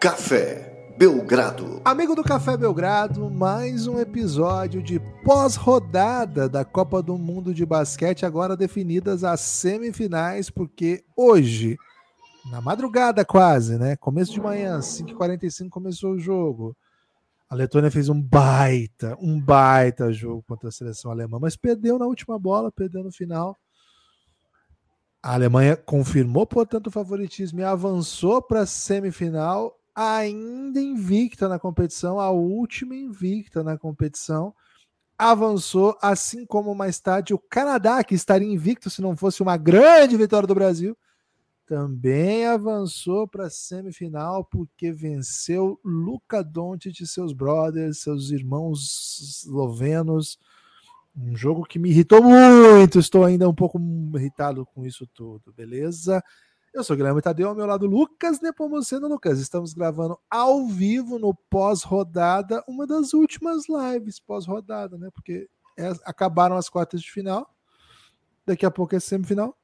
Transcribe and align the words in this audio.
Café 0.00 0.94
Belgrado. 0.96 1.82
Amigo 1.84 2.14
do 2.14 2.24
Café 2.24 2.56
Belgrado, 2.56 3.28
mais 3.28 3.86
um 3.86 4.00
episódio 4.00 4.82
de 4.82 4.98
pós-rodada 5.22 6.48
da 6.48 6.64
Copa 6.64 7.02
do 7.02 7.18
Mundo 7.18 7.52
de 7.52 7.66
Basquete, 7.66 8.24
agora 8.24 8.56
definidas 8.56 9.24
as 9.24 9.42
semifinais, 9.42 10.48
porque 10.48 11.04
hoje, 11.14 11.76
na 12.50 12.62
madrugada 12.62 13.26
quase, 13.26 13.76
né? 13.76 13.94
Começo 13.94 14.32
de 14.32 14.40
manhã, 14.40 14.78
5h45 14.78 15.68
começou 15.68 16.12
o 16.12 16.18
jogo. 16.18 16.74
A 17.46 17.54
Letônia 17.54 17.90
fez 17.90 18.08
um 18.08 18.22
baita, 18.22 19.18
um 19.20 19.38
baita 19.38 20.10
jogo 20.14 20.42
contra 20.48 20.70
a 20.70 20.72
seleção 20.72 21.10
alemã, 21.10 21.38
mas 21.38 21.56
perdeu 21.56 21.98
na 21.98 22.06
última 22.06 22.38
bola, 22.38 22.72
perdeu 22.72 23.04
no 23.04 23.12
final. 23.12 23.54
A 25.22 25.34
Alemanha 25.34 25.76
confirmou, 25.76 26.46
portanto, 26.46 26.86
o 26.86 26.90
favoritismo 26.90 27.60
e 27.60 27.64
avançou 27.64 28.40
para 28.40 28.62
a 28.62 28.66
semifinal 28.66 29.76
ainda 30.00 30.80
invicta 30.80 31.46
na 31.46 31.58
competição, 31.58 32.18
a 32.18 32.30
última 32.30 32.94
invicta 32.94 33.62
na 33.62 33.76
competição, 33.76 34.54
avançou, 35.18 35.94
assim 36.00 36.46
como 36.46 36.74
mais 36.74 36.98
tarde 36.98 37.34
o 37.34 37.38
Canadá, 37.38 38.02
que 38.02 38.14
estaria 38.14 38.50
invicto 38.50 38.88
se 38.88 39.02
não 39.02 39.14
fosse 39.14 39.42
uma 39.42 39.58
grande 39.58 40.16
vitória 40.16 40.46
do 40.46 40.54
Brasil, 40.54 40.96
também 41.66 42.46
avançou 42.46 43.28
para 43.28 43.46
a 43.46 43.50
semifinal 43.50 44.42
porque 44.42 44.90
venceu 44.90 45.78
Luka 45.84 46.42
Doncic 46.42 47.00
e 47.00 47.06
seus 47.06 47.34
brothers, 47.34 47.98
seus 47.98 48.30
irmãos 48.30 49.44
eslovenos. 49.44 50.38
Um 51.14 51.36
jogo 51.36 51.64
que 51.64 51.78
me 51.78 51.90
irritou 51.90 52.22
muito, 52.22 52.98
estou 52.98 53.24
ainda 53.24 53.46
um 53.46 53.54
pouco 53.54 53.78
irritado 54.14 54.64
com 54.64 54.86
isso 54.86 55.06
tudo, 55.06 55.52
beleza? 55.52 56.24
Eu 56.72 56.84
sou 56.84 56.96
Guilherme 56.96 57.20
Tadeu, 57.20 57.48
ao 57.48 57.54
meu 57.54 57.66
lado 57.66 57.84
Lucas 57.84 58.40
Nepomuceno. 58.40 59.08
Lucas, 59.08 59.40
estamos 59.40 59.74
gravando 59.74 60.16
ao 60.30 60.68
vivo 60.68 61.18
no 61.18 61.34
pós-rodada, 61.34 62.62
uma 62.68 62.86
das 62.86 63.12
últimas 63.12 63.64
lives 63.68 64.20
pós-rodada, 64.20 64.96
né? 64.96 65.10
Porque 65.12 65.48
é, 65.76 65.88
acabaram 66.04 66.56
as 66.56 66.68
quartas 66.68 67.02
de 67.02 67.10
final, 67.10 67.52
daqui 68.46 68.64
a 68.64 68.70
pouco 68.70 68.94
é 68.94 69.00
semifinal, 69.00 69.58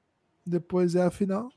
depois 0.44 0.96
é 0.96 1.02
a 1.04 1.10
final. 1.10 1.48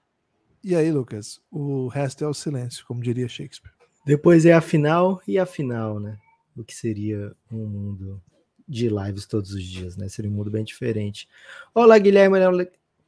E 0.64 0.76
aí, 0.76 0.92
Lucas, 0.92 1.42
o 1.50 1.88
resto 1.88 2.24
é 2.24 2.28
o 2.28 2.34
silêncio, 2.34 2.86
como 2.86 3.02
diria 3.02 3.28
Shakespeare. 3.28 3.74
Depois 4.06 4.46
é 4.46 4.54
a 4.54 4.62
final 4.62 5.20
e 5.28 5.40
a 5.40 5.48
final, 5.48 6.00
né? 6.00 6.20
O 6.56 6.64
que 6.64 6.76
seria 6.76 7.36
um 7.52 7.66
mundo 7.66 8.22
de 8.68 8.88
lives 8.88 9.26
todos 9.26 9.52
os 9.52 9.64
dias, 9.64 9.98
né? 9.98 10.08
Seria 10.10 10.30
um 10.30 10.34
mundo 10.36 10.52
bem 10.52 10.64
diferente. 10.64 11.28
Olá, 11.74 11.98
Guilherme. 11.98 12.38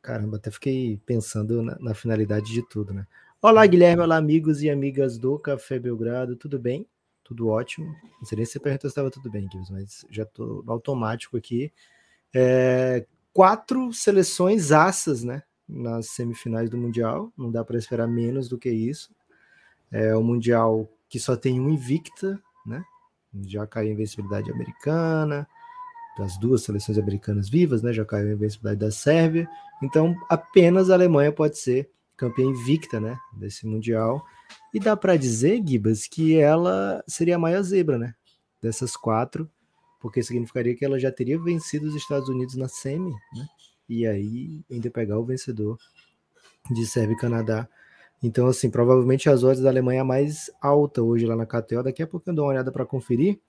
Caramba, 0.01 0.37
até 0.37 0.49
fiquei 0.49 0.99
pensando 1.05 1.61
na, 1.61 1.77
na, 1.79 1.93
finalidade 1.93 2.51
de 2.51 2.67
tudo, 2.67 2.91
né? 2.91 3.05
Olá, 3.39 3.65
Guilherme, 3.67 4.01
olá, 4.01 4.17
amigos 4.17 4.63
e 4.63 4.69
amigas 4.69 5.17
do 5.17 5.37
Café 5.37 5.77
Belgrado, 5.77 6.35
tudo 6.35 6.57
bem? 6.57 6.87
Tudo 7.23 7.49
ótimo. 7.49 7.85
Não 8.17 8.25
sei 8.25 8.37
nem 8.37 8.45
se 8.45 8.53
você 8.53 8.59
perguntou 8.59 8.89
se 8.89 8.93
estava 8.93 9.11
tudo 9.11 9.29
bem, 9.29 9.47
Gibbs, 9.51 9.69
mas 9.69 10.05
já 10.09 10.23
estou 10.23 10.63
automático 10.65 11.37
aqui. 11.37 11.71
É, 12.33 13.05
quatro 13.31 13.93
seleções 13.93 14.71
assas, 14.71 15.23
né? 15.23 15.43
Nas 15.69 16.07
semifinais 16.07 16.69
do 16.69 16.77
Mundial, 16.77 17.31
não 17.37 17.51
dá 17.51 17.63
para 17.63 17.77
esperar 17.77 18.07
menos 18.07 18.49
do 18.49 18.57
que 18.57 18.71
isso. 18.71 19.13
É 19.91 20.15
o 20.15 20.23
Mundial 20.23 20.89
que 21.07 21.19
só 21.19 21.35
tem 21.35 21.59
um 21.59 21.69
invicta, 21.69 22.41
né? 22.65 22.83
Já 23.45 23.67
caiu 23.67 23.91
a 23.91 23.93
invencibilidade 23.93 24.51
americana, 24.51 25.47
das 26.17 26.39
duas 26.39 26.63
seleções 26.63 26.97
americanas 26.97 27.49
vivas, 27.49 27.83
né? 27.83 27.93
Já 27.93 28.03
caiu 28.03 28.29
a 28.29 28.33
invencibilidade 28.33 28.79
da 28.79 28.91
Sérvia. 28.91 29.47
Então, 29.81 30.15
apenas 30.29 30.89
a 30.89 30.93
Alemanha 30.93 31.31
pode 31.31 31.57
ser 31.57 31.89
campeã 32.15 32.45
invicta, 32.45 32.99
né? 32.99 33.17
Desse 33.33 33.65
Mundial. 33.65 34.23
E 34.73 34.79
dá 34.79 34.95
para 34.95 35.17
dizer, 35.17 35.61
Gibas, 35.65 36.07
que 36.07 36.37
ela 36.37 37.03
seria 37.07 37.35
a 37.35 37.39
maior 37.39 37.61
zebra, 37.63 37.97
né? 37.97 38.13
Dessas 38.61 38.95
quatro, 38.95 39.49
porque 39.99 40.21
significaria 40.21 40.75
que 40.75 40.85
ela 40.85 40.99
já 40.99 41.11
teria 41.11 41.39
vencido 41.39 41.87
os 41.87 41.95
Estados 41.95 42.29
Unidos 42.29 42.55
na 42.55 42.67
semi, 42.67 43.11
né? 43.11 43.47
E 43.89 44.05
aí 44.05 44.61
ainda 44.69 44.89
pegar 44.89 45.19
o 45.19 45.25
vencedor 45.25 45.77
de 46.69 46.85
Sérvia 46.85 47.15
e 47.15 47.19
Canadá. 47.19 47.67
Então, 48.23 48.47
assim, 48.47 48.69
provavelmente 48.69 49.29
as 49.29 49.43
odds 49.43 49.63
da 49.63 49.69
Alemanha 49.69 50.01
é 50.01 50.03
mais 50.03 50.51
alta 50.61 51.01
hoje 51.01 51.25
lá 51.25 51.35
na 51.35 51.45
KTO. 51.45 51.83
Daqui 51.83 52.03
a 52.03 52.07
pouco 52.07 52.29
eu 52.29 52.33
dou 52.35 52.45
uma 52.45 52.51
olhada 52.51 52.71
para 52.71 52.85
conferir. 52.85 53.39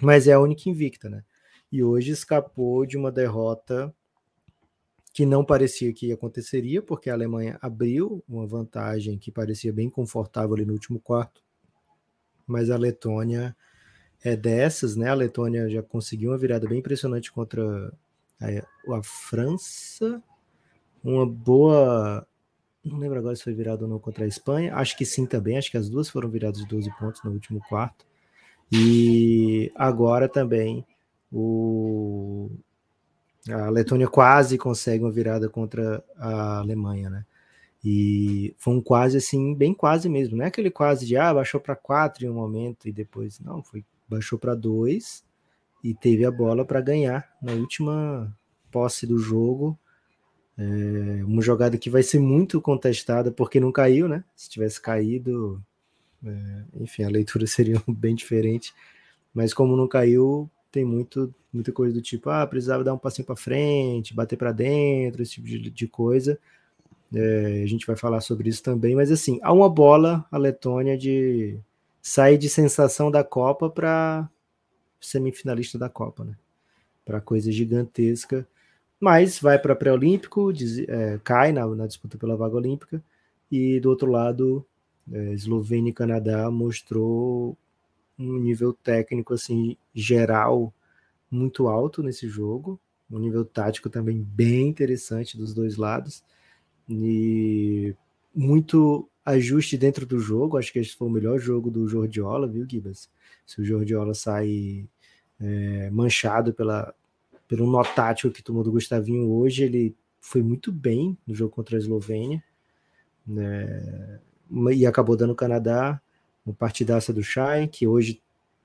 Mas 0.00 0.28
é 0.28 0.32
a 0.32 0.40
única 0.40 0.68
invicta, 0.68 1.08
né? 1.08 1.24
e 1.70 1.82
hoje 1.82 2.12
escapou 2.12 2.86
de 2.86 2.96
uma 2.96 3.12
derrota 3.12 3.94
que 5.12 5.26
não 5.26 5.44
parecia 5.44 5.92
que 5.92 6.12
aconteceria, 6.12 6.82
porque 6.82 7.10
a 7.10 7.14
Alemanha 7.14 7.58
abriu 7.60 8.22
uma 8.28 8.46
vantagem 8.46 9.18
que 9.18 9.32
parecia 9.32 9.72
bem 9.72 9.90
confortável 9.90 10.54
ali 10.54 10.64
no 10.64 10.72
último 10.72 11.00
quarto, 11.00 11.42
mas 12.46 12.70
a 12.70 12.76
Letônia 12.76 13.56
é 14.22 14.36
dessas, 14.36 14.96
né? 14.96 15.08
A 15.08 15.14
Letônia 15.14 15.68
já 15.68 15.82
conseguiu 15.82 16.30
uma 16.30 16.38
virada 16.38 16.68
bem 16.68 16.78
impressionante 16.78 17.30
contra 17.32 17.92
a, 18.40 18.96
a 18.96 19.02
França, 19.02 20.22
uma 21.02 21.26
boa. 21.26 22.26
Não 22.84 22.98
lembro 22.98 23.18
agora 23.18 23.36
se 23.36 23.44
foi 23.44 23.54
virada 23.54 23.84
ou 23.84 23.90
não 23.90 23.98
contra 23.98 24.24
a 24.24 24.28
Espanha. 24.28 24.74
Acho 24.74 24.96
que 24.96 25.04
sim 25.04 25.26
também. 25.26 25.58
Acho 25.58 25.70
que 25.70 25.76
as 25.76 25.88
duas 25.88 26.08
foram 26.08 26.28
viradas 26.28 26.60
de 26.60 26.66
12 26.66 26.90
pontos 26.98 27.22
no 27.22 27.32
último 27.32 27.60
quarto. 27.68 28.06
E 28.72 29.70
agora 29.74 30.28
também 30.28 30.86
o, 31.30 32.50
a 33.50 33.70
Letônia 33.70 34.08
quase 34.08 34.58
consegue 34.58 35.04
uma 35.04 35.10
virada 35.10 35.48
contra 35.48 36.02
a 36.16 36.58
Alemanha, 36.58 37.10
né? 37.10 37.24
E 37.84 38.54
foi 38.58 38.74
um 38.74 38.80
quase 38.80 39.16
assim, 39.16 39.54
bem 39.54 39.72
quase 39.72 40.08
mesmo, 40.08 40.36
não 40.36 40.44
é 40.44 40.48
aquele 40.48 40.70
quase 40.70 41.06
de 41.06 41.16
ah, 41.16 41.32
baixou 41.32 41.60
para 41.60 41.76
quatro 41.76 42.24
em 42.24 42.28
um 42.28 42.34
momento 42.34 42.88
e 42.88 42.92
depois 42.92 43.38
não, 43.40 43.62
foi 43.62 43.84
baixou 44.08 44.38
para 44.38 44.54
dois 44.54 45.24
e 45.82 45.94
teve 45.94 46.24
a 46.24 46.30
bola 46.30 46.64
para 46.64 46.80
ganhar 46.80 47.28
na 47.40 47.52
última 47.52 48.36
posse 48.70 49.06
do 49.06 49.18
jogo. 49.18 49.78
É 50.56 51.24
uma 51.24 51.40
jogada 51.40 51.78
que 51.78 51.88
vai 51.88 52.02
ser 52.02 52.18
muito 52.18 52.60
contestada 52.60 53.30
porque 53.30 53.60
não 53.60 53.70
caiu, 53.70 54.08
né? 54.08 54.24
Se 54.34 54.50
tivesse 54.50 54.80
caído, 54.80 55.62
é, 56.24 56.64
enfim, 56.82 57.04
a 57.04 57.08
leitura 57.08 57.46
seria 57.48 57.80
bem 57.86 58.14
diferente. 58.14 58.74
Mas 59.32 59.54
como 59.54 59.76
não 59.76 59.86
caiu, 59.86 60.50
tem 60.70 60.84
muito, 60.84 61.34
muita 61.52 61.72
coisa 61.72 61.94
do 61.94 62.02
tipo, 62.02 62.30
ah, 62.30 62.46
precisava 62.46 62.84
dar 62.84 62.94
um 62.94 62.98
passinho 62.98 63.26
para 63.26 63.36
frente, 63.36 64.14
bater 64.14 64.36
para 64.36 64.52
dentro, 64.52 65.22
esse 65.22 65.32
tipo 65.32 65.46
de, 65.46 65.70
de 65.70 65.88
coisa. 65.88 66.38
É, 67.14 67.62
a 67.64 67.66
gente 67.66 67.86
vai 67.86 67.96
falar 67.96 68.20
sobre 68.20 68.48
isso 68.48 68.62
também, 68.62 68.94
mas 68.94 69.10
assim, 69.10 69.38
há 69.42 69.52
uma 69.52 69.68
bola 69.68 70.26
a 70.30 70.36
Letônia 70.36 70.96
de 70.96 71.58
sair 72.02 72.36
de 72.36 72.48
sensação 72.48 73.10
da 73.10 73.24
Copa 73.24 73.70
para 73.70 74.28
semifinalista 75.00 75.78
da 75.78 75.88
Copa, 75.88 76.24
né? 76.24 76.36
Para 77.04 77.20
coisa 77.20 77.50
gigantesca, 77.50 78.46
mas 79.00 79.38
vai 79.38 79.58
para 79.58 79.74
pré-olímpico, 79.76 80.52
é, 80.88 81.18
cai 81.24 81.52
na, 81.52 81.66
na, 81.66 81.86
disputa 81.86 82.18
pela 82.18 82.36
vaga 82.36 82.56
olímpica, 82.56 83.02
e 83.50 83.80
do 83.80 83.88
outro 83.88 84.10
lado, 84.10 84.66
é, 85.10 85.32
Eslovênia 85.32 85.90
e 85.90 85.94
Canadá 85.94 86.50
mostrou 86.50 87.56
um 88.18 88.38
nível 88.38 88.72
técnico 88.72 89.34
assim 89.34 89.76
geral 89.94 90.72
muito 91.30 91.68
alto 91.68 92.02
nesse 92.02 92.28
jogo, 92.28 92.80
um 93.10 93.18
nível 93.18 93.44
tático 93.44 93.88
também 93.88 94.20
bem 94.22 94.68
interessante 94.68 95.36
dos 95.36 95.54
dois 95.54 95.76
lados 95.76 96.24
e 96.88 97.94
muito 98.34 99.08
ajuste 99.24 99.76
dentro 99.76 100.06
do 100.06 100.18
jogo. 100.18 100.56
Acho 100.56 100.72
que 100.72 100.78
esse 100.78 100.96
foi 100.96 101.08
o 101.08 101.10
melhor 101.10 101.38
jogo 101.38 101.70
do 101.70 101.86
Jordiola, 101.86 102.48
viu, 102.48 102.66
Gibas? 102.68 103.10
Se 103.46 103.60
o 103.60 103.64
Jordiola 103.64 104.14
sai 104.14 104.88
é, 105.40 105.90
manchado 105.90 106.52
pela, 106.52 106.94
pelo 107.46 107.70
nó 107.70 107.82
tático 107.82 108.32
que 108.32 108.42
tomou 108.42 108.64
do 108.64 108.72
Gustavinho 108.72 109.30
hoje, 109.30 109.64
ele 109.64 109.94
foi 110.20 110.42
muito 110.42 110.72
bem 110.72 111.16
no 111.26 111.34
jogo 111.34 111.54
contra 111.54 111.76
a 111.76 111.78
Eslovênia 111.78 112.42
né? 113.26 114.20
e 114.74 114.86
acabou 114.86 115.16
dando 115.16 115.32
o 115.32 115.36
Canadá 115.36 116.00
uma 116.48 116.54
partidaça 116.54 117.12
do 117.12 117.22
Shai, 117.22 117.68
que 117.68 117.86
hoje, 117.86 118.20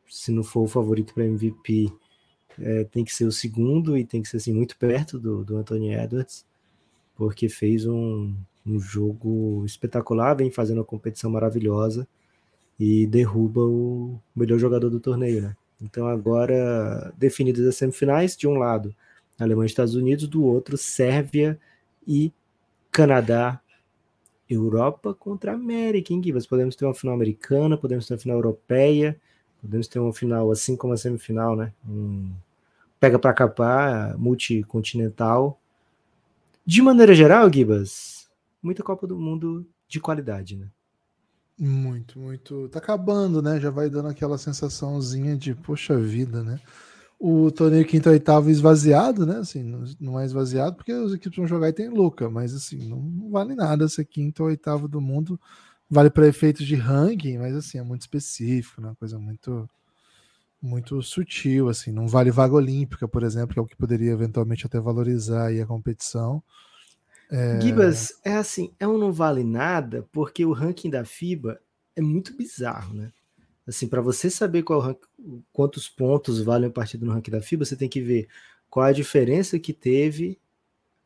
se 0.09 0.31
não 0.31 0.43
for 0.43 0.61
o 0.61 0.67
favorito 0.67 1.13
para 1.13 1.25
MVP, 1.25 1.91
é, 2.59 2.83
tem 2.85 3.03
que 3.03 3.13
ser 3.13 3.25
o 3.25 3.31
segundo 3.31 3.97
e 3.97 4.05
tem 4.05 4.21
que 4.21 4.29
ser 4.29 4.37
assim, 4.37 4.53
muito 4.53 4.77
perto 4.77 5.19
do, 5.19 5.43
do 5.43 5.57
Anthony 5.57 5.93
Edwards, 5.93 6.45
porque 7.15 7.49
fez 7.49 7.85
um, 7.85 8.33
um 8.65 8.79
jogo 8.79 9.63
espetacular, 9.65 10.35
vem 10.35 10.49
fazendo 10.49 10.77
uma 10.77 10.85
competição 10.85 11.29
maravilhosa 11.29 12.07
e 12.79 13.05
derruba 13.07 13.61
o 13.61 14.19
melhor 14.35 14.57
jogador 14.57 14.89
do 14.89 14.99
torneio, 14.99 15.41
né? 15.41 15.55
Então 15.81 16.07
agora 16.07 17.13
definidas 17.17 17.65
as 17.67 17.75
semifinais, 17.75 18.37
de 18.37 18.47
um 18.47 18.57
lado 18.57 18.95
Alemanha 19.37 19.65
e 19.65 19.69
Estados 19.69 19.95
Unidos, 19.95 20.27
do 20.27 20.43
outro 20.43 20.77
Sérvia 20.77 21.59
e 22.07 22.31
Canadá 22.91 23.59
Europa 24.53 25.13
contra 25.13 25.53
América, 25.53 26.13
hein, 26.13 26.21
Gibas? 26.23 26.45
Podemos 26.45 26.75
ter 26.75 26.85
uma 26.85 26.93
final 26.93 27.15
americana, 27.15 27.77
podemos 27.77 28.07
ter 28.07 28.13
uma 28.13 28.19
final 28.19 28.37
europeia, 28.37 29.19
podemos 29.61 29.87
ter 29.87 29.99
uma 29.99 30.13
final 30.13 30.51
assim 30.51 30.75
como 30.75 30.93
a 30.93 30.97
semifinal, 30.97 31.55
né? 31.55 31.73
Um 31.87 32.31
pega 32.99 33.19
para 33.19 33.33
capar, 33.33 34.17
multicontinental. 34.17 35.59
De 36.65 36.81
maneira 36.81 37.13
geral, 37.13 37.51
Gibas, 37.51 38.29
muita 38.61 38.81
Copa 38.81 39.05
do 39.05 39.17
Mundo 39.17 39.67
de 39.89 39.99
qualidade, 39.99 40.55
né? 40.55 40.67
Muito, 41.59 42.17
muito. 42.17 42.69
Tá 42.69 42.79
acabando, 42.79 43.41
né? 43.41 43.59
Já 43.59 43.69
vai 43.69 43.89
dando 43.89 44.07
aquela 44.07 44.37
sensaçãozinha 44.37 45.35
de, 45.35 45.53
poxa 45.53 45.97
vida, 45.97 46.41
né? 46.43 46.59
O 47.25 47.49
torneio 47.49 47.85
quinto 47.85 48.09
oitavo 48.09 48.49
esvaziado, 48.49 49.25
né? 49.25 49.37
Assim, 49.37 49.63
não 49.97 50.19
é 50.19 50.25
esvaziado 50.25 50.75
porque 50.75 50.91
as 50.91 51.13
equipes 51.13 51.37
vão 51.37 51.47
jogar 51.47 51.69
e 51.69 51.73
tem 51.73 51.87
Luca, 51.87 52.29
mas 52.29 52.53
assim, 52.53 52.75
não, 52.89 52.97
não 53.01 53.31
vale 53.31 53.55
nada 53.55 53.87
ser 53.87 54.03
quinto 54.03 54.43
ou 54.43 54.49
oitavo 54.49 54.89
do 54.89 54.99
mundo. 54.99 55.39
Vale 55.89 56.09
para 56.09 56.27
efeitos 56.27 56.67
de 56.67 56.75
ranking, 56.75 57.37
mas 57.37 57.55
assim, 57.55 57.77
é 57.77 57.81
muito 57.81 58.01
específico, 58.01 58.81
né? 58.81 58.89
Uma 58.89 58.95
coisa 58.95 59.17
muito 59.17 59.69
muito 60.61 61.01
sutil, 61.01 61.69
assim, 61.69 61.93
não 61.93 62.09
vale 62.09 62.29
vaga 62.29 62.55
olímpica, 62.55 63.07
por 63.07 63.23
exemplo, 63.23 63.53
que 63.53 63.59
é 63.59 63.61
o 63.61 63.65
que 63.65 63.77
poderia 63.77 64.11
eventualmente 64.11 64.65
até 64.65 64.77
valorizar 64.77 65.45
aí 65.45 65.61
a 65.61 65.65
competição. 65.65 66.43
É... 67.31 67.61
Gibas, 67.61 68.19
é 68.25 68.35
assim, 68.35 68.73
é 68.77 68.85
um 68.85 68.97
não 68.97 69.13
vale 69.13 69.45
nada, 69.45 70.05
porque 70.11 70.43
o 70.43 70.51
ranking 70.51 70.89
da 70.89 71.05
FIBA 71.05 71.57
é 71.95 72.01
muito 72.01 72.35
bizarro, 72.35 72.93
né? 72.93 73.13
Assim, 73.65 73.87
para 73.87 74.01
você 74.01 74.29
saber 74.29 74.63
quantos 75.51 75.87
pontos 75.87 76.41
valem 76.41 76.69
a 76.69 76.71
partida 76.71 77.05
no 77.05 77.13
ranking 77.13 77.31
da 77.31 77.41
FIBA, 77.41 77.65
você 77.65 77.75
tem 77.75 77.87
que 77.87 78.01
ver 78.01 78.27
qual 78.69 78.85
a 78.85 78.91
diferença 78.91 79.57
que 79.57 79.71
teve 79.71 80.37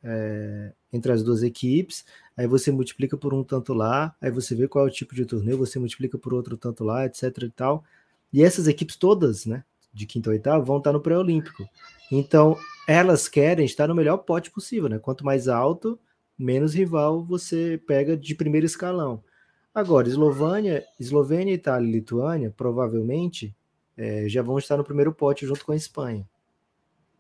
é, 0.04 0.74
entre 0.92 1.12
as 1.12 1.24
duas 1.24 1.44
equipes, 1.44 2.06
aí 2.36 2.48
você 2.48 2.72
multiplica 2.72 3.18
por 3.18 3.34
um 3.34 3.44
tanto 3.44 3.74
lá, 3.74 4.16
aí 4.22 4.32
você 4.32 4.56
vê 4.56 4.68
qual 4.68 4.86
é 4.86 4.90
o 4.90 4.94
tipo 4.94 5.14
de 5.14 5.26
torneio, 5.26 5.58
você 5.58 5.78
multiplica 5.78 6.18
por 6.18 6.34
outro 6.34 6.58
tanto 6.58 6.84
lá, 6.84 7.06
etc 7.06 7.24
e 7.44 7.50
tal. 7.50 7.84
E 8.32 8.44
essas 8.44 8.68
equipes 8.68 8.96
todas, 8.96 9.46
né, 9.46 9.64
de 9.94 10.06
quinta 10.06 10.30
a 10.30 10.34
oitava, 10.34 10.64
vão 10.64 10.78
estar 10.78 10.94
no 10.94 11.02
pré-olímpico. 11.02 11.68
Então, 12.12 12.58
elas 12.88 13.28
querem 13.28 13.66
estar 13.66 13.88
no 13.88 13.96
melhor 13.96 14.18
pote 14.18 14.50
possível, 14.50 14.88
né? 14.88 14.98
Quanto 14.98 15.26
mais 15.26 15.48
alto, 15.48 16.00
menos 16.38 16.74
rival 16.74 17.24
você 17.24 17.82
pega 17.86 18.16
de 18.16 18.34
primeiro 18.34 18.66
escalão. 18.66 19.24
Agora, 19.78 20.08
Eslovênia, 20.08 20.84
Eslovênia, 21.00 21.54
Itália 21.54 21.88
e 21.88 21.92
Lituânia, 21.92 22.50
provavelmente, 22.50 23.56
é, 23.96 24.28
já 24.28 24.42
vão 24.42 24.58
estar 24.58 24.76
no 24.76 24.84
primeiro 24.84 25.14
pote 25.14 25.46
junto 25.46 25.64
com 25.64 25.72
a 25.72 25.76
Espanha. 25.76 26.28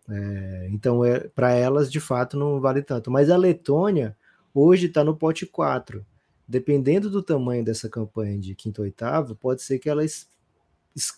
É, 0.09 0.68
então, 0.71 1.06
é, 1.06 1.19
para 1.19 1.51
elas, 1.51 1.92
de 1.92 2.00
fato, 2.00 2.36
não 2.36 2.59
vale 2.59 2.81
tanto. 2.81 3.12
Mas 3.12 3.30
a 3.30 3.38
Letônia, 3.38 4.18
hoje, 4.56 4.88
está 4.88 5.04
no 5.04 5.15
pote 5.15 5.45
4. 5.45 6.04
Dependendo 6.48 7.12
do 7.12 7.21
tamanho 7.21 7.63
dessa 7.63 7.88
campanha 7.88 8.39
de 8.39 8.56
quinto 8.56 8.81
ou 8.81 8.86
oitavo, 8.86 9.36
pode 9.36 9.62
ser 9.62 9.77
que 9.77 9.88
elas 9.88 10.27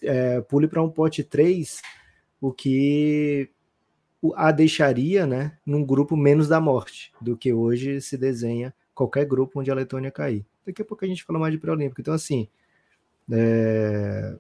é, 0.04 0.42
pule 0.42 0.68
para 0.68 0.84
um 0.84 0.90
pote 0.90 1.24
3, 1.24 1.82
o 2.42 2.52
que 2.52 3.50
a 4.36 4.52
deixaria 4.52 5.26
né, 5.26 5.58
num 5.66 5.86
grupo 5.86 6.18
menos 6.18 6.50
da 6.50 6.60
morte 6.60 7.14
do 7.22 7.38
que 7.38 7.54
hoje 7.54 8.02
se 8.02 8.18
desenha 8.18 8.74
qualquer 8.94 9.24
grupo 9.24 9.62
onde 9.62 9.72
a 9.72 9.76
Letônia 9.76 10.12
cair. 10.12 10.46
Daqui 10.70 10.82
a 10.82 10.86
pouco 10.86 11.04
a 11.04 11.08
gente 11.08 11.24
fala 11.24 11.40
mais 11.40 11.54
de 11.54 11.60
pré-olímpico. 11.60 12.02
Então, 12.02 12.14
assim, 12.14 12.48
é... 13.32 14.36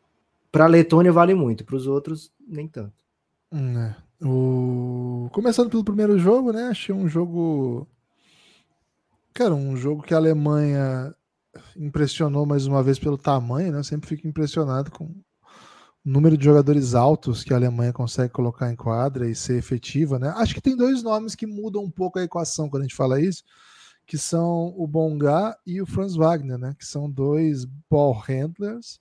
para 0.51 0.65
a 0.65 0.67
Letônia 0.67 1.11
vale 1.11 1.33
muito, 1.33 1.65
para 1.65 1.75
os 1.75 1.87
outros, 1.87 2.31
nem 2.47 2.67
tanto. 2.67 2.93
Hum, 3.51 3.77
é. 3.77 3.95
O... 4.21 5.29
Começando 5.31 5.69
pelo 5.69 5.83
primeiro 5.83 6.17
jogo, 6.19 6.51
né? 6.51 6.67
Achei 6.67 6.93
um 6.93 7.07
jogo. 7.07 7.87
Cara, 9.33 9.55
um 9.55 9.77
jogo 9.77 10.03
que 10.03 10.13
a 10.13 10.17
Alemanha 10.17 11.15
impressionou 11.75 12.45
mais 12.45 12.67
uma 12.67 12.83
vez 12.83 12.99
pelo 12.99 13.17
tamanho, 13.17 13.71
né? 13.71 13.79
Eu 13.79 13.83
sempre 13.83 14.07
fico 14.07 14.27
impressionado 14.27 14.91
com 14.91 15.13
número 16.03 16.37
de 16.37 16.45
jogadores 16.45 16.95
altos 16.95 17.43
que 17.43 17.53
a 17.53 17.57
Alemanha 17.57 17.93
consegue 17.93 18.33
colocar 18.33 18.71
em 18.71 18.75
quadra 18.75 19.29
e 19.29 19.35
ser 19.35 19.57
efetiva, 19.57 20.17
né? 20.17 20.33
Acho 20.37 20.53
que 20.53 20.61
tem 20.61 20.75
dois 20.75 21.03
nomes 21.03 21.35
que 21.35 21.45
mudam 21.45 21.83
um 21.83 21.91
pouco 21.91 22.19
a 22.19 22.23
equação 22.23 22.69
quando 22.69 22.81
a 22.81 22.85
gente 22.85 22.95
fala 22.95 23.21
isso, 23.21 23.43
que 24.09 24.17
são 24.17 24.73
o 24.75 24.87
Bonga 24.87 25.55
e 25.67 25.79
o 25.79 25.85
Franz 25.85 26.15
Wagner, 26.15 26.57
né? 26.57 26.75
Que 26.79 26.83
são 26.83 27.07
dois 27.07 27.63
ball 27.87 28.11
handlers 28.11 28.99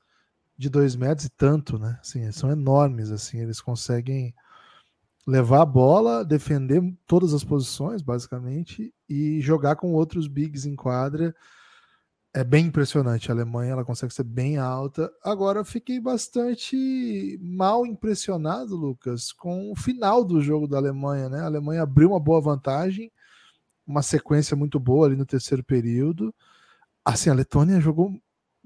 de 0.55 0.69
dois 0.69 0.95
metros 0.95 1.25
e 1.25 1.31
tanto, 1.31 1.79
né? 1.79 1.99
Assim, 2.03 2.31
são 2.31 2.51
enormes, 2.51 3.11
assim, 3.11 3.39
eles 3.41 3.59
conseguem 3.59 4.35
levar 5.27 5.63
a 5.63 5.67
bola, 5.67 6.23
defender 6.23 6.83
todas 7.07 7.33
as 7.33 7.43
posições, 7.43 8.03
basicamente, 8.03 8.93
e 9.09 9.41
jogar 9.41 9.77
com 9.77 9.95
outros 9.95 10.29
bigs 10.29 10.67
em 10.67 10.77
quadra 10.77 11.35
é 12.35 12.45
bem 12.45 12.67
impressionante. 12.67 13.31
A 13.31 13.35
Alemanha 13.35 13.73
ela 13.73 13.87
consegue 13.87 14.13
ser 14.13 14.25
bem 14.25 14.59
alta. 14.59 15.11
Agora, 15.25 15.65
fiquei 15.65 15.99
bastante 15.99 17.39
mal 17.41 17.87
impressionado, 17.87 18.77
Lucas, 18.77 19.33
com 19.33 19.73
o 19.73 19.75
final 19.75 20.23
do 20.23 20.39
jogo 20.43 20.69
da 20.69 20.77
Alemanha. 20.77 21.31
Né? 21.31 21.41
A 21.41 21.47
Alemanha 21.47 21.83
abriu 21.83 22.11
uma 22.11 22.21
boa 22.21 22.43
vantagem, 22.43 23.11
uma 23.89 24.03
sequência 24.03 24.57
muito 24.57 24.79
boa 24.79 25.07
ali 25.07 25.17
no 25.17 25.27
terceiro 25.27 25.65
período. 25.65 26.35
Assim, 27.05 27.31
a 27.31 27.35
Letônia 27.35 27.81
jogou 27.81 28.13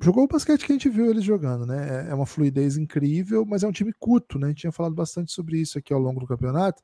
jogou 0.00 0.24
o 0.24 0.28
basquete 0.28 0.66
que 0.66 0.72
a 0.72 0.74
gente 0.74 0.88
viu 0.88 1.10
eles 1.10 1.22
jogando, 1.22 1.64
né? 1.64 2.06
É, 2.08 2.10
é 2.10 2.14
uma 2.14 2.26
fluidez 2.26 2.76
incrível, 2.76 3.44
mas 3.46 3.62
é 3.62 3.68
um 3.68 3.72
time 3.72 3.92
curto, 3.98 4.38
né? 4.38 4.46
A 4.46 4.48
gente 4.50 4.60
tinha 4.62 4.72
falado 4.72 4.94
bastante 4.94 5.32
sobre 5.32 5.60
isso 5.60 5.78
aqui 5.78 5.92
ao 5.92 6.00
longo 6.00 6.18
do 6.20 6.26
campeonato. 6.26 6.82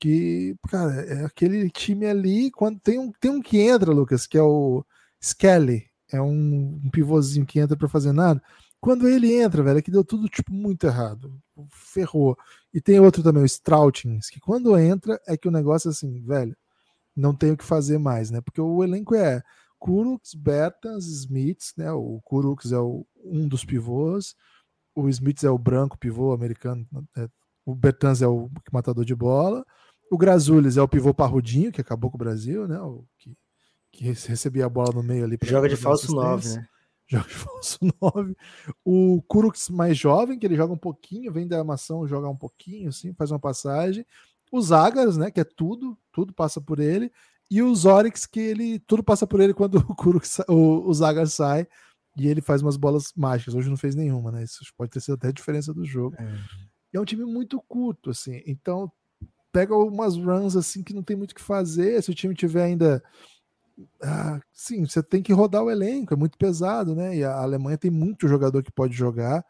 Que, 0.00 0.56
cara, 0.68 0.92
é 1.02 1.24
aquele 1.24 1.70
time 1.70 2.06
ali, 2.06 2.50
quando 2.50 2.80
tem 2.80 2.98
um, 2.98 3.12
tem 3.20 3.30
um 3.30 3.40
que 3.40 3.58
entra, 3.60 3.92
Lucas, 3.92 4.26
que 4.26 4.38
é 4.38 4.42
o 4.42 4.84
Skelly, 5.20 5.86
é 6.12 6.20
um, 6.20 6.80
um 6.84 6.90
pivôzinho 6.90 7.46
que 7.46 7.60
entra 7.60 7.76
para 7.76 7.88
fazer 7.88 8.12
nada. 8.12 8.42
Quando 8.80 9.08
ele 9.08 9.32
entra, 9.34 9.62
velho, 9.62 9.78
é 9.78 9.82
que 9.82 9.90
deu 9.90 10.04
tudo 10.04 10.28
tipo 10.28 10.52
muito 10.52 10.86
errado. 10.86 11.32
Ferrou. 11.70 12.36
E 12.72 12.80
tem 12.80 13.00
outro 13.00 13.22
também, 13.22 13.42
o 13.42 13.46
Strautins, 13.46 14.30
que 14.30 14.40
quando 14.40 14.76
entra 14.78 15.20
é 15.26 15.36
que 15.36 15.48
o 15.48 15.50
negócio 15.50 15.88
é 15.88 15.90
assim, 15.90 16.20
velho, 16.22 16.56
não 17.18 17.34
tem 17.34 17.52
o 17.52 17.56
que 17.56 17.64
fazer 17.64 17.98
mais, 17.98 18.30
né? 18.30 18.40
Porque 18.40 18.60
o 18.60 18.84
elenco 18.84 19.14
é 19.14 19.42
Kurux, 19.78 20.34
Bertans, 20.34 21.06
Smiths, 21.06 21.74
né? 21.76 21.90
O 21.92 22.20
Kurux 22.24 22.72
é 22.72 22.78
o, 22.78 23.06
um 23.24 23.48
dos 23.48 23.64
pivôs, 23.64 24.34
o 24.94 25.08
Smiths 25.08 25.44
é 25.44 25.50
o 25.50 25.58
branco 25.58 25.98
pivô 25.98 26.32
americano, 26.32 26.86
é, 27.16 27.28
o 27.66 27.74
Bertans 27.74 28.22
é 28.22 28.28
o 28.28 28.50
matador 28.72 29.04
de 29.04 29.14
bola, 29.14 29.64
o 30.10 30.16
Grazulis 30.16 30.76
é 30.76 30.82
o 30.82 30.88
pivô 30.88 31.12
parrudinho, 31.12 31.72
que 31.72 31.80
acabou 31.80 32.10
com 32.10 32.16
o 32.16 32.18
Brasil, 32.18 32.66
né? 32.66 32.80
O 32.80 33.04
que 33.18 33.36
que 33.90 34.04
recebia 34.04 34.66
a 34.66 34.68
bola 34.68 34.92
no 34.92 35.02
meio 35.02 35.24
ali. 35.24 35.38
Joga 35.42 35.68
de 35.68 35.76
falso 35.76 36.14
9, 36.14 36.48
né? 36.48 36.68
Joga 37.06 37.28
de 37.28 37.34
falso 37.34 37.78
9. 38.00 38.36
O 38.84 39.22
Kurux 39.22 39.68
mais 39.70 39.96
jovem, 39.96 40.38
que 40.38 40.46
ele 40.46 40.56
joga 40.56 40.72
um 40.72 40.78
pouquinho, 40.78 41.32
vem 41.32 41.48
da 41.48 41.58
armação, 41.58 42.06
joga 42.06 42.28
um 42.28 42.36
pouquinho, 42.36 42.90
assim, 42.90 43.12
faz 43.14 43.30
uma 43.30 43.40
passagem. 43.40 44.06
O 44.50 44.60
Zagas, 44.60 45.16
né, 45.16 45.30
que 45.30 45.40
é 45.40 45.44
tudo, 45.44 45.96
tudo 46.12 46.32
passa 46.32 46.60
por 46.60 46.78
ele. 46.78 47.12
E 47.50 47.62
o 47.62 47.74
Zorix, 47.74 48.26
que 48.26 48.40
ele 48.40 48.78
tudo 48.80 49.02
passa 49.02 49.26
por 49.26 49.40
ele 49.40 49.54
quando 49.54 49.76
o 49.88 49.94
Kurux, 49.94 50.40
o, 50.48 50.88
o 50.88 50.94
Zagas 50.94 51.34
sai 51.34 51.66
e 52.16 52.26
ele 52.26 52.40
faz 52.40 52.62
umas 52.62 52.76
bolas 52.76 53.12
mágicas. 53.16 53.54
Hoje 53.54 53.70
não 53.70 53.76
fez 53.76 53.94
nenhuma, 53.94 54.32
né? 54.32 54.42
Isso 54.42 54.64
pode 54.76 54.90
ter 54.90 55.00
sido 55.00 55.14
até 55.14 55.28
a 55.28 55.32
diferença 55.32 55.72
do 55.72 55.84
jogo. 55.84 56.16
É, 56.18 56.96
é 56.96 57.00
um 57.00 57.04
time 57.04 57.24
muito 57.24 57.62
curto, 57.68 58.10
assim. 58.10 58.42
Então, 58.46 58.90
pega 59.52 59.74
umas 59.76 60.16
runs 60.16 60.56
assim 60.56 60.82
que 60.82 60.92
não 60.92 61.02
tem 61.02 61.16
muito 61.16 61.32
o 61.32 61.34
que 61.34 61.42
fazer. 61.42 62.02
Se 62.02 62.10
o 62.10 62.14
time 62.14 62.34
tiver 62.34 62.64
ainda 62.64 63.02
ah, 64.02 64.40
sim, 64.52 64.84
você 64.84 65.02
tem 65.02 65.22
que 65.22 65.32
rodar 65.32 65.62
o 65.62 65.70
elenco, 65.70 66.12
é 66.12 66.16
muito 66.16 66.36
pesado, 66.36 66.94
né? 66.94 67.16
E 67.16 67.24
a 67.24 67.36
Alemanha 67.36 67.78
tem 67.78 67.90
muito 67.90 68.28
jogador 68.28 68.62
que 68.62 68.72
pode 68.72 68.94
jogar. 68.94 69.44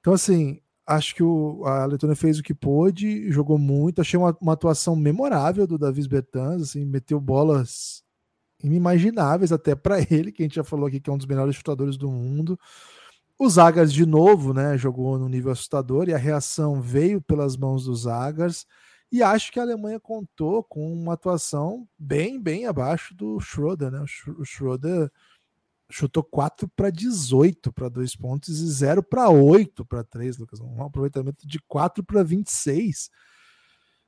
Então, 0.00 0.12
assim, 0.12 0.60
acho 0.86 1.14
que 1.14 1.22
o, 1.22 1.64
a 1.64 1.84
Letônia 1.86 2.14
fez 2.14 2.38
o 2.38 2.42
que 2.42 2.54
pôde, 2.54 3.30
jogou 3.30 3.58
muito. 3.58 4.00
Achei 4.00 4.18
uma, 4.18 4.36
uma 4.40 4.52
atuação 4.52 4.94
memorável 4.94 5.66
do 5.66 5.78
Davis 5.78 6.06
Bertans, 6.06 6.62
assim, 6.62 6.84
meteu 6.84 7.20
bolas 7.20 8.04
inimagináveis 8.62 9.52
até 9.52 9.74
para 9.74 9.98
ele, 10.10 10.32
que 10.32 10.42
a 10.42 10.44
gente 10.46 10.56
já 10.56 10.64
falou 10.64 10.86
aqui 10.86 11.00
que 11.00 11.10
é 11.10 11.12
um 11.12 11.18
dos 11.18 11.26
melhores 11.26 11.56
chutadores 11.56 11.96
do 11.96 12.10
mundo. 12.10 12.58
O 13.38 13.48
Zagas, 13.50 13.92
de 13.92 14.06
novo, 14.06 14.54
né, 14.54 14.78
jogou 14.78 15.18
no 15.18 15.28
nível 15.28 15.52
assustador 15.52 16.08
e 16.08 16.14
a 16.14 16.18
reação 16.18 16.80
veio 16.80 17.20
pelas 17.20 17.56
mãos 17.56 17.84
dos 17.84 18.02
Zagas. 18.02 18.64
E 19.12 19.22
acho 19.22 19.52
que 19.52 19.60
a 19.60 19.62
Alemanha 19.62 20.00
contou 20.00 20.64
com 20.64 20.92
uma 20.92 21.12
atuação 21.12 21.86
bem, 21.98 22.40
bem 22.40 22.66
abaixo 22.66 23.14
do 23.14 23.38
Schroeder, 23.38 23.90
né? 23.90 24.04
O 24.38 24.44
Schroeder 24.44 25.10
chutou 25.90 26.22
4 26.24 26.68
para 26.74 26.90
18 26.90 27.72
para 27.72 27.88
dois 27.88 28.16
pontos 28.16 28.60
e 28.60 28.66
0 28.66 29.02
para 29.02 29.28
8 29.28 29.84
para 29.84 30.02
3, 30.02 30.38
Lucas. 30.38 30.60
Um 30.60 30.82
aproveitamento 30.82 31.46
de 31.46 31.58
4 31.60 32.04
para 32.04 32.22
26. 32.22 33.10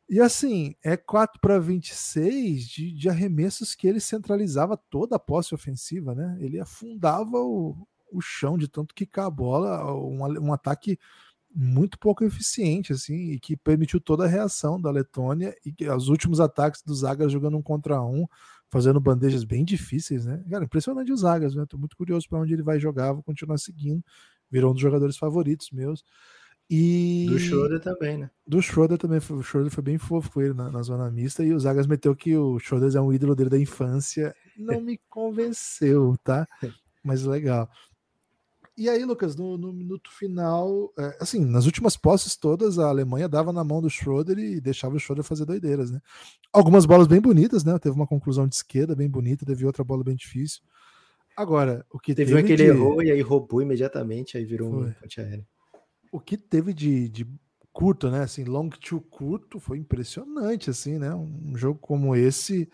E 0.08 0.20
assim, 0.20 0.74
é 0.82 0.96
4 0.96 1.38
para 1.40 1.58
26 1.58 2.66
de, 2.66 2.92
de 2.92 3.08
arremessos 3.08 3.74
que 3.74 3.86
ele 3.86 4.00
centralizava 4.00 4.76
toda 4.76 5.16
a 5.16 5.20
posse 5.20 5.54
ofensiva, 5.54 6.14
né? 6.14 6.36
Ele 6.40 6.58
afundava 6.58 7.38
o, 7.38 7.86
o 8.10 8.20
chão 8.20 8.56
de 8.56 8.68
tanto 8.68 8.94
quicar 8.94 9.26
a 9.26 9.30
bola, 9.30 9.92
um, 9.94 10.46
um 10.46 10.52
ataque 10.52 10.98
muito 11.54 11.98
pouco 11.98 12.24
eficiente, 12.24 12.92
assim, 12.92 13.32
e 13.32 13.40
que 13.40 13.56
permitiu 13.56 14.00
toda 14.00 14.24
a 14.24 14.28
reação 14.28 14.80
da 14.80 14.90
Letônia 14.90 15.54
e 15.64 15.72
que 15.72 15.88
os 15.88 16.08
últimos 16.08 16.40
ataques 16.40 16.82
do 16.82 16.94
Zagas 16.94 17.32
jogando 17.32 17.56
um 17.56 17.62
contra 17.62 18.02
um, 18.02 18.26
fazendo 18.70 19.00
bandejas 19.00 19.44
bem 19.44 19.64
difíceis, 19.64 20.24
né? 20.24 20.42
Cara, 20.50 20.64
impressionante 20.64 21.12
o 21.12 21.16
Zagas, 21.16 21.54
né? 21.54 21.64
Tô 21.68 21.78
muito 21.78 21.96
curioso 21.96 22.28
para 22.28 22.38
onde 22.38 22.52
ele 22.52 22.62
vai 22.62 22.78
jogar, 22.78 23.12
vou 23.12 23.22
continuar 23.22 23.58
seguindo. 23.58 24.02
Virou 24.50 24.70
um 24.70 24.74
dos 24.74 24.82
jogadores 24.82 25.16
favoritos 25.16 25.70
meus. 25.70 26.02
E... 26.70 27.26
Do 27.28 27.38
Schroeder 27.38 27.80
também, 27.80 28.18
né? 28.18 28.30
Do 28.46 28.60
Schroeder 28.60 28.98
também. 28.98 29.18
O 29.18 29.42
Schroeder 29.42 29.72
foi 29.72 29.82
bem 29.82 29.96
fofo 29.96 30.30
com 30.30 30.42
ele 30.42 30.52
na, 30.52 30.70
na 30.70 30.82
zona 30.82 31.10
mista. 31.10 31.42
E 31.42 31.52
o 31.52 31.58
Zagas 31.58 31.86
meteu 31.86 32.14
que 32.14 32.36
o 32.36 32.58
Schroeder 32.58 32.94
é 32.94 33.00
um 33.00 33.12
ídolo 33.12 33.34
dele 33.34 33.48
da 33.48 33.58
infância. 33.58 34.34
Não 34.56 34.80
me 34.80 35.00
convenceu, 35.08 36.14
tá? 36.22 36.46
Mas 37.02 37.24
legal. 37.24 37.70
E 38.78 38.88
aí, 38.88 39.04
Lucas, 39.04 39.34
no, 39.34 39.58
no 39.58 39.72
minuto 39.72 40.08
final, 40.12 40.92
é, 40.96 41.18
assim, 41.20 41.44
nas 41.44 41.66
últimas 41.66 41.96
posses 41.96 42.36
todas, 42.36 42.78
a 42.78 42.88
Alemanha 42.88 43.28
dava 43.28 43.52
na 43.52 43.64
mão 43.64 43.82
do 43.82 43.90
Schroeder 43.90 44.38
e 44.38 44.60
deixava 44.60 44.94
o 44.94 45.00
Schroeder 45.00 45.24
fazer 45.24 45.44
doideiras, 45.44 45.90
né? 45.90 46.00
Algumas 46.52 46.86
bolas 46.86 47.08
bem 47.08 47.20
bonitas, 47.20 47.64
né? 47.64 47.76
Teve 47.80 47.96
uma 47.96 48.06
conclusão 48.06 48.46
de 48.46 48.54
esquerda 48.54 48.94
bem 48.94 49.10
bonita, 49.10 49.44
teve 49.44 49.66
outra 49.66 49.82
bola 49.82 50.04
bem 50.04 50.14
difícil. 50.14 50.62
Agora, 51.36 51.84
o 51.90 51.98
que 51.98 52.14
teve. 52.14 52.30
Teve 52.30 52.40
uma 52.40 52.46
que 52.46 52.54
de... 52.54 52.62
ele 52.62 52.70
errou 52.70 53.02
e 53.02 53.10
aí 53.10 53.20
roubou 53.20 53.60
imediatamente, 53.60 54.38
aí 54.38 54.44
virou 54.44 54.70
Foi. 54.70 54.90
um 54.90 54.92
ponte. 54.92 55.44
O 56.12 56.20
que 56.20 56.36
teve 56.36 56.72
de, 56.72 57.08
de 57.08 57.26
curto, 57.72 58.08
né? 58.08 58.22
Assim, 58.22 58.44
long 58.44 58.68
to 58.68 59.00
curto 59.00 59.58
foi 59.58 59.78
impressionante, 59.78 60.70
assim, 60.70 61.00
né? 61.00 61.12
Um 61.12 61.56
jogo 61.56 61.80
como 61.80 62.14
esse 62.14 62.70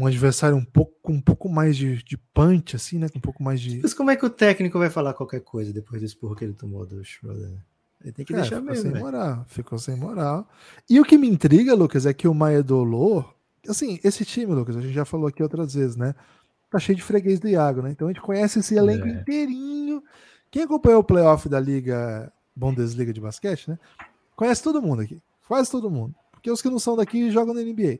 um 0.00 0.06
adversário 0.06 0.56
um 0.56 0.64
pouco 0.64 0.94
com 1.02 1.12
um 1.14 1.20
pouco 1.20 1.48
mais 1.48 1.76
de, 1.76 2.02
de 2.02 2.16
punch, 2.16 2.76
assim, 2.76 2.98
né? 2.98 3.08
Com 3.08 3.18
um 3.18 3.22
pouco 3.22 3.42
mais 3.42 3.60
de. 3.60 3.80
Mas 3.82 3.94
como 3.94 4.10
é 4.10 4.16
que 4.16 4.24
o 4.24 4.30
técnico 4.30 4.78
vai 4.78 4.90
falar 4.90 5.14
qualquer 5.14 5.40
coisa 5.40 5.72
depois 5.72 6.00
do 6.00 6.06
esporro 6.06 6.34
que 6.36 6.44
ele 6.44 6.52
tomou 6.54 6.86
do 6.86 7.02
Schroeder? 7.04 7.50
Ele 8.02 8.12
tem 8.12 8.24
que 8.24 8.32
É, 8.32 8.36
deixar 8.36 8.56
ficou 8.56 8.70
mesmo. 8.70 8.82
sem 8.82 8.92
velho. 8.92 9.04
moral, 9.04 9.44
ficou 9.48 9.78
sem 9.78 9.96
moral. 9.96 10.48
E 10.88 11.00
o 11.00 11.04
que 11.04 11.18
me 11.18 11.28
intriga, 11.28 11.74
Lucas, 11.74 12.06
é 12.06 12.14
que 12.14 12.28
o 12.28 12.34
Maedolor, 12.34 13.34
assim, 13.68 13.98
esse 14.04 14.24
time, 14.24 14.54
Lucas, 14.54 14.76
a 14.76 14.80
gente 14.80 14.92
já 14.94 15.04
falou 15.04 15.26
aqui 15.26 15.42
outras 15.42 15.74
vezes, 15.74 15.96
né? 15.96 16.14
Tá 16.70 16.78
cheio 16.78 16.94
de 16.96 17.02
freguês 17.02 17.40
do 17.40 17.48
Iago, 17.48 17.82
né? 17.82 17.90
Então 17.90 18.06
a 18.08 18.12
gente 18.12 18.22
conhece 18.22 18.58
esse 18.60 18.74
elenco 18.76 19.06
É. 19.06 19.10
inteirinho. 19.10 20.02
Quem 20.50 20.62
acompanhou 20.62 21.00
o 21.00 21.04
playoff 21.04 21.48
da 21.48 21.58
Liga 21.58 22.32
Bundesliga 22.54 23.12
de 23.12 23.20
basquete, 23.20 23.68
né? 23.70 23.78
Conhece 24.36 24.62
todo 24.62 24.80
mundo 24.80 25.02
aqui, 25.02 25.20
quase 25.48 25.70
todo 25.70 25.90
mundo. 25.90 26.14
Porque 26.30 26.50
os 26.50 26.62
que 26.62 26.68
não 26.70 26.78
são 26.78 26.94
daqui 26.94 27.30
jogam 27.30 27.52
na 27.52 27.60
NBA. 27.62 27.98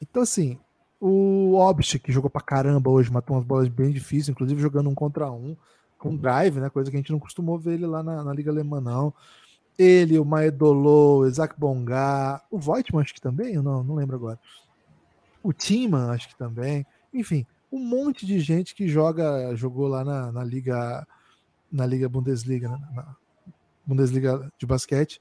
Então, 0.00 0.22
assim, 0.22 0.58
o 1.04 1.54
Obst, 1.56 1.98
que 1.98 2.12
jogou 2.12 2.30
pra 2.30 2.40
caramba 2.40 2.88
hoje, 2.88 3.10
matou 3.10 3.34
umas 3.34 3.44
bolas 3.44 3.66
bem 3.68 3.90
difíceis, 3.90 4.28
inclusive 4.28 4.62
jogando 4.62 4.88
um 4.88 4.94
contra 4.94 5.28
um, 5.32 5.56
com 5.98 6.14
drive, 6.14 6.60
né? 6.60 6.70
Coisa 6.70 6.92
que 6.92 6.96
a 6.96 7.00
gente 7.00 7.10
não 7.10 7.18
costumou 7.18 7.58
ver 7.58 7.74
ele 7.74 7.86
lá 7.86 8.04
na, 8.04 8.22
na 8.22 8.32
Liga 8.32 8.52
Alemã, 8.52 8.80
não. 8.80 9.12
Ele, 9.76 10.16
o 10.16 10.24
Maedolo, 10.24 11.22
o 11.22 11.26
Isaac 11.26 11.58
Bonga, 11.58 12.40
o 12.48 12.56
Voigtman, 12.56 13.02
acho 13.02 13.14
que 13.14 13.20
também, 13.20 13.56
não, 13.56 13.82
não 13.82 13.96
lembro 13.96 14.14
agora. 14.14 14.38
O 15.42 15.52
Timan, 15.52 16.12
acho 16.12 16.28
que 16.28 16.36
também. 16.36 16.86
Enfim, 17.12 17.44
um 17.72 17.80
monte 17.80 18.24
de 18.24 18.38
gente 18.38 18.72
que 18.72 18.86
joga, 18.86 19.56
jogou 19.56 19.88
lá 19.88 20.04
na, 20.04 20.30
na 20.30 20.44
Liga 20.44 21.04
na 21.70 21.84
Liga 21.84 22.08
Bundesliga, 22.08 22.68
né? 22.68 22.78
na 22.94 23.16
Bundesliga 23.84 24.52
de 24.56 24.66
basquete. 24.66 25.20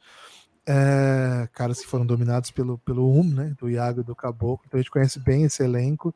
É, 0.65 1.49
caras 1.53 1.79
que 1.81 1.87
foram 1.87 2.05
dominados 2.05 2.51
pelo, 2.51 2.77
pelo 2.79 3.11
Um, 3.11 3.23
né? 3.23 3.55
Do 3.57 3.69
Iago 3.69 4.01
e 4.01 4.03
do 4.03 4.15
Caboclo. 4.15 4.65
Então 4.67 4.79
a 4.79 4.81
gente 4.81 4.91
conhece 4.91 5.19
bem 5.19 5.43
esse 5.43 5.63
elenco. 5.63 6.13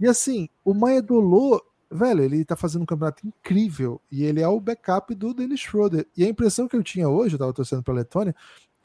E 0.00 0.06
assim, 0.06 0.48
o 0.64 0.74
Maedolo, 0.74 1.62
velho, 1.90 2.22
ele 2.22 2.44
tá 2.44 2.56
fazendo 2.56 2.82
um 2.82 2.86
campeonato 2.86 3.26
incrível. 3.26 4.00
E 4.10 4.24
ele 4.24 4.40
é 4.40 4.48
o 4.48 4.60
backup 4.60 5.14
do 5.14 5.32
Dennis 5.34 5.60
Schroeder. 5.60 6.06
E 6.16 6.24
a 6.24 6.28
impressão 6.28 6.68
que 6.68 6.76
eu 6.76 6.82
tinha 6.82 7.08
hoje, 7.08 7.34
eu 7.34 7.38
tava 7.38 7.52
torcendo 7.52 7.82
pra 7.82 7.94
Letônia, 7.94 8.34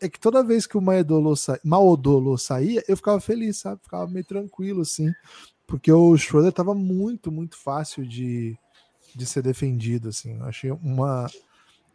é 0.01 0.09
que 0.09 0.19
toda 0.19 0.43
vez 0.43 0.67
que 0.67 0.77
o 0.77 0.81
Maedolo, 0.81 1.35
sa... 1.35 1.59
Saía, 2.37 2.83
eu 2.87 2.97
ficava 2.97 3.19
feliz, 3.19 3.57
sabe? 3.57 3.81
Ficava 3.83 4.07
meio 4.07 4.25
tranquilo, 4.25 4.81
assim. 4.81 5.11
Porque 5.65 5.91
o 5.91 6.17
Schroeder 6.17 6.51
tava 6.51 6.75
muito, 6.75 7.31
muito 7.31 7.57
fácil 7.57 8.05
de, 8.05 8.57
de 9.15 9.25
ser 9.25 9.41
defendido, 9.41 10.09
assim. 10.09 10.37
Eu 10.37 10.45
achei 10.45 10.71
uma, 10.71 11.27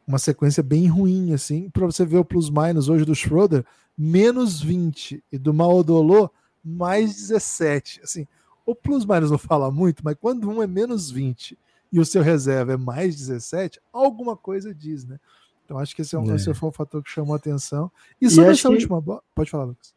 uma 0.08 0.18
sequência 0.18 0.62
bem 0.62 0.86
ruim, 0.86 1.34
assim. 1.34 1.68
Para 1.70 1.84
você 1.86 2.04
ver 2.04 2.16
o 2.16 2.24
plus-minus 2.24 2.88
hoje 2.88 3.04
do 3.04 3.14
Schroeder, 3.14 3.64
menos 3.96 4.60
20. 4.60 5.22
E 5.30 5.38
do 5.38 5.52
Maodolo, 5.52 6.30
mais 6.64 7.14
17. 7.14 8.00
Assim, 8.02 8.26
o 8.64 8.74
plus-minus 8.74 9.30
não 9.30 9.38
fala 9.38 9.70
muito, 9.70 10.02
mas 10.02 10.16
quando 10.20 10.48
um 10.48 10.62
é 10.62 10.66
menos 10.66 11.10
20 11.10 11.58
e 11.92 12.00
o 12.00 12.04
seu 12.04 12.22
reserva 12.22 12.72
é 12.72 12.76
mais 12.76 13.14
17, 13.16 13.80
alguma 13.92 14.36
coisa 14.36 14.74
diz, 14.74 15.04
né? 15.04 15.18
Então 15.64 15.78
acho 15.78 15.94
que 15.94 16.00
esse, 16.02 16.16
é 16.16 16.18
um, 16.18 16.30
É. 16.32 16.36
esse 16.36 16.52
foi 16.54 16.68
um 16.70 16.72
fator 16.72 17.02
que 17.02 17.10
chamou 17.10 17.34
a 17.34 17.36
atenção. 17.36 17.90
E 18.20 18.28
sobre 18.30 18.50
acho 18.50 18.60
essa 18.60 18.70
última 18.70 19.00
bola. 19.00 19.22
Pode 19.34 19.50
falar, 19.50 19.64
Lucas. 19.64 19.92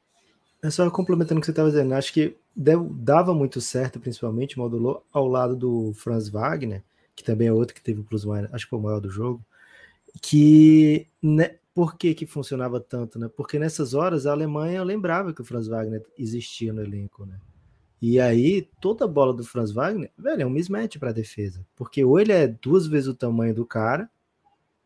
É 0.62 0.70
só 0.70 0.90
complementando 0.92 1.40
o 1.40 1.42
que 1.42 1.46
você 1.46 1.52
estava 1.52 1.70
dizendo, 1.70 1.94
acho 1.94 2.14
que 2.14 2.36
deu- 2.56 2.90
dava 2.94 3.34
muito 3.34 3.60
certo, 3.62 4.00
principalmente, 4.00 4.60
modulou 4.60 5.04
ao 5.12 5.28
lado 5.28 5.56
do 5.56 5.92
Franz 5.96 6.28
Wagner, 6.30 6.84
que 7.16 7.24
também 7.24 7.48
é 7.48 7.54
outro 7.54 7.74
que 7.74 7.82
teve 7.82 8.02
o 8.02 8.04
plus 8.04 8.26
minus, 8.26 8.54
acho 8.54 8.66
que 8.66 8.70
foi 8.70 8.78
o 8.80 8.82
maior 8.82 9.00
do 9.00 9.10
jogo, 9.10 9.42
que 10.22 11.08
né, 11.22 11.58
por 11.74 11.96
que 11.98 12.14
que 12.14 12.26
funcionava 12.26 12.80
tanto, 12.80 13.18
né? 13.20 13.30
Porque 13.36 13.58
nessas 13.58 13.94
horas 13.94 14.26
a 14.26 14.32
Alemanha 14.32 14.84
lembrava 14.84 15.34
que 15.34 15.42
o 15.42 15.46
Franz 15.46 15.68
Wagner 15.68 16.04
existia 16.18 16.74
no 16.74 16.82
elenco, 16.82 17.26
né? 17.26 17.40
E 18.02 18.20
aí 18.20 18.68
toda 18.82 19.08
bola 19.08 19.34
do 19.34 19.44
Franz 19.44 19.72
Wagner, 19.72 20.12
velho, 20.18 20.42
é 20.42 20.46
um 20.46 20.50
mismatch 20.50 20.98
para 20.98 21.12
defesa, 21.12 21.66
porque 21.76 22.04
ou 22.04 22.20
ele 22.20 22.32
é 22.32 22.48
duas 22.48 22.88
vezes 22.88 23.08
o 23.08 23.14
tamanho 23.14 23.54
do 23.54 23.66
cara, 23.66 24.10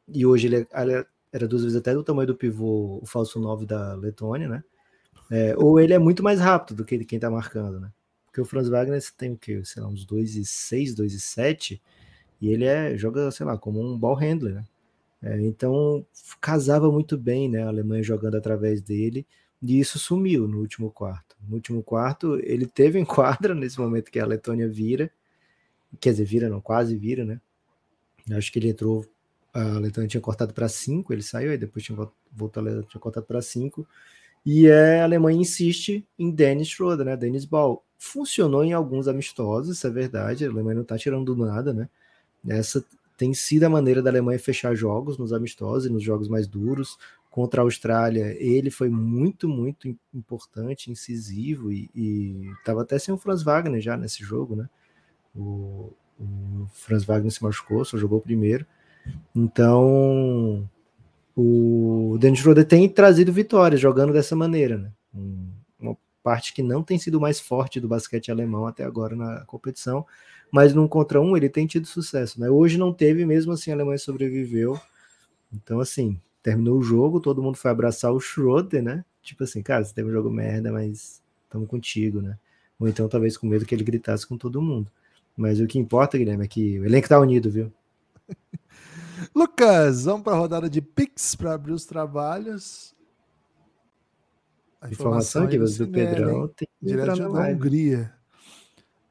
e 0.08 0.25
hoje 0.25 0.48
ele, 0.48 0.58
é- 0.58 0.82
ele 0.82 1.05
era 1.32 1.48
duas 1.48 1.63
vezes 1.63 1.77
até 1.77 1.94
do 1.94 2.03
tamanho 2.03 2.27
do 2.27 2.36
pivô, 2.36 3.00
o 3.01 3.05
falso 3.05 3.39
9 3.39 3.65
da 3.65 3.94
Letônia, 3.96 4.50
né? 4.50 4.63
É, 5.32 5.55
ou 5.58 5.79
ele 5.79 5.94
é 5.94 6.00
muito 6.00 6.22
mais 6.22 6.39
rápido 6.39 6.77
do 6.77 6.86
que 6.86 7.03
quem 7.05 7.20
tá 7.20 7.29
marcando, 7.32 7.79
né? 7.79 7.91
Porque 8.25 8.41
o 8.41 8.46
Franz 8.46 8.67
Wagner 8.70 9.01
tem 9.17 9.34
o 9.34 9.38
quê? 9.38 9.62
Sei 9.63 9.82
lá, 9.82 9.88
uns 9.88 10.05
2 10.05 10.36
e 10.36 10.46
6, 10.46 10.94
2 10.94 11.13
e 11.13 11.20
7, 11.20 11.82
e 12.41 12.50
ele 12.50 12.65
é, 12.65 12.98
joga, 12.98 13.32
sei 13.32 13.46
lá, 13.46 13.58
como 13.58 13.82
um 13.82 13.98
ball 13.98 14.15
handler, 14.15 14.55
né? 14.55 14.65
É, 15.22 15.42
então, 15.42 16.06
casava 16.40 16.92
muito 16.92 17.18
bem, 17.18 17.50
né? 17.50 17.64
A 17.64 17.68
Alemanha 17.68 18.04
jogando 18.04 18.36
através 18.36 18.82
dele, 18.82 19.26
e 19.62 19.80
isso 19.80 19.98
sumiu 19.98 20.48
no 20.48 20.60
último 20.60 20.92
quarto. 20.92 21.36
No 21.48 21.56
último 21.56 21.82
quarto, 21.82 22.40
ele 22.44 22.66
teve 22.66 23.00
em 23.00 23.06
quadra 23.06 23.54
nesse 23.56 23.80
momento 23.80 24.12
que 24.12 24.20
a 24.20 24.26
Letônia 24.26 24.68
vira, 24.68 25.12
quer 26.00 26.12
dizer, 26.12 26.26
vira 26.26 26.50
não, 26.50 26.62
quase 26.62 26.96
vira, 26.96 27.26
né? 27.26 27.40
Acho 28.32 28.52
que 28.52 28.60
ele 28.60 28.70
entrou, 28.70 29.06
a 29.54 29.80
Letônia 29.80 30.08
tinha 30.10 30.22
cortado 30.22 30.54
para 30.54 30.68
5, 30.68 31.14
ele 31.14 31.22
saiu, 31.22 31.52
aí 31.52 31.58
depois 31.58 31.86
tinha 31.86 31.98
voltado, 32.32 32.84
tinha 32.84 33.00
cortado 33.00 33.26
para 33.26 33.42
5, 33.42 33.88
e 34.46 34.68
é, 34.68 35.02
a 35.02 35.06
Alemanha 35.06 35.42
insiste 35.42 36.06
em 36.20 36.30
Dennis 36.30 36.68
Schroeder, 36.68 37.06
né? 37.06 37.18
Dennis 37.18 37.46
Ball. 37.46 37.84
Funcionou 37.98 38.64
em 38.64 38.74
alguns 38.74 39.08
amistosos, 39.08 39.78
isso 39.78 39.88
é 39.88 39.90
verdade. 39.90 40.46
A 40.46 40.50
Alemanha 40.50 40.76
não 40.76 40.84
tá 40.84 40.98
tirando 40.98 41.34
do 41.34 41.46
nada, 41.46 41.74
né? 41.74 41.90
Essa 42.48 42.86
tem 43.18 43.34
sido 43.34 43.64
a 43.64 43.70
maneira 43.70 44.02
da 44.02 44.10
Alemanha 44.10 44.40
fechar 44.40 44.76
jogos 44.76 45.18
nos 45.18 45.32
amistosos 45.34 45.90
e 45.90 45.92
nos 45.94 46.04
jogos 46.04 46.28
mais 46.28 46.48
duros. 46.48 46.98
Contra 47.30 47.62
a 47.62 47.66
Austrália, 47.66 48.36
ele 48.40 48.70
foi 48.72 48.88
muito, 48.90 49.48
muito 49.50 49.88
im- 49.90 50.00
importante, 50.14 50.90
incisivo 50.90 51.72
e, 51.72 51.90
e 51.94 52.50
tava 52.64 52.82
até 52.82 52.98
sem 52.98 53.14
o 53.14 53.18
Franz 53.18 53.44
Wagner 53.44 53.82
já 53.82 53.98
nesse 53.98 54.24
jogo, 54.24 54.56
né? 54.56 54.70
O, 55.36 55.92
o 56.18 56.68
Franz 56.74 57.04
Wagner 57.04 57.32
se 57.32 57.44
machucou, 57.44 57.84
só 57.84 57.98
jogou 57.98 58.22
primeiro. 58.22 58.66
Então, 59.36 60.70
o 61.36 62.18
Dennis 62.20 62.40
Schroeder 62.40 62.66
tem 62.66 62.88
trazido 62.88 63.34
vitórias 63.34 63.82
jogando 63.82 64.14
dessa 64.14 64.36
maneira, 64.36 64.78
né? 64.78 64.92
Um- 65.14 65.50
Uma 65.78 65.98
parte 66.24 66.54
que 66.54 66.64
não 66.64 66.82
tem 66.82 66.98
sido 66.98 67.20
mais 67.20 67.40
forte 67.40 67.80
do 67.80 67.88
basquete 67.88 68.32
alemão 68.32 68.66
até 68.66 68.84
agora 68.86 69.16
na 69.16 69.44
competição, 69.46 70.06
mas 70.52 70.74
num 70.74 70.88
contra 70.88 71.20
um 71.22 71.36
ele 71.36 71.50
tem 71.50 71.68
tido 71.68 71.88
sucesso, 71.88 72.40
né? 72.40 72.50
Hoje 72.50 72.78
não 72.78 72.94
teve, 72.94 73.25
mesmo 73.25 73.52
assim 73.52 73.72
a 73.72 73.74
Alemanha 73.74 73.98
sobreviveu. 73.98 74.80
Então, 75.54 75.80
assim, 75.80 76.20
terminou 76.42 76.78
o 76.78 76.84
jogo, 76.84 77.20
todo 77.20 77.42
mundo 77.42 77.58
foi 77.58 77.72
abraçar 77.72 78.12
o 78.12 78.20
Schroeder, 78.20 78.84
né? 78.84 79.04
Tipo 79.22 79.44
assim, 79.44 79.62
cara, 79.62 79.84
você 79.84 79.94
teve 79.94 80.10
um 80.10 80.14
jogo 80.14 80.30
merda, 80.30 80.72
mas 80.72 81.22
estamos 81.44 81.68
contigo, 81.68 82.22
né? 82.22 82.38
Ou 82.80 82.88
então 82.88 83.08
talvez 83.08 83.38
com 83.38 83.48
medo 83.48 83.66
que 83.66 83.74
ele 83.74 83.84
gritasse 83.84 84.28
com 84.28 84.38
todo 84.38 84.62
mundo. 84.62 84.92
Mas 85.36 85.60
o 85.60 85.68
que 85.68 85.80
importa, 85.80 86.18
Guilherme, 86.18 86.46
é 86.46 86.48
que 86.48 86.80
o 86.80 86.86
elenco 86.86 87.10
tá 87.10 87.20
unido, 87.20 87.50
viu? 87.50 87.72
Lucas, 89.36 90.06
vamos 90.06 90.24
para 90.24 90.34
a 90.34 90.38
rodada 90.38 90.70
de 90.70 90.82
Pix 90.82 91.36
para 91.36 91.54
abrir 91.54 91.74
os 91.74 91.86
trabalhos. 91.86 92.96
A 94.80 94.90
Informação 94.90 95.42
aí 95.42 95.48
aqui 95.48 95.58
do 95.58 95.68
Cinelli, 95.68 95.92
Pedrão 95.92 96.48
tem 96.48 96.68
que 96.80 96.86
direto 96.86 97.18
na 97.18 97.28
da. 97.30 97.50
Hungria. 97.50 98.14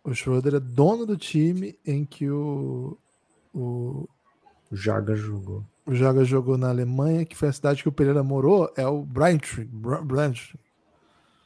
O 0.05 0.13
Schroeder 0.15 0.55
é 0.57 0.61
dono 0.61 1.07
do 1.07 1.17
time 1.17 1.79
em 1.87 2.05
que 2.05 2.29
o, 2.31 2.97
o, 3.55 4.07
O 4.71 4.77
Jaga 4.77 5.15
jogou. 5.17 5.65
o 5.87 5.95
Jaga 5.95 6.25
jogou 6.25 6.59
na 6.59 6.69
Alemanha, 6.69 7.25
que 7.25 7.35
foi 7.37 7.49
a 7.49 7.53
cidade 7.53 7.83
que 7.83 7.89
o 7.89 7.93
Pereira 7.93 8.23
morou, 8.23 8.71
é 8.77 8.87
o 8.87 9.03
Braintree. 9.03 9.65
Bra- 9.65 10.03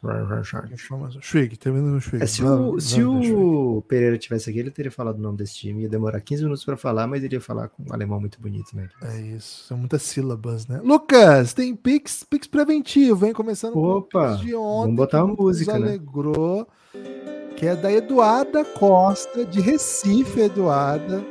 Braintree. 0.02 0.72
Informação. 0.72 1.20
Schwig, 1.20 1.56
termina 1.56 1.88
no 1.88 2.00
Schwig. 2.00 2.22
É, 2.22 2.26
se 2.26 2.42
o, 2.44 2.78
se 2.80 3.02
Braintree. 3.02 3.32
o 3.34 3.82
Pereira 3.88 4.16
tivesse 4.18 4.48
aqui, 4.50 4.58
ele 4.58 4.70
teria 4.70 4.90
falado 4.90 5.18
o 5.18 5.22
nome 5.22 5.36
desse 5.38 5.54
time. 5.54 5.82
Ia 5.82 5.88
demorar 5.88 6.20
15 6.20 6.42
minutos 6.44 6.64
para 6.64 6.76
falar, 6.76 7.06
mas 7.06 7.24
ele 7.24 7.34
ia 7.34 7.40
falar 7.40 7.68
com 7.68 7.82
um 7.82 7.92
alemão 7.92 8.20
muito 8.20 8.40
bonito, 8.40 8.76
né? 8.76 8.88
É 9.02 9.20
isso, 9.20 9.64
são 9.66 9.76
muitas 9.76 10.02
sílabas, 10.02 10.66
né? 10.66 10.80
Lucas, 10.84 11.52
tem 11.52 11.74
Pix, 11.74 12.24
Pix 12.28 12.46
preventivo, 12.46 13.26
hein? 13.26 13.32
Começando 13.32 13.72
com 13.72 13.80
o 13.80 13.96
Opa, 13.98 14.30
Pix 14.30 14.40
de 14.40 14.54
ontem. 14.54 14.82
vamos 14.82 14.96
botar 14.96 15.24
uma 15.24 15.34
música, 15.34 15.72
nos 15.74 15.82
né? 15.82 15.88
alegrou, 15.88 16.66
que 17.56 17.66
é 17.66 17.74
da 17.74 17.90
Eduarda 17.92 18.64
Costa, 18.64 19.44
de 19.44 19.60
Recife, 19.60 20.40
Eduarda. 20.40 21.24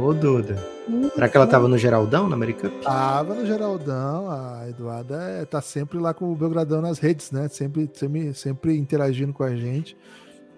Ô, 0.00 0.14
Duda. 0.14 0.71
Será 1.14 1.28
que 1.28 1.36
ela 1.36 1.46
tava 1.46 1.68
no 1.68 1.78
Geraldão, 1.78 2.28
na 2.28 2.34
Americup? 2.34 2.72
Tava 2.82 3.34
no 3.34 3.46
Geraldão, 3.46 4.28
a 4.30 4.68
Eduarda 4.68 5.16
é, 5.22 5.44
tá 5.44 5.60
sempre 5.60 5.98
lá 5.98 6.12
com 6.12 6.32
o 6.32 6.34
Belgradão 6.34 6.82
nas 6.82 6.98
redes, 6.98 7.30
né? 7.30 7.48
Sempre, 7.48 7.88
sempre, 7.94 8.34
sempre 8.34 8.76
interagindo 8.76 9.32
com 9.32 9.44
a 9.44 9.54
gente. 9.54 9.96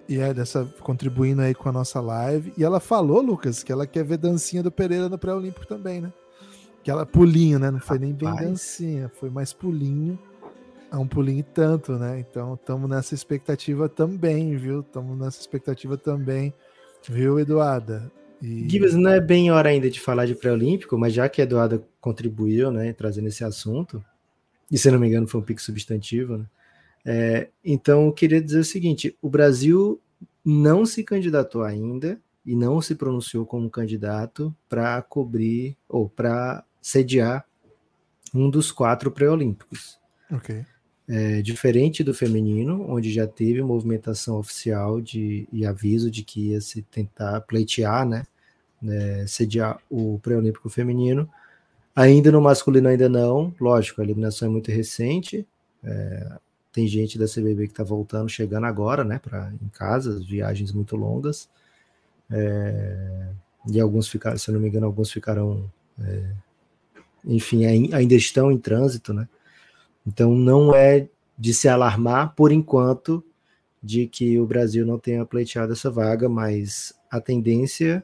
E 0.09 0.19
é 0.19 0.33
dessa 0.33 0.65
contribuindo 0.81 1.43
aí 1.43 1.55
com 1.55 1.69
a 1.69 1.73
nossa 1.73 2.01
live. 2.01 2.53
E 2.57 2.65
ela 2.65 2.81
falou, 2.81 3.21
Lucas, 3.21 3.63
que 3.63 3.73
ela 3.73 3.87
quer 3.87 4.05
ver 4.05 4.19
dancinha 4.19 4.63
do 4.63 4.71
Pereira 4.71 5.09
no 5.09 5.19
pré-olímpico 5.19 5.67
também, 5.67 6.01
né? 6.01 6.13
Que 6.83 6.91
ela 6.91 7.05
pulinho, 7.05 7.59
né? 7.59 7.71
Não 7.71 7.81
foi 7.81 7.99
nem 7.99 8.13
bem 8.13 8.35
dancinha, 8.35 9.11
foi 9.15 9.31
mais 9.31 9.53
pulinho. 9.53 10.19
É 10.91 10.97
um 10.97 11.07
pulinho 11.07 11.41
e 11.41 11.43
tanto, 11.43 11.93
né? 11.93 12.21
Então 12.21 12.55
estamos 12.55 12.89
nessa 12.89 13.15
expectativa 13.15 13.89
também, 13.89 14.57
viu? 14.57 14.81
Estamos 14.81 15.19
nessa 15.19 15.41
expectativa 15.41 15.97
também, 15.97 16.53
viu, 17.09 17.39
Eduarda? 17.39 18.11
E... 18.45 18.69
Gibbs, 18.69 18.95
não 18.95 19.11
é 19.11 19.21
bem 19.21 19.51
hora 19.51 19.71
ainda 19.71 19.89
de 19.89 19.99
falar 19.99 20.27
de 20.27 20.35
pré-olímpico, 20.35 20.99
mas 20.99 21.15
já 21.15 21.29
que 21.31 21.41
a 21.41 21.45
Eduarda 21.45 21.83
contribuiu, 21.99 22.71
né, 22.71 22.93
trazendo 22.93 23.29
esse 23.29 23.43
assunto, 23.43 24.05
e 24.71 24.77
se 24.77 24.91
não 24.91 24.99
me 24.99 25.09
engano 25.09 25.27
foi 25.27 25.41
um 25.41 25.45
pico 25.45 25.63
substantivo, 25.63 26.37
né? 26.37 26.47
É, 27.07 27.49
então 27.65 28.07
eu 28.07 28.13
queria 28.13 28.41
dizer 28.41 28.59
o 28.59 28.65
seguinte: 28.65 29.17
o 29.21 29.29
Brasil 29.29 30.01
não 30.45 30.85
se 30.85 31.03
candidatou 31.03 31.63
ainda 31.63 32.19
e 32.45 32.55
não 32.55 32.81
se 32.81 32.95
pronunciou 32.95 33.47
como 33.47 33.71
candidato 33.71 34.55
para 34.69 35.01
cobrir 35.03 35.77
ou 35.89 36.09
para 36.09 36.65
sediar 36.81 37.47
um 38.35 38.51
dos 38.51 38.71
quatro 38.73 39.11
pré-olímpicos. 39.11 39.99
Ok. 40.31 40.65
É, 41.07 41.43
diferente 41.43 42.03
do 42.03 42.15
feminino, 42.15 42.87
onde 42.89 43.13
já 43.13 43.27
teve 43.27 43.63
movimentação 43.63 44.39
oficial 44.39 45.01
de, 45.03 45.47
e 45.53 45.67
aviso 45.67 46.11
de 46.11 46.23
que 46.23 46.51
ia 46.51 46.61
se 46.63 46.81
tentar 46.83 47.43
pleitear, 47.43 48.09
né, 48.09 48.25
né 48.85 49.27
sediar 49.27 49.81
o 49.91 50.19
pré-olímpico 50.23 50.69
feminino. 50.69 51.29
Ainda 51.97 52.31
no 52.31 52.41
masculino, 52.41 52.89
ainda 52.89 53.09
não. 53.09 53.55
Lógico, 53.61 54.01
a 54.01 54.05
eliminação 54.05 54.49
é 54.49 54.51
muito 54.51 54.71
recente. 54.71 55.47
É, 55.83 56.39
tem 56.73 56.87
gente 56.87 57.19
da 57.19 57.27
CBB 57.27 57.67
que 57.67 57.73
está 57.73 57.85
voltando, 57.85 58.29
chegando 58.29 58.67
agora, 58.67 59.05
né, 59.05 59.21
para 59.21 59.53
em 59.63 59.69
casa, 59.69 60.21
viagens 60.21 60.73
muito 60.73 60.97
longas. 60.97 61.49
É, 62.31 63.29
e 63.71 63.81
alguns 63.81 64.09
ficaram, 64.09 64.37
se 64.37 64.51
eu 64.51 64.55
não 64.55 64.61
me 64.61 64.69
engano, 64.69 64.87
alguns 64.87 65.11
ficarão, 65.11 65.71
é, 66.01 66.33
enfim, 67.25 67.65
ainda 67.65 68.15
estão 68.15 68.51
em 68.51 68.59
trânsito, 68.59 69.15
né? 69.15 69.29
Então 70.07 70.35
não 70.35 70.75
é 70.75 71.09
de 71.39 71.55
se 71.55 71.69
alarmar 71.69 72.35
por 72.35 72.53
enquanto 72.53 73.25
de 73.83 74.07
que 74.07 74.39
o 74.39 74.47
Brasil 74.47 74.85
não 74.87 74.99
tenha 74.99 75.25
pleiteado 75.25 75.73
essa 75.73 75.91
vaga, 75.91 76.29
mas 76.29 76.95
a 77.11 77.21
tendência 77.21 78.03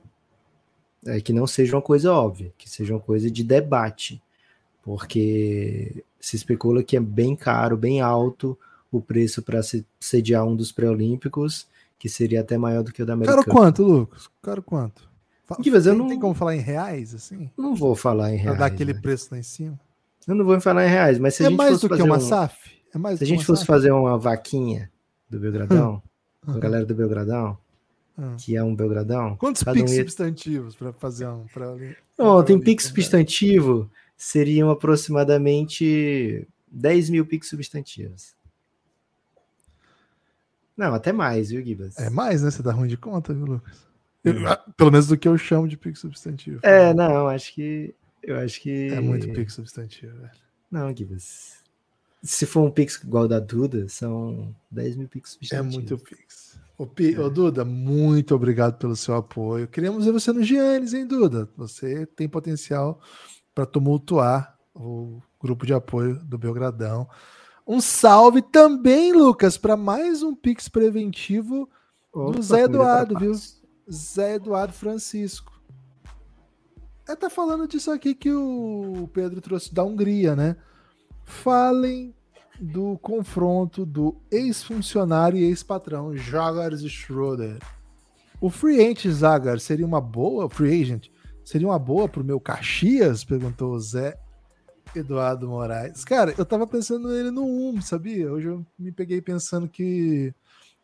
é 1.07 1.21
que 1.21 1.33
não 1.33 1.47
seja 1.47 1.77
uma 1.77 1.83
coisa 1.83 2.13
óbvia, 2.13 2.53
que 2.59 2.69
seja 2.69 2.95
uma 2.95 3.01
coisa 3.01 3.31
de 3.31 3.43
debate, 3.43 4.23
porque 4.83 6.05
se 6.21 6.37
especula 6.37 6.83
que 6.83 6.97
é 6.97 7.01
bem 7.01 7.35
caro, 7.35 7.77
bem 7.77 8.01
alto 8.01 8.59
o 8.93 9.01
preço 9.01 9.41
para 9.43 9.63
se 9.63 9.87
sediar 9.99 10.45
um 10.45 10.57
dos 10.57 10.73
pré-olímpicos, 10.73 11.67
que 11.99 12.09
seria 12.09 12.41
até 12.41 12.59
maior 12.59 12.83
do 12.83 12.93
que 12.93 13.03
o 13.03 13.07
da 13.07 13.13
América. 13.13 13.37
Caro 13.37 13.49
quanto, 13.49 13.83
Lucas? 13.85 14.29
Caro 14.43 14.63
quanto? 14.63 15.09
Que, 15.63 15.71
mas 15.71 15.87
eu 15.87 15.95
não... 15.95 16.09
Tem 16.09 16.19
como 16.19 16.35
falar 16.35 16.57
em 16.57 16.61
reais, 16.61 17.15
assim? 17.15 17.51
Não 17.57 17.75
vou 17.75 17.95
falar 17.97 18.33
em 18.33 18.37
reais. 18.37 18.57
Pra 18.57 18.69
dar 18.69 18.73
aquele 18.73 18.93
né? 18.93 19.01
preço 19.01 19.29
lá 19.33 19.39
em 19.39 19.43
cima? 19.43 19.79
Eu 20.27 20.35
não 20.35 20.45
vou 20.45 20.61
falar 20.61 20.87
em 20.87 20.91
reais, 20.91 21.19
mas 21.19 21.35
se 21.35 21.43
é 21.43 21.47
a 21.47 21.49
gente 21.51 21.59
mais 21.59 21.73
fosse 21.73 21.89
do 21.89 21.97
que 21.97 22.03
uma 22.03 22.17
um... 22.19 22.21
SAF? 22.21 22.71
É 22.95 22.99
mais 22.99 23.19
se 23.19 23.25
a 23.25 23.27
gente 23.27 23.45
fosse 23.45 23.61
SAF? 23.61 23.67
fazer 23.67 23.91
uma 23.91 24.19
vaquinha 24.19 24.91
do 25.29 25.39
Belgradão, 25.39 26.03
com 26.45 26.53
a 26.53 26.59
galera 26.59 26.85
do 26.85 26.95
Belgradão, 26.95 27.59
hum. 28.21 28.37
que 28.37 28.55
é 28.55 28.63
um 28.63 28.75
Belgradão. 28.77 29.37
Quantos 29.37 29.63
pics 29.63 29.93
um 29.93 29.97
substantivos 29.97 30.77
para 30.77 30.93
fazer 30.93 31.27
um. 31.27 31.47
Pra... 31.47 31.75
Não, 32.19 32.45
tem 32.45 32.61
pique 32.61 32.83
substantivo, 32.83 33.91
seriam 34.17 34.71
aproximadamente 34.71 36.47
10 36.71 37.11
mil 37.11 37.25
piques 37.25 37.49
substantivos. 37.49 38.35
Não, 40.77 40.95
até 40.95 41.13
mais, 41.13 41.51
viu, 41.51 41.65
Gibas? 41.65 41.99
É 41.99 42.09
mais, 42.11 42.43
né? 42.43 42.51
Você 42.51 42.63
dá 42.63 42.73
ruim 42.73 42.89
de 42.89 42.97
conta, 42.97 43.35
viu, 43.35 43.47
Lucas? 43.47 43.89
Eu, 44.23 44.47
ah, 44.47 44.57
pelo 44.77 44.91
menos 44.91 45.07
do 45.07 45.17
que 45.17 45.27
eu 45.27 45.37
chamo 45.39 45.67
de 45.67 45.77
pique 45.77 45.99
substantivo. 45.99 46.61
É, 46.63 46.93
não, 46.93 47.29
acho 47.29 47.55
que. 47.55 47.95
Eu 48.23 48.39
acho 48.39 48.61
que. 48.61 48.89
É 48.89 49.01
muito 49.01 49.31
pique 49.33 49.51
substantivo, 49.51 50.15
velho. 50.19 50.31
Não, 50.71 50.95
Gibas. 50.95 51.59
Se 52.23 52.45
for 52.45 52.63
um 52.63 52.71
pix 52.71 53.03
igual 53.03 53.27
da 53.27 53.41
Duda, 53.41 53.89
são 53.89 54.55
10 54.71 54.97
mil 54.97 55.09
pix 55.09 55.31
substantivos. 55.31 55.75
É 55.75 55.79
muito 55.79 55.99
pix. 55.99 56.61
Ô, 56.81 56.87
P... 56.87 57.13
É. 57.13 57.21
Ô, 57.21 57.29
Duda, 57.29 57.63
muito 57.63 58.35
obrigado 58.35 58.79
pelo 58.79 58.97
seu 58.97 59.15
apoio. 59.15 59.69
Queríamos 59.69 60.07
ver 60.07 60.13
você 60.13 60.33
no 60.33 60.43
Giannis, 60.43 60.95
hein, 60.95 61.07
Duda? 61.07 61.47
Você 61.55 62.07
tem 62.07 62.27
potencial 62.27 62.99
para 63.55 63.67
tumultuar 63.67 64.59
o 64.75 65.21
grupo 65.39 65.67
de 65.67 65.75
apoio 65.75 66.15
do 66.25 66.39
Belgradão. 66.39 67.07
Um 67.67 67.83
salve 67.83 68.41
também, 68.41 69.13
Lucas, 69.13 69.59
para 69.59 69.77
mais 69.77 70.23
um 70.23 70.35
Pix 70.35 70.71
preventivo 70.71 71.69
Opa, 72.15 72.33
do 72.33 72.43
Zé 72.43 72.63
Eduardo, 72.63 73.19
viu? 73.19 73.35
Zé 73.93 74.37
Eduardo 74.37 74.73
Francisco. 74.73 75.53
É, 77.07 77.15
tá 77.15 77.29
falando 77.29 77.69
disso 77.69 77.91
aqui 77.91 78.15
que 78.15 78.33
o 78.33 79.07
Pedro 79.13 79.43
trouxe 79.43 79.75
da 79.75 79.85
Hungria, 79.85 80.35
né? 80.35 80.57
Falem 81.27 82.15
do 82.61 82.99
confronto 82.99 83.87
do 83.87 84.21
ex-funcionário 84.31 85.39
e 85.39 85.45
ex-patrão 85.45 86.15
Jagars 86.15 86.83
Schroeder. 86.85 87.59
O 88.41 88.51
free 88.51 88.81
agent 88.81 89.09
Zagar 89.09 89.59
seria 89.59 89.87
uma 89.87 90.01
boa, 90.01 90.49
free 90.49 90.83
agent, 90.83 91.09
seria 91.45 91.67
uma 91.67 91.79
boa 91.79 92.09
pro 92.09 92.23
meu 92.23 92.39
Caxias? 92.39 93.25
Perguntou 93.25 93.73
o 93.73 93.81
Zé 93.81 94.19
Eduardo 94.95 95.49
Moraes. 95.49 96.05
Cara, 96.05 96.35
eu 96.37 96.45
tava 96.45 96.67
pensando 96.67 97.09
nele 97.09 97.31
no 97.31 97.45
1, 97.45 97.81
sabia? 97.81 98.31
Hoje 98.31 98.49
eu 98.49 98.67
me 98.79 98.93
peguei 98.93 99.21
pensando 99.21 99.69
que 99.69 100.35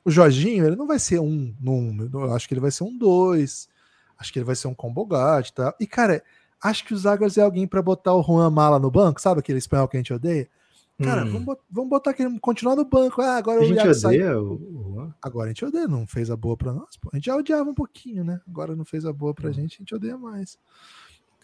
o 0.04 0.10
Jorginho, 0.10 0.66
ele 0.66 0.76
não 0.76 0.86
vai 0.86 0.98
ser 0.98 1.20
um 1.20 1.54
no 1.60 1.72
1. 1.72 2.10
Eu 2.12 2.34
acho 2.34 2.48
que 2.48 2.54
ele 2.54 2.60
vai 2.60 2.70
ser 2.70 2.84
um 2.84 2.96
2. 2.96 3.68
Acho 4.18 4.32
que 4.32 4.38
ele 4.38 4.46
vai 4.46 4.54
ser 4.54 4.68
um 4.68 4.74
combo 4.74 5.04
guard 5.04 5.48
e 5.48 5.52
tal. 5.52 5.74
E, 5.78 5.86
cara, 5.86 6.22
acho 6.62 6.84
que 6.84 6.94
o 6.94 6.96
Zagas 6.96 7.36
é 7.36 7.42
alguém 7.42 7.66
para 7.66 7.82
botar 7.82 8.14
o 8.14 8.22
Juan 8.22 8.48
Mala 8.50 8.78
no 8.78 8.90
banco, 8.90 9.20
sabe 9.20 9.40
aquele 9.40 9.58
espanhol 9.58 9.88
que 9.88 9.96
a 9.96 10.00
gente 10.00 10.12
odeia? 10.12 10.48
Cara, 11.02 11.24
hum. 11.24 11.32
vamos, 11.32 11.56
vamos 11.70 11.90
botar 11.90 12.12
aquele, 12.12 12.38
continuar 12.40 12.74
no 12.74 12.84
banco. 12.84 13.20
Ah, 13.20 13.36
agora 13.36 13.60
a 13.60 13.64
gente 13.64 13.78
odeia 13.78 13.94
sai... 13.94 14.34
o... 14.34 15.12
Agora 15.20 15.46
a 15.46 15.48
gente 15.48 15.64
odeia, 15.64 15.86
não 15.86 16.06
fez 16.06 16.30
a 16.30 16.36
boa 16.36 16.56
para 16.56 16.72
nós. 16.72 16.96
Pô. 16.96 17.10
A 17.12 17.16
gente 17.16 17.26
já 17.26 17.36
odiava 17.36 17.68
um 17.68 17.74
pouquinho, 17.74 18.24
né? 18.24 18.40
Agora 18.48 18.74
não 18.74 18.84
fez 18.84 19.04
a 19.04 19.12
boa 19.12 19.34
pra 19.34 19.50
hum. 19.50 19.52
gente, 19.52 19.74
a 19.74 19.78
gente 19.78 19.94
odeia 19.94 20.16
mais. 20.16 20.58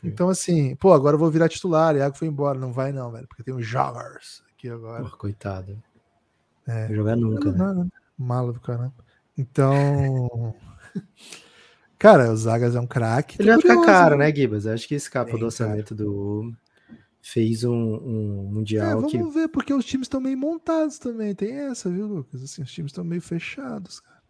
Então, 0.03 0.29
assim, 0.29 0.75
pô, 0.77 0.93
agora 0.93 1.15
eu 1.15 1.19
vou 1.19 1.31
virar 1.31 1.49
titular. 1.49 1.95
Iago 1.95 2.17
foi 2.17 2.29
embora. 2.29 2.59
Não 2.59 2.73
vai, 2.73 2.93
não, 2.93 3.13
velho, 3.13 3.29
porque 3.29 3.43
tem 3.43 3.55
um 3.55 3.63
Joggers 3.63 4.43
aqui 4.53 4.69
agora. 4.69 5.05
Pô, 5.05 5.17
coitado. 5.17 5.81
É. 6.67 6.89
Não 6.89 6.97
jogar 6.97 7.17
nunca. 7.17 7.53
Não, 7.53 7.75
né? 7.85 7.91
Mala 8.19 8.53
do 8.53 8.61
caramba. 8.61 8.95
Então. 9.37 10.55
Cara, 11.99 12.33
o 12.33 12.37
Zagas 12.37 12.75
é 12.75 12.81
um 12.81 12.87
craque. 12.87 13.41
Ele 13.41 13.51
vai 13.51 13.61
ficar 13.61 13.81
caro, 13.85 14.17
né, 14.17 14.35
Gibas? 14.35 14.67
Acho 14.67 14.89
que 14.89 14.97
escapa 14.97 15.39
do 15.39 15.45
orçamento 15.45 15.95
cara. 15.95 16.09
do. 16.09 16.53
Fez 17.25 17.63
um, 17.63 17.73
um 17.73 18.51
mundial. 18.51 18.91
É, 18.91 18.95
vamos 18.97 19.13
que... 19.13 19.23
ver, 19.23 19.47
porque 19.49 19.73
os 19.73 19.85
times 19.85 20.07
estão 20.07 20.21
meio 20.21 20.37
montados 20.37 20.99
também. 20.99 21.33
Tem 21.33 21.53
essa, 21.53 21.89
viu, 21.89 22.09
Lucas? 22.09 22.43
Assim, 22.43 22.63
os 22.63 22.73
times 22.73 22.91
estão 22.91 23.05
meio 23.05 23.23
fechados, 23.23 24.01
cara. 24.01 24.21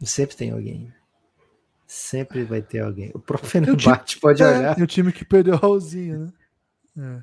Sempre 0.00 0.36
tem 0.36 0.50
alguém. 0.52 0.92
Sempre 1.86 2.44
vai 2.44 2.62
ter 2.62 2.80
alguém. 2.80 3.10
O 3.14 3.18
próprio 3.18 3.48
Fenerbahçe 3.50 4.18
pode 4.18 4.42
é, 4.42 4.46
olhar. 4.46 4.78
É 4.78 4.82
o 4.82 4.86
time 4.86 5.12
que 5.12 5.24
perdeu 5.24 5.54
o 5.54 5.58
Raulzinho, 5.58 6.32
né? 6.96 7.22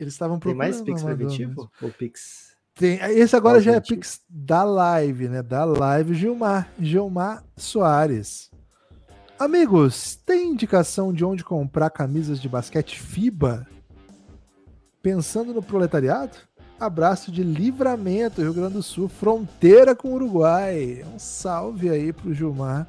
Eles 0.00 0.14
estavam 0.14 0.38
procurando. 0.38 0.60
Tem 0.60 0.72
mais 0.72 0.82
Pix 0.82 1.02
preventivo? 1.02 1.70
Ou 1.80 1.90
Pix? 1.90 2.56
Tem. 2.74 2.96
Esse 2.96 3.36
agora 3.36 3.60
já 3.60 3.74
é 3.74 3.80
Pix 3.80 4.20
da 4.28 4.64
live, 4.64 5.28
né? 5.28 5.42
Da 5.42 5.64
live 5.64 6.14
Gilmar. 6.14 6.72
Gilmar 6.78 7.44
Soares. 7.56 8.51
Amigos, 9.42 10.14
tem 10.14 10.52
indicação 10.52 11.12
de 11.12 11.24
onde 11.24 11.42
comprar 11.42 11.90
camisas 11.90 12.40
de 12.40 12.48
basquete 12.48 13.00
FIBA? 13.00 13.66
Pensando 15.02 15.52
no 15.52 15.60
proletariado? 15.60 16.36
Abraço 16.78 17.32
de 17.32 17.42
livramento, 17.42 18.40
Rio 18.40 18.54
Grande 18.54 18.74
do 18.74 18.84
Sul, 18.84 19.08
fronteira 19.08 19.96
com 19.96 20.10
o 20.10 20.14
Uruguai. 20.14 21.04
Um 21.12 21.18
salve 21.18 21.90
aí 21.90 22.12
pro 22.12 22.32
Gilmar. 22.32 22.86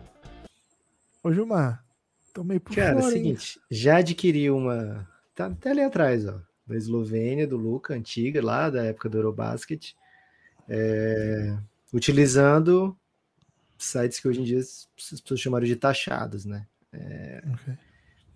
Ô, 1.24 1.34
Gilmar, 1.34 1.84
tô 2.32 2.44
meio 2.44 2.62
por 2.62 2.76
Cara, 2.76 3.02
fora, 3.02 3.06
é 3.06 3.08
o 3.08 3.12
seguinte, 3.12 3.60
já 3.72 3.98
adquiri 3.98 4.52
uma. 4.52 5.10
Tá 5.34 5.48
até 5.48 5.72
ali 5.72 5.82
atrás, 5.82 6.28
ó. 6.28 6.40
Da 6.68 6.76
Eslovênia, 6.76 7.48
do 7.48 7.58
Luca, 7.58 7.96
antiga, 7.96 8.46
lá 8.46 8.70
da 8.70 8.84
época 8.84 9.10
do 9.10 9.18
Eurobasket. 9.18 9.96
É, 10.70 11.58
utilizando 11.92 12.96
sites 13.84 14.20
que 14.20 14.28
hoje 14.28 14.42
em 14.42 14.44
dia 14.44 14.60
as 14.60 14.88
pessoas 15.22 15.40
chamaram 15.40 15.66
de 15.66 15.76
taxados, 15.76 16.46
né? 16.46 16.66
É, 16.92 17.44
okay. 17.54 17.74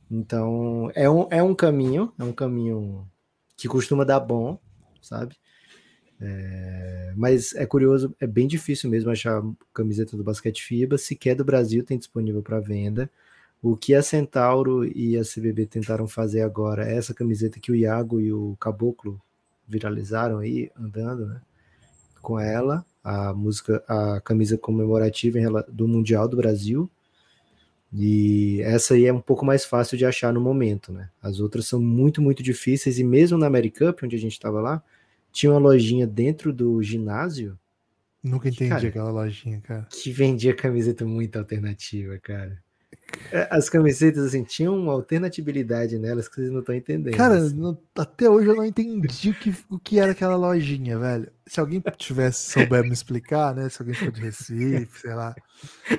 Então, 0.10 0.92
é 0.96 1.10
um, 1.10 1.28
é 1.30 1.44
um 1.44 1.54
caminho, 1.54 2.14
é 2.18 2.24
um 2.24 2.32
caminho 2.32 3.08
que 3.58 3.68
costuma 3.68 4.04
dar 4.04 4.20
bom, 4.20 4.60
sabe? 5.02 5.36
É, 6.20 7.14
mas 7.16 7.54
é 7.56 7.66
curioso, 7.66 8.16
é 8.20 8.26
bem 8.26 8.48
difícil 8.48 8.90
mesmo 8.90 9.12
achar 9.12 9.44
camiseta 9.74 10.18
do 10.18 10.24
basquete 10.24 10.64
FIBA, 10.64 10.98
sequer 10.98 11.36
do 11.36 11.46
Brasil 11.46 11.84
tem 11.84 11.98
disponível 11.98 12.42
para 12.42 12.60
venda. 12.60 13.10
O 13.62 13.76
que 13.76 13.94
a 13.94 14.02
Centauro 14.02 14.86
e 14.86 15.18
a 15.18 15.24
CBB 15.24 15.66
tentaram 15.66 16.08
fazer 16.08 16.42
agora 16.42 16.88
é 16.90 16.96
essa 16.96 17.14
camiseta 17.14 17.60
que 17.60 17.72
o 17.72 17.76
Iago 17.76 18.20
e 18.20 18.32
o 18.32 18.56
Caboclo 18.60 19.22
viralizaram 19.68 20.40
aí, 20.40 20.72
andando, 20.80 21.28
né? 21.28 21.42
com 22.22 22.40
ela, 22.40 22.86
a 23.08 23.34
música, 23.34 23.82
a 23.88 24.20
camisa 24.20 24.58
comemorativa 24.58 25.40
do 25.70 25.88
Mundial 25.88 26.28
do 26.28 26.36
Brasil. 26.36 26.92
E 27.94 28.60
essa 28.64 28.96
aí 28.96 29.06
é 29.06 29.14
um 29.14 29.22
pouco 29.22 29.46
mais 29.46 29.64
fácil 29.64 29.98
de 29.98 30.06
achar 30.06 30.34
no 30.34 30.42
momento, 30.42 30.92
né? 30.92 31.10
As 31.22 31.40
outras 31.40 31.66
são 31.66 31.82
muito, 31.82 32.22
muito 32.22 32.44
difíceis. 32.44 33.00
E 33.00 33.06
mesmo 33.06 33.38
na 33.38 33.48
Americup, 33.48 34.04
onde 34.04 34.18
a 34.18 34.20
gente 34.20 34.34
estava 34.34 34.60
lá, 34.60 34.84
tinha 35.32 35.50
uma 35.50 35.58
lojinha 35.58 36.06
dentro 36.06 36.52
do 36.52 36.84
ginásio. 36.84 37.58
Nunca 38.22 38.50
entendi 38.50 38.72
cara, 38.72 38.88
aquela 38.90 39.10
lojinha, 39.10 39.62
cara. 39.62 39.88
Que 39.90 40.12
vendia 40.12 40.54
camiseta 40.54 41.06
muito 41.06 41.40
alternativa, 41.40 42.18
cara. 42.18 42.62
É, 43.32 43.48
as 43.52 43.70
camisetas, 43.70 44.24
assim, 44.26 44.44
tinham 44.44 44.78
uma 44.78 44.94
alternatividade 44.94 45.98
nelas 45.98 46.28
que 46.28 46.36
vocês 46.36 46.52
não 46.52 46.60
estão 46.60 46.76
entendendo. 46.76 47.16
Cara, 47.16 47.38
assim. 47.38 47.56
não, 47.56 47.78
até 47.96 48.30
hoje 48.30 48.48
eu 48.48 48.56
não 48.56 48.66
entendi 48.66 49.30
o 49.30 49.34
que, 49.34 49.56
o 49.70 49.80
que 49.80 50.00
era 50.00 50.12
aquela 50.12 50.36
lojinha, 50.36 50.98
velho. 50.98 51.32
Se 51.46 51.60
alguém 51.60 51.82
tivesse 51.98 52.52
souber 52.52 52.84
me 52.84 52.92
explicar, 52.92 53.56
né? 53.56 53.70
Se 53.70 53.82
alguém 53.82 53.96
for 53.96 54.12
de 54.12 54.22
Recife, 54.22 55.00
sei 55.02 55.14
lá. 55.14 55.36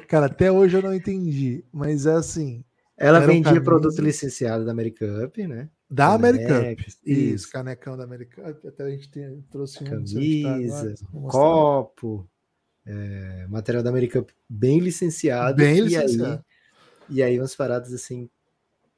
Cara, 0.07 0.27
até 0.27 0.51
hoje 0.51 0.77
eu 0.77 0.83
não 0.83 0.95
entendi. 0.95 1.65
Mas 1.73 2.07
é 2.07 2.13
assim. 2.13 2.65
Ela 2.97 3.21
vendia 3.21 3.45
camisa... 3.45 3.65
produto 3.65 4.03
licenciado 4.03 4.65
da 4.65 4.73
Americup, 4.73 5.47
né? 5.47 5.69
Da 5.91 6.15
Americup. 6.15 6.85
Isso, 6.87 6.99
isso, 7.05 7.51
canecão 7.51 7.97
da 7.97 8.05
Americup. 8.05 8.67
Até 8.67 8.83
a 8.83 8.91
gente 8.91 9.11
tem, 9.11 9.43
trouxe 9.51 9.83
um. 9.83 9.87
Tá 9.87 9.91
Camisa, 9.93 10.95
copo. 11.29 12.29
É, 12.85 13.47
material 13.49 13.83
da 13.83 13.91
Americup 13.91 14.33
bem 14.49 14.81
licenciado. 14.81 15.57
Bem 15.57 15.81
licenciado. 15.81 16.43
E 17.11 17.23
aí 17.23 17.39
umas 17.39 17.55
paradas 17.55 17.93
assim 17.93 18.29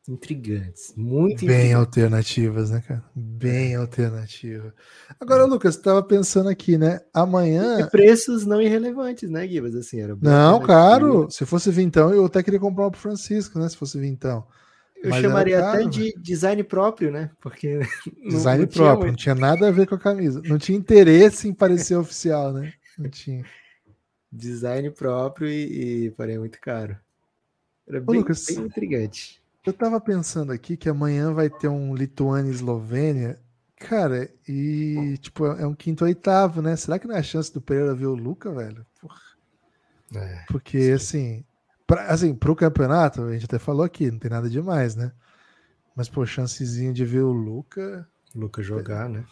intrigantes, 0.09 0.92
muito 0.96 1.46
bem 1.46 1.57
intrigantes. 1.57 1.75
alternativas, 1.75 2.70
né, 2.70 2.83
cara? 2.87 3.05
Bem 3.14 3.75
alternativa. 3.77 4.75
Agora, 5.20 5.44
Lucas, 5.44 5.77
estava 5.77 6.03
pensando 6.03 6.49
aqui, 6.49 6.77
né? 6.77 7.01
Amanhã 7.12 7.81
e 7.81 7.90
preços 7.90 8.44
não 8.44 8.61
irrelevantes, 8.61 9.31
né, 9.31 9.46
Gibas? 9.46 9.75
Assim, 9.75 10.01
era 10.01 10.16
não, 10.20 10.61
caro. 10.61 11.31
Se 11.31 11.44
fosse 11.46 11.70
vintão, 11.70 12.12
eu 12.12 12.25
até 12.25 12.42
queria 12.42 12.59
comprar 12.59 12.87
um 12.87 12.90
pro 12.90 13.01
Francisco, 13.01 13.59
né? 13.59 13.68
Se 13.68 13.77
fosse 13.77 14.01
vintão. 14.01 14.46
Eu 15.03 15.11
Mas 15.11 15.23
chamaria 15.23 15.66
até 15.66 15.85
de 15.85 16.12
design 16.18 16.62
próprio, 16.62 17.11
né? 17.11 17.31
Porque 17.40 17.81
design 18.29 18.64
não, 18.64 18.66
não 18.66 18.68
próprio, 18.68 19.09
não 19.09 19.16
tinha 19.16 19.35
nada 19.35 19.68
a 19.68 19.70
ver 19.70 19.87
com 19.87 19.94
a 19.94 19.99
camisa. 19.99 20.42
Não 20.44 20.59
tinha 20.59 20.77
interesse 20.77 21.49
em 21.49 21.55
parecer 21.55 21.96
oficial, 21.96 22.53
né? 22.53 22.73
Não 22.99 23.09
tinha. 23.09 23.44
Design 24.31 24.90
próprio 24.90 25.49
e, 25.49 26.07
e 26.07 26.11
porém 26.11 26.38
muito 26.38 26.61
caro. 26.61 26.96
Era 27.90 28.00
bem, 28.00 28.16
Ô, 28.16 28.18
Lucas, 28.20 28.46
bem 28.46 28.66
intrigante. 28.66 29.42
Eu 29.66 29.72
tava 29.72 30.00
pensando 30.00 30.53
aqui 30.53 30.76
que 30.76 30.88
amanhã 30.88 31.33
vai 31.33 31.50
ter 31.50 31.66
um 31.66 31.92
Lituânia 31.92 32.48
e 32.48 32.55
Eslovênia. 32.55 33.38
Cara, 33.76 34.31
e 34.46 35.18
tipo, 35.20 35.44
é 35.44 35.66
um 35.66 35.74
quinto 35.74 36.05
oitavo, 36.05 36.62
né? 36.62 36.76
Será 36.76 36.98
que 36.98 37.09
não 37.09 37.16
é 37.16 37.18
a 37.18 37.22
chance 37.22 37.53
do 37.53 37.61
Pereira 37.61 37.94
ver 37.94 38.07
o 38.07 38.14
Luca, 38.14 38.53
velho? 38.53 38.87
É, 40.14 40.44
Porque, 40.48 40.79
sim. 40.79 40.92
assim, 40.92 41.44
pra, 41.87 42.07
assim, 42.07 42.35
pro 42.35 42.55
campeonato, 42.55 43.22
a 43.22 43.33
gente 43.33 43.46
até 43.46 43.59
falou 43.59 43.83
aqui, 43.83 44.11
não 44.11 44.18
tem 44.18 44.31
nada 44.31 44.48
demais, 44.48 44.94
né? 44.94 45.11
Mas, 45.96 46.09
pô, 46.09 46.24
chancezinha 46.24 46.92
de 46.92 47.05
ver 47.05 47.22
o 47.22 47.33
Luca. 47.33 48.09
Luca 48.35 48.62
jogar, 48.62 49.07
é. 49.07 49.14
né? 49.14 49.24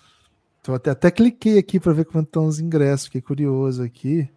Então, 0.60 0.74
até, 0.74 0.90
até 0.90 1.10
cliquei 1.12 1.58
aqui 1.58 1.78
para 1.78 1.92
ver 1.92 2.06
quanto 2.06 2.26
estão 2.26 2.46
os 2.46 2.58
ingressos, 2.58 3.06
fiquei 3.06 3.20
curioso 3.20 3.82
aqui. 3.82 4.28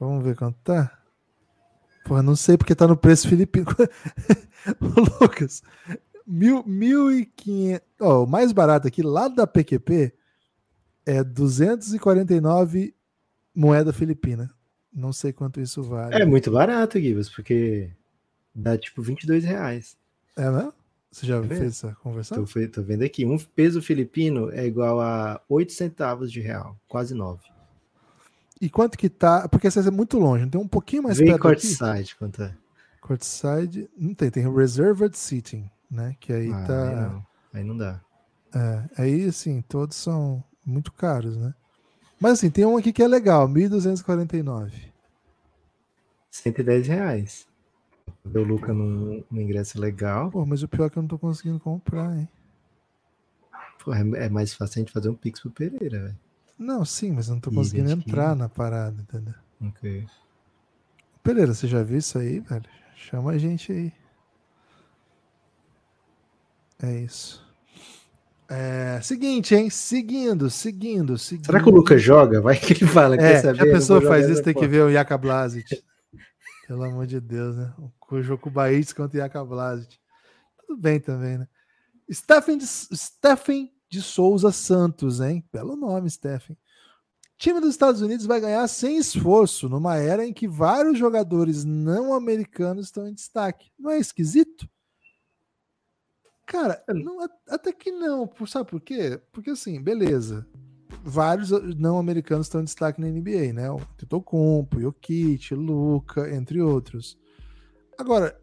Vamos 0.00 0.24
ver 0.24 0.34
quanto 0.34 0.58
tá. 0.64 1.01
Porra, 2.04 2.22
não 2.22 2.36
sei 2.36 2.56
porque 2.56 2.74
tá 2.74 2.86
no 2.86 2.96
preço 2.96 3.28
filipino. 3.28 3.66
Lucas, 5.20 5.62
mil, 6.26 6.64
mil 6.66 7.12
e 7.12 7.26
quinhentos. 7.26 7.86
Oh, 8.00 8.24
o 8.24 8.26
mais 8.26 8.52
barato 8.52 8.88
aqui, 8.88 9.02
lá 9.02 9.28
da 9.28 9.46
PQP, 9.46 10.12
é 11.06 11.22
249 11.22 12.94
moeda 13.54 13.92
filipina. 13.92 14.50
Não 14.92 15.12
sei 15.12 15.32
quanto 15.32 15.60
isso 15.60 15.82
vale. 15.82 16.14
É 16.14 16.24
muito 16.24 16.50
barato, 16.50 17.00
Gibas, 17.00 17.28
porque 17.28 17.90
dá 18.54 18.76
tipo 18.76 19.00
22 19.00 19.44
reais. 19.44 19.96
É 20.36 20.50
mesmo? 20.50 20.74
Você 21.10 21.26
já 21.26 21.38
é 21.38 21.46
fez 21.46 21.60
essa 21.60 21.94
conversão? 21.96 22.44
Tô, 22.44 22.68
tô, 22.68 22.82
vendo 22.82 23.02
aqui. 23.02 23.24
Um 23.24 23.38
peso 23.38 23.82
filipino 23.82 24.50
é 24.50 24.66
igual 24.66 25.00
a 25.00 25.40
8 25.48 25.72
centavos 25.72 26.32
de 26.32 26.40
real, 26.40 26.76
quase 26.88 27.14
9. 27.14 27.42
E 28.62 28.70
quanto 28.70 28.96
que 28.96 29.08
tá? 29.08 29.48
Porque 29.48 29.66
essa 29.66 29.80
é 29.80 29.90
muito 29.90 30.20
longe, 30.20 30.48
tem 30.48 30.60
um 30.60 30.68
pouquinho 30.68 31.02
mais 31.02 31.18
Vem 31.18 31.26
perto 31.26 31.42
courtside, 31.42 32.14
quanto 32.14 32.44
é? 32.44 32.54
Courtside, 33.00 33.90
não 33.98 34.14
tem, 34.14 34.30
tem 34.30 34.48
reserved 34.54 35.18
seating, 35.18 35.68
né? 35.90 36.14
Que 36.20 36.32
aí 36.32 36.52
ah, 36.52 36.64
tá. 36.64 36.88
Aí 36.88 36.94
não. 36.94 37.26
aí 37.54 37.64
não 37.64 37.76
dá. 37.76 38.00
É, 38.54 39.02
aí 39.02 39.24
assim, 39.24 39.62
todos 39.62 39.96
são 39.96 40.44
muito 40.64 40.92
caros, 40.92 41.36
né? 41.36 41.52
Mas 42.20 42.34
assim, 42.34 42.50
tem 42.50 42.64
um 42.64 42.76
aqui 42.76 42.92
que 42.92 43.02
é 43.02 43.08
legal, 43.08 43.48
1.249. 43.48 44.72
110 46.30 46.86
reais. 46.86 47.48
O 48.24 48.38
Luca 48.38 48.72
no, 48.72 49.24
no 49.28 49.40
ingresso 49.40 49.80
legal. 49.80 50.30
Pô, 50.30 50.46
mas 50.46 50.62
o 50.62 50.68
pior 50.68 50.86
é 50.86 50.90
que 50.90 50.98
eu 50.98 51.02
não 51.02 51.08
tô 51.08 51.18
conseguindo 51.18 51.58
comprar, 51.58 52.16
hein? 52.16 52.28
Pô, 53.84 53.92
é, 53.92 54.26
é 54.26 54.28
mais 54.28 54.54
fácil 54.54 54.78
a 54.78 54.82
gente 54.84 54.92
fazer 54.92 55.08
um 55.08 55.14
pix 55.14 55.40
pro 55.40 55.50
Pereira, 55.50 55.98
velho. 56.04 56.18
Não, 56.58 56.84
sim, 56.84 57.12
mas 57.12 57.28
eu 57.28 57.34
não 57.34 57.40
tô 57.40 57.50
conseguindo 57.50 57.90
entrar 57.90 58.36
na 58.36 58.48
parada, 58.48 59.00
entendeu? 59.00 59.34
Ok. 59.60 60.06
Pereira, 61.22 61.54
você 61.54 61.66
já 61.66 61.82
viu 61.82 61.98
isso 61.98 62.18
aí, 62.18 62.40
velho? 62.40 62.64
Chama 62.96 63.32
a 63.32 63.38
gente 63.38 63.72
aí. 63.72 63.92
É 66.82 67.00
isso. 67.00 67.42
É, 68.48 69.00
seguinte, 69.00 69.54
hein? 69.54 69.70
Seguindo, 69.70 70.50
seguindo, 70.50 71.16
seguindo. 71.16 71.46
Será 71.46 71.62
que 71.62 71.68
o 71.68 71.72
Lucas 71.72 72.02
joga? 72.02 72.40
Vai 72.40 72.58
que 72.58 72.74
ele 72.74 72.86
fala. 72.86 73.16
É, 73.16 73.40
saber? 73.40 73.62
a 73.62 73.72
pessoa 73.72 74.02
faz 74.02 74.28
isso, 74.28 74.42
tem 74.42 74.52
que 74.52 74.66
ver 74.66 74.82
o 74.82 74.90
Yaka 74.90 75.16
Blasic. 75.16 75.82
Pelo 76.66 76.84
amor 76.84 77.06
de 77.06 77.20
Deus, 77.20 77.56
né? 77.56 77.72
O 78.10 78.22
jogo 78.22 78.50
Baís 78.50 78.92
contra 78.92 79.18
o 79.18 79.22
Yaka. 79.22 79.40
Tudo 80.66 80.76
bem 80.76 81.00
também, 81.00 81.38
né? 81.38 81.48
Stephen, 82.12 82.60
Stephen 82.60 83.72
de 83.92 84.00
Souza 84.00 84.50
Santos, 84.50 85.20
hein? 85.20 85.44
Belo 85.52 85.76
nome, 85.76 86.08
Stephen. 86.08 86.56
Time 87.36 87.60
dos 87.60 87.68
Estados 87.68 88.00
Unidos 88.00 88.24
vai 88.24 88.40
ganhar 88.40 88.66
sem 88.66 88.96
esforço, 88.96 89.68
numa 89.68 89.96
era 89.96 90.26
em 90.26 90.32
que 90.32 90.48
vários 90.48 90.98
jogadores 90.98 91.62
não 91.62 92.14
americanos 92.14 92.86
estão 92.86 93.06
em 93.06 93.12
destaque. 93.12 93.70
Não 93.78 93.90
é 93.90 93.98
esquisito? 93.98 94.66
Cara, 96.46 96.82
é. 96.88 96.94
não, 96.94 97.18
até 97.46 97.70
que 97.70 97.90
não. 97.90 98.30
Sabe 98.46 98.70
por 98.70 98.80
quê? 98.80 99.20
Porque 99.30 99.50
assim, 99.50 99.78
beleza. 99.78 100.46
Vários 101.04 101.50
não 101.76 101.98
americanos 101.98 102.46
estão 102.46 102.62
em 102.62 102.64
destaque 102.64 102.98
na 102.98 103.08
NBA, 103.08 103.52
né? 103.52 103.70
O 103.70 103.80
Titocumpo, 103.98 104.80
Jokic, 104.80 105.54
Luca, 105.54 106.34
entre 106.34 106.62
outros. 106.62 107.18
Agora, 107.98 108.40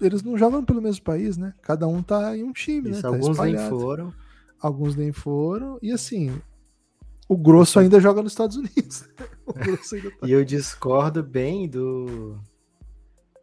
eles 0.00 0.22
não 0.22 0.38
jogam 0.38 0.64
pelo 0.64 0.80
mesmo 0.80 1.02
país, 1.02 1.36
né? 1.36 1.54
Cada 1.60 1.88
um 1.88 2.04
tá 2.04 2.36
em 2.36 2.44
um 2.44 2.52
time, 2.52 2.90
Isso, 2.90 2.98
né? 2.98 3.02
Tá 3.02 3.08
alguns 3.08 3.36
nem 3.38 3.58
foram 3.68 4.14
alguns 4.60 4.96
nem 4.96 5.12
foram. 5.12 5.78
E 5.82 5.92
assim, 5.92 6.40
o 7.28 7.36
grosso 7.36 7.78
ainda 7.78 8.00
joga 8.00 8.22
nos 8.22 8.32
Estados 8.32 8.56
Unidos. 8.56 9.04
tá... 9.18 10.26
E 10.26 10.32
eu 10.32 10.44
discordo 10.44 11.22
bem 11.22 11.68
do. 11.68 12.38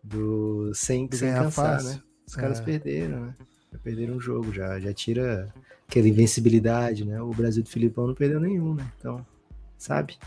Do 0.04 0.74
sem, 0.74 1.08
do 1.08 1.16
sem 1.16 1.32
cansar, 1.32 1.52
fácil. 1.52 1.90
né? 1.90 2.04
Os 2.28 2.36
caras 2.36 2.60
é. 2.60 2.64
perderam, 2.64 3.26
né? 3.28 3.36
Já 3.72 3.80
perderam 3.80 4.18
o 4.18 4.20
jogo, 4.20 4.52
já, 4.52 4.80
já 4.80 4.94
tira 4.94 5.54
aquela 5.88 6.08
invencibilidade, 6.08 7.06
né? 7.06 7.22
O 7.22 7.30
Brasil 7.30 7.64
do 7.64 7.70
Filipão 7.70 8.08
não 8.08 8.14
perdeu 8.14 8.40
nenhum, 8.40 8.74
né? 8.74 8.92
Então, 9.00 9.26
sabe? 9.78 10.18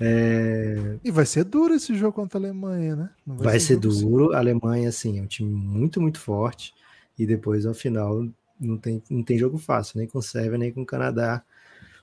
É... 0.00 0.98
E 1.04 1.10
vai 1.10 1.26
ser 1.26 1.44
duro 1.44 1.74
esse 1.74 1.94
jogo 1.94 2.12
contra 2.12 2.38
a 2.38 2.42
Alemanha, 2.42 2.96
né? 2.96 3.10
vai, 3.26 3.38
vai, 3.38 3.60
ser, 3.60 3.74
ser 3.74 3.76
duro. 3.76 4.32
A 4.32 4.38
Alemanha, 4.38 4.88
assim, 4.88 5.18
é 5.18 5.22
um 5.22 5.26
time 5.26 5.52
muito, 5.52 6.00
muito 6.00 6.18
forte. 6.18 6.74
E 7.18 7.26
depois, 7.26 7.66
ao 7.66 7.74
final, 7.74 8.26
não 8.62 8.78
tem, 8.78 9.02
não 9.10 9.22
tem 9.22 9.36
jogo 9.36 9.58
fácil, 9.58 9.98
nem 9.98 10.06
com 10.06 10.22
Sérvia, 10.22 10.58
nem 10.58 10.72
com 10.72 10.84
Canadá. 10.84 11.42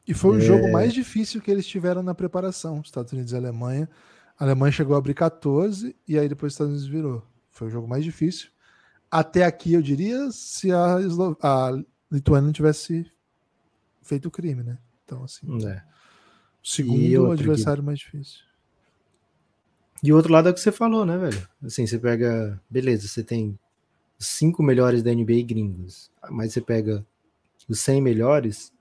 E 0.07 0.13
foi 0.13 0.37
o 0.37 0.39
é... 0.39 0.41
jogo 0.41 0.71
mais 0.71 0.93
difícil 0.93 1.41
que 1.41 1.49
eles 1.49 1.65
tiveram 1.65 2.03
na 2.03 2.13
preparação, 2.13 2.81
Estados 2.83 3.13
Unidos 3.13 3.31
e 3.31 3.35
Alemanha. 3.35 3.89
A 4.37 4.43
Alemanha 4.43 4.71
chegou 4.71 4.95
a 4.95 4.97
abrir 4.97 5.13
14 5.13 5.95
e 6.07 6.17
aí 6.17 6.27
depois 6.27 6.51
os 6.51 6.55
Estados 6.55 6.73
Unidos 6.73 6.89
virou. 6.89 7.23
Foi 7.51 7.67
o 7.67 7.71
jogo 7.71 7.87
mais 7.87 8.03
difícil. 8.03 8.49
Até 9.11 9.43
aqui, 9.43 9.73
eu 9.73 9.81
diria, 9.81 10.29
se 10.31 10.71
a, 10.71 10.99
Eslo... 11.01 11.37
a 11.41 11.71
Lituânia 12.11 12.45
não 12.45 12.53
tivesse 12.53 13.11
feito 14.01 14.27
o 14.27 14.31
crime, 14.31 14.63
né? 14.63 14.77
Então, 15.03 15.23
assim. 15.23 15.47
É. 15.65 15.83
O 16.63 16.67
segundo 16.67 17.31
adversário 17.31 17.81
que... 17.81 17.85
mais 17.85 17.99
difícil. 17.99 18.39
E 20.01 20.13
o 20.13 20.15
outro 20.15 20.31
lado 20.31 20.47
é 20.47 20.51
o 20.51 20.53
que 20.53 20.59
você 20.59 20.71
falou, 20.71 21.05
né, 21.05 21.17
velho? 21.17 21.47
Assim, 21.63 21.85
você 21.85 21.99
pega. 21.99 22.59
Beleza, 22.69 23.07
você 23.07 23.23
tem 23.23 23.59
cinco 24.19 24.61
melhores 24.61 25.01
da 25.01 25.13
NBA 25.13 25.43
gringos, 25.45 26.11
mas 26.29 26.53
você 26.53 26.61
pega 26.61 27.05
os 27.67 27.79
100 27.79 28.01
melhores, 28.01 28.73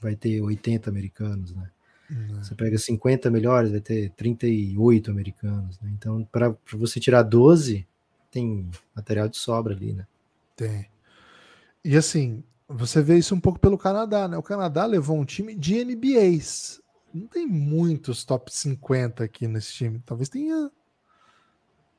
vai 0.00 0.16
ter 0.16 0.40
80 0.40 0.90
americanos, 0.90 1.54
né? 1.54 1.70
Uhum. 2.10 2.42
Você 2.42 2.54
pega 2.54 2.76
50 2.76 3.30
melhores, 3.30 3.70
vai 3.70 3.80
ter 3.80 4.10
38 4.10 5.10
americanos, 5.10 5.78
né? 5.80 5.90
Então, 5.96 6.24
para 6.24 6.56
você 6.72 6.98
tirar 6.98 7.22
12, 7.22 7.86
tem 8.30 8.68
material 8.94 9.28
de 9.28 9.36
sobra 9.36 9.74
ali, 9.74 9.92
né? 9.92 10.06
Tem. 10.56 10.88
E 11.84 11.96
assim, 11.96 12.42
você 12.68 13.02
vê 13.02 13.18
isso 13.18 13.34
um 13.34 13.40
pouco 13.40 13.58
pelo 13.58 13.78
Canadá, 13.78 14.26
né? 14.26 14.36
O 14.36 14.42
Canadá 14.42 14.86
levou 14.86 15.18
um 15.18 15.24
time 15.24 15.54
de 15.54 15.84
NBAs. 15.84 16.80
não 17.12 17.26
tem 17.26 17.46
muitos 17.46 18.24
top 18.24 18.52
50 18.52 19.24
aqui 19.24 19.46
nesse 19.46 19.72
time. 19.72 20.02
Talvez 20.04 20.28
tenha 20.28 20.70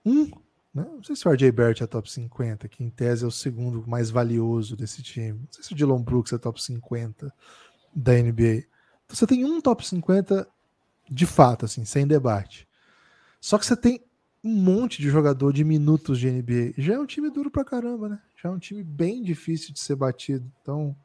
um. 0.06 0.30
Né? 0.74 0.84
Não 0.84 1.04
sei 1.04 1.16
se 1.16 1.28
o 1.28 1.32
RJ 1.32 1.52
Barrett 1.52 1.84
é 1.84 1.88
top 1.88 2.10
50, 2.10 2.68
que 2.68 2.84
em 2.84 2.90
tese 2.90 3.26
é 3.26 3.28
o 3.28 3.32
segundo 3.32 3.86
mais 3.88 4.10
valioso 4.10 4.76
desse 4.76 5.04
time. 5.04 5.40
Não 5.40 5.48
sei 5.52 5.64
se 5.64 5.74
o 5.74 5.76
Dylan 5.76 6.02
Brooks 6.02 6.32
é 6.34 6.38
top 6.38 6.62
50 6.62 7.34
da 7.94 8.14
NBA. 8.14 8.64
Então 9.06 9.16
você 9.16 9.28
tem 9.28 9.44
um 9.44 9.60
top 9.60 9.86
50 9.86 10.48
de 11.10 11.26
fato, 11.26 11.66
assim, 11.66 11.84
sem 11.84 12.08
debate. 12.08 12.68
Só 13.40 13.58
que 13.58 13.66
você 13.66 13.76
tem 13.76 14.02
um 14.44 14.56
monte 14.56 15.02
de 15.02 15.10
jogador 15.10 15.52
de 15.52 15.64
minutos 15.64 16.20
de 16.20 16.32
NBA. 16.32 16.74
Já 16.78 16.94
é 16.94 17.00
um 17.00 17.06
time 17.06 17.30
duro 17.30 17.52
pra 17.52 17.66
caramba, 17.66 18.08
né? 18.08 18.20
Já 18.42 18.50
é 18.50 18.52
um 18.52 18.60
time 18.60 18.84
bem 18.84 19.22
difícil 19.22 19.74
de 19.74 19.80
ser 19.80 19.96
batido. 19.96 20.50
Então, 20.62 20.96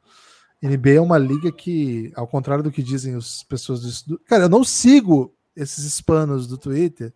NBA 0.61 0.91
é 0.91 1.01
uma 1.01 1.17
liga 1.17 1.51
que, 1.51 2.11
ao 2.15 2.27
contrário 2.27 2.63
do 2.63 2.71
que 2.71 2.81
dizem 2.81 3.15
as 3.15 3.43
pessoas 3.43 4.01
do. 4.03 4.17
Cara, 4.19 4.45
eu 4.45 4.49
não 4.49 4.63
sigo 4.63 5.33
esses 5.55 5.83
hispanos 5.83 6.47
do 6.47 6.57
Twitter. 6.57 7.13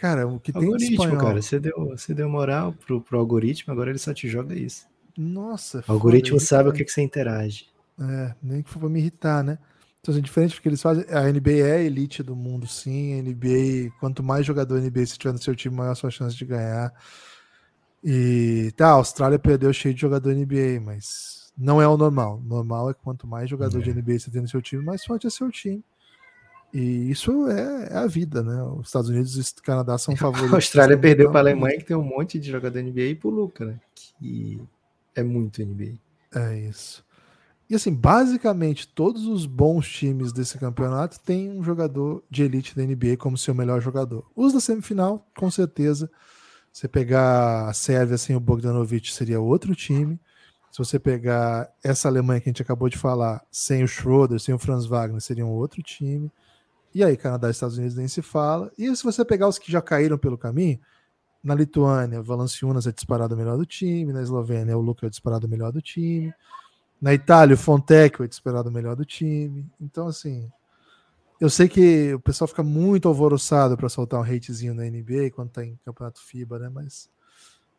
Cara, 0.00 0.26
o 0.26 0.40
que 0.40 0.50
tem 0.50 0.74
de 0.78 0.92
espanhol... 0.92 1.18
cara, 1.18 1.42
você 1.42 1.60
deu, 1.60 1.74
você 1.90 2.14
deu 2.14 2.26
moral 2.26 2.72
pro, 2.72 3.02
pro 3.02 3.18
algoritmo, 3.18 3.70
agora 3.70 3.90
ele 3.90 3.98
só 3.98 4.14
te 4.14 4.26
joga 4.28 4.54
isso. 4.54 4.86
Nossa, 5.16 5.84
O 5.86 5.92
algoritmo 5.92 6.40
sabe 6.40 6.70
o 6.70 6.72
que, 6.72 6.82
que 6.82 6.90
você 6.90 7.02
interage. 7.02 7.66
É, 8.00 8.34
nem 8.42 8.62
que 8.62 8.70
for 8.70 8.78
pra 8.78 8.88
me 8.88 8.98
irritar, 8.98 9.44
né? 9.44 9.58
Então, 10.00 10.14
assim, 10.14 10.22
diferente 10.22 10.54
do 10.54 10.62
que 10.62 10.68
eles 10.70 10.80
fazem, 10.80 11.04
a 11.10 11.30
NBA 11.30 11.66
é 11.66 11.72
a 11.72 11.82
elite 11.82 12.22
do 12.22 12.34
mundo, 12.34 12.66
sim. 12.66 13.18
A 13.18 13.22
NBA, 13.22 13.92
quanto 14.00 14.22
mais 14.22 14.46
jogador 14.46 14.80
NBA 14.80 15.04
você 15.04 15.18
tiver 15.18 15.32
no 15.32 15.38
seu 15.38 15.54
time, 15.54 15.76
maior 15.76 15.92
a 15.92 15.94
sua 15.94 16.10
chance 16.10 16.34
de 16.34 16.46
ganhar. 16.46 16.90
E 18.02 18.72
tá, 18.74 18.86
a 18.88 18.92
Austrália 18.92 19.38
perdeu 19.38 19.70
cheio 19.74 19.94
de 19.94 20.00
jogador 20.00 20.34
NBA, 20.34 20.80
mas 20.82 21.52
não 21.58 21.82
é 21.82 21.86
o 21.86 21.98
normal. 21.98 22.38
O 22.38 22.48
normal 22.48 22.88
é 22.88 22.94
quanto 22.94 23.26
mais 23.26 23.50
jogador 23.50 23.78
é. 23.80 23.82
de 23.82 23.92
NBA 23.92 24.18
você 24.18 24.30
tem 24.30 24.40
no 24.40 24.48
seu 24.48 24.62
time, 24.62 24.82
mais 24.82 25.04
forte 25.04 25.26
é 25.26 25.30
seu 25.30 25.50
time. 25.50 25.84
E 26.72 27.10
isso 27.10 27.48
é, 27.48 27.88
é, 27.90 27.96
a 27.96 28.06
vida, 28.06 28.42
né? 28.42 28.62
Os 28.62 28.86
Estados 28.86 29.10
Unidos 29.10 29.36
e 29.36 29.40
o 29.40 29.62
Canadá 29.62 29.98
são 29.98 30.14
favoritos. 30.16 30.52
A 30.52 30.56
Austrália 30.56 30.96
perdeu 30.96 31.30
para 31.30 31.40
a 31.40 31.42
Alemanha, 31.42 31.78
que 31.78 31.84
tem 31.84 31.96
um 31.96 32.02
monte 32.02 32.38
de 32.38 32.50
jogador 32.50 32.80
NBA, 32.80 33.00
e 33.00 33.14
para 33.14 33.28
o 33.28 33.30
Luca, 33.30 33.64
né? 33.64 33.80
Que 33.94 34.60
é 35.14 35.22
muito 35.22 35.64
NBA. 35.64 35.94
É 36.34 36.58
isso. 36.58 37.04
E 37.68 37.74
assim, 37.74 37.94
basicamente, 37.94 38.88
todos 38.88 39.26
os 39.26 39.46
bons 39.46 39.88
times 39.88 40.32
desse 40.32 40.58
campeonato 40.58 41.20
têm 41.20 41.50
um 41.50 41.62
jogador 41.62 42.22
de 42.28 42.42
elite 42.42 42.74
da 42.74 42.82
NBA 42.82 43.16
como 43.16 43.38
seu 43.38 43.54
melhor 43.54 43.80
jogador. 43.80 44.24
Os 44.34 44.52
da 44.52 44.60
semifinal, 44.60 45.24
com 45.36 45.48
certeza. 45.50 46.10
Você 46.72 46.88
pegar 46.88 47.68
a 47.68 47.72
Sérvia 47.72 48.18
sem 48.18 48.34
o 48.34 48.40
Bogdanovic, 48.40 49.12
seria 49.12 49.40
outro 49.40 49.74
time. 49.74 50.18
Se 50.70 50.78
você 50.78 50.98
pegar 50.98 51.68
essa 51.82 52.08
Alemanha 52.08 52.40
que 52.40 52.48
a 52.48 52.52
gente 52.52 52.62
acabou 52.62 52.88
de 52.88 52.96
falar, 52.96 53.44
sem 53.50 53.82
o 53.82 53.88
Schroeder, 53.88 54.38
sem 54.38 54.54
o 54.54 54.58
Franz 54.58 54.86
Wagner, 54.86 55.20
seria 55.20 55.44
um 55.44 55.50
outro 55.50 55.82
time. 55.82 56.30
E 56.94 57.04
aí, 57.04 57.16
Canadá 57.16 57.48
e 57.48 57.50
Estados 57.52 57.78
Unidos 57.78 57.96
nem 57.96 58.08
se 58.08 58.20
fala. 58.20 58.70
E 58.76 58.94
se 58.94 59.04
você 59.04 59.24
pegar 59.24 59.48
os 59.48 59.58
que 59.58 59.70
já 59.70 59.80
caíram 59.80 60.18
pelo 60.18 60.36
caminho, 60.36 60.80
na 61.42 61.54
Lituânia, 61.54 62.20
Valanciunas 62.20 62.86
é 62.86 62.92
disparado 62.92 63.34
o 63.34 63.38
melhor 63.38 63.56
do 63.56 63.64
time, 63.64 64.12
na 64.12 64.22
Eslovênia, 64.22 64.76
o 64.76 64.80
Luca 64.80 65.06
é 65.06 65.10
disparado 65.10 65.46
o 65.46 65.50
melhor 65.50 65.72
do 65.72 65.80
time. 65.80 66.32
Na 67.00 67.14
Itália, 67.14 67.54
o 67.54 67.58
Fontecchio 67.58 68.24
é 68.24 68.26
esperado 68.26 68.68
o 68.68 68.72
melhor 68.72 68.94
do 68.94 69.06
time. 69.06 69.66
Então, 69.80 70.06
assim, 70.06 70.50
eu 71.40 71.48
sei 71.48 71.66
que 71.66 72.12
o 72.12 72.20
pessoal 72.20 72.46
fica 72.46 72.62
muito 72.62 73.08
alvoroçado 73.08 73.76
para 73.76 73.88
soltar 73.88 74.20
um 74.20 74.22
hatezinho 74.22 74.74
na 74.74 74.84
NBA 74.84 75.30
quando 75.34 75.50
tá 75.50 75.64
em 75.64 75.78
campeonato 75.82 76.20
FIBA, 76.20 76.58
né? 76.58 76.68
Mas 76.68 77.08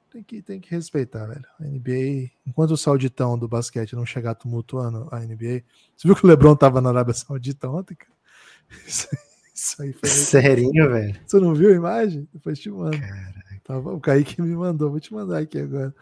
tem 0.10 0.24
que, 0.24 0.42
tem 0.42 0.60
que 0.60 0.72
respeitar, 0.72 1.28
velho. 1.28 1.46
A 1.60 1.64
NBA, 1.64 2.32
enquanto 2.48 2.72
o 2.72 2.78
sauditão 2.78 3.38
do 3.38 3.48
basquete 3.48 3.96
não 3.96 4.06
chegar 4.06 4.34
tumultuando 4.34 5.08
a 5.12 5.20
NBA. 5.20 5.64
Você 5.96 6.08
viu 6.08 6.16
que 6.16 6.26
o 6.26 6.28
Lebron 6.28 6.56
tava 6.56 6.82
na 6.82 6.90
Arábia 6.90 7.14
Saudita 7.14 7.70
ontem, 7.70 7.94
cara? 7.94 8.12
Isso, 8.88 9.08
isso 9.54 9.82
aí 9.82 9.94
foi. 9.94 10.10
Serinho, 10.10 10.90
velho. 10.90 11.20
Você 11.26 11.40
não 11.40 11.54
viu 11.54 11.70
a 11.70 11.76
imagem? 11.76 12.28
Depois 12.34 12.60
te 12.60 12.70
mando. 12.70 12.98
Tava, 13.64 13.94
o 13.94 14.00
Kaique 14.00 14.42
me 14.42 14.56
mandou, 14.56 14.90
vou 14.90 15.00
te 15.00 15.14
mandar 15.14 15.40
aqui 15.40 15.60
agora. 15.60 15.94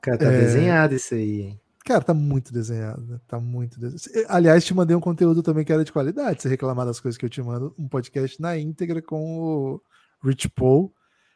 Cara, 0.00 0.18
tá 0.18 0.32
é... 0.32 0.40
desenhado 0.40 0.94
isso 0.94 1.14
aí, 1.14 1.40
hein? 1.42 1.60
Cara, 1.84 2.02
tá 2.02 2.12
muito 2.12 2.52
desenhado, 2.52 3.00
né? 3.06 3.18
Tá 3.26 3.40
muito 3.40 3.80
desenhado. 3.80 4.26
Aliás, 4.28 4.64
te 4.64 4.74
mandei 4.74 4.94
um 4.94 5.00
conteúdo 5.00 5.42
também 5.42 5.64
que 5.64 5.72
era 5.72 5.84
de 5.84 5.92
qualidade. 5.92 6.42
Você 6.42 6.48
reclamar 6.48 6.84
das 6.84 7.00
coisas 7.00 7.16
que 7.16 7.24
eu 7.24 7.30
te 7.30 7.40
mando, 7.40 7.74
um 7.78 7.88
podcast 7.88 8.40
na 8.42 8.58
íntegra 8.58 9.00
com 9.00 9.40
o 9.40 9.80
Rich 10.22 10.50
Paul. 10.50 10.92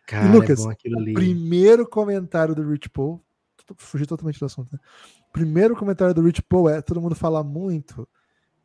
Cara, 0.07 0.27
e 0.27 0.33
Lucas, 0.33 0.61
é 0.61 0.69
o 0.69 1.15
primeiro 1.15 1.89
comentário 1.89 2.55
do 2.55 2.69
Rich 2.69 2.91
Paul, 2.91 3.25
fugi 3.79 4.05
totalmente 4.05 4.39
do 4.39 4.45
assunto, 4.45 4.69
né? 4.73 4.79
Primeiro 5.33 5.75
comentário 5.75 6.13
do 6.13 6.21
Rich 6.21 6.43
Paul 6.43 6.69
é: 6.69 6.83
todo 6.83 7.01
mundo 7.01 7.15
fala 7.15 7.43
muito 7.43 8.07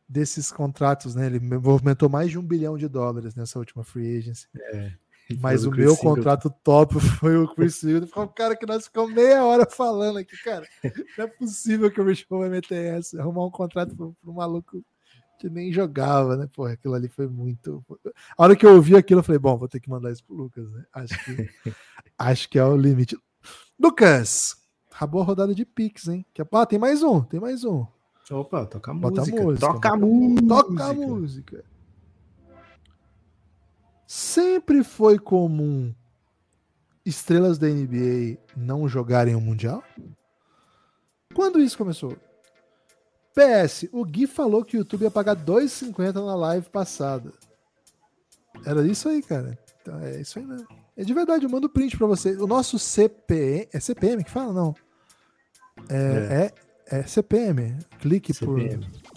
desses 0.08 0.50
contratos, 0.50 1.14
né? 1.14 1.26
Ele 1.26 1.40
movimentou 1.40 2.08
mais 2.08 2.30
de 2.30 2.38
um 2.38 2.42
bilhão 2.42 2.78
de 2.78 2.88
dólares 2.88 3.34
nessa 3.34 3.58
última 3.58 3.84
free 3.84 4.18
agency. 4.18 4.48
É. 4.54 4.92
Mas 5.40 5.66
o 5.66 5.70
meu 5.70 5.94
contrato 5.96 6.48
top 6.64 6.94
foi 7.20 7.36
o 7.36 7.46
Chris 7.54 7.76
Silver. 7.76 8.08
Foi 8.08 8.24
um 8.24 8.28
cara 8.28 8.56
que 8.56 8.64
nós 8.64 8.84
ficamos 8.84 9.12
meia 9.12 9.44
hora 9.44 9.68
falando 9.68 10.18
aqui, 10.18 10.36
cara. 10.42 10.66
Não 11.18 11.24
é 11.24 11.28
possível 11.28 11.90
que 11.90 12.00
o 12.00 12.04
Rich 12.04 12.26
Paul 12.26 12.40
vai 12.40 12.48
meter 12.48 12.94
essa, 12.94 13.20
arrumar 13.20 13.44
um 13.44 13.50
contrato 13.50 13.94
para 13.94 14.06
um 14.06 14.34
maluco 14.34 14.82
que 15.38 15.48
nem 15.50 15.70
jogava, 15.70 16.36
né? 16.36 16.48
Porra, 16.52 16.72
aquilo 16.72 16.94
ali 16.94 17.08
foi 17.08 17.28
muito. 17.28 17.84
A 18.36 18.42
hora 18.42 18.56
que 18.56 18.64
eu 18.64 18.74
ouvi 18.74 18.96
aquilo, 18.96 19.20
eu 19.20 19.24
falei, 19.24 19.38
bom, 19.38 19.56
vou 19.56 19.68
ter 19.68 19.80
que 19.80 19.90
mandar 19.90 20.10
isso 20.10 20.24
pro 20.24 20.34
Lucas, 20.34 20.68
né? 20.70 20.84
Acho 20.92 21.24
que, 21.24 21.50
acho 22.18 22.48
que 22.48 22.58
é 22.58 22.64
o 22.64 22.76
limite. 22.76 23.16
Lucas, 23.78 24.56
acabou 24.90 25.20
a 25.20 25.24
rodada 25.24 25.54
de 25.54 25.64
Pix, 25.64 26.08
hein? 26.08 26.24
Ah, 26.52 26.66
tem 26.66 26.78
mais 26.78 27.02
um, 27.02 27.20
tem 27.20 27.38
mais 27.38 27.64
um. 27.64 27.86
Opa, 28.30 28.66
toca 28.66 28.90
a 28.90 28.94
música. 28.94 29.42
música. 29.42 29.66
Toca 29.66 29.88
a 29.90 29.96
música. 29.96 30.48
Toca 30.48 30.84
a 30.84 30.92
música. 30.92 31.64
Sempre 34.06 34.84
foi 34.84 35.18
comum 35.18 35.94
estrelas 37.04 37.58
da 37.58 37.66
NBA 37.66 38.38
não 38.56 38.88
jogarem 38.88 39.34
o 39.34 39.40
Mundial? 39.40 39.82
Quando 41.34 41.60
isso 41.60 41.78
começou? 41.78 42.16
PS, 43.34 43.88
o 43.92 44.04
Gui 44.04 44.26
falou 44.26 44.64
que 44.64 44.76
o 44.76 44.80
YouTube 44.80 45.02
ia 45.02 45.10
pagar 45.10 45.36
2,50 45.36 46.14
na 46.14 46.34
live 46.34 46.68
passada. 46.70 47.32
Era 48.64 48.84
isso 48.86 49.08
aí, 49.08 49.22
cara. 49.22 49.58
Então, 49.80 49.98
é 50.00 50.20
isso 50.20 50.38
aí 50.38 50.44
mesmo. 50.44 50.66
É 50.96 51.04
de 51.04 51.14
verdade, 51.14 51.44
eu 51.44 51.50
mando 51.50 51.70
print 51.70 51.96
pra 51.96 52.06
você. 52.06 52.36
O 52.36 52.46
nosso 52.46 52.78
CPM. 52.78 53.68
É 53.72 53.78
CPM 53.78 54.24
que 54.24 54.30
fala? 54.30 54.52
Não. 54.52 54.74
É, 55.88 55.94
é. 55.94 56.44
é, 56.44 56.54
é 56.90 57.02
CPM. 57.04 57.76
Clique 58.00 58.32
CPM. 58.34 58.78
por. 58.78 59.08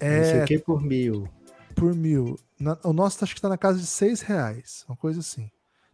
É. 0.00 0.18
Não 0.18 0.24
sei 0.24 0.42
o 0.42 0.44
que 0.44 0.58
por 0.58 0.82
mil. 0.82 1.28
Por 1.74 1.94
mil. 1.94 2.38
Na, 2.58 2.78
o 2.84 2.92
nosso 2.92 3.22
acho 3.24 3.34
que 3.34 3.38
está 3.38 3.48
na 3.48 3.58
casa 3.58 3.78
de 3.78 3.86
seis 3.86 4.20
reais, 4.20 4.84
uma 4.88 4.96
coisa 4.96 5.20
assim. 5.20 5.50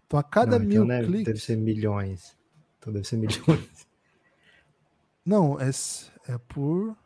Então 0.07 0.19
a 0.19 0.23
cada 0.23 0.59
não, 0.59 0.67
mil 0.67 0.85
então 0.85 1.05
cliques. 1.05 1.25
Deve 1.25 1.41
ser 1.41 1.57
milhões. 1.57 2.37
Então 2.79 2.93
deve 2.93 3.07
ser 3.07 3.17
milhões. 3.17 3.89
Não, 5.25 5.61
é, 5.61 5.71
é 6.29 6.39
por. 6.49 6.97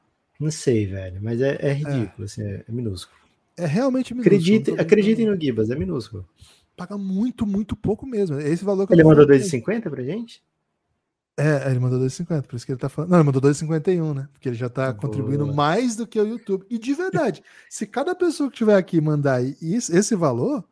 Não 0.41 0.51
sei, 0.51 0.87
velho, 0.87 1.21
mas 1.23 1.41
é, 1.41 1.59
é 1.61 1.73
ridículo, 1.73 2.23
é. 2.23 2.25
Assim, 2.25 2.43
é, 2.43 2.65
é, 2.67 2.73
minúsculo. 2.73 3.17
É 3.57 3.67
realmente 3.67 4.15
minúsculo. 4.15 4.37
Acredite, 4.37 4.81
acreditem 4.81 5.27
no 5.27 5.41
Gibas, 5.41 5.71
é 5.71 5.77
minúsculo. 5.77 6.27
Paga 6.77 6.99
muito, 6.99 7.47
muito 7.47 7.77
pouco 7.77 8.05
mesmo. 8.07 8.39
Esse 8.41 8.65
valor 8.65 8.87
que 8.87 8.95
Ele 8.95 9.05
mandou 9.05 9.27
2,50 9.27 9.91
pra 9.91 10.03
gente? 10.03 10.43
É, 11.37 11.69
ele 11.69 11.81
mandou 11.81 11.99
2,50, 11.99 12.43
por 12.47 12.55
isso 12.55 12.65
que 12.65 12.71
ele 12.71 12.79
tá 12.79 12.89
falando. 12.89 13.11
Não, 13.11 13.19
ele 13.19 13.27
mandou 13.27 13.43
2,51, 13.43 14.15
né? 14.15 14.29
Porque 14.33 14.49
ele 14.49 14.57
já 14.57 14.69
tá 14.69 14.93
Boa. 14.93 14.95
contribuindo 14.95 15.53
mais 15.53 15.97
do 15.97 16.07
que 16.07 16.21
o 16.21 16.27
YouTube. 16.27 16.65
E 16.71 16.79
de 16.79 16.95
verdade, 16.95 17.43
se 17.69 17.87
cada 17.87 18.15
pessoa 18.15 18.49
que 18.49 18.57
tiver 18.57 18.77
aqui 18.77 19.01
mandar 19.01 19.43
isso, 19.43 19.95
esse 19.97 20.15
valor, 20.15 20.65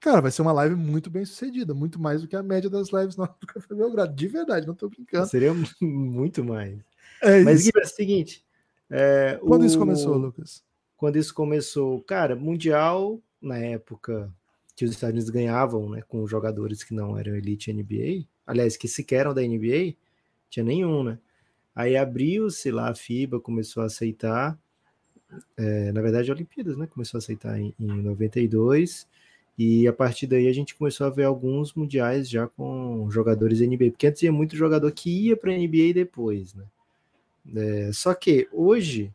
cara, 0.00 0.22
vai 0.22 0.30
ser 0.30 0.40
uma 0.40 0.52
live 0.52 0.74
muito 0.76 1.10
bem 1.10 1.26
sucedida, 1.26 1.74
muito 1.74 2.00
mais 2.00 2.22
do 2.22 2.28
que 2.28 2.36
a 2.36 2.42
média 2.42 2.70
das 2.70 2.90
lives 2.90 3.16
do 3.16 3.46
Café 3.46 3.74
Belgrado. 3.74 4.14
De 4.14 4.28
verdade, 4.28 4.66
não 4.66 4.74
tô 4.74 4.88
brincando. 4.88 5.28
Seria 5.28 5.52
muito 5.80 6.42
mais. 6.42 6.78
É 7.22 7.42
Mas, 7.42 7.64
Gui, 7.64 7.72
é 7.76 7.80
o 7.80 7.86
seguinte. 7.86 8.44
É, 8.88 9.38
Quando 9.42 9.62
o... 9.62 9.66
isso 9.66 9.78
começou, 9.78 10.16
Lucas? 10.16 10.62
Quando 10.96 11.16
isso 11.16 11.34
começou, 11.34 12.00
cara, 12.02 12.34
Mundial, 12.34 13.20
na 13.42 13.58
época 13.58 14.32
que 14.74 14.84
os 14.84 14.92
Estados 14.92 15.12
Unidos 15.12 15.30
ganhavam, 15.30 15.90
né, 15.90 16.02
com 16.08 16.26
jogadores 16.26 16.82
que 16.82 16.94
não 16.94 17.18
eram 17.18 17.34
elite 17.34 17.72
NBA, 17.72 18.26
aliás, 18.48 18.76
que 18.76 18.88
sequer 18.88 19.20
eram 19.20 19.34
da 19.34 19.42
NBA, 19.42 19.94
tinha 20.48 20.64
nenhum, 20.64 21.04
né? 21.04 21.18
Aí 21.74 21.96
abriu-se 21.96 22.70
lá 22.70 22.88
a 22.88 22.94
FIBA, 22.94 23.38
começou 23.38 23.82
a 23.82 23.86
aceitar, 23.86 24.58
é, 25.56 25.92
na 25.92 26.00
verdade, 26.00 26.32
Olimpíadas, 26.32 26.76
né? 26.76 26.86
Começou 26.86 27.18
a 27.18 27.20
aceitar 27.20 27.60
em, 27.60 27.74
em 27.78 28.02
92, 28.02 29.06
e 29.58 29.86
a 29.86 29.92
partir 29.92 30.26
daí 30.26 30.48
a 30.48 30.52
gente 30.52 30.74
começou 30.74 31.06
a 31.06 31.10
ver 31.10 31.24
alguns 31.24 31.74
mundiais 31.74 32.28
já 32.28 32.48
com 32.48 33.08
jogadores 33.10 33.60
NBA, 33.60 33.90
porque 33.90 34.06
antes 34.06 34.20
tinha 34.20 34.32
muito 34.32 34.56
jogador 34.56 34.90
que 34.90 35.28
ia 35.28 35.36
para 35.36 35.52
a 35.52 35.56
NBA 35.56 35.92
depois, 35.92 36.54
né? 36.54 36.64
É, 37.54 37.90
só 37.92 38.14
que 38.14 38.48
hoje 38.52 39.12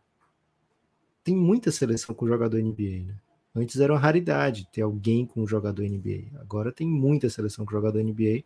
tem 1.23 1.35
muita 1.35 1.71
seleção 1.71 2.13
com 2.13 2.27
jogador 2.27 2.59
NBA, 2.59 3.05
né? 3.07 3.15
Antes 3.55 3.79
era 3.79 3.93
uma 3.93 3.99
raridade 3.99 4.67
ter 4.71 4.81
alguém 4.81 5.25
com 5.25 5.45
jogador 5.45 5.83
NBA. 5.83 6.39
Agora 6.39 6.71
tem 6.71 6.87
muita 6.87 7.29
seleção 7.29 7.65
com 7.65 7.71
jogador 7.71 8.01
NBA. 8.01 8.43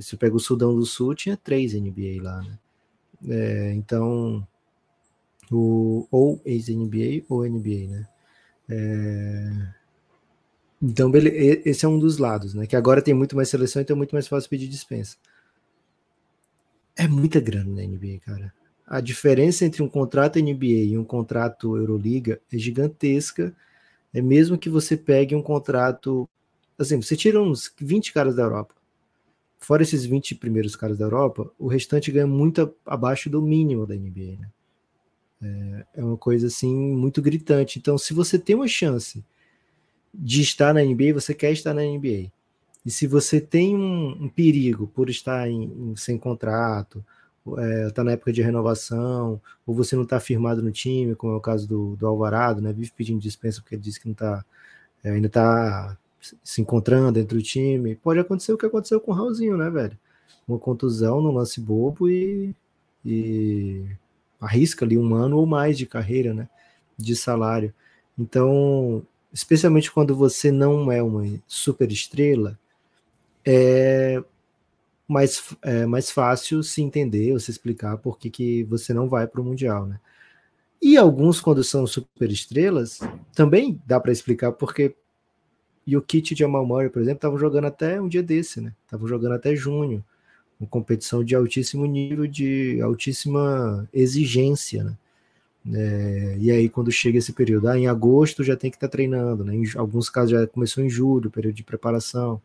Se 0.00 0.16
pega 0.16 0.36
o 0.36 0.40
Sudão 0.40 0.74
do 0.74 0.84
Sul, 0.84 1.14
tinha 1.14 1.36
três 1.36 1.74
NBA 1.74 2.22
lá, 2.22 2.42
né? 2.42 2.58
É, 3.28 3.72
então, 3.74 4.46
o, 5.50 6.06
ou 6.10 6.40
ex-NBA 6.44 7.24
ou 7.28 7.44
NBA, 7.44 7.88
né? 7.88 8.08
É... 8.68 9.84
Então, 10.82 11.10
esse 11.64 11.84
é 11.84 11.88
um 11.88 11.98
dos 11.98 12.18
lados, 12.18 12.54
né? 12.54 12.66
Que 12.66 12.76
agora 12.76 13.00
tem 13.00 13.14
muito 13.14 13.34
mais 13.36 13.48
seleção, 13.48 13.80
então 13.80 13.94
é 13.94 13.96
muito 13.96 14.12
mais 14.14 14.28
fácil 14.28 14.50
pedir 14.50 14.68
dispensa. 14.68 15.16
É 16.96 17.08
muita 17.08 17.40
grana 17.40 17.70
na 17.70 17.82
NBA, 17.82 18.20
cara. 18.24 18.52
A 18.86 19.00
diferença 19.00 19.64
entre 19.64 19.82
um 19.82 19.88
contrato 19.88 20.38
NBA 20.38 20.66
e 20.66 20.98
um 20.98 21.04
contrato 21.04 21.76
Euroliga 21.76 22.40
é 22.52 22.58
gigantesca. 22.58 23.54
É 24.12 24.20
mesmo 24.20 24.58
que 24.58 24.68
você 24.68 24.96
pegue 24.96 25.34
um 25.34 25.42
contrato. 25.42 26.28
Assim, 26.78 27.00
você 27.00 27.16
tira 27.16 27.42
uns 27.42 27.72
20 27.80 28.12
caras 28.12 28.36
da 28.36 28.42
Europa. 28.42 28.73
Fora 29.64 29.82
esses 29.82 30.04
20 30.04 30.34
primeiros 30.34 30.76
caras 30.76 30.98
da 30.98 31.06
Europa, 31.06 31.50
o 31.58 31.68
restante 31.68 32.12
ganha 32.12 32.26
muito 32.26 32.74
abaixo 32.84 33.30
do 33.30 33.40
mínimo 33.40 33.86
da 33.86 33.94
NBA, 33.94 34.38
né? 34.38 34.50
É, 35.42 36.00
é 36.00 36.04
uma 36.04 36.18
coisa 36.18 36.48
assim 36.48 36.74
muito 36.74 37.22
gritante. 37.22 37.78
Então, 37.78 37.96
se 37.96 38.12
você 38.12 38.38
tem 38.38 38.54
uma 38.54 38.68
chance 38.68 39.24
de 40.12 40.42
estar 40.42 40.74
na 40.74 40.84
NBA, 40.84 41.14
você 41.14 41.32
quer 41.32 41.50
estar 41.50 41.72
na 41.72 41.82
NBA. 41.82 42.30
E 42.84 42.90
se 42.90 43.06
você 43.06 43.40
tem 43.40 43.74
um, 43.74 44.24
um 44.24 44.28
perigo 44.28 44.86
por 44.86 45.08
estar 45.08 45.48
em, 45.48 45.64
em, 45.64 45.96
sem 45.96 46.18
contrato, 46.18 47.02
está 47.46 47.62
é, 47.62 47.90
tá 47.90 48.04
na 48.04 48.12
época 48.12 48.34
de 48.34 48.42
renovação, 48.42 49.40
ou 49.66 49.74
você 49.74 49.96
não 49.96 50.02
está 50.02 50.20
firmado 50.20 50.62
no 50.62 50.70
time, 50.70 51.14
como 51.14 51.32
é 51.32 51.36
o 51.36 51.40
caso 51.40 51.66
do, 51.66 51.96
do 51.96 52.06
Alvarado, 52.06 52.60
né? 52.60 52.70
Vive 52.70 52.92
pedindo 52.94 53.18
dispensa 53.18 53.62
porque 53.62 53.76
ele 53.76 53.82
disse 53.82 53.98
que 53.98 54.08
não 54.08 54.14
tá, 54.14 54.44
é, 55.02 55.10
ainda 55.10 55.28
está 55.28 55.96
se 56.42 56.60
encontrando 56.60 57.12
dentro 57.12 57.36
do 57.36 57.42
time. 57.42 57.96
Pode 57.96 58.20
acontecer 58.20 58.52
o 58.52 58.58
que 58.58 58.66
aconteceu 58.66 59.00
com 59.00 59.12
o 59.12 59.14
Raulzinho, 59.14 59.56
né, 59.56 59.70
velho? 59.70 59.98
Uma 60.46 60.58
contusão 60.58 61.20
no 61.20 61.30
lance 61.30 61.60
bobo 61.60 62.08
e, 62.08 62.54
e 63.04 63.84
arrisca 64.40 64.84
ali 64.84 64.98
um 64.98 65.14
ano 65.14 65.38
ou 65.38 65.46
mais 65.46 65.76
de 65.76 65.86
carreira, 65.86 66.32
né? 66.32 66.48
De 66.96 67.16
salário. 67.16 67.74
Então, 68.18 69.02
especialmente 69.32 69.90
quando 69.90 70.14
você 70.14 70.52
não 70.52 70.90
é 70.90 71.02
uma 71.02 71.24
super 71.46 71.90
estrela, 71.90 72.58
é 73.44 74.22
mais, 75.08 75.54
é 75.62 75.84
mais 75.86 76.10
fácil 76.10 76.62
se 76.62 76.80
entender 76.82 77.32
ou 77.32 77.40
se 77.40 77.50
explicar 77.50 77.98
por 77.98 78.18
que, 78.18 78.30
que 78.30 78.64
você 78.64 78.94
não 78.94 79.08
vai 79.08 79.26
para 79.26 79.40
o 79.40 79.44
Mundial, 79.44 79.86
né? 79.86 80.00
E 80.80 80.96
alguns, 80.98 81.40
quando 81.40 81.64
são 81.64 81.86
super 81.86 82.30
estrelas, 82.30 83.00
também 83.34 83.80
dá 83.86 83.98
para 83.98 84.12
explicar 84.12 84.52
porque 84.52 84.94
e 85.86 85.96
o 85.96 86.02
Kit 86.02 86.32
e 86.32 86.36
Jamal 86.36 86.66
por 86.66 87.02
exemplo, 87.02 87.18
estavam 87.18 87.38
jogando 87.38 87.66
até 87.66 88.00
um 88.00 88.08
dia 88.08 88.22
desse, 88.22 88.60
né? 88.60 88.72
Estavam 88.84 89.06
jogando 89.06 89.32
até 89.32 89.54
junho, 89.54 90.04
uma 90.58 90.68
competição 90.68 91.22
de 91.22 91.34
altíssimo 91.34 91.84
nível, 91.86 92.26
de 92.26 92.80
altíssima 92.80 93.88
exigência, 93.92 94.84
né? 94.84 94.96
É, 95.72 96.36
e 96.38 96.50
aí, 96.50 96.68
quando 96.68 96.92
chega 96.92 97.18
esse 97.18 97.32
período, 97.32 97.68
ah, 97.68 97.78
em 97.78 97.86
agosto 97.86 98.44
já 98.44 98.54
tem 98.56 98.70
que 98.70 98.76
estar 98.76 98.88
tá 98.88 98.92
treinando, 98.92 99.44
né? 99.44 99.54
Em 99.54 99.64
alguns 99.76 100.10
casos 100.10 100.30
já 100.30 100.46
começou 100.46 100.84
em 100.84 100.90
julho, 100.90 101.30
período 101.30 101.54
de 101.54 101.64
preparação. 101.64 102.40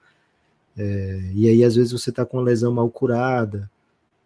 É, 0.77 1.19
e 1.33 1.47
aí, 1.49 1.63
às 1.63 1.75
vezes, 1.75 1.91
você 1.91 2.09
está 2.09 2.25
com 2.25 2.37
uma 2.37 2.43
lesão 2.43 2.73
mal 2.73 2.89
curada, 2.89 3.69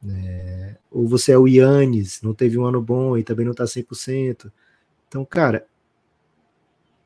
né? 0.01 0.77
ou 0.91 1.07
você 1.07 1.31
é 1.31 1.37
o 1.37 1.47
Yannis, 1.47 2.21
não 2.21 2.33
teve 2.33 2.57
um 2.59 2.65
ano 2.65 2.81
bom 2.81 3.17
e 3.17 3.23
também 3.23 3.45
não 3.45 3.53
está 3.53 3.65
100%. 3.65 4.51
Então, 5.07 5.25
cara, 5.25 5.65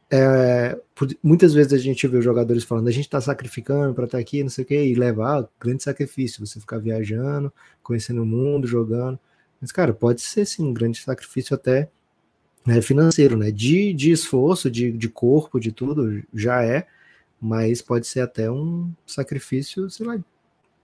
é, 0.10 0.80
muitas 1.22 1.54
vezes 1.54 1.74
a 1.74 1.78
gente 1.78 2.08
vê 2.08 2.18
os 2.18 2.24
jogadores 2.24 2.64
falando, 2.64 2.88
a 2.88 2.92
gente 2.92 3.06
está 3.06 3.20
sacrificando 3.20 3.94
para 3.94 4.06
estar 4.06 4.18
tá 4.18 4.22
aqui, 4.22 4.42
não 4.42 4.50
sei 4.50 4.64
o 4.64 4.68
que, 4.68 4.82
e 4.82 4.96
levar 4.96 5.42
ah, 5.42 5.50
grande 5.60 5.84
sacrifício, 5.84 6.46
você 6.46 6.60
ficar 6.60 6.78
viajando, 6.78 7.52
conhecendo 7.84 8.24
o 8.24 8.26
mundo, 8.26 8.68
jogando. 8.68 9.20
Mas, 9.60 9.72
cara, 9.72 9.94
pode 9.94 10.22
ser 10.22 10.46
sim 10.46 10.64
um 10.64 10.74
grande 10.74 11.00
sacrifício 11.00 11.54
até 11.56 11.90
né, 12.66 12.82
financeiro, 12.82 13.38
né? 13.38 13.52
De, 13.52 13.94
de 13.94 14.12
esforço, 14.12 14.70
de, 14.72 14.92
de 14.92 15.10
corpo, 15.10 15.60
de 15.60 15.72
tudo, 15.72 16.24
já 16.34 16.64
é, 16.64 16.88
mas 17.42 17.82
pode 17.82 18.08
ser 18.08 18.22
até 18.22 18.50
um 18.52 18.92
sacrifício, 19.06 19.90
sei 19.90 20.06
lá, 20.06 20.20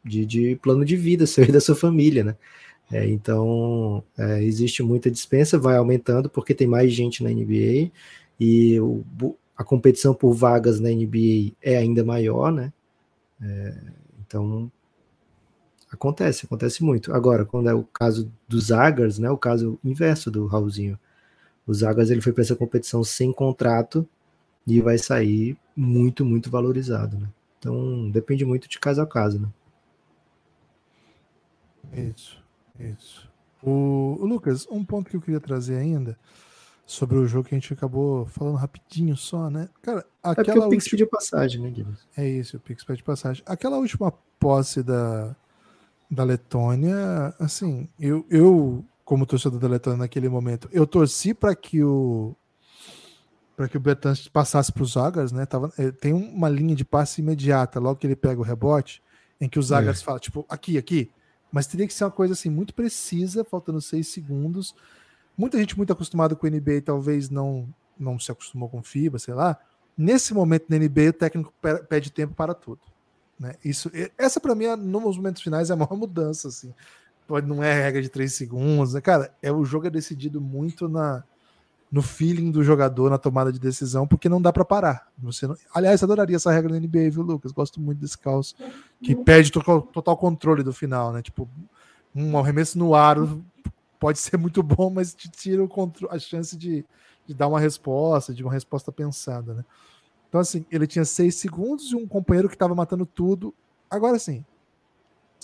de, 0.03 0.25
de 0.25 0.55
plano 0.57 0.83
de 0.85 0.95
vida, 0.97 1.25
seu 1.27 1.45
e 1.45 1.51
da 1.51 1.61
sua 1.61 1.75
família, 1.75 2.23
né? 2.23 2.35
É, 2.91 3.07
então, 3.07 4.03
é, 4.17 4.43
existe 4.43 4.83
muita 4.83 5.09
dispensa, 5.09 5.57
vai 5.57 5.77
aumentando 5.77 6.29
porque 6.29 6.53
tem 6.53 6.67
mais 6.67 6.91
gente 6.91 7.23
na 7.23 7.29
NBA 7.29 7.91
e 8.39 8.79
o, 8.79 9.05
a 9.55 9.63
competição 9.63 10.13
por 10.13 10.33
vagas 10.33 10.79
na 10.79 10.89
NBA 10.89 11.53
é 11.61 11.77
ainda 11.77 12.03
maior, 12.03 12.51
né? 12.51 12.73
É, 13.41 13.77
então, 14.25 14.71
Acontece, 15.93 16.47
acontece 16.47 16.83
muito. 16.83 17.13
Agora, 17.13 17.45
quando 17.45 17.69
é 17.69 17.73
o 17.73 17.83
caso 17.83 18.31
dos 18.47 18.65
Zagas, 18.65 19.19
né, 19.19 19.29
o 19.29 19.37
caso 19.37 19.79
inverso 19.83 20.31
do 20.31 20.47
Raulzinho. 20.47 20.97
O 21.67 21.73
Zagas 21.73 22.09
ele 22.09 22.19
foi 22.19 22.33
para 22.33 22.41
essa 22.41 22.55
competição 22.55 23.03
sem 23.03 23.31
contrato 23.31 24.07
e 24.65 24.81
vai 24.81 24.97
sair 24.97 25.55
muito, 25.75 26.25
muito 26.25 26.49
valorizado, 26.49 27.19
né? 27.19 27.29
Então, 27.59 28.09
depende 28.09 28.43
muito 28.43 28.67
de 28.67 28.79
caso 28.79 29.01
a 29.01 29.07
caso, 29.07 29.39
né? 29.39 29.47
Isso, 31.93 32.43
isso. 32.79 33.29
O, 33.61 34.17
o, 34.19 34.25
Lucas, 34.25 34.67
um 34.71 34.83
ponto 34.83 35.11
que 35.11 35.15
eu 35.15 35.21
queria 35.21 35.39
trazer 35.39 35.75
ainda 35.75 36.17
sobre 36.85 37.17
o 37.17 37.25
jogo 37.25 37.47
que 37.47 37.55
a 37.55 37.57
gente 37.57 37.73
acabou 37.73 38.25
falando 38.25 38.55
rapidinho 38.55 39.15
só, 39.15 39.49
né? 39.49 39.69
Cara, 39.81 40.05
aquela 40.21 40.65
é 40.65 40.67
o 40.67 40.69
Pix 40.69 40.83
última... 40.83 40.91
pediu 40.91 41.07
passagem, 41.07 41.61
né, 41.61 41.69
Guilherme? 41.69 41.97
É 42.17 42.27
isso, 42.27 42.57
o 42.57 42.59
Pix 42.59 42.83
pede 42.83 43.03
passagem. 43.03 43.43
Aquela 43.45 43.77
última 43.77 44.11
posse 44.39 44.83
da, 44.83 45.35
da 46.09 46.23
Letônia, 46.23 47.33
assim, 47.39 47.87
eu, 47.99 48.25
eu 48.29 48.85
como 49.05 49.25
torcedor 49.25 49.59
da 49.59 49.67
Letônia 49.67 49.99
naquele 49.99 50.29
momento, 50.29 50.69
eu 50.71 50.85
torci 50.85 51.33
para 51.33 51.55
que 51.55 51.83
o 51.83 52.35
para 53.55 53.67
que 53.67 53.77
o 53.77 53.79
Bertans 53.79 54.27
passasse 54.27 54.71
para 54.71 54.81
os 54.81 54.93
Zagas, 54.93 55.31
né? 55.31 55.45
Tava, 55.45 55.71
eh, 55.77 55.91
tem 55.91 56.11
uma 56.11 56.49
linha 56.49 56.75
de 56.75 56.83
passe 56.83 57.21
imediata, 57.21 57.79
logo 57.79 57.99
que 57.99 58.07
ele 58.07 58.15
pega 58.15 58.41
o 58.41 58.43
rebote, 58.43 59.01
em 59.39 59.47
que 59.47 59.59
os 59.59 59.67
Zagas 59.67 60.01
é. 60.01 60.03
fala, 60.03 60.19
tipo, 60.19 60.43
aqui, 60.49 60.75
aqui. 60.75 61.11
Mas 61.51 61.67
teria 61.67 61.85
que 61.85 61.93
ser 61.93 62.03
uma 62.03 62.11
coisa 62.11 62.33
assim 62.33 62.49
muito 62.49 62.73
precisa, 62.73 63.43
faltando 63.43 63.79
seis 63.79 64.07
segundos. 64.07 64.73
Muita 65.37 65.57
gente 65.57 65.75
muito 65.75 65.91
acostumada 65.91 66.35
com 66.35 66.45
o 66.45 66.49
NBA 66.49 66.81
talvez 66.85 67.29
não 67.29 67.67
não 67.97 68.19
se 68.19 68.31
acostumou 68.31 68.69
com 68.69 68.83
FIBA, 68.83 69.19
sei 69.19 69.33
lá. 69.33 69.57
Nesse 69.97 70.33
momento 70.33 70.65
na 70.69 70.77
NBA, 70.77 71.09
o 71.09 71.13
técnico 71.13 71.53
pede 71.87 72.11
tempo 72.11 72.33
para 72.33 72.53
tudo. 72.53 72.81
Né? 73.39 73.53
Isso, 73.63 73.91
essa 74.17 74.39
para 74.39 74.55
mim, 74.55 74.65
nos 74.75 75.17
momentos 75.17 75.41
finais, 75.41 75.69
é 75.69 75.73
a 75.73 75.75
maior 75.75 75.95
mudança. 75.95 76.47
Assim. 76.47 76.73
Pode, 77.27 77.47
não 77.47 77.63
é 77.63 77.83
regra 77.83 78.01
de 78.01 78.09
três 78.09 78.33
segundos. 78.33 78.93
Né? 78.93 79.01
Cara, 79.01 79.33
é, 79.41 79.51
o 79.51 79.63
jogo 79.63 79.87
é 79.87 79.89
decidido 79.89 80.41
muito 80.41 80.89
na, 80.89 81.23
no 81.91 82.01
feeling 82.01 82.49
do 82.49 82.63
jogador, 82.63 83.09
na 83.09 83.17
tomada 83.17 83.51
de 83.51 83.59
decisão, 83.59 84.07
porque 84.07 84.27
não 84.27 84.41
dá 84.41 84.51
para 84.51 84.65
parar. 84.65 85.07
Você 85.19 85.45
não... 85.45 85.55
Aliás, 85.73 86.01
adoraria 86.01 86.35
essa 86.35 86.51
regra 86.51 86.73
na 86.73 86.79
NBA, 86.79 87.11
viu, 87.11 87.21
Lucas? 87.21 87.51
Gosto 87.51 87.79
muito 87.79 87.99
desse 87.99 88.17
caos 88.17 88.55
que 89.01 89.15
perde 89.15 89.51
total, 89.51 89.81
total 89.81 90.17
controle 90.17 90.63
do 90.63 90.73
final, 90.73 91.13
né? 91.13 91.21
Tipo, 91.21 91.47
um 92.15 92.37
arremesso 92.37 92.79
no 92.79 92.95
aro 92.95 93.43
pode 94.03 94.19
ser 94.19 94.35
muito 94.35 94.61
bom, 94.61 94.89
mas 94.89 95.15
te 95.15 95.31
tira 95.31 95.63
a 96.09 96.19
chance 96.19 96.57
de, 96.57 96.85
de 97.25 97.33
dar 97.33 97.47
uma 97.47 97.57
resposta, 97.57 98.33
de 98.33 98.43
uma 98.43 98.51
resposta 98.51 98.91
pensada, 98.91 99.53
né? 99.53 99.65
Então, 100.27 100.41
assim, 100.41 100.65
ele 100.69 100.85
tinha 100.85 101.05
seis 101.05 101.35
segundos 101.35 101.89
e 101.89 101.95
um 101.95 102.05
companheiro 102.05 102.49
que 102.49 102.55
estava 102.55 102.75
matando 102.75 103.05
tudo. 103.05 103.55
Agora, 103.89 104.19
sim, 104.19 104.43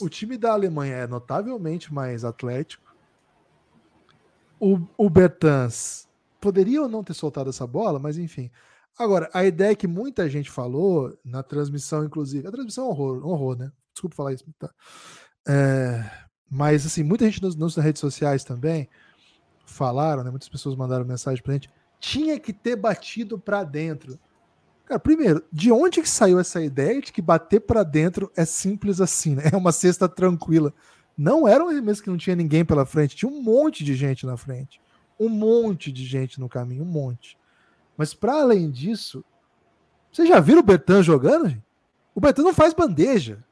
o 0.01 0.09
time 0.09 0.37
da 0.37 0.51
Alemanha 0.51 0.95
é 0.97 1.07
notavelmente 1.07 1.93
mais 1.93 2.25
atlético. 2.25 2.93
O, 4.59 4.77
o 4.97 5.09
Bertans 5.09 6.09
poderia 6.41 6.81
ou 6.81 6.89
não 6.89 7.01
ter 7.01 7.13
soltado 7.13 7.49
essa 7.49 7.65
bola, 7.65 7.97
mas 7.97 8.17
enfim. 8.17 8.51
Agora, 8.97 9.29
a 9.33 9.45
ideia 9.45 9.73
que 9.73 9.87
muita 9.87 10.29
gente 10.29 10.51
falou 10.51 11.17
na 11.23 11.41
transmissão, 11.43 12.03
inclusive, 12.03 12.45
a 12.45 12.51
transmissão 12.51 12.87
é 12.87 12.89
horror, 12.89 13.25
um 13.25 13.29
horror, 13.29 13.57
né? 13.57 13.71
Desculpa 13.93 14.17
falar 14.17 14.33
isso, 14.33 14.43
tá? 14.59 14.69
É, 15.47 16.28
mas, 16.49 16.85
assim, 16.85 17.03
muita 17.03 17.25
gente 17.25 17.41
nos, 17.41 17.55
nas 17.55 17.75
redes 17.75 17.99
sociais 17.99 18.43
também 18.43 18.89
falaram, 19.65 20.23
né? 20.23 20.31
Muitas 20.31 20.49
pessoas 20.49 20.75
mandaram 20.75 21.05
mensagem 21.05 21.43
pra 21.43 21.53
gente. 21.53 21.69
Tinha 21.99 22.39
que 22.39 22.51
ter 22.51 22.75
batido 22.75 23.37
para 23.37 23.63
dentro. 23.63 24.19
Cara, 24.85 24.99
primeiro, 24.99 25.43
de 25.51 25.71
onde 25.71 26.01
que 26.01 26.09
saiu 26.09 26.39
essa 26.39 26.61
ideia 26.61 26.99
de 27.01 27.11
que 27.11 27.21
bater 27.21 27.59
para 27.59 27.83
dentro 27.83 28.31
é 28.35 28.45
simples 28.45 28.99
assim, 28.99 29.35
né? 29.35 29.43
É 29.53 29.57
uma 29.57 29.71
cesta 29.71 30.09
tranquila. 30.09 30.73
Não 31.15 31.47
era 31.47 31.63
um 31.63 31.69
arremesso 31.69 32.01
que 32.01 32.09
não 32.09 32.17
tinha 32.17 32.35
ninguém 32.35 32.65
pela 32.65 32.85
frente, 32.85 33.15
tinha 33.15 33.29
um 33.29 33.41
monte 33.41 33.83
de 33.83 33.93
gente 33.93 34.25
na 34.25 34.37
frente. 34.37 34.81
Um 35.19 35.29
monte 35.29 35.91
de 35.91 36.05
gente 36.05 36.39
no 36.39 36.47
caminho, 36.47 36.83
um 36.83 36.87
monte. 36.87 37.37
Mas 37.97 38.13
para 38.13 38.41
além 38.41 38.71
disso, 38.71 39.23
vocês 40.11 40.27
já 40.27 40.39
viram 40.39 40.61
o 40.61 40.63
Bertan 40.63 41.03
jogando? 41.03 41.61
O 42.15 42.21
Bertan 42.21 42.43
não 42.43 42.53
faz 42.53 42.73
bandeja. 42.73 43.43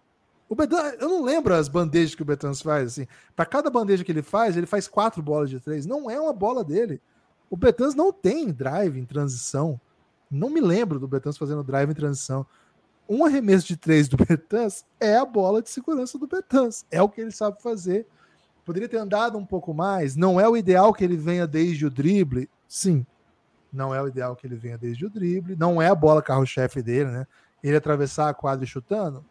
O 0.50 0.56
Bertan, 0.56 0.94
eu 1.00 1.10
não 1.10 1.24
lembro 1.24 1.54
as 1.54 1.68
bandejas 1.68 2.16
que 2.16 2.22
o 2.22 2.26
Bertan 2.26 2.54
faz 2.54 2.88
assim. 2.88 3.08
Para 3.36 3.46
cada 3.46 3.70
bandeja 3.70 4.04
que 4.04 4.12
ele 4.12 4.22
faz, 4.22 4.56
ele 4.56 4.66
faz 4.66 4.88
quatro 4.88 5.22
bolas 5.22 5.50
de 5.50 5.60
três. 5.60 5.86
Não 5.86 6.10
é 6.10 6.20
uma 6.20 6.34
bola 6.34 6.64
dele. 6.64 7.02
O 7.50 7.58
Bertans 7.58 7.96
não 7.96 8.12
tem 8.12 8.52
drive 8.52 8.98
em 8.98 9.06
transição. 9.06 9.80
Não 10.30 10.50
me 10.50 10.62
lembro 10.62 11.00
do 11.00 11.08
Bertans 11.08 11.38
fazendo 11.38 11.64
drive 11.64 11.90
em 11.90 11.94
transição. 11.94 12.46
Um 13.10 13.26
arremesso 13.26 13.68
de 13.68 13.78
três 13.78 14.08
do 14.08 14.18
Bertans 14.18 14.86
é 15.00 15.18
a 15.18 15.26
bola 15.26 15.62
de 15.62 15.70
segurança 15.70 16.18
do 16.18 16.28
Bertans. 16.28 16.86
É 16.92 17.02
o 17.02 17.10
que 17.10 17.22
ele 17.22 17.32
sabe 17.32 17.62
fazer. 17.62 18.06
Poderia 18.66 18.90
ter 18.90 18.98
andado 18.98 19.38
um 19.38 19.46
pouco 19.46 19.74
mais. 19.74 20.16
Não 20.16 20.40
é 20.40 20.48
o 20.48 20.58
ideal 20.58 20.94
que 20.94 21.04
ele 21.04 21.16
venha 21.16 21.48
desde 21.48 21.86
o 21.86 21.90
drible. 21.90 22.50
Sim. 22.68 23.06
Não 23.72 23.96
é 23.96 24.02
o 24.02 24.08
ideal 24.08 24.36
que 24.36 24.46
ele 24.46 24.56
venha 24.56 24.78
desde 24.78 25.06
o 25.06 25.10
drible. 25.10 25.56
Não 25.56 25.82
é 25.82 25.88
a 25.88 25.96
bola 25.96 26.22
carro-chefe 26.22 26.82
dele, 26.82 27.10
né? 27.10 27.28
Ele 27.64 27.78
atravessar 27.78 28.30
a 28.30 28.34
quadra 28.34 28.66
chutando, 28.66 29.24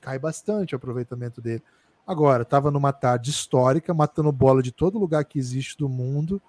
cai 0.00 0.18
bastante 0.18 0.74
o 0.74 0.76
aproveitamento 0.76 1.40
dele. 1.40 1.62
Agora, 2.06 2.42
estava 2.42 2.70
numa 2.70 2.92
tarde 2.92 3.30
histórica, 3.30 3.94
matando 3.94 4.30
bola 4.30 4.62
de 4.62 4.70
todo 4.70 4.98
lugar 4.98 5.24
que 5.24 5.38
existe 5.38 5.76
do 5.78 5.88
mundo. 5.88 6.40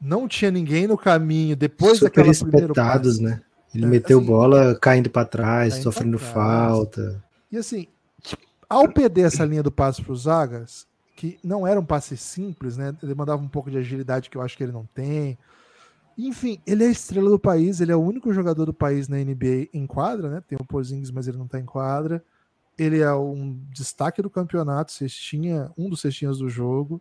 Não 0.00 0.26
tinha 0.26 0.50
ninguém 0.50 0.86
no 0.86 0.96
caminho 0.96 1.56
depois 1.56 1.98
Super 1.98 2.06
daquela 2.06 2.30
espetados, 2.30 3.18
né? 3.18 3.42
Ele 3.74 3.84
é, 3.84 3.88
meteu 3.88 4.18
assim, 4.18 4.26
bola 4.26 4.78
caindo 4.80 5.10
para 5.10 5.26
trás, 5.26 5.74
caindo 5.74 5.82
sofrendo 5.82 6.18
trás. 6.18 6.32
falta. 6.32 7.24
E 7.52 7.58
assim, 7.58 7.86
ao 8.68 8.88
perder 8.88 9.26
essa 9.26 9.44
linha 9.44 9.62
do 9.62 9.70
passe 9.70 10.02
para 10.02 10.12
os 10.12 10.22
Zagas, 10.22 10.86
que 11.14 11.38
não 11.42 11.66
era 11.66 11.78
um 11.78 11.84
passe 11.84 12.16
simples, 12.16 12.76
né? 12.76 12.94
Ele 13.02 13.14
mandava 13.14 13.42
um 13.42 13.48
pouco 13.48 13.70
de 13.70 13.78
agilidade 13.78 14.30
que 14.30 14.36
eu 14.36 14.42
acho 14.42 14.56
que 14.56 14.62
ele 14.62 14.72
não 14.72 14.86
tem. 14.94 15.38
Enfim, 16.18 16.58
ele 16.66 16.82
é 16.82 16.86
a 16.88 16.90
estrela 16.90 17.28
do 17.28 17.38
país, 17.38 17.80
ele 17.80 17.92
é 17.92 17.96
o 17.96 18.00
único 18.00 18.32
jogador 18.32 18.64
do 18.64 18.72
país 18.72 19.06
na 19.06 19.18
NBA 19.18 19.68
em 19.72 19.86
quadra, 19.86 20.30
né? 20.30 20.42
Tem 20.48 20.56
o 20.58 20.64
Porzingis, 20.64 21.10
mas 21.10 21.28
ele 21.28 21.36
não 21.36 21.44
está 21.44 21.60
em 21.60 21.66
quadra. 21.66 22.24
Ele 22.78 23.00
é 23.00 23.12
um 23.14 23.58
destaque 23.70 24.22
do 24.22 24.30
campeonato, 24.30 24.92
cestinha, 24.92 25.70
um 25.76 25.90
dos 25.90 26.00
cestinhas 26.00 26.38
do 26.38 26.48
jogo, 26.48 27.00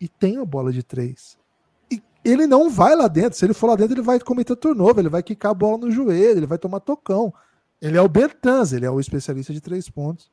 e 0.00 0.08
tem 0.08 0.38
a 0.38 0.44
bola 0.44 0.72
de 0.72 0.82
três. 0.82 1.36
E 1.90 2.00
ele 2.24 2.46
não 2.46 2.70
vai 2.70 2.94
lá 2.94 3.08
dentro. 3.08 3.38
Se 3.38 3.44
ele 3.44 3.54
for 3.54 3.68
lá 3.68 3.76
dentro, 3.76 3.94
ele 3.94 4.02
vai 4.02 4.20
cometer 4.20 4.54
turnover, 4.54 5.00
ele 5.00 5.08
vai 5.08 5.22
quicar 5.22 5.50
a 5.50 5.54
bola 5.54 5.78
no 5.78 5.90
joelho, 5.90 6.38
ele 6.38 6.46
vai 6.46 6.58
tomar 6.58 6.80
tocão. 6.80 7.34
Ele 7.82 7.98
é 7.98 8.00
o 8.00 8.08
Bertans, 8.08 8.72
ele 8.72 8.86
é 8.86 8.90
o 8.90 9.00
especialista 9.00 9.52
de 9.52 9.60
três 9.60 9.88
pontos. 9.88 10.30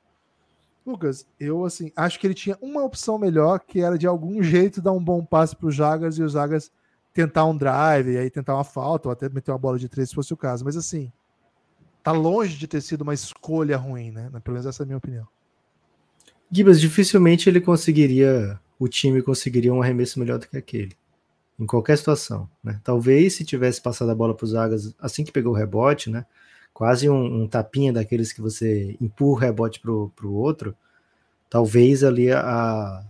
Lucas, 0.86 1.28
eu 1.40 1.64
assim, 1.66 1.92
acho 1.96 2.20
que 2.20 2.26
ele 2.26 2.34
tinha 2.34 2.58
uma 2.62 2.84
opção 2.84 3.18
melhor, 3.18 3.60
que 3.60 3.82
era 3.82 3.98
de 3.98 4.08
algum 4.08 4.42
jeito 4.42 4.82
dar 4.82 4.92
um 4.92 5.04
bom 5.04 5.24
passe 5.24 5.56
para 5.56 5.68
o 5.68 5.72
Jagas 5.72 6.18
e 6.18 6.24
o 6.24 6.30
Jagas 6.30 6.72
tentar 7.14 7.46
um 7.46 7.56
drive, 7.56 8.12
e 8.12 8.18
aí 8.18 8.30
tentar 8.30 8.56
uma 8.56 8.64
falta, 8.64 9.10
ou 9.10 9.12
até 9.12 9.30
meter 9.30 9.52
uma 9.52 9.58
bola 9.58 9.78
de 9.78 9.90
três 9.90 10.10
se 10.10 10.16
fosse 10.16 10.34
o 10.34 10.38
caso. 10.38 10.64
Mas 10.64 10.78
assim, 10.78 11.12
tá 12.04 12.12
longe 12.12 12.58
de 12.58 12.68
ter 12.68 12.82
sido 12.82 13.02
uma 13.02 13.14
escolha 13.14 13.78
ruim, 13.78 14.12
né? 14.12 14.30
Pelo 14.44 14.56
menos 14.56 14.66
essa 14.66 14.84
é 14.84 14.86
a 14.86 14.88
minha 14.88 14.98
opinião. 14.98 15.28
Gibas, 16.50 16.82
dificilmente 16.82 17.50
ele 17.50 17.62
conseguiria, 17.62 18.60
o 18.78 18.88
time 18.88 19.22
conseguiria 19.22 19.74
um 19.74 19.82
arremesso 19.82 20.20
melhor 20.20 20.40
do 20.40 20.48
que 20.48 20.58
aquele. 20.58 20.96
Em 21.60 21.66
qualquer 21.66 21.98
situação, 21.98 22.50
né? 22.64 22.80
Talvez 22.84 23.36
se 23.36 23.46
tivesse 23.46 23.82
passado 23.82 24.10
a 24.10 24.16
bola 24.16 24.36
para 24.36 24.46
os 24.46 24.52
Zagas 24.52 24.96
assim 25.00 25.24
que 25.24 25.32
pegou 25.32 25.54
o 25.54 25.56
rebote, 25.56 26.10
né? 26.10 26.26
Quase 26.74 27.10
um, 27.10 27.44
um 27.44 27.48
tapinha 27.48 27.94
daqueles 27.94 28.34
que 28.34 28.42
você 28.42 28.98
empurra 29.00 29.48
o 29.48 29.50
rebote 29.50 29.80
para 29.80 29.92
o 29.92 30.34
outro, 30.34 30.76
talvez 31.50 32.04
ali 32.04 32.32
a, 32.32 33.04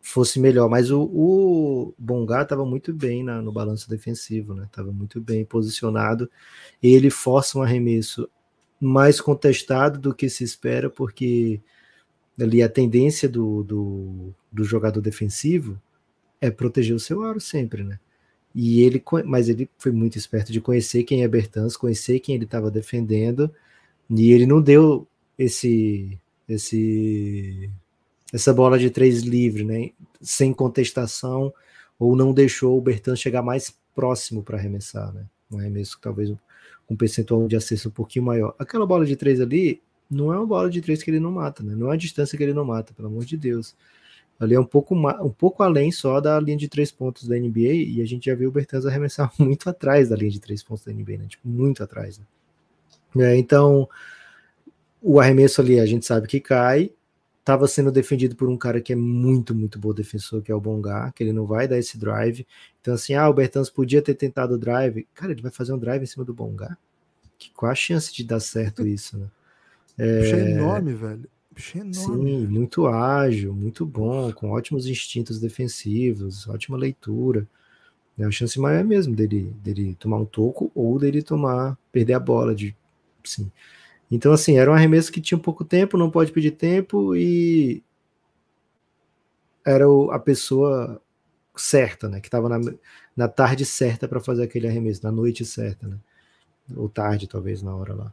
fosse 0.00 0.40
melhor. 0.40 0.68
Mas 0.68 0.90
o, 0.90 1.02
o 1.02 1.94
Bongá 1.98 2.42
estava 2.42 2.64
muito 2.64 2.92
bem 2.92 3.22
na, 3.22 3.40
no 3.42 3.52
balanço 3.52 3.88
defensivo, 3.88 4.54
né? 4.54 4.64
Estava 4.64 4.92
muito 4.92 5.20
bem 5.20 5.44
posicionado. 5.44 6.30
Ele 6.82 7.10
força 7.10 7.58
um 7.58 7.62
arremesso 7.62 8.28
mais 8.80 9.20
contestado 9.20 9.98
do 9.98 10.14
que 10.14 10.28
se 10.28 10.42
espera, 10.42 10.88
porque 10.88 11.60
ali 12.40 12.62
a 12.62 12.68
tendência 12.68 13.28
do, 13.28 13.62
do, 13.62 14.34
do 14.50 14.64
jogador 14.64 15.00
defensivo 15.00 15.80
é 16.40 16.50
proteger 16.50 16.96
o 16.96 17.00
seu 17.00 17.22
aro 17.22 17.40
sempre, 17.40 17.84
né? 17.84 17.98
E 18.54 18.82
ele, 18.82 19.02
mas 19.26 19.48
ele 19.48 19.70
foi 19.78 19.92
muito 19.92 20.16
esperto 20.18 20.50
de 20.50 20.60
conhecer 20.60 21.04
quem 21.04 21.22
é 21.22 21.28
Bertans, 21.28 21.76
conhecer 21.76 22.18
quem 22.20 22.34
ele 22.34 22.44
estava 22.44 22.70
defendendo, 22.70 23.54
e 24.08 24.32
ele 24.32 24.46
não 24.46 24.60
deu 24.60 25.06
esse 25.38 26.18
esse 26.48 27.70
essa 28.32 28.52
bola 28.52 28.78
de 28.78 28.90
três 28.90 29.22
livre, 29.22 29.64
né? 29.64 29.90
Sem 30.20 30.52
contestação, 30.52 31.52
ou 31.98 32.16
não 32.16 32.32
deixou 32.32 32.78
o 32.78 32.80
Bertan 32.80 33.16
chegar 33.16 33.42
mais 33.42 33.74
próximo 33.94 34.42
para 34.42 34.56
arremessar, 34.56 35.12
né? 35.12 35.26
Um 35.50 35.58
arremesso 35.58 35.98
talvez 36.00 36.30
um 36.88 36.96
percentual 36.96 37.46
de 37.46 37.56
acesso 37.56 37.88
um 37.88 37.92
pouquinho 37.92 38.24
maior. 38.24 38.54
Aquela 38.58 38.86
bola 38.86 39.06
de 39.06 39.14
três 39.16 39.40
ali 39.40 39.80
não 40.10 40.32
é 40.32 40.36
uma 40.36 40.46
bola 40.46 40.68
de 40.68 40.80
três 40.80 41.02
que 41.02 41.10
ele 41.10 41.20
não 41.20 41.30
mata, 41.30 41.62
né? 41.62 41.74
Não 41.74 41.90
é 41.90 41.94
a 41.94 41.96
distância 41.96 42.36
que 42.36 42.42
ele 42.42 42.52
não 42.52 42.64
mata, 42.64 42.92
pelo 42.92 43.08
amor 43.08 43.24
de 43.24 43.36
Deus. 43.36 43.76
Ali 44.40 44.54
é 44.54 44.60
um 44.60 44.64
pouco, 44.64 44.94
um 44.94 45.30
pouco 45.30 45.62
além 45.62 45.92
só 45.92 46.20
da 46.20 46.40
linha 46.40 46.56
de 46.56 46.68
três 46.68 46.90
pontos 46.90 47.28
da 47.28 47.36
NBA, 47.36 47.74
e 47.74 48.00
a 48.00 48.06
gente 48.06 48.24
já 48.24 48.34
viu 48.34 48.48
o 48.48 48.52
Bertans 48.52 48.86
arremessar 48.86 49.32
muito 49.38 49.70
atrás 49.70 50.08
da 50.08 50.16
linha 50.16 50.30
de 50.30 50.40
três 50.40 50.62
pontos 50.62 50.84
da 50.84 50.92
NBA, 50.92 51.18
né? 51.18 51.26
Tipo, 51.28 51.46
muito 51.46 51.82
atrás. 51.82 52.18
Né? 53.14 53.32
É, 53.32 53.36
então, 53.36 53.88
o 55.00 55.20
arremesso 55.20 55.60
ali 55.60 55.78
a 55.78 55.86
gente 55.86 56.06
sabe 56.06 56.26
que 56.26 56.40
cai, 56.40 56.90
estava 57.40 57.66
sendo 57.66 57.90
defendido 57.90 58.36
por 58.36 58.48
um 58.48 58.56
cara 58.56 58.80
que 58.80 58.92
é 58.92 58.96
muito, 58.96 59.54
muito 59.54 59.78
bom 59.78 59.92
defensor, 59.92 60.42
que 60.42 60.52
é 60.52 60.54
o 60.54 60.60
Bongar, 60.60 61.12
que 61.12 61.22
ele 61.22 61.32
não 61.32 61.46
vai 61.46 61.66
dar 61.66 61.78
esse 61.78 61.98
drive. 61.98 62.46
Então, 62.80 62.94
assim, 62.94 63.14
ah, 63.14 63.28
o 63.28 63.34
Bertans 63.34 63.68
podia 63.68 64.00
ter 64.00 64.14
tentado 64.14 64.54
o 64.54 64.58
drive. 64.58 65.06
Cara, 65.14 65.32
ele 65.32 65.42
vai 65.42 65.50
fazer 65.50 65.72
um 65.72 65.78
drive 65.78 66.02
em 66.02 66.06
cima 66.06 66.24
do 66.24 66.34
Bongar? 66.34 66.78
Que, 67.38 67.50
qual 67.50 67.72
a 67.72 67.74
chance 67.74 68.12
de 68.12 68.22
dar 68.24 68.40
certo 68.40 68.86
isso, 68.88 69.18
né? 69.18 69.26
É... 69.98 70.20
Bicho 70.20 70.36
é 70.36 70.50
enorme, 70.50 70.94
velho. 70.94 71.28
Bicho 71.54 71.78
é 71.78 71.80
enorme. 71.80 72.30
Sim, 72.30 72.46
muito 72.46 72.86
ágil, 72.86 73.54
muito 73.54 73.84
bom, 73.84 74.32
com 74.32 74.50
ótimos 74.50 74.86
instintos 74.86 75.40
defensivos, 75.40 76.46
ótima 76.46 76.76
leitura. 76.76 77.48
É 78.18 78.24
a 78.24 78.30
chance 78.30 78.60
maior 78.60 78.80
é 78.80 78.84
mesmo 78.84 79.16
dele, 79.16 79.54
dele 79.62 79.96
tomar 79.98 80.18
um 80.18 80.26
toco 80.26 80.70
ou 80.74 80.98
dele 80.98 81.22
tomar, 81.22 81.78
perder 81.90 82.12
a 82.12 82.20
bola, 82.20 82.54
de, 82.54 82.76
sim. 83.24 83.50
Então, 84.10 84.32
assim, 84.32 84.58
era 84.58 84.70
um 84.70 84.74
arremesso 84.74 85.12
que 85.12 85.20
tinha 85.20 85.38
pouco 85.38 85.64
tempo, 85.64 85.96
não 85.96 86.10
pode 86.10 86.32
pedir 86.32 86.52
tempo 86.52 87.14
e 87.14 87.82
era 89.64 89.88
o, 89.88 90.10
a 90.10 90.18
pessoa 90.18 91.00
certa, 91.56 92.08
né? 92.08 92.20
Que 92.20 92.28
estava 92.28 92.48
na, 92.48 92.58
na 93.16 93.28
tarde 93.28 93.64
certa 93.64 94.08
para 94.08 94.20
fazer 94.20 94.42
aquele 94.44 94.66
arremesso, 94.66 95.04
na 95.04 95.12
noite 95.12 95.44
certa, 95.44 95.86
né? 95.86 95.98
Ou 96.76 96.88
tarde, 96.88 97.28
talvez, 97.28 97.62
na 97.62 97.74
hora 97.74 97.94
lá. 97.94 98.12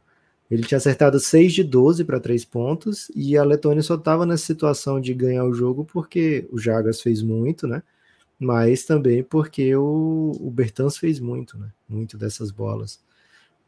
Ele 0.50 0.64
tinha 0.64 0.78
acertado 0.78 1.20
6 1.20 1.54
de 1.54 1.64
12 1.64 2.06
para 2.06 2.20
3 2.20 2.46
pontos 2.46 3.12
e 3.16 3.38
a 3.38 3.44
Letônia 3.44 3.84
só 3.84 3.96
estava 3.96 4.26
nessa 4.26 4.46
situação 4.46 5.00
de 5.00 5.14
ganhar 5.14 5.44
o 5.44 5.54
jogo 5.54 5.84
porque 5.84 6.48
o 6.52 6.58
Jagas 6.58 7.02
fez 7.02 7.22
muito, 7.22 7.68
né? 7.68 7.84
Mas 8.40 8.86
também 8.86 9.24
porque 9.24 9.76
o, 9.76 10.32
o 10.40 10.50
Bertans 10.52 10.98
fez 10.98 11.20
muito, 11.20 11.58
né? 11.58 11.72
Muito 11.90 12.18
dessas 12.18 12.52
bolas. 12.52 13.02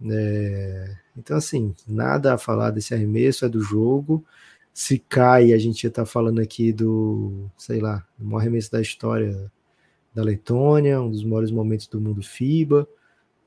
É, 0.09 0.95
então, 1.20 1.38
assim, 1.38 1.76
nada 1.86 2.34
a 2.34 2.38
falar 2.38 2.72
desse 2.72 2.93
arremesso, 2.93 3.45
é 3.45 3.49
do 3.49 3.61
jogo. 3.61 4.26
Se 4.74 4.97
cai, 4.97 5.51
a 5.51 5.57
gente 5.57 5.84
já 5.84 5.89
tá 5.89 6.05
falando 6.05 6.39
aqui 6.39 6.72
do, 6.72 7.49
sei 7.57 7.82
lá, 7.82 8.05
do 8.17 8.26
maior 8.26 8.39
arremesso 8.39 8.72
da 8.72 8.82
história 8.82 9.51
da 10.13 10.24
Letônia, 10.24 11.01
um 11.01 11.11
dos 11.11 11.24
maiores 11.24 11.51
momentos 11.51 11.88
do 11.88 11.99
mundo 11.99 12.24
FIBA. 12.24 12.88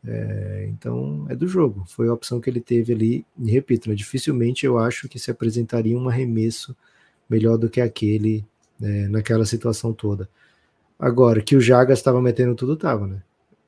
É, 0.05 0.67
então, 0.69 1.27
é 1.31 1.35
do 1.35 1.49
jogo. 1.49 1.85
Foi 1.89 2.09
a 2.09 2.13
opção 2.13 2.41
que 2.41 2.51
ele 2.51 2.61
teve 2.61 2.93
ali. 2.93 3.27
E 3.39 3.51
repito, 3.51 3.89
né, 3.89 3.95
dificilmente 3.95 4.67
eu 4.67 4.79
acho 4.79 5.09
que 5.09 5.19
se 5.19 5.31
apresentaria 5.31 5.97
um 5.97 6.09
arremesso 6.09 6.77
melhor 7.29 7.57
do 7.57 7.71
que 7.71 7.81
aquele 7.81 8.45
é, 8.83 9.09
naquela 9.09 9.47
situação 9.47 9.93
toda. 9.93 10.29
Agora, 10.99 11.41
que 11.41 11.57
o 11.57 11.61
Jagas 11.61 11.99
estava 11.99 12.21
metendo 12.21 12.55
tudo, 12.55 12.77
tava, 12.77 13.07
né? 13.07 13.23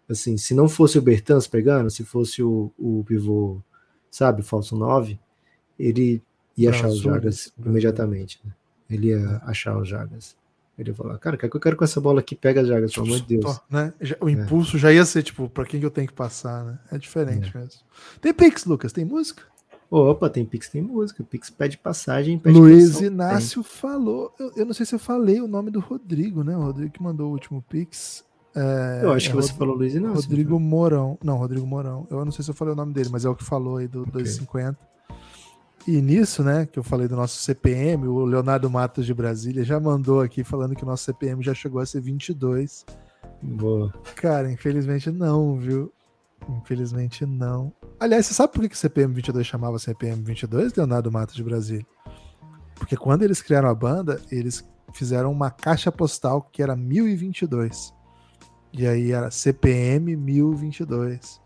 Assim, 0.09 0.37
se 0.37 0.55
não 0.55 0.69
fosse 0.69 0.99
o 0.99 1.03
Bertans 1.03 1.47
pegando, 1.47 1.91
se 1.91 2.05
fosse 2.05 2.43
o, 2.43 2.71
o 2.79 3.03
pivô, 3.07 3.61
sabe, 4.15 4.43
o 4.43 4.45
falso 4.45 4.77
9, 4.77 5.19
ele 5.77 6.23
ia 6.57 6.71
achar 6.71 6.87
os 6.87 7.01
Jagas 7.01 7.53
imediatamente. 7.59 8.41
Né? 8.45 8.53
Ele 8.89 9.09
ia 9.09 9.43
achar 9.45 9.77
os 9.77 9.89
Jagas. 9.89 10.37
Ele 10.79 10.91
ia 10.91 10.95
falar, 10.95 11.19
cara, 11.19 11.35
o 11.35 11.39
que 11.39 11.47
eu 11.47 11.61
quero 11.61 11.77
com 11.77 11.83
essa 11.83 12.01
bola 12.01 12.21
aqui? 12.21 12.37
Pega 12.37 12.61
as 12.61 12.69
Jagas, 12.69 12.93
pelo 12.93 13.07
amor 13.07 13.21
de 13.21 13.39
Deus. 13.39 13.61
Né? 13.69 13.93
O 14.21 14.29
é. 14.29 14.33
impulso 14.33 14.77
é. 14.77 14.81
já 14.81 14.93
ia 14.93 15.05
ser, 15.05 15.25
tipo, 15.25 15.49
para 15.49 15.65
quem 15.65 15.81
que 15.81 15.87
eu 15.87 15.91
tenho 15.91 16.07
que 16.07 16.13
passar, 16.13 16.65
né? 16.65 16.79
É 16.93 16.99
diferente 16.99 17.51
é. 17.57 17.59
mesmo. 17.59 17.81
Tem 18.21 18.33
Pix, 18.33 18.65
Lucas? 18.65 18.93
Tem 18.93 19.05
música? 19.05 19.43
Opa, 19.91 20.31
tem 20.31 20.45
Pix, 20.45 20.69
tem 20.69 20.81
música. 20.81 21.25
Pix 21.25 21.51
pede 21.51 21.77
passagem. 21.77 22.39
Pede 22.39 22.57
Luiz 22.57 23.01
Inácio 23.01 23.65
tem. 23.65 23.73
falou. 23.73 24.33
Eu, 24.39 24.53
eu, 24.59 24.65
não 24.65 24.75
sei 24.75 24.87
se 24.87 24.95
eu 24.95 24.99
falei 25.01 25.41
o 25.41 25.49
nome 25.49 25.73
do 25.73 25.81
Rodrigo, 25.81 26.45
né? 26.45 26.57
O 26.57 26.63
Rodrigo 26.63 26.93
que 26.93 27.03
mandou 27.03 27.31
o 27.31 27.33
último 27.33 27.65
Pix. 27.69 28.25
É, 28.55 29.01
eu 29.03 29.13
acho 29.13 29.31
que 29.31 29.33
é 29.33 29.41
você 29.41 29.51
Rod... 29.51 29.59
falou 29.59 29.77
Luiz 29.77 29.95
Inácio. 29.95 30.17
Rodrigo 30.17 30.59
né? 30.59 30.65
Mourão. 30.65 31.19
Não, 31.23 31.37
Rodrigo 31.37 31.67
Mourão. 31.67 32.07
Eu 32.11 32.25
não 32.25 32.33
sei 32.33 32.45
se 32.45 32.51
eu 32.51 32.55
falei 32.55 32.73
o 32.73 32.77
nome 32.77 32.93
dele, 32.93 33.09
mas 33.11 33.25
é 33.25 33.29
o 33.29 33.35
que 33.35 33.45
falou 33.45 33.79
aí 33.79 33.89
do 33.89 34.03
okay. 34.03 34.13
250. 34.13 34.79
E 35.87 36.01
nisso, 36.01 36.43
né, 36.43 36.65
que 36.65 36.79
eu 36.79 36.83
falei 36.83 37.07
do 37.07 37.15
nosso 37.15 37.37
CPM, 37.43 38.07
o 38.07 38.25
Leonardo 38.25 38.71
Matos 38.71 39.05
de 39.05 39.13
Brasília 39.13 39.63
já 39.65 39.79
mandou 39.79 40.23
aqui 40.23 40.43
falando 40.43 40.75
que 40.75 40.83
o 40.83 40.87
nosso 40.87 41.05
CPM 41.05 41.43
já 41.43 41.53
chegou 41.53 41.81
a 41.81 41.85
ser 41.85 42.01
22. 42.01 42.87
Boa. 43.43 43.93
Cara, 44.15 44.51
infelizmente 44.51 45.11
não, 45.11 45.59
viu? 45.59 45.93
Infelizmente 46.49 47.27
não. 47.27 47.71
Aliás, 48.01 48.27
você 48.27 48.35
sabe 48.35 48.55
por 48.55 48.67
que 48.67 48.75
o 48.75 48.79
CPM 48.79 49.13
22 49.13 49.47
chamava 49.47 49.79
CPM 49.79 50.23
22, 50.23 50.75
Leonardo 50.75 51.13
Matos 51.13 51.35
de 51.35 51.45
Brasília? 51.45 51.87
Porque 52.75 52.97
quando 52.97 53.23
eles 53.23 53.43
criaram 53.43 53.69
a 53.69 53.75
banda, 53.75 54.21
eles 54.31 54.65
fizeram 54.95 55.31
uma 55.31 55.51
caixa 55.51 55.93
postal 55.93 56.43
que 56.51 56.63
era 56.63 56.75
1022. 56.75 57.93
E 58.77 58.87
aí 58.87 59.13
era 59.13 59.31
CPM 59.31 60.17
1022. 60.17 61.41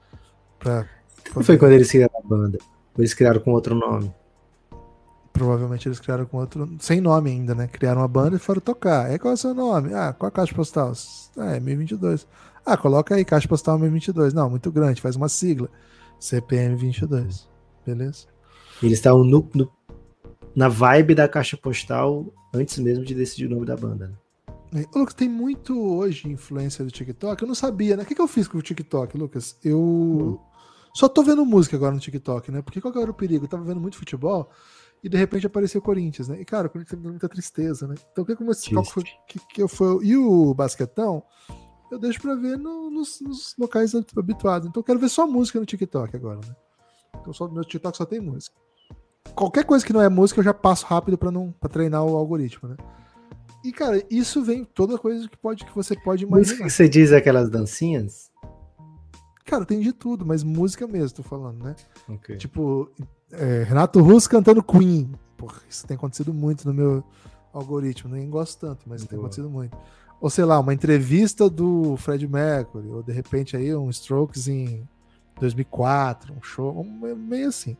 Pra 0.58 0.86
Não 1.34 1.42
foi 1.42 1.58
quando 1.58 1.72
eles 1.72 1.90
criaram 1.90 2.18
a 2.18 2.26
banda? 2.26 2.58
Eles 2.96 3.14
criaram 3.14 3.40
com 3.40 3.52
outro 3.52 3.74
nome? 3.74 4.12
provavelmente 5.38 5.86
eles 5.86 6.00
criaram 6.00 6.26
com 6.26 6.38
outro, 6.38 6.68
sem 6.80 7.00
nome 7.00 7.30
ainda, 7.30 7.54
né? 7.54 7.68
Criaram 7.68 8.00
uma 8.00 8.08
banda 8.08 8.36
e 8.36 8.40
foram 8.40 8.60
tocar. 8.60 9.10
É 9.10 9.18
qual 9.18 9.30
é 9.30 9.34
o 9.34 9.36
seu 9.36 9.54
nome? 9.54 9.94
Ah, 9.94 10.12
qual 10.12 10.28
a 10.28 10.32
caixa 10.32 10.52
postal? 10.52 10.92
Ah, 11.36 11.54
é 11.54 11.60
1022. 11.60 12.26
Ah, 12.66 12.76
coloca 12.76 13.14
aí, 13.14 13.24
caixa 13.24 13.48
postal 13.48 13.78
1022. 13.78 14.34
Não, 14.34 14.50
muito 14.50 14.70
grande, 14.72 15.00
faz 15.00 15.14
uma 15.14 15.28
sigla. 15.28 15.70
CPM 16.18 16.74
22. 16.74 17.48
Beleza? 17.86 18.26
Eles 18.82 18.98
estavam 18.98 19.22
no, 19.24 19.48
no, 19.54 19.70
na 20.54 20.68
vibe 20.68 21.14
da 21.14 21.28
caixa 21.28 21.56
postal 21.56 22.26
antes 22.52 22.76
mesmo 22.78 23.04
de 23.04 23.14
decidir 23.14 23.46
o 23.46 23.50
nome 23.50 23.64
da 23.64 23.76
banda. 23.76 24.08
Né? 24.08 24.14
Lucas, 24.94 25.14
tem 25.14 25.28
muito 25.28 25.78
hoje 25.80 26.28
influência 26.28 26.84
do 26.84 26.90
TikTok. 26.90 27.42
Eu 27.42 27.48
não 27.48 27.54
sabia, 27.54 27.96
né? 27.96 28.02
O 28.02 28.06
que, 28.06 28.14
que 28.14 28.20
eu 28.20 28.28
fiz 28.28 28.46
com 28.46 28.58
o 28.58 28.62
TikTok, 28.62 29.16
Lucas? 29.16 29.56
Eu 29.64 29.80
hum. 29.80 30.38
só 30.94 31.08
tô 31.08 31.22
vendo 31.22 31.44
música 31.44 31.76
agora 31.76 31.94
no 31.94 32.00
TikTok, 32.00 32.50
né? 32.50 32.60
Porque 32.60 32.80
qual 32.80 32.92
que 32.92 32.98
era 32.98 33.10
o 33.10 33.14
perigo? 33.14 33.44
Eu 33.44 33.48
tava 33.48 33.64
vendo 33.64 33.80
muito 33.80 33.96
futebol 33.96 34.50
e 35.02 35.08
de 35.08 35.16
repente 35.16 35.46
apareceu 35.46 35.80
o 35.80 35.84
Corinthians, 35.84 36.28
né? 36.28 36.40
E 36.40 36.44
cara, 36.44 36.66
o 36.66 36.70
Corinthians 36.70 37.00
tem 37.00 37.10
muita 37.10 37.28
tristeza, 37.28 37.86
né? 37.86 37.94
Então 38.12 38.24
o 38.24 38.26
que, 38.26 38.36
qual 38.72 38.84
foi, 38.84 39.04
que, 39.26 39.38
que 39.38 39.62
eu 39.62 39.68
foi 39.68 40.04
E 40.04 40.16
o 40.16 40.52
basquetão, 40.52 41.22
eu 41.90 41.98
deixo 41.98 42.20
pra 42.20 42.34
ver 42.34 42.58
no, 42.58 42.90
nos, 42.90 43.20
nos, 43.20 43.54
locais 43.58 43.94
habituados. 43.94 44.68
Então 44.68 44.80
eu 44.80 44.84
quero 44.84 44.98
ver 44.98 45.08
só 45.08 45.26
música 45.26 45.58
no 45.58 45.66
TikTok 45.66 46.14
agora, 46.14 46.40
né? 46.46 46.54
Então 47.20 47.32
só, 47.32 47.48
meu 47.48 47.64
TikTok 47.64 47.96
só 47.96 48.04
tem 48.04 48.20
música. 48.20 48.54
Qualquer 49.34 49.64
coisa 49.64 49.84
que 49.84 49.92
não 49.92 50.02
é 50.02 50.08
música 50.08 50.40
eu 50.40 50.44
já 50.44 50.54
passo 50.54 50.84
rápido 50.86 51.16
para 51.16 51.30
não 51.30 51.52
pra 51.52 51.68
treinar 51.68 52.04
o 52.04 52.16
algoritmo, 52.16 52.68
né? 52.68 52.76
E 53.68 53.72
cara, 53.72 54.02
isso 54.08 54.42
vem 54.42 54.64
toda 54.64 54.96
coisa 54.96 55.28
que 55.28 55.36
pode 55.36 55.66
que 55.66 55.74
você 55.74 55.94
pode 55.94 56.24
imaginar. 56.24 56.38
Música 56.38 56.64
que 56.64 56.70
você 56.70 56.88
diz 56.88 57.12
aquelas 57.12 57.50
dancinhas? 57.50 58.30
Cara, 59.44 59.66
tem 59.66 59.78
de 59.80 59.92
tudo, 59.92 60.24
mas 60.24 60.42
música 60.42 60.86
mesmo, 60.86 61.18
tô 61.18 61.22
falando, 61.22 61.62
né? 61.62 61.76
Okay. 62.08 62.38
Tipo, 62.38 62.90
é, 63.30 63.64
Renato 63.64 64.00
Russo 64.00 64.30
cantando 64.30 64.62
Queen. 64.62 65.12
Porra, 65.36 65.60
isso 65.68 65.86
tem 65.86 65.98
acontecido 65.98 66.32
muito 66.32 66.66
no 66.66 66.72
meu 66.72 67.04
algoritmo. 67.52 68.10
Nem 68.10 68.30
gosto 68.30 68.58
tanto, 68.58 68.88
mas 68.88 69.02
Boa. 69.02 69.10
tem 69.10 69.18
acontecido 69.18 69.50
muito. 69.50 69.76
Ou 70.18 70.30
sei 70.30 70.46
lá, 70.46 70.58
uma 70.58 70.72
entrevista 70.72 71.50
do 71.50 71.94
Fred 71.98 72.26
Mercury, 72.26 72.88
ou 72.88 73.02
de 73.02 73.12
repente 73.12 73.54
aí 73.54 73.76
um 73.76 73.90
Strokes 73.90 74.48
em 74.48 74.88
2004, 75.38 76.32
um 76.32 76.42
show, 76.42 76.82
meio 76.82 77.48
assim. 77.48 77.76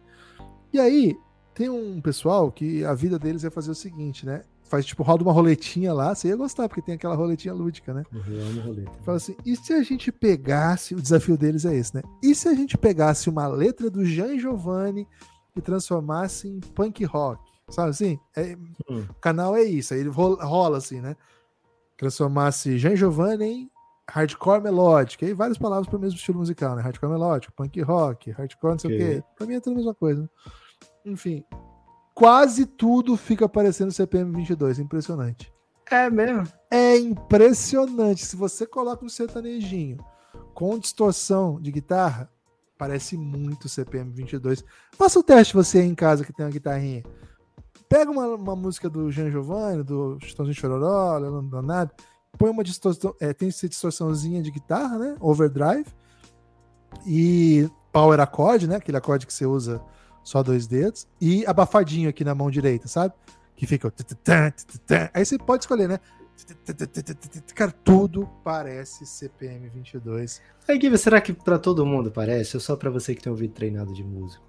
E 0.70 0.78
aí, 0.78 1.16
tem 1.54 1.70
um 1.70 1.98
pessoal 1.98 2.52
que 2.52 2.84
a 2.84 2.92
vida 2.92 3.18
deles 3.18 3.42
é 3.42 3.48
fazer 3.48 3.70
o 3.70 3.74
seguinte, 3.74 4.26
né? 4.26 4.42
Faz 4.68 4.84
tipo, 4.84 5.02
roda 5.02 5.22
uma 5.22 5.32
roletinha 5.32 5.94
lá, 5.94 6.14
você 6.14 6.28
ia 6.28 6.36
gostar, 6.36 6.68
porque 6.68 6.82
tem 6.82 6.94
aquela 6.94 7.14
roletinha 7.14 7.54
lúdica, 7.54 7.94
né? 7.94 8.04
Eu 8.12 8.46
amo 8.46 8.60
roleta. 8.60 8.92
Fala 9.02 9.16
assim, 9.16 9.34
e 9.44 9.56
se 9.56 9.72
a 9.72 9.82
gente 9.82 10.12
pegasse, 10.12 10.94
o 10.94 11.00
desafio 11.00 11.38
deles 11.38 11.64
é 11.64 11.74
esse, 11.74 11.94
né? 11.94 12.02
E 12.22 12.34
se 12.34 12.48
a 12.48 12.54
gente 12.54 12.76
pegasse 12.76 13.30
uma 13.30 13.46
letra 13.46 13.90
do 13.90 14.04
Jean 14.04 14.38
Giovanni 14.38 15.08
e 15.56 15.60
transformasse 15.62 16.48
em 16.48 16.60
punk 16.60 17.02
rock. 17.04 17.42
Sabe 17.70 17.90
assim? 17.90 18.18
É, 18.36 18.56
hum. 18.90 19.06
O 19.08 19.14
canal 19.20 19.56
é 19.56 19.62
isso, 19.62 19.94
aí 19.94 20.00
ele 20.00 20.10
rola, 20.10 20.44
rola 20.44 20.78
assim, 20.78 21.00
né? 21.00 21.16
Transformasse 21.96 22.78
Jean 22.78 22.94
Giovanni 22.94 23.44
em 23.44 23.70
hardcore 24.08 24.62
melódico, 24.62 25.24
aí 25.24 25.32
várias 25.32 25.58
palavras 25.58 25.86
para 25.86 25.96
o 25.96 26.00
mesmo 26.00 26.16
estilo 26.16 26.38
musical, 26.38 26.76
né? 26.76 26.82
Hardcore 26.82 27.12
melódico, 27.12 27.52
punk 27.54 27.80
rock, 27.80 28.30
hardcore 28.32 28.72
não 28.72 28.78
sei 28.78 28.94
okay. 28.94 29.18
o 29.18 29.22
quê. 29.22 29.28
Pra 29.36 29.46
mim 29.46 29.54
é 29.54 29.60
tudo 29.60 29.72
a 29.72 29.76
mesma 29.76 29.94
coisa. 29.94 30.22
Né? 30.22 30.28
Enfim, 31.06 31.44
quase 32.18 32.66
tudo 32.66 33.16
fica 33.16 33.48
parecendo 33.48 33.92
CPM 33.92 34.34
22, 34.34 34.78
impressionante. 34.78 35.52
É 35.90 36.10
mesmo? 36.10 36.46
É 36.70 36.96
impressionante. 36.96 38.26
Se 38.26 38.36
você 38.36 38.66
coloca 38.66 39.04
um 39.04 39.08
sertanejinho 39.08 39.98
com 40.52 40.78
distorção 40.78 41.60
de 41.60 41.70
guitarra, 41.70 42.30
Parece 42.78 43.16
muito 43.16 43.68
CPM 43.68 44.12
22. 44.12 44.64
Faça 44.92 45.18
o 45.18 45.22
teste 45.22 45.52
você 45.52 45.78
aí 45.78 45.88
em 45.88 45.96
casa 45.96 46.24
que 46.24 46.32
tem 46.32 46.46
uma 46.46 46.52
guitarrinha. 46.52 47.02
Pega 47.88 48.08
uma, 48.08 48.28
uma 48.28 48.54
música 48.54 48.88
do 48.88 49.10
Jean 49.10 49.30
Giovanni, 49.32 49.82
do 49.82 50.16
Chitãozinho 50.20 50.54
Chororó, 50.54 51.18
Leandro 51.18 51.42
Donato, 51.42 52.04
põe 52.38 52.50
uma 52.50 52.62
distorção, 52.62 53.14
é, 53.18 53.32
tem 53.32 53.48
essa 53.48 53.68
distorçãozinha 53.68 54.40
de 54.40 54.52
guitarra, 54.52 54.96
né? 54.96 55.16
Overdrive. 55.18 55.86
E 57.04 57.68
power 57.92 58.20
acorde, 58.20 58.68
né? 58.68 58.76
Aquele 58.76 58.96
acorde 58.96 59.26
que 59.26 59.32
você 59.32 59.44
usa 59.44 59.82
só 60.28 60.42
dois 60.42 60.66
dedos. 60.66 61.08
E 61.18 61.46
abafadinho 61.46 62.10
aqui 62.10 62.22
na 62.22 62.34
mão 62.34 62.50
direita, 62.50 62.86
sabe? 62.86 63.14
Que 63.56 63.66
fica. 63.66 63.90
Aí 65.14 65.24
você 65.24 65.38
pode 65.38 65.64
escolher, 65.64 65.88
né? 65.88 65.98
Cara, 67.54 67.72
tudo 67.72 68.28
parece 68.44 69.06
CPM 69.06 69.70
22. 69.70 70.42
Aí, 70.68 70.78
Giva, 70.78 70.98
será 70.98 71.20
que 71.20 71.32
para 71.32 71.58
todo 71.58 71.84
mundo 71.84 72.10
parece? 72.10 72.56
Ou 72.56 72.60
só 72.60 72.76
para 72.76 72.90
você 72.90 73.14
que 73.14 73.22
tem 73.22 73.30
ouvido 73.32 73.54
treinado 73.54 73.94
de 73.94 74.04
músico? 74.04 74.46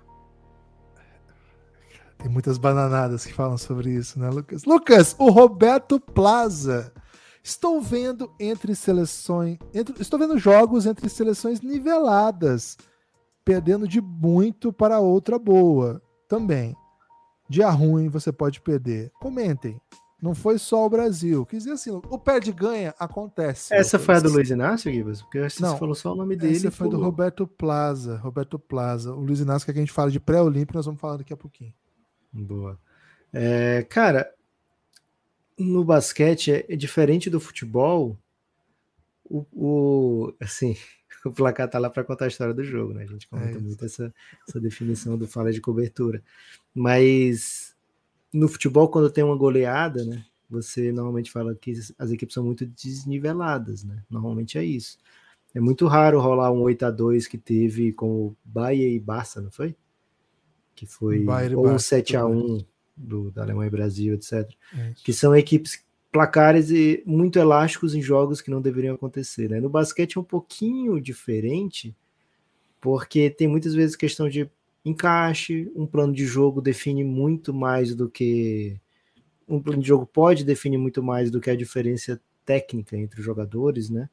Tem 2.17 2.29
muitas 2.29 2.57
bananadas 2.57 3.25
que 3.25 3.33
falam 3.33 3.57
sobre 3.57 3.91
isso, 3.91 4.19
né, 4.19 4.29
Lucas? 4.29 4.65
Lucas, 4.65 5.15
o 5.17 5.29
Roberto 5.29 5.97
Plaza. 5.97 6.91
Estou 7.41 7.81
vendo 7.81 8.29
entre 8.37 8.75
seleções. 8.75 9.57
Entre, 9.73 9.95
estou 10.01 10.19
vendo 10.19 10.37
jogos 10.37 10.85
entre 10.85 11.07
seleções 11.07 11.61
niveladas, 11.61 12.77
perdendo 13.49 13.87
de 13.87 13.99
muito 13.99 14.71
para 14.71 14.99
outra 14.99 15.39
boa. 15.39 15.99
Também. 16.27 16.75
Dia 17.49 17.67
ruim 17.71 18.07
você 18.07 18.31
pode 18.31 18.61
perder. 18.61 19.11
Comentem. 19.19 19.81
Não 20.21 20.35
foi 20.35 20.59
só 20.59 20.85
o 20.85 20.89
Brasil. 20.89 21.47
Quer 21.47 21.57
dizer 21.57 21.71
assim, 21.71 21.89
o 21.89 22.19
perde 22.19 22.51
ganha 22.51 22.93
acontece. 22.99 23.73
Essa 23.73 23.97
foi 23.97 24.17
a 24.17 24.19
do 24.19 24.29
Luiz 24.29 24.51
Inácio, 24.51 24.93
Gibas? 24.93 25.23
Porque 25.23 25.49
você 25.49 25.63
Não, 25.63 25.75
falou 25.79 25.95
só 25.95 26.13
o 26.13 26.15
nome 26.15 26.35
dele. 26.35 26.57
Essa 26.57 26.69
foi 26.69 26.89
do 26.89 27.01
Roberto 27.01 27.47
Plaza. 27.47 28.17
Roberto 28.17 28.59
Plaza. 28.59 29.15
O 29.15 29.19
Luiz 29.19 29.39
Inácio, 29.39 29.65
que 29.65 29.71
a 29.71 29.81
gente 29.81 29.91
fala 29.91 30.11
de 30.11 30.19
pré-olímpico, 30.19 30.75
nós 30.75 30.85
vamos 30.85 31.01
falar 31.01 31.17
daqui 31.17 31.33
a 31.33 31.37
pouquinho. 31.37 31.73
Boa. 32.31 32.79
É, 33.33 33.83
cara, 33.89 34.31
no 35.57 35.83
basquete 35.83 36.51
é, 36.51 36.65
é 36.69 36.75
diferente 36.75 37.31
do 37.31 37.39
futebol. 37.39 38.15
O, 39.25 39.45
o, 39.51 40.33
assim, 40.39 40.75
o 41.25 41.31
placar 41.31 41.69
tá 41.69 41.79
lá 41.79 41.89
para 41.89 42.03
contar 42.03 42.25
a 42.25 42.27
história 42.27 42.53
do 42.53 42.63
jogo, 42.63 42.93
né? 42.93 43.03
A 43.03 43.07
gente 43.07 43.27
comenta 43.27 43.57
é 43.57 43.61
muito 43.61 43.83
essa, 43.83 44.13
essa 44.47 44.59
definição 44.59 45.17
do 45.17 45.27
fala 45.27 45.51
de 45.51 45.61
cobertura. 45.61 46.23
Mas 46.73 47.75
no 48.33 48.47
futebol, 48.47 48.87
quando 48.89 49.09
tem 49.09 49.23
uma 49.23 49.35
goleada, 49.35 50.03
né? 50.03 50.25
Você 50.49 50.91
normalmente 50.91 51.31
fala 51.31 51.53
que 51.53 51.73
as 51.97 52.11
equipes 52.11 52.33
são 52.33 52.43
muito 52.43 52.65
desniveladas, 52.65 53.83
né? 53.83 54.03
Normalmente 54.09 54.57
é 54.57 54.63
isso. 54.63 54.97
É 55.53 55.59
muito 55.59 55.87
raro 55.87 56.19
rolar 56.19 56.51
um 56.51 56.61
8 56.61 56.85
a 56.85 56.91
2 56.91 57.27
que 57.27 57.37
teve 57.37 57.91
com 57.93 58.35
Bahia 58.43 58.87
e 58.87 58.99
Barça, 58.99 59.41
não 59.41 59.51
foi? 59.51 59.75
Que 60.75 60.85
foi 60.85 61.25
ou 61.55 61.67
um 61.67 61.77
7 61.77 62.15
a 62.15 62.25
1 62.25 62.65
do, 62.95 63.31
da 63.31 63.43
Alemanha 63.43 63.67
e 63.67 63.71
Brasil, 63.71 64.13
etc. 64.15 64.49
É 64.75 64.93
que 65.03 65.13
são 65.13 65.35
equipes 65.35 65.83
placares 66.11 66.71
e 66.71 67.03
muito 67.05 67.37
elásticos 67.37 67.93
em 67.93 68.01
jogos 68.01 68.41
que 68.41 68.49
não 68.49 68.61
deveriam 68.61 68.95
acontecer. 68.95 69.49
Né? 69.49 69.59
No 69.59 69.69
basquete 69.69 70.17
é 70.17 70.19
um 70.19 70.23
pouquinho 70.23 70.99
diferente, 70.99 71.95
porque 72.81 73.29
tem 73.29 73.47
muitas 73.47 73.73
vezes 73.73 73.95
questão 73.95 74.27
de 74.27 74.49
encaixe, 74.83 75.71
um 75.75 75.85
plano 75.85 76.13
de 76.13 76.25
jogo 76.25 76.61
define 76.61 77.03
muito 77.03 77.53
mais 77.53 77.93
do 77.93 78.09
que 78.09 78.79
um 79.47 79.61
plano 79.61 79.81
de 79.81 79.87
jogo 79.87 80.05
pode 80.05 80.43
definir 80.43 80.77
muito 80.77 81.01
mais 81.03 81.29
do 81.29 81.41
que 81.41 81.49
a 81.49 81.55
diferença 81.55 82.21
técnica 82.45 82.95
entre 82.95 83.19
os 83.19 83.25
jogadores, 83.25 83.89
né? 83.89 84.09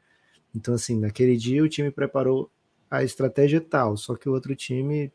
Então 0.54 0.74
assim, 0.74 0.98
naquele 0.98 1.36
dia 1.36 1.62
o 1.62 1.68
time 1.68 1.90
preparou 1.90 2.50
a 2.90 3.04
estratégia 3.04 3.60
tal, 3.60 3.96
só 3.96 4.16
que 4.16 4.28
o 4.28 4.32
outro 4.32 4.54
time 4.54 5.12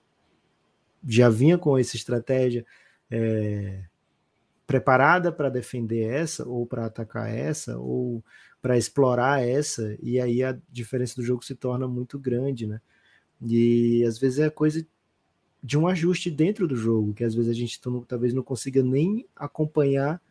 já 1.08 1.30
vinha 1.30 1.58
com 1.58 1.78
essa 1.78 1.96
estratégia 1.96 2.66
é, 3.10 3.84
preparada 4.72 5.34
para 5.34 5.50
defender 5.50 6.04
essa 6.04 6.48
ou 6.48 6.66
para 6.66 6.86
atacar 6.86 7.30
essa 7.30 7.78
ou 7.78 8.24
para 8.62 8.78
explorar 8.78 9.46
essa 9.46 9.98
e 10.02 10.18
aí 10.18 10.42
a 10.42 10.58
diferença 10.70 11.16
do 11.16 11.24
jogo 11.24 11.44
se 11.44 11.54
torna 11.56 11.90
muito 11.90 12.18
grande, 12.18 12.66
né? 12.66 12.80
E 13.42 14.02
às 14.06 14.18
vezes 14.18 14.40
é 14.40 14.50
coisa 14.50 14.86
de 15.62 15.78
um 15.78 15.88
ajuste 15.88 16.32
dentro 16.32 16.70
do 16.70 16.76
jogo, 16.76 17.14
que 17.14 17.26
às 17.26 17.36
vezes 17.36 17.52
a 17.52 17.54
gente 17.54 17.82
talvez 18.08 18.34
não 18.34 18.44
consiga 18.44 18.82
nem 18.82 19.28
acompanhar 19.36 20.22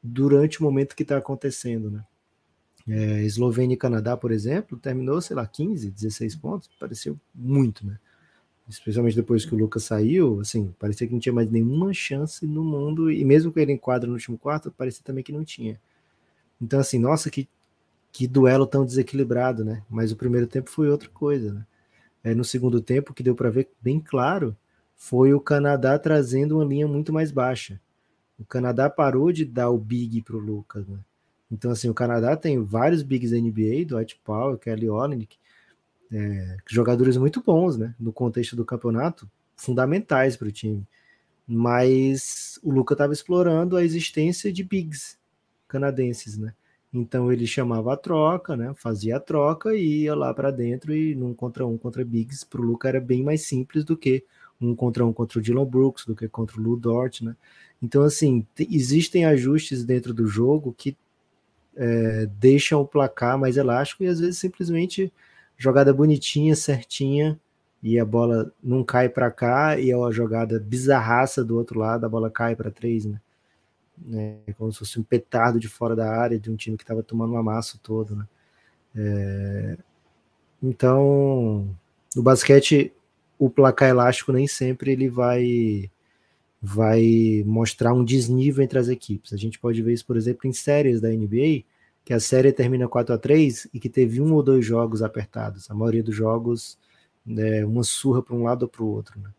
durante 0.00 0.60
o 0.60 0.62
momento 0.62 0.94
que 0.94 1.02
está 1.02 1.16
acontecendo, 1.16 1.90
né? 1.90 2.04
É, 2.86 3.22
Eslovênia 3.24 3.74
e 3.74 3.78
Canadá, 3.78 4.16
por 4.16 4.30
exemplo, 4.30 4.78
terminou, 4.78 5.20
sei 5.20 5.34
lá, 5.34 5.46
15, 5.46 5.90
16 5.90 6.36
pontos, 6.36 6.70
pareceu 6.78 7.18
muito, 7.34 7.84
né? 7.84 7.98
Especialmente 8.68 9.16
depois 9.16 9.44
que 9.44 9.54
o 9.54 9.58
Lucas 9.58 9.84
saiu, 9.84 10.40
assim, 10.40 10.74
parecia 10.78 11.06
que 11.06 11.12
não 11.12 11.20
tinha 11.20 11.32
mais 11.32 11.50
nenhuma 11.50 11.92
chance 11.92 12.46
no 12.46 12.64
mundo, 12.64 13.10
e 13.10 13.24
mesmo 13.24 13.52
com 13.52 13.60
ele 13.60 13.72
em 13.72 13.76
quadro 13.76 14.08
no 14.08 14.14
último 14.14 14.38
quarto, 14.38 14.70
parecia 14.70 15.02
também 15.04 15.22
que 15.22 15.32
não 15.32 15.44
tinha. 15.44 15.78
Então, 16.60 16.80
assim, 16.80 16.98
nossa, 16.98 17.30
que, 17.30 17.48
que 18.10 18.26
duelo 18.26 18.66
tão 18.66 18.84
desequilibrado, 18.84 19.64
né? 19.64 19.82
Mas 19.90 20.12
o 20.12 20.16
primeiro 20.16 20.46
tempo 20.46 20.70
foi 20.70 20.88
outra 20.88 21.10
coisa, 21.10 21.52
né? 21.52 21.66
é, 22.24 22.34
no 22.34 22.42
segundo 22.42 22.80
tempo, 22.80 23.12
que 23.12 23.22
deu 23.22 23.34
para 23.34 23.50
ver 23.50 23.68
bem 23.82 24.00
claro, 24.00 24.56
foi 24.96 25.34
o 25.34 25.40
Canadá 25.40 25.98
trazendo 25.98 26.56
uma 26.56 26.64
linha 26.64 26.88
muito 26.88 27.12
mais 27.12 27.30
baixa. 27.30 27.78
O 28.38 28.44
Canadá 28.44 28.88
parou 28.88 29.30
de 29.30 29.44
dar 29.44 29.68
o 29.68 29.76
big 29.76 30.22
para 30.22 30.36
o 30.36 30.40
Lucas. 30.40 30.88
Né? 30.88 30.98
Então, 31.52 31.70
assim, 31.70 31.90
o 31.90 31.94
Canadá 31.94 32.34
tem 32.34 32.64
vários 32.64 33.02
bigs 33.02 33.30
da 33.30 33.36
NBA, 33.36 33.84
Dwight 33.86 34.18
Powell, 34.24 34.56
Kelly 34.56 34.88
Olynyk, 34.88 35.36
é, 36.12 36.56
jogadores 36.68 37.16
muito 37.16 37.42
bons, 37.42 37.76
né? 37.76 37.94
No 37.98 38.12
contexto 38.12 38.56
do 38.56 38.64
campeonato, 38.64 39.28
fundamentais 39.56 40.36
para 40.36 40.48
o 40.48 40.52
time. 40.52 40.86
mas 41.46 42.58
o 42.62 42.70
Luca 42.72 42.94
estava 42.94 43.12
explorando 43.12 43.76
a 43.76 43.84
existência 43.84 44.52
de 44.52 44.64
bigs 44.64 45.18
canadenses, 45.68 46.38
né? 46.38 46.54
Então 46.92 47.32
ele 47.32 47.46
chamava 47.46 47.92
a 47.94 47.96
troca, 47.96 48.56
né? 48.56 48.72
Fazia 48.76 49.16
a 49.16 49.20
troca 49.20 49.74
e 49.74 50.04
ia 50.04 50.14
lá 50.14 50.32
para 50.32 50.50
dentro 50.50 50.94
e 50.94 51.14
num 51.14 51.34
contra 51.34 51.66
um 51.66 51.76
contra 51.76 52.04
bigs 52.04 52.44
para 52.44 52.60
o 52.60 52.64
Luca 52.64 52.88
era 52.88 53.00
bem 53.00 53.22
mais 53.22 53.42
simples 53.42 53.84
do 53.84 53.96
que 53.96 54.24
um 54.60 54.74
contra 54.74 55.04
um 55.04 55.12
contra 55.12 55.38
o 55.38 55.42
Dylan 55.42 55.66
Brooks, 55.66 56.06
do 56.06 56.14
que 56.14 56.28
contra 56.28 56.58
o 56.58 56.62
Lu 56.62 56.76
Dort, 56.76 57.22
né? 57.22 57.36
Então 57.82 58.02
assim 58.04 58.46
existem 58.58 59.24
ajustes 59.26 59.84
dentro 59.84 60.14
do 60.14 60.26
jogo 60.26 60.74
que 60.76 60.96
é, 61.76 62.26
deixam 62.38 62.80
o 62.80 62.86
placar 62.86 63.38
mais 63.38 63.56
elástico 63.56 64.04
e 64.04 64.06
às 64.06 64.20
vezes 64.20 64.38
simplesmente 64.38 65.12
jogada 65.64 65.92
bonitinha, 65.94 66.54
certinha 66.54 67.40
e 67.82 67.98
a 67.98 68.04
bola 68.04 68.52
não 68.62 68.84
cai 68.84 69.08
para 69.08 69.30
cá 69.30 69.78
e 69.78 69.90
é 69.90 69.96
uma 69.96 70.12
jogada 70.12 70.60
bizarraça 70.60 71.44
do 71.44 71.56
outro 71.56 71.78
lado, 71.78 72.04
a 72.04 72.08
bola 72.08 72.30
cai 72.30 72.54
para 72.54 72.70
três, 72.70 73.06
né? 73.06 73.20
É 74.46 74.52
como 74.54 74.72
se 74.72 74.78
fosse 74.78 74.98
um 74.98 75.02
petardo 75.02 75.58
de 75.58 75.68
fora 75.68 75.94
da 75.94 76.10
área 76.10 76.38
de 76.38 76.50
um 76.50 76.56
time 76.56 76.76
que 76.76 76.82
estava 76.82 77.02
tomando 77.02 77.32
uma 77.32 77.42
massa 77.42 77.78
todo, 77.82 78.16
né? 78.16 78.26
É... 78.96 79.78
Então, 80.62 81.68
no 82.14 82.22
basquete, 82.22 82.92
o 83.38 83.48
placar 83.48 83.88
elástico 83.88 84.32
nem 84.32 84.46
sempre 84.46 84.92
ele 84.92 85.08
vai 85.08 85.90
vai 86.60 87.42
mostrar 87.46 87.92
um 87.92 88.02
desnível 88.02 88.64
entre 88.64 88.78
as 88.78 88.88
equipes. 88.88 89.34
A 89.34 89.36
gente 89.36 89.58
pode 89.58 89.82
ver 89.82 89.92
isso, 89.92 90.06
por 90.06 90.16
exemplo, 90.16 90.48
em 90.48 90.52
séries 90.52 91.00
da 91.00 91.10
NBA, 91.10 91.64
que 92.04 92.12
a 92.12 92.20
série 92.20 92.52
termina 92.52 92.86
4 92.86 93.14
a 93.14 93.18
3 93.18 93.68
e 93.72 93.80
que 93.80 93.88
teve 93.88 94.20
um 94.20 94.34
ou 94.34 94.42
dois 94.42 94.64
jogos 94.64 95.02
apertados. 95.02 95.70
A 95.70 95.74
maioria 95.74 96.02
dos 96.02 96.14
jogos 96.14 96.78
né, 97.24 97.64
uma 97.64 97.82
surra 97.82 98.22
para 98.22 98.34
um 98.34 98.42
lado 98.42 98.64
ou 98.64 98.68
para 98.68 98.82
o 98.82 98.88
outro. 98.88 99.18
Né? 99.18 99.30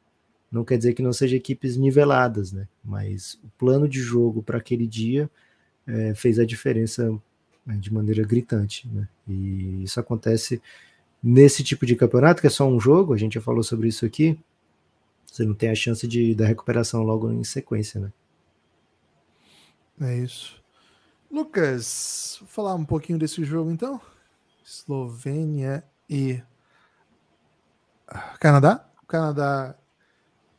Não 0.51 0.65
quer 0.65 0.77
dizer 0.77 0.93
que 0.93 1.03
não 1.03 1.13
sejam 1.13 1.37
equipes 1.37 1.77
niveladas, 1.77 2.51
né? 2.51 2.67
mas 2.83 3.39
o 3.43 3.47
plano 3.57 3.87
de 3.87 3.99
jogo 3.99 4.41
para 4.41 4.57
aquele 4.57 4.87
dia 4.87 5.29
é, 5.85 6.15
fez 6.15 6.39
a 6.39 6.45
diferença 6.45 7.11
né, 7.65 7.77
de 7.77 7.93
maneira 7.93 8.23
gritante. 8.23 8.87
Né? 8.87 9.07
E 9.27 9.83
isso 9.83 9.99
acontece 9.99 10.59
nesse 11.21 11.63
tipo 11.63 11.85
de 11.85 11.95
campeonato, 11.95 12.41
que 12.41 12.47
é 12.47 12.51
só 12.51 12.67
um 12.67 12.79
jogo, 12.79 13.13
a 13.13 13.17
gente 13.17 13.35
já 13.35 13.41
falou 13.41 13.63
sobre 13.63 13.87
isso 13.87 14.05
aqui. 14.05 14.37
Você 15.25 15.43
não 15.43 15.53
tem 15.53 15.69
a 15.69 15.75
chance 15.75 16.07
de 16.07 16.33
da 16.33 16.45
recuperação 16.45 17.03
logo 17.03 17.31
em 17.31 17.43
sequência, 17.43 17.99
né? 17.99 18.11
É 19.99 20.17
isso. 20.17 20.63
Lucas, 21.35 22.37
vou 22.39 22.47
falar 22.47 22.75
um 22.75 22.85
pouquinho 22.85 23.19
desse 23.19 23.43
jogo 23.43 23.69
então. 23.69 23.99
Eslovênia 24.65 25.83
e 26.09 26.41
Canadá. 28.39 28.89
O 29.03 29.05
Canadá 29.05 29.75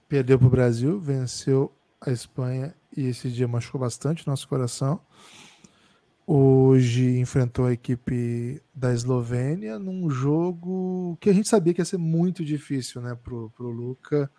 perdeu 0.06 0.38
para 0.38 0.46
o 0.46 0.50
Brasil, 0.50 1.00
venceu 1.00 1.74
a 1.98 2.10
Espanha 2.10 2.74
e 2.94 3.06
esse 3.06 3.30
dia 3.30 3.48
machucou 3.48 3.80
bastante 3.80 4.26
nosso 4.26 4.46
coração. 4.46 5.00
Hoje 6.26 7.20
enfrentou 7.20 7.64
a 7.64 7.72
equipe 7.72 8.62
da 8.74 8.92
Eslovênia 8.92 9.78
num 9.78 10.10
jogo 10.10 11.16
que 11.22 11.30
a 11.30 11.32
gente 11.32 11.48
sabia 11.48 11.72
que 11.72 11.80
ia 11.80 11.86
ser 11.86 11.96
muito 11.96 12.44
difícil 12.44 13.00
né, 13.00 13.14
para 13.14 13.34
o 13.34 13.70
Luca. 13.70 14.30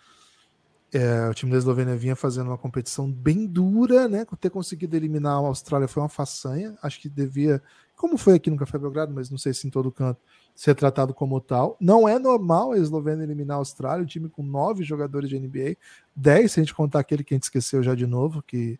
É, 0.93 1.27
o 1.29 1.33
time 1.33 1.51
da 1.51 1.57
Eslovênia 1.57 1.97
vinha 1.97 2.15
fazendo 2.15 2.47
uma 2.47 2.57
competição 2.57 3.11
bem 3.11 3.45
dura, 3.45 4.07
né? 4.07 4.25
Ter 4.39 4.49
conseguido 4.49 4.95
eliminar 4.95 5.33
a 5.33 5.47
Austrália 5.47 5.87
foi 5.87 6.01
uma 6.01 6.09
façanha. 6.09 6.77
Acho 6.81 7.01
que 7.01 7.09
devia, 7.09 7.61
como 7.95 8.17
foi 8.17 8.35
aqui 8.35 8.49
no 8.49 8.55
Café 8.55 8.77
Belgrado, 8.77 9.13
mas 9.13 9.29
não 9.29 9.37
sei 9.37 9.53
se 9.53 9.67
em 9.67 9.69
todo 9.69 9.91
canto, 9.91 10.21
ser 10.55 10.75
tratado 10.75 11.13
como 11.13 11.41
tal. 11.41 11.75
Não 11.79 12.07
é 12.07 12.17
normal 12.17 12.71
a 12.71 12.77
Eslovênia 12.77 13.23
eliminar 13.23 13.55
a 13.55 13.59
Austrália, 13.59 14.03
um 14.03 14.07
time 14.07 14.29
com 14.29 14.41
nove 14.41 14.83
jogadores 14.83 15.29
de 15.29 15.37
NBA, 15.37 15.75
dez 16.15 16.53
se 16.53 16.59
a 16.59 16.63
gente 16.63 16.73
contar 16.73 16.99
aquele 16.99 17.23
que 17.23 17.33
a 17.33 17.37
gente 17.37 17.43
esqueceu 17.43 17.83
já 17.83 17.93
de 17.93 18.07
novo, 18.07 18.41
que, 18.41 18.79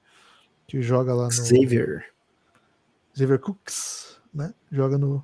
que 0.66 0.82
joga 0.82 1.14
lá 1.14 1.26
no. 1.26 1.32
Xavier. 1.32 2.06
Xavier 3.14 3.40
Cooks, 3.40 4.18
né? 4.34 4.54
Joga 4.72 4.98
no 4.98 5.24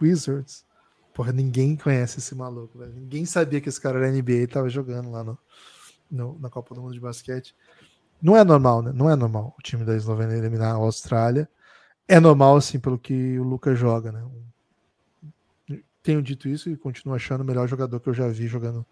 Wizards. 0.00 0.64
Porra, 1.12 1.32
ninguém 1.32 1.76
conhece 1.76 2.20
esse 2.20 2.34
maluco, 2.34 2.78
velho. 2.78 2.92
Ninguém 2.94 3.26
sabia 3.26 3.60
que 3.60 3.68
esse 3.68 3.80
cara 3.80 3.98
era 3.98 4.10
NBA 4.10 4.32
e 4.32 4.46
tava 4.46 4.68
jogando 4.68 5.10
lá 5.10 5.22
no, 5.22 5.38
no, 6.12 6.38
na 6.38 6.50
Copa 6.50 6.74
do 6.74 6.82
Mundo 6.82 6.92
de 6.92 7.00
Basquete. 7.00 7.56
Não 8.20 8.36
é 8.36 8.44
normal, 8.44 8.82
né? 8.82 8.92
Não 8.94 9.10
é 9.10 9.16
normal 9.16 9.54
o 9.58 9.62
time 9.62 9.84
da 9.84 9.96
Eslovênia 9.96 10.36
eliminar 10.36 10.74
a 10.74 10.76
Austrália. 10.76 11.48
É 12.06 12.20
normal, 12.20 12.56
assim, 12.56 12.78
pelo 12.78 12.98
que 12.98 13.38
o 13.38 13.42
Lucas 13.42 13.78
joga, 13.78 14.12
né? 14.12 14.24
Tenho 16.02 16.22
dito 16.22 16.48
isso 16.48 16.68
e 16.68 16.76
continuo 16.76 17.14
achando 17.14 17.40
o 17.40 17.44
melhor 17.44 17.66
jogador 17.66 17.98
que 17.98 18.08
eu 18.08 18.14
já 18.14 18.28
vi 18.28 18.46
jogando 18.46 18.86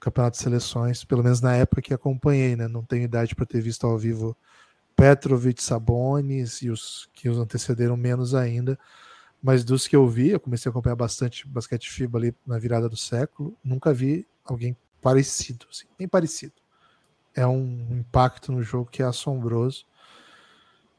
campeonato 0.00 0.36
de 0.36 0.42
seleções, 0.42 1.04
pelo 1.04 1.22
menos 1.22 1.40
na 1.40 1.54
época 1.54 1.82
que 1.82 1.94
acompanhei, 1.94 2.56
né? 2.56 2.66
Não 2.66 2.82
tenho 2.82 3.04
idade 3.04 3.34
para 3.34 3.46
ter 3.46 3.60
visto 3.60 3.86
ao 3.86 3.98
vivo 3.98 4.36
Petrovic, 4.96 5.62
Sabonis 5.62 6.62
e 6.62 6.70
os 6.70 7.08
que 7.12 7.28
os 7.28 7.38
antecederam 7.38 7.96
menos 7.96 8.34
ainda. 8.34 8.78
Mas 9.42 9.64
dos 9.64 9.88
que 9.88 9.96
eu 9.96 10.08
vi, 10.08 10.30
eu 10.30 10.40
comecei 10.40 10.68
a 10.68 10.70
acompanhar 10.70 10.94
bastante 10.96 11.46
basquete 11.46 11.90
FIBA 11.90 12.18
ali 12.18 12.34
na 12.46 12.58
virada 12.58 12.88
do 12.88 12.96
século, 12.96 13.56
nunca 13.62 13.92
vi 13.92 14.26
alguém 14.44 14.76
parecido, 15.00 15.66
assim, 15.68 15.86
bem 15.98 16.06
parecido. 16.06 16.61
É 17.34 17.46
um 17.46 17.88
impacto 17.92 18.52
no 18.52 18.62
jogo 18.62 18.90
que 18.90 19.02
é 19.02 19.06
assombroso. 19.06 19.84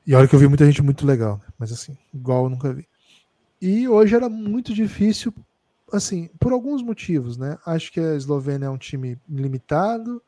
E 0.06 0.14
olha 0.14 0.28
que 0.28 0.36
eu 0.36 0.40
vi 0.40 0.48
muita 0.48 0.66
gente 0.66 0.82
muito 0.82 1.06
legal, 1.06 1.38
né? 1.38 1.54
mas 1.58 1.72
assim, 1.72 1.98
igual 2.14 2.46
eu 2.46 2.50
nunca 2.50 2.74
vi. 2.74 2.88
E 3.62 3.88
hoje 3.88 4.16
era 4.16 4.28
muito 4.28 4.74
difícil 4.74 5.34
assim, 5.94 6.30
por 6.40 6.52
alguns 6.52 6.82
motivos, 6.82 7.38
né? 7.38 7.58
Acho 7.66 7.92
que 7.92 8.00
a 8.00 8.16
Eslovênia 8.16 8.66
é 8.66 8.70
um 8.70 8.78
time 8.78 9.18
limitado, 9.30 10.22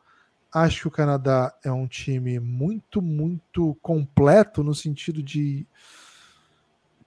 acho 0.54 0.82
que 0.82 0.88
o 0.88 0.92
Canadá 0.92 1.54
é 1.64 1.72
um 1.72 1.88
time 1.88 2.40
muito, 2.40 3.02
muito 3.02 3.76
completo 3.82 4.64
no 4.64 4.76
sentido 4.76 5.24
de 5.24 5.66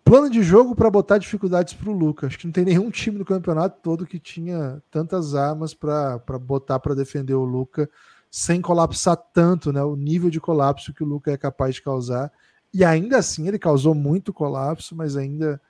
plano 0.05 0.29
de 0.29 0.43
jogo 0.43 0.75
para 0.75 0.91
botar 0.91 1.19
dificuldades 1.19 1.73
para 1.73 1.89
o 1.89 1.93
Lucas. 1.97 2.29
Acho 2.29 2.39
que 2.39 2.47
não 2.47 2.53
tem 2.53 2.65
nenhum 2.65 2.91
time 2.91 3.19
no 3.19 3.25
campeonato 3.25 3.79
todo 3.81 4.07
que 4.07 4.19
tinha 4.19 4.83
tantas 4.91 5.35
armas 5.35 5.73
para 5.73 6.19
botar 6.41 6.79
para 6.81 6.95
defender 6.95 7.35
o 7.35 7.45
Luca 7.45 7.89
sem 8.31 8.61
colapsar 8.61 9.17
tanto, 9.17 9.73
né? 9.73 9.83
O 9.83 9.97
nível 9.97 10.31
de 10.31 10.41
colapso 10.41 10.93
que 10.93 11.03
o 11.03 11.07
Luca 11.07 11.33
é 11.33 11.37
capaz 11.37 11.77
de 11.77 11.83
causar. 11.83 12.31
E 12.73 12.85
ainda 12.85 13.19
assim 13.19 13.49
ele 13.49 13.59
causou 13.59 13.95
muito 13.95 14.33
colapso, 14.33 14.95
mas 14.95 15.17
ainda 15.17 15.61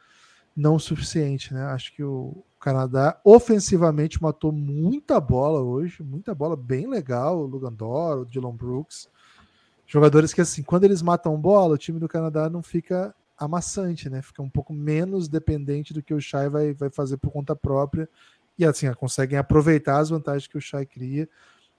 não 0.57 0.75
o 0.75 0.81
suficiente, 0.81 1.55
né? 1.55 1.65
Acho 1.67 1.95
que 1.95 2.03
o 2.03 2.43
Canadá 2.59 3.21
ofensivamente 3.25 4.21
matou 4.21 4.51
muita 4.51 5.21
bola 5.21 5.61
hoje, 5.61 6.03
muita 6.03 6.35
bola 6.35 6.57
bem 6.57 6.89
legal, 6.89 7.39
o 7.39 7.47
Lugandor, 7.47 8.19
o 8.19 8.27
Dylan 8.27 8.57
Brooks. 8.57 9.09
Jogadores 9.87 10.35
que, 10.35 10.41
assim, 10.41 10.63
quando 10.63 10.85
eles 10.85 11.01
matam 11.01 11.41
bola, 11.41 11.75
o 11.75 11.79
time 11.79 12.01
do 12.01 12.09
Canadá 12.09 12.51
não 12.51 12.63
fica 12.63 13.15
amassante, 13.39 14.11
né? 14.11 14.21
Fica 14.21 14.43
um 14.43 14.51
pouco 14.51 14.73
menos 14.73 15.29
dependente 15.29 15.95
do 15.95 16.03
que 16.03 16.13
o 16.13 16.21
Shai 16.21 16.49
vai, 16.49 16.75
vai 16.75 16.91
fazer 16.91 17.17
por 17.17 17.31
conta 17.31 17.55
própria. 17.55 18.09
E 18.59 18.65
assim, 18.65 18.93
conseguem 18.95 19.39
aproveitar 19.39 19.99
as 19.99 20.11
vantagens 20.11 20.49
que 20.49 20.59
o 20.59 20.61
Shai 20.61 20.85
cria. 20.85 21.29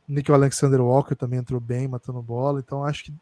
Nick 0.10 0.32
Alexander 0.32 0.82
Walker 0.82 1.16
também 1.16 1.40
entrou 1.40 1.62
bem, 1.62 1.88
matando 1.88 2.22
bola. 2.22 2.60
Então, 2.60 2.84
acho 2.84 3.06
que 3.06 3.14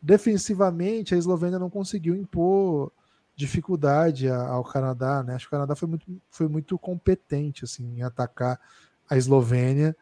defensivamente 0.00 1.14
a 1.14 1.18
Eslovênia 1.18 1.58
não 1.58 1.68
conseguiu 1.68 2.16
impor 2.16 2.90
dificuldade 3.36 4.28
ao 4.28 4.64
Canadá, 4.64 5.22
né? 5.22 5.34
Acho 5.34 5.46
que 5.46 5.54
o 5.54 5.58
Canadá 5.58 5.76
foi 5.76 5.88
muito, 5.88 6.22
foi 6.30 6.48
muito 6.48 6.78
competente 6.78 7.64
assim, 7.64 7.98
em 7.98 8.02
atacar 8.02 8.58
a 9.08 9.16
Eslovênia. 9.16 9.94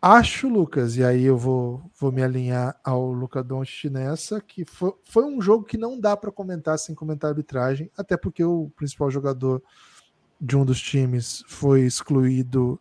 Acho, 0.00 0.48
Lucas, 0.48 0.96
e 0.96 1.04
aí 1.04 1.24
eu 1.24 1.36
vou, 1.36 1.82
vou 1.98 2.10
me 2.10 2.22
alinhar 2.22 2.78
ao 2.82 3.12
Luca 3.12 3.42
Doncic 3.42 3.90
nessa, 3.90 4.40
que 4.40 4.64
foi, 4.64 4.94
foi 5.04 5.24
um 5.26 5.42
jogo 5.42 5.64
que 5.64 5.76
não 5.76 6.00
dá 6.00 6.16
para 6.16 6.32
comentar 6.32 6.78
sem 6.78 6.94
comentar 6.94 7.28
a 7.28 7.32
arbitragem, 7.32 7.90
até 7.98 8.16
porque 8.16 8.42
o 8.42 8.70
principal 8.74 9.10
jogador 9.10 9.62
de 10.40 10.56
um 10.56 10.64
dos 10.64 10.80
times 10.80 11.44
foi 11.46 11.82
excluído 11.82 12.80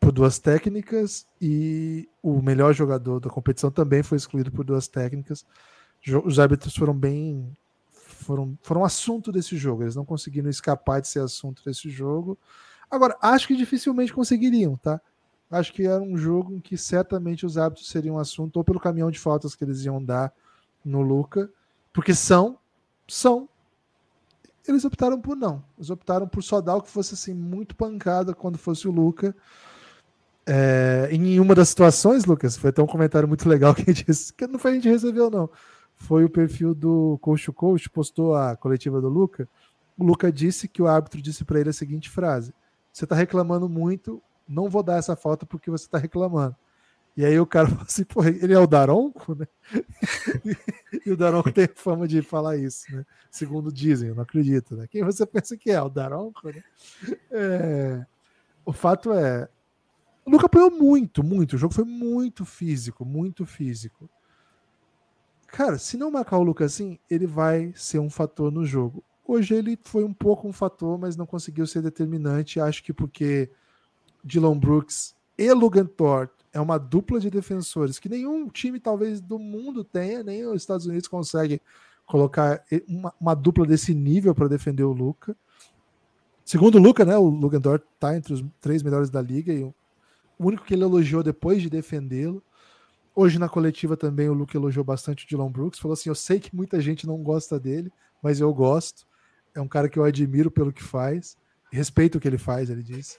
por 0.00 0.12
duas 0.12 0.38
técnicas 0.38 1.26
e 1.40 2.08
o 2.22 2.40
melhor 2.40 2.72
jogador 2.72 3.20
da 3.20 3.28
competição 3.28 3.70
também 3.70 4.02
foi 4.02 4.16
excluído 4.16 4.50
por 4.50 4.64
duas 4.64 4.88
técnicas. 4.88 5.44
Os 6.24 6.38
árbitros 6.38 6.74
foram 6.76 6.94
bem 6.94 7.56
foram, 8.28 8.58
foram 8.62 8.84
assunto 8.84 9.32
desse 9.32 9.56
jogo. 9.56 9.82
Eles 9.82 9.96
não 9.96 10.04
conseguiram 10.04 10.50
escapar 10.50 11.00
de 11.00 11.08
ser 11.08 11.20
assunto 11.20 11.64
desse 11.64 11.88
jogo. 11.88 12.38
Agora, 12.90 13.16
acho 13.22 13.46
que 13.46 13.56
dificilmente 13.56 14.12
conseguiriam, 14.12 14.76
tá? 14.76 15.00
Acho 15.50 15.72
que 15.72 15.86
era 15.86 16.02
um 16.02 16.16
jogo 16.16 16.54
em 16.54 16.60
que 16.60 16.76
certamente 16.76 17.46
os 17.46 17.56
árbitros 17.56 17.88
seriam 17.88 18.18
assunto, 18.18 18.58
ou 18.58 18.64
pelo 18.64 18.80
caminhão 18.80 19.10
de 19.10 19.18
faltas 19.18 19.54
que 19.54 19.64
eles 19.64 19.84
iam 19.84 20.02
dar 20.02 20.32
no 20.84 21.00
Luca, 21.00 21.50
porque 21.92 22.14
são, 22.14 22.58
são. 23.06 23.48
Eles 24.66 24.84
optaram 24.84 25.18
por 25.20 25.34
não. 25.34 25.64
Eles 25.78 25.88
optaram 25.88 26.28
por 26.28 26.42
só 26.42 26.60
dar 26.60 26.76
o 26.76 26.82
que 26.82 26.90
fosse 26.90 27.14
assim, 27.14 27.32
muito 27.32 27.74
pancada 27.74 28.34
quando 28.34 28.58
fosse 28.58 28.86
o 28.86 28.92
Luca. 28.92 29.34
É, 30.48 31.08
em 31.12 31.38
uma 31.38 31.54
das 31.54 31.68
situações, 31.68 32.24
Lucas, 32.24 32.56
foi 32.56 32.70
até 32.70 32.82
um 32.82 32.86
comentário 32.86 33.28
muito 33.28 33.46
legal 33.48 33.74
que 33.74 33.82
a 33.82 33.92
gente, 33.92 34.04
que 34.32 34.46
não 34.46 34.58
foi 34.58 34.72
a 34.72 34.74
gente 34.74 34.88
recebeu, 34.88 35.30
não 35.30 35.50
foi 35.98 36.24
o 36.24 36.30
perfil 36.30 36.74
do 36.74 37.18
Coach 37.20 37.50
Coach, 37.52 37.90
postou 37.90 38.34
a 38.34 38.56
coletiva 38.56 39.00
do 39.00 39.08
Luca. 39.08 39.48
O 39.98 40.04
Luca 40.04 40.32
disse 40.32 40.68
que 40.68 40.80
o 40.80 40.86
árbitro 40.86 41.20
disse 41.20 41.44
para 41.44 41.60
ele 41.60 41.70
a 41.70 41.72
seguinte 41.72 42.08
frase: 42.08 42.54
Você 42.92 43.04
está 43.04 43.16
reclamando 43.16 43.68
muito, 43.68 44.22
não 44.48 44.70
vou 44.70 44.82
dar 44.82 44.98
essa 44.98 45.16
falta 45.16 45.44
porque 45.44 45.70
você 45.70 45.84
está 45.84 45.98
reclamando. 45.98 46.56
E 47.16 47.24
aí 47.24 47.38
o 47.40 47.46
cara 47.46 47.66
falou 47.68 47.82
assim, 47.82 48.04
pô, 48.04 48.24
ele 48.24 48.54
é 48.54 48.58
o 48.58 48.66
Daronco, 48.66 49.34
né? 49.34 49.46
e 51.04 51.10
o 51.10 51.16
Daronco 51.16 51.50
tem 51.50 51.68
fama 51.74 52.06
de 52.06 52.22
falar 52.22 52.56
isso, 52.56 52.94
né? 52.94 53.04
Segundo 53.28 53.72
dizem, 53.72 54.10
eu 54.10 54.14
não 54.14 54.22
acredito, 54.22 54.76
né? 54.76 54.86
Quem 54.88 55.02
você 55.02 55.26
pensa 55.26 55.56
que 55.56 55.70
é? 55.72 55.82
O 55.82 55.88
Daronco, 55.88 56.48
né? 56.48 56.62
É... 57.32 58.06
O 58.64 58.72
fato 58.72 59.12
é, 59.12 59.48
o 60.28 60.30
Luca 60.30 60.44
apoiou 60.44 60.70
muito, 60.70 61.24
muito. 61.24 61.54
O 61.54 61.58
jogo 61.58 61.72
foi 61.72 61.84
muito 61.84 62.44
físico, 62.44 63.02
muito 63.02 63.46
físico. 63.46 64.10
Cara, 65.46 65.78
se 65.78 65.96
não 65.96 66.10
marcar 66.10 66.36
o 66.36 66.42
Luca 66.42 66.66
assim, 66.66 66.98
ele 67.08 67.26
vai 67.26 67.72
ser 67.74 67.98
um 67.98 68.10
fator 68.10 68.52
no 68.52 68.62
jogo. 68.62 69.02
Hoje 69.26 69.54
ele 69.54 69.78
foi 69.82 70.04
um 70.04 70.12
pouco 70.12 70.46
um 70.46 70.52
fator, 70.52 70.98
mas 70.98 71.16
não 71.16 71.24
conseguiu 71.24 71.66
ser 71.66 71.80
determinante. 71.80 72.60
Acho 72.60 72.84
que 72.84 72.92
porque 72.92 73.50
Dylan 74.22 74.58
Brooks 74.58 75.14
e 75.38 75.50
Logan 75.50 75.86
Thor 75.86 76.28
é 76.52 76.60
uma 76.60 76.76
dupla 76.76 77.18
de 77.18 77.30
defensores 77.30 77.98
que 77.98 78.10
nenhum 78.10 78.50
time, 78.50 78.78
talvez, 78.78 79.22
do 79.22 79.38
mundo 79.38 79.82
tenha, 79.82 80.22
nem 80.22 80.44
os 80.44 80.60
Estados 80.60 80.84
Unidos 80.84 81.08
consegue 81.08 81.58
colocar 82.04 82.62
uma, 82.86 83.14
uma 83.18 83.34
dupla 83.34 83.64
desse 83.64 83.94
nível 83.94 84.34
para 84.34 84.46
defender 84.46 84.84
o 84.84 84.92
Luca. 84.92 85.34
Segundo 86.44 86.74
o 86.74 86.82
Luca, 86.82 87.02
né, 87.06 87.16
o 87.16 87.30
Logan 87.30 87.62
Thor 87.62 87.80
está 87.94 88.14
entre 88.14 88.34
os 88.34 88.44
três 88.60 88.82
melhores 88.82 89.08
da 89.08 89.22
liga 89.22 89.54
e 89.54 89.72
o 90.38 90.46
único 90.46 90.64
que 90.64 90.74
ele 90.74 90.84
elogiou 90.84 91.22
depois 91.22 91.60
de 91.60 91.68
defendê-lo. 91.68 92.42
Hoje 93.14 93.38
na 93.38 93.48
coletiva 93.48 93.96
também 93.96 94.28
o 94.28 94.32
Luke 94.32 94.56
elogiou 94.56 94.84
bastante 94.84 95.24
o 95.24 95.28
Dylan 95.28 95.50
Brooks. 95.50 95.80
Falou 95.80 95.94
assim: 95.94 96.08
Eu 96.08 96.14
sei 96.14 96.38
que 96.38 96.54
muita 96.54 96.80
gente 96.80 97.06
não 97.06 97.18
gosta 97.22 97.58
dele, 97.58 97.92
mas 98.22 98.40
eu 98.40 98.52
gosto. 98.54 99.06
É 99.54 99.60
um 99.60 99.68
cara 99.68 99.88
que 99.88 99.98
eu 99.98 100.04
admiro 100.04 100.50
pelo 100.50 100.72
que 100.72 100.82
faz. 100.82 101.36
Respeito 101.72 102.16
o 102.16 102.20
que 102.20 102.28
ele 102.28 102.38
faz, 102.38 102.70
ele 102.70 102.82
disse. 102.82 103.18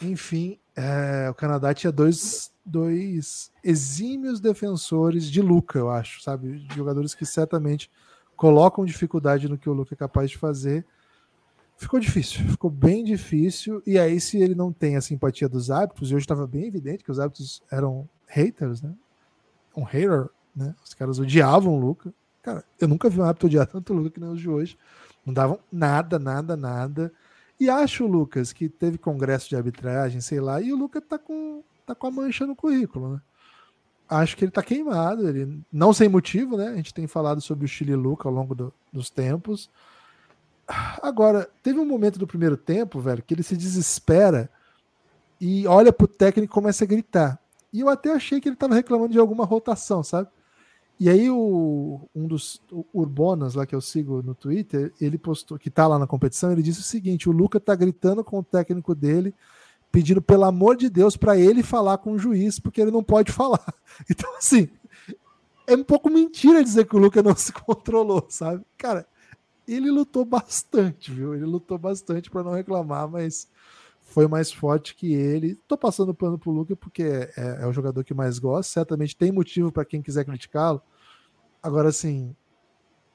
Enfim, 0.00 0.58
é, 0.74 1.28
o 1.30 1.34
Canadá 1.34 1.72
tinha 1.74 1.92
dois, 1.92 2.50
dois 2.64 3.52
exímios 3.62 4.40
defensores 4.40 5.30
de 5.30 5.40
Luca, 5.40 5.78
eu 5.78 5.90
acho, 5.90 6.22
sabe? 6.22 6.66
Jogadores 6.74 7.14
que 7.14 7.24
certamente 7.24 7.90
colocam 8.34 8.84
dificuldade 8.84 9.48
no 9.48 9.58
que 9.58 9.68
o 9.68 9.72
Luca 9.72 9.94
é 9.94 9.96
capaz 9.96 10.30
de 10.30 10.38
fazer. 10.38 10.84
Ficou 11.76 11.98
difícil, 11.98 12.48
ficou 12.48 12.70
bem 12.70 13.02
difícil. 13.02 13.82
E 13.86 13.98
aí, 13.98 14.20
se 14.20 14.40
ele 14.40 14.54
não 14.54 14.72
tem 14.72 14.96
a 14.96 15.00
simpatia 15.00 15.48
dos 15.48 15.70
hábitos, 15.70 16.10
e 16.10 16.14
hoje 16.14 16.24
estava 16.24 16.46
bem 16.46 16.66
evidente 16.66 17.02
que 17.02 17.10
os 17.10 17.18
hábitos 17.18 17.62
eram 17.70 18.08
haters, 18.26 18.80
né? 18.80 18.94
Um 19.76 19.82
hater, 19.82 20.28
né? 20.54 20.74
Os 20.84 20.94
caras 20.94 21.18
odiavam 21.18 21.74
o 21.74 21.80
Luca. 21.80 22.14
Cara, 22.42 22.64
eu 22.80 22.86
nunca 22.86 23.08
vi 23.08 23.20
um 23.20 23.24
hábito 23.24 23.46
odiar 23.46 23.66
tanto 23.66 23.92
o 23.92 23.96
Luca 23.96 24.10
que 24.10 24.20
nem 24.20 24.30
os 24.30 24.40
de 24.40 24.48
hoje. 24.48 24.78
Não 25.24 25.32
davam 25.32 25.58
nada, 25.70 26.18
nada, 26.18 26.56
nada. 26.56 27.12
E 27.58 27.68
acho, 27.68 28.06
Lucas, 28.06 28.52
que 28.52 28.68
teve 28.68 28.98
congresso 28.98 29.48
de 29.48 29.56
arbitragem, 29.56 30.20
sei 30.20 30.40
lá, 30.40 30.60
e 30.60 30.72
o 30.72 30.76
Lucas 30.76 31.02
tá 31.08 31.18
com, 31.18 31.62
tá 31.86 31.94
com 31.94 32.06
a 32.06 32.10
mancha 32.10 32.46
no 32.46 32.56
currículo, 32.56 33.14
né? 33.14 33.20
Acho 34.08 34.36
que 34.36 34.44
ele 34.44 34.52
tá 34.52 34.62
queimado, 34.62 35.28
ele 35.28 35.62
não 35.72 35.92
sem 35.92 36.08
motivo, 36.08 36.56
né? 36.56 36.68
A 36.68 36.76
gente 36.76 36.92
tem 36.92 37.06
falado 37.06 37.40
sobre 37.40 37.64
o 37.64 37.68
Chile 37.68 37.94
Luca 37.94 38.28
ao 38.28 38.34
longo 38.34 38.54
do, 38.54 38.74
dos 38.92 39.08
tempos. 39.08 39.70
Agora, 40.66 41.48
teve 41.62 41.78
um 41.78 41.84
momento 41.84 42.18
do 42.18 42.26
primeiro 42.26 42.56
tempo, 42.56 43.00
velho, 43.00 43.22
que 43.22 43.34
ele 43.34 43.42
se 43.42 43.56
desespera 43.56 44.50
e 45.40 45.66
olha 45.66 45.92
pro 45.92 46.06
técnico 46.06 46.52
e 46.52 46.54
começa 46.54 46.84
a 46.84 46.86
gritar. 46.86 47.40
E 47.72 47.80
eu 47.80 47.88
até 47.88 48.12
achei 48.12 48.40
que 48.40 48.48
ele 48.48 48.56
tava 48.56 48.74
reclamando 48.74 49.12
de 49.12 49.18
alguma 49.18 49.44
rotação, 49.44 50.02
sabe? 50.02 50.28
E 51.00 51.08
aí 51.08 51.28
o, 51.28 52.08
um 52.14 52.28
dos 52.28 52.62
Urbonas 52.92 53.54
lá 53.54 53.66
que 53.66 53.74
eu 53.74 53.80
sigo 53.80 54.22
no 54.22 54.34
Twitter, 54.34 54.92
ele 55.00 55.18
postou, 55.18 55.58
que 55.58 55.68
tá 55.68 55.86
lá 55.86 55.98
na 55.98 56.06
competição, 56.06 56.52
ele 56.52 56.62
disse 56.62 56.80
o 56.80 56.84
seguinte: 56.84 57.28
o 57.28 57.32
Luca 57.32 57.58
tá 57.58 57.74
gritando 57.74 58.22
com 58.22 58.38
o 58.38 58.44
técnico 58.44 58.94
dele, 58.94 59.34
pedindo 59.90 60.22
pelo 60.22 60.44
amor 60.44 60.76
de 60.76 60.88
Deus 60.88 61.16
para 61.16 61.36
ele 61.36 61.62
falar 61.62 61.98
com 61.98 62.12
o 62.12 62.18
juiz, 62.18 62.60
porque 62.60 62.80
ele 62.80 62.90
não 62.90 63.02
pode 63.02 63.32
falar. 63.32 63.74
Então, 64.08 64.36
assim, 64.36 64.68
é 65.66 65.74
um 65.74 65.84
pouco 65.84 66.08
mentira 66.08 66.62
dizer 66.62 66.86
que 66.86 66.96
o 66.96 66.98
Luca 66.98 67.22
não 67.22 67.34
se 67.34 67.52
controlou, 67.52 68.24
sabe? 68.28 68.64
Cara, 68.78 69.06
ele 69.66 69.90
lutou 69.90 70.24
bastante, 70.24 71.12
viu? 71.12 71.34
Ele 71.34 71.44
lutou 71.44 71.78
bastante 71.78 72.30
para 72.30 72.42
não 72.42 72.52
reclamar, 72.52 73.08
mas 73.08 73.48
foi 74.02 74.28
mais 74.28 74.52
forte 74.52 74.94
que 74.94 75.14
ele. 75.14 75.54
Tô 75.66 75.76
passando 75.76 76.14
pano 76.14 76.38
pro 76.38 76.50
Luca 76.50 76.76
porque 76.76 77.02
é, 77.02 77.58
é 77.62 77.66
o 77.66 77.72
jogador 77.72 78.04
que 78.04 78.14
mais 78.14 78.38
gosta. 78.38 78.72
Certamente 78.72 79.16
tem 79.16 79.32
motivo 79.32 79.72
para 79.72 79.84
quem 79.84 80.02
quiser 80.02 80.24
criticá-lo. 80.24 80.82
Agora, 81.62 81.88
assim, 81.88 82.36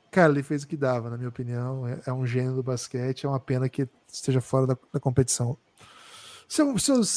cara, 0.09 0.31
ele 0.31 0.43
fez 0.43 0.63
o 0.63 0.67
que 0.67 0.77
dava, 0.77 1.09
na 1.09 1.17
minha 1.17 1.29
opinião. 1.29 1.87
É, 1.87 2.01
é 2.07 2.13
um 2.13 2.25
gênio 2.25 2.55
do 2.55 2.63
basquete. 2.63 3.25
É 3.25 3.29
uma 3.29 3.39
pena 3.39 3.69
que 3.69 3.87
esteja 4.07 4.41
fora 4.41 4.65
da, 4.65 4.77
da 4.91 4.99
competição. 4.99 5.57
Seu, 6.47 6.77
seus, 6.79 7.09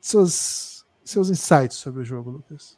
seus, 0.00 0.86
seus 1.04 1.30
insights 1.30 1.76
sobre 1.76 2.02
o 2.02 2.04
jogo, 2.04 2.30
Lucas. 2.30 2.76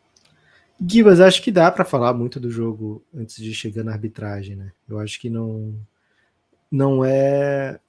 Gibas, 0.81 1.21
acho 1.21 1.43
que 1.43 1.51
dá 1.51 1.71
para 1.71 1.85
falar 1.85 2.15
muito 2.15 2.39
do 2.39 2.51
jogo 2.51 3.05
antes 3.15 3.37
de 3.37 3.53
chegar 3.53 3.83
na 3.83 3.93
arbitragem, 3.93 4.55
né? 4.55 4.73
Eu 4.89 4.99
acho 4.99 5.21
que 5.21 5.29
não 5.29 5.75
não 6.71 7.05
é 7.05 7.81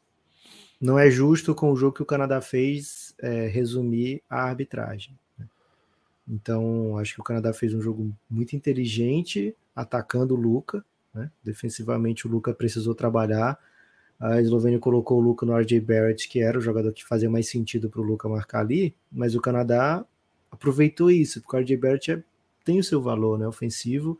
não 0.82 0.98
é 0.98 1.10
justo 1.12 1.54
com 1.54 1.72
o 1.72 1.76
jogo 1.76 1.96
que 1.96 2.02
o 2.02 2.06
Canadá 2.06 2.42
fez 2.42 3.14
é, 3.20 3.48
resumir 3.48 4.24
a 4.30 4.44
arbitragem. 4.44 5.18
Né? 5.38 5.46
Então, 6.28 6.98
acho 6.98 7.16
que 7.16 7.22
o 7.22 7.24
Canadá 7.24 7.52
fez 7.54 7.74
um 7.74 7.82
jogo 7.82 8.16
muito 8.30 8.56
inteligente, 8.56 9.54
atacando 9.76 10.34
o 10.34 10.38
Luca. 10.38 10.84
Né? 11.14 11.30
Defensivamente, 11.44 12.26
o 12.26 12.30
Luca 12.30 12.54
precisou 12.54 12.96
trabalhar. 12.96 13.60
A 14.20 14.42
Eslovênia 14.42 14.80
colocou 14.80 15.18
o 15.18 15.22
Luca 15.22 15.46
no 15.46 15.54
RJ 15.58 15.82
Barrett, 15.82 16.30
que 16.30 16.40
era 16.40 16.58
o 16.58 16.62
jogador 16.62 16.94
que 16.94 17.06
fazia 17.06 17.30
mais 17.30 17.50
sentido 17.50 17.90
para 17.90 18.02
o 18.02 18.04
Luca 18.04 18.30
marcar 18.30 18.62
ali, 18.62 18.96
mas 19.12 19.36
o 19.36 19.42
Canadá 19.42 20.06
aproveitou 20.52 21.12
isso, 21.12 21.42
porque 21.42 21.56
o 21.56 21.60
RJ 21.60 21.78
Barrett 21.78 22.12
é, 22.12 22.24
tem 22.70 22.78
o 22.78 22.84
seu 22.84 23.02
valor 23.02 23.40
né, 23.40 23.48
ofensivo. 23.48 24.20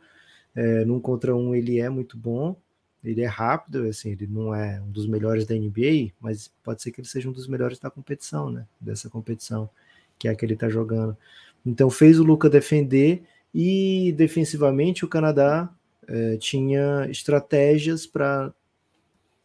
É, 0.56 0.84
num 0.84 0.98
contra 0.98 1.36
um 1.36 1.54
ele 1.54 1.78
é 1.78 1.88
muito 1.88 2.18
bom, 2.18 2.56
ele 3.04 3.20
é 3.20 3.26
rápido, 3.26 3.86
assim, 3.86 4.10
ele 4.10 4.26
não 4.26 4.52
é 4.52 4.80
um 4.80 4.90
dos 4.90 5.06
melhores 5.06 5.46
da 5.46 5.54
NBA, 5.54 6.10
mas 6.20 6.52
pode 6.64 6.82
ser 6.82 6.90
que 6.90 7.00
ele 7.00 7.06
seja 7.06 7.28
um 7.28 7.32
dos 7.32 7.46
melhores 7.46 7.78
da 7.78 7.88
competição, 7.88 8.50
né? 8.50 8.66
Dessa 8.80 9.08
competição, 9.08 9.70
que 10.18 10.26
é 10.26 10.32
a 10.32 10.34
que 10.34 10.44
ele 10.44 10.54
está 10.54 10.68
jogando. 10.68 11.16
Então 11.64 11.88
fez 11.88 12.18
o 12.18 12.24
Luca 12.24 12.50
defender 12.50 13.22
e 13.54 14.12
defensivamente 14.16 15.04
o 15.04 15.08
Canadá 15.08 15.72
é, 16.08 16.36
tinha 16.36 17.06
estratégias 17.08 18.04
para 18.04 18.52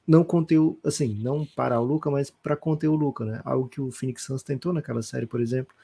não 0.07 0.23
conter 0.23 0.57
o, 0.57 0.79
assim, 0.83 1.13
não 1.21 1.45
parar 1.45 1.79
o 1.79 1.85
Luca, 1.85 2.09
mas 2.09 2.31
para 2.31 2.57
conter 2.57 2.87
o 2.87 2.95
Luca, 2.95 3.23
né? 3.23 3.41
Algo 3.45 3.67
que 3.69 3.79
o 3.79 3.91
Phoenix 3.91 4.23
Suns 4.23 4.41
tentou 4.41 4.73
naquela 4.73 5.03
série, 5.03 5.27
por 5.27 5.39
exemplo, 5.39 5.75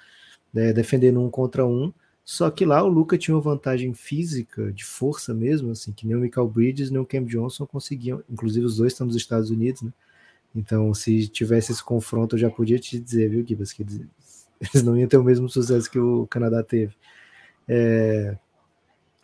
né? 0.52 0.74
defendendo 0.74 1.22
um 1.22 1.30
contra 1.30 1.64
um. 1.64 1.94
Só 2.24 2.50
que 2.50 2.66
lá 2.66 2.84
o 2.84 2.88
Luca 2.88 3.18
tinha 3.18 3.36
uma 3.36 3.42
vantagem 3.42 3.94
física, 3.94 4.72
de 4.72 4.86
força 4.86 5.34
mesmo, 5.34 5.72
assim, 5.72 5.92
que 5.92 6.06
nem 6.08 6.16
o 6.16 6.20
Michael 6.20 6.48
Bridges 6.48 6.92
nem 6.92 7.02
o 7.02 7.06
Cam 7.06 7.26
Johnson 7.26 7.66
conseguiam. 7.66 8.24
Inclusive, 8.30 8.66
os 8.66 8.78
dois 8.78 8.94
estão 8.94 9.08
nos 9.08 9.16
Estados 9.16 9.50
Unidos, 9.50 9.82
né? 9.82 9.92
Então, 10.56 10.94
se 10.94 11.28
tivesse 11.28 11.72
esse 11.72 11.84
confronto, 11.84 12.36
eu 12.36 12.40
já 12.40 12.50
podia 12.50 12.78
te 12.78 13.00
dizer, 13.00 13.30
viu, 13.30 13.46
Gibas, 13.46 13.74
que 13.74 13.84
eles 13.84 14.04
não 14.84 14.98
iam 14.98 15.08
ter 15.08 15.18
o 15.18 15.24
mesmo 15.24 15.50
sucesso 15.50 15.90
que 15.90 16.00
o 16.00 16.28
Canadá 16.28 16.62
teve. 16.62 16.94
É, 17.68 18.38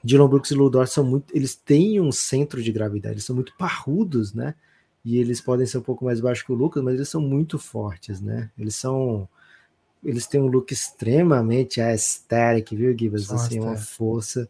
Dylan 0.03 0.29
Brooks 0.29 0.51
e 0.51 0.55
Ludor 0.55 0.87
são 0.87 1.03
muito, 1.03 1.35
eles 1.35 1.55
têm 1.55 1.99
um 1.99 2.11
centro 2.11 2.63
de 2.63 2.71
gravidade, 2.71 3.15
eles 3.15 3.25
são 3.25 3.35
muito 3.35 3.53
parrudos, 3.57 4.33
né? 4.33 4.55
E 5.03 5.17
eles 5.17 5.41
podem 5.41 5.65
ser 5.65 5.77
um 5.79 5.81
pouco 5.81 6.05
mais 6.05 6.19
baixos 6.19 6.45
que 6.45 6.51
o 6.51 6.55
Lucas, 6.55 6.83
mas 6.83 6.95
eles 6.95 7.09
são 7.09 7.21
muito 7.21 7.59
fortes, 7.59 8.21
né? 8.21 8.49
Eles 8.57 8.75
são 8.75 9.27
eles 10.07 10.25
têm 10.25 10.41
um 10.41 10.47
look 10.47 10.71
extremamente 10.71 11.81
aesthetic, 11.81 12.75
viu, 12.75 12.97
Gibas? 12.97 13.29
Assim, 13.31 13.59
uma 13.59 13.75
força 13.75 14.49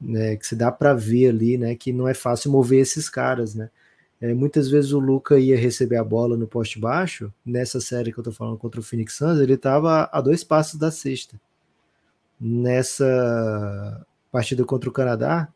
né, 0.00 0.36
que 0.36 0.46
se 0.46 0.56
dá 0.56 0.70
para 0.70 0.94
ver 0.94 1.28
ali, 1.28 1.58
né? 1.58 1.74
Que 1.74 1.92
não 1.92 2.08
é 2.08 2.14
fácil 2.14 2.50
mover 2.50 2.80
esses 2.80 3.10
caras, 3.10 3.54
né? 3.54 3.68
É, 4.20 4.32
muitas 4.32 4.70
vezes 4.70 4.92
o 4.92 5.00
Luca 5.00 5.38
ia 5.38 5.58
receber 5.58 5.96
a 5.96 6.04
bola 6.04 6.36
no 6.36 6.46
poste 6.46 6.78
baixo, 6.78 7.32
nessa 7.44 7.80
série 7.80 8.12
que 8.12 8.18
eu 8.18 8.24
tô 8.24 8.32
falando 8.32 8.56
contra 8.56 8.80
o 8.80 8.82
Phoenix 8.82 9.14
Suns, 9.16 9.40
ele 9.40 9.56
tava 9.56 10.08
a 10.10 10.20
dois 10.20 10.42
passos 10.44 10.78
da 10.78 10.90
cesta 10.90 11.38
nessa 12.40 14.06
partida 14.30 14.64
contra 14.64 14.88
o 14.88 14.92
Canadá, 14.92 15.48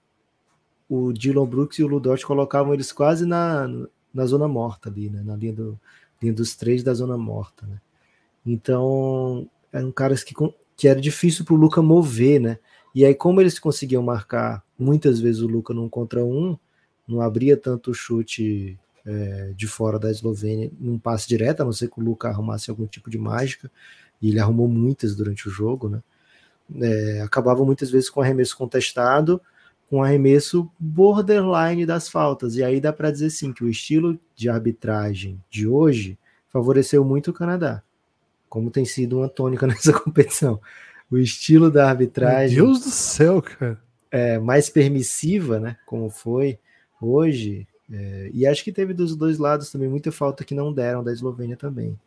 o 0.89 1.13
Dylan 1.13 1.47
Brooks 1.47 1.79
e 1.79 1.85
o 1.85 1.87
Ludort 1.87 2.25
colocavam 2.25 2.73
eles 2.73 2.93
quase 2.93 3.27
na, 3.27 3.69
na 4.13 4.27
zona 4.27 4.49
morta 4.49 4.89
ali, 4.89 5.11
né? 5.11 5.23
na 5.23 5.37
linha, 5.37 5.53
do, 5.53 5.79
linha 6.23 6.33
dos 6.33 6.57
três 6.57 6.83
da 6.83 6.95
zona 6.95 7.17
morta. 7.17 7.67
Né? 7.67 7.79
Então, 8.47 9.49
eram 9.73 9.93
caras 9.93 10.23
que, 10.25 10.35
que 10.77 10.89
era 10.89 11.01
difícil 11.01 11.45
para 11.45 11.55
o 11.55 11.59
Luca 11.59 11.83
mover, 11.83 12.41
né? 12.41 12.59
E 12.95 13.05
aí, 13.05 13.15
como 13.15 13.41
eles 13.41 13.59
conseguiam 13.59 14.03
marcar 14.03 14.65
muitas 14.79 15.21
vezes 15.21 15.41
o 15.43 15.47
Luca 15.47 15.75
num 15.75 15.89
contra 15.89 16.25
um, 16.25 16.57
não 17.07 17.21
abria 17.21 17.57
tanto 17.57 17.95
chute 17.95 18.79
é, 19.07 19.53
de 19.57 19.67
fora 19.67 19.99
da 19.99 20.11
Eslovênia 20.11 20.71
num 20.81 20.99
passe 20.99 21.29
direto, 21.29 21.63
a 21.63 21.65
não 21.65 21.73
ser 21.73 21.89
que 21.89 22.01
o 22.01 22.05
Luca 22.05 22.29
arrumasse 22.29 22.71
algum 22.71 22.87
tipo 22.87 23.11
de 23.11 23.19
mágica, 23.19 23.71
e 24.21 24.31
ele 24.31 24.41
arrumou 24.41 24.69
muitas 24.69 25.15
durante 25.15 25.49
o 25.49 25.51
jogo, 25.51 25.89
né? 25.89 26.03
é, 26.77 27.21
acabavam 27.23 27.65
muitas 27.65 27.91
vezes 27.91 28.11
com 28.11 28.21
arremesso 28.21 28.57
contestado, 28.57 29.41
com 29.89 30.03
arremesso 30.03 30.71
borderline 30.79 31.87
das 31.87 32.09
faltas. 32.09 32.57
E 32.57 32.63
aí 32.63 32.81
dá 32.81 32.93
para 32.93 33.11
dizer 33.11 33.31
sim 33.31 33.53
que 33.53 33.65
o 33.65 33.69
estilo 33.69 34.19
de 34.35 34.49
arbitragem 34.49 35.43
de 35.51 35.67
hoje 35.67 36.19
favoreceu 36.49 37.05
muito 37.05 37.31
o 37.31 37.35
Canadá, 37.35 37.83
como 38.49 38.71
tem 38.71 38.85
sido 38.85 39.19
uma 39.19 39.29
tônica 39.29 39.67
nessa 39.69 39.93
competição. 39.93 40.61
o 41.11 41.19
estilo 41.19 41.71
da 41.71 41.89
arbitragem. 41.89 42.57
Meu 42.57 42.67
Deus 42.67 42.81
do 42.81 42.91
céu, 42.91 43.43
cara. 43.43 43.81
É, 44.11 44.39
mais 44.39 44.71
permissiva, 44.71 45.61
né? 45.61 45.77
Como 45.87 46.09
foi 46.09 46.59
hoje. 47.01 47.67
É, 47.91 48.31
e 48.33 48.47
acho 48.47 48.65
que 48.65 48.73
teve 48.73 48.93
dos 48.93 49.17
dois 49.17 49.39
lados 49.39 49.71
também 49.71 49.89
muita 49.89 50.13
falta 50.13 50.45
que 50.45 50.55
não 50.55 50.73
deram 50.73 51.03
da 51.03 51.13
Eslovênia 51.13 51.57
também. 51.57 51.99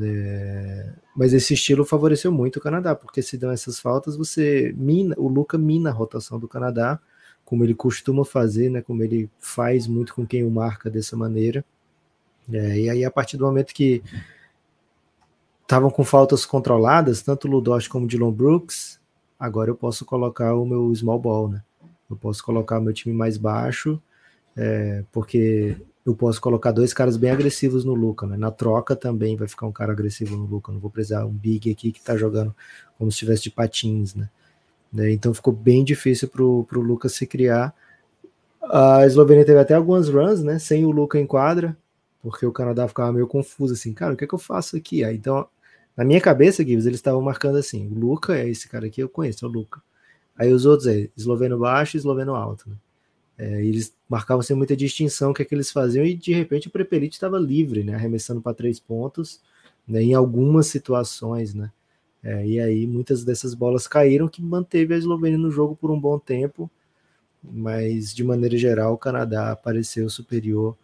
É, 0.00 0.92
mas 1.14 1.32
esse 1.32 1.54
estilo 1.54 1.84
favoreceu 1.84 2.32
muito 2.32 2.56
o 2.56 2.60
Canadá, 2.60 2.94
porque 2.94 3.22
se 3.22 3.38
dão 3.38 3.50
essas 3.50 3.78
faltas, 3.78 4.16
você 4.16 4.74
mina, 4.76 5.14
o 5.16 5.28
Luca 5.28 5.56
mina 5.56 5.90
a 5.90 5.92
rotação 5.92 6.38
do 6.38 6.48
Canadá, 6.48 6.98
como 7.44 7.62
ele 7.62 7.74
costuma 7.74 8.24
fazer, 8.24 8.70
né? 8.70 8.82
Como 8.82 9.02
ele 9.02 9.30
faz 9.38 9.86
muito 9.86 10.14
com 10.14 10.26
quem 10.26 10.44
o 10.44 10.50
marca 10.50 10.90
dessa 10.90 11.16
maneira. 11.16 11.64
É, 12.52 12.78
e 12.80 12.90
aí, 12.90 13.04
a 13.04 13.10
partir 13.10 13.36
do 13.36 13.44
momento 13.44 13.72
que 13.72 14.02
estavam 15.66 15.90
com 15.90 16.04
faltas 16.04 16.46
controladas, 16.46 17.22
tanto 17.22 17.48
Ludosh 17.48 17.88
como 17.88 18.06
Dylan 18.06 18.30
Brooks, 18.30 19.00
agora 19.38 19.68
eu 19.68 19.74
posso 19.74 20.04
colocar 20.04 20.54
o 20.54 20.64
meu 20.64 20.94
small 20.94 21.18
ball, 21.18 21.48
né? 21.48 21.62
Eu 22.08 22.16
posso 22.16 22.42
colocar 22.44 22.78
o 22.78 22.80
meu 22.82 22.92
time 22.92 23.12
mais 23.12 23.36
baixo, 23.36 24.00
é, 24.56 25.02
porque 25.10 25.76
eu 26.06 26.14
posso 26.14 26.40
colocar 26.40 26.70
dois 26.70 26.94
caras 26.94 27.16
bem 27.16 27.32
agressivos 27.32 27.84
no 27.84 27.94
Luca, 27.94 28.28
né? 28.28 28.36
Na 28.36 28.52
troca 28.52 28.94
também 28.94 29.36
vai 29.36 29.48
ficar 29.48 29.66
um 29.66 29.72
cara 29.72 29.92
agressivo 29.92 30.36
no 30.36 30.44
Luca. 30.44 30.70
Não 30.70 30.78
vou 30.78 30.88
precisar 30.88 31.26
um 31.26 31.32
big 31.32 31.68
aqui 31.68 31.90
que 31.90 32.00
tá 32.00 32.16
jogando 32.16 32.54
como 32.96 33.10
se 33.10 33.16
estivesse 33.16 33.42
de 33.42 33.50
patins, 33.50 34.14
né? 34.14 34.30
né? 34.92 35.10
Então 35.10 35.34
ficou 35.34 35.52
bem 35.52 35.82
difícil 35.82 36.28
pro, 36.28 36.64
pro 36.68 36.80
Lucas 36.80 37.12
se 37.14 37.26
criar. 37.26 37.74
A 38.62 39.04
Eslovênia 39.04 39.44
teve 39.44 39.58
até 39.58 39.74
algumas 39.74 40.08
runs, 40.08 40.44
né? 40.44 40.60
Sem 40.60 40.84
o 40.84 40.92
Luca 40.92 41.18
em 41.18 41.26
quadra, 41.26 41.76
porque 42.22 42.46
o 42.46 42.52
Canadá 42.52 42.86
ficava 42.86 43.12
meio 43.12 43.26
confuso 43.26 43.74
assim, 43.74 43.92
cara, 43.92 44.14
o 44.14 44.16
que 44.16 44.22
é 44.22 44.28
que 44.28 44.34
eu 44.34 44.38
faço 44.38 44.76
aqui? 44.76 45.02
Aí, 45.02 45.16
então 45.16 45.48
na 45.96 46.04
minha 46.04 46.20
cabeça, 46.20 46.62
Gibbs, 46.62 46.86
eles 46.86 46.98
estavam 46.98 47.22
marcando 47.22 47.56
assim: 47.56 47.86
o 47.88 47.98
Luca 47.98 48.36
é 48.36 48.48
esse 48.48 48.68
cara 48.68 48.86
aqui, 48.86 49.00
eu 49.00 49.08
conheço, 49.08 49.44
é 49.44 49.48
o 49.48 49.50
Luca. 49.50 49.82
Aí 50.36 50.52
os 50.52 50.66
outros 50.66 50.86
é 50.86 51.08
esloveno 51.16 51.58
baixo 51.58 51.96
e 51.96 51.98
esloveno 51.98 52.34
alto. 52.34 52.68
Né? 52.68 52.76
É, 53.38 53.64
eles 53.64 53.94
marcavam 54.08 54.42
sem 54.42 54.56
muita 54.56 54.76
distinção 54.76 55.30
o 55.30 55.34
que, 55.34 55.42
é 55.42 55.44
que 55.44 55.54
eles 55.54 55.70
faziam 55.70 56.04
e 56.04 56.14
de 56.14 56.32
repente 56.32 56.68
o 56.68 56.70
Prepelite 56.70 57.16
estava 57.16 57.38
livre, 57.38 57.82
né? 57.82 57.94
arremessando 57.94 58.40
para 58.40 58.54
três 58.54 58.78
pontos 58.78 59.40
né? 59.88 60.02
em 60.02 60.14
algumas 60.14 60.66
situações. 60.66 61.54
Né? 61.54 61.70
É, 62.22 62.46
e 62.46 62.60
aí 62.60 62.86
muitas 62.86 63.24
dessas 63.24 63.54
bolas 63.54 63.86
caíram 63.86 64.28
que 64.28 64.42
manteve 64.42 64.94
a 64.94 64.98
Eslovênia 64.98 65.38
no 65.38 65.50
jogo 65.50 65.74
por 65.74 65.90
um 65.90 65.98
bom 65.98 66.18
tempo, 66.18 66.70
mas 67.42 68.14
de 68.14 68.24
maneira 68.24 68.56
geral 68.56 68.92
o 68.92 68.98
Canadá 68.98 69.52
apareceu 69.52 70.08
superior. 70.10 70.76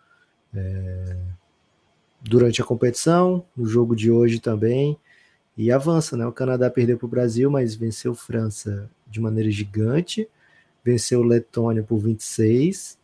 É, 0.54 1.16
durante 2.22 2.62
a 2.62 2.64
competição, 2.64 3.44
no 3.56 3.66
jogo 3.66 3.96
de 3.96 4.10
hoje 4.10 4.40
também, 4.40 4.96
e 5.56 5.70
avança, 5.70 6.16
né? 6.16 6.26
O 6.26 6.32
Canadá 6.32 6.70
perdeu 6.70 6.96
para 6.96 7.06
o 7.06 7.08
Brasil, 7.08 7.50
mas 7.50 7.74
venceu 7.74 8.14
França 8.14 8.88
de 9.06 9.20
maneira 9.20 9.50
gigante, 9.50 10.28
venceu 10.84 11.22
Letônia 11.22 11.82
por 11.82 11.98
26, 11.98 12.98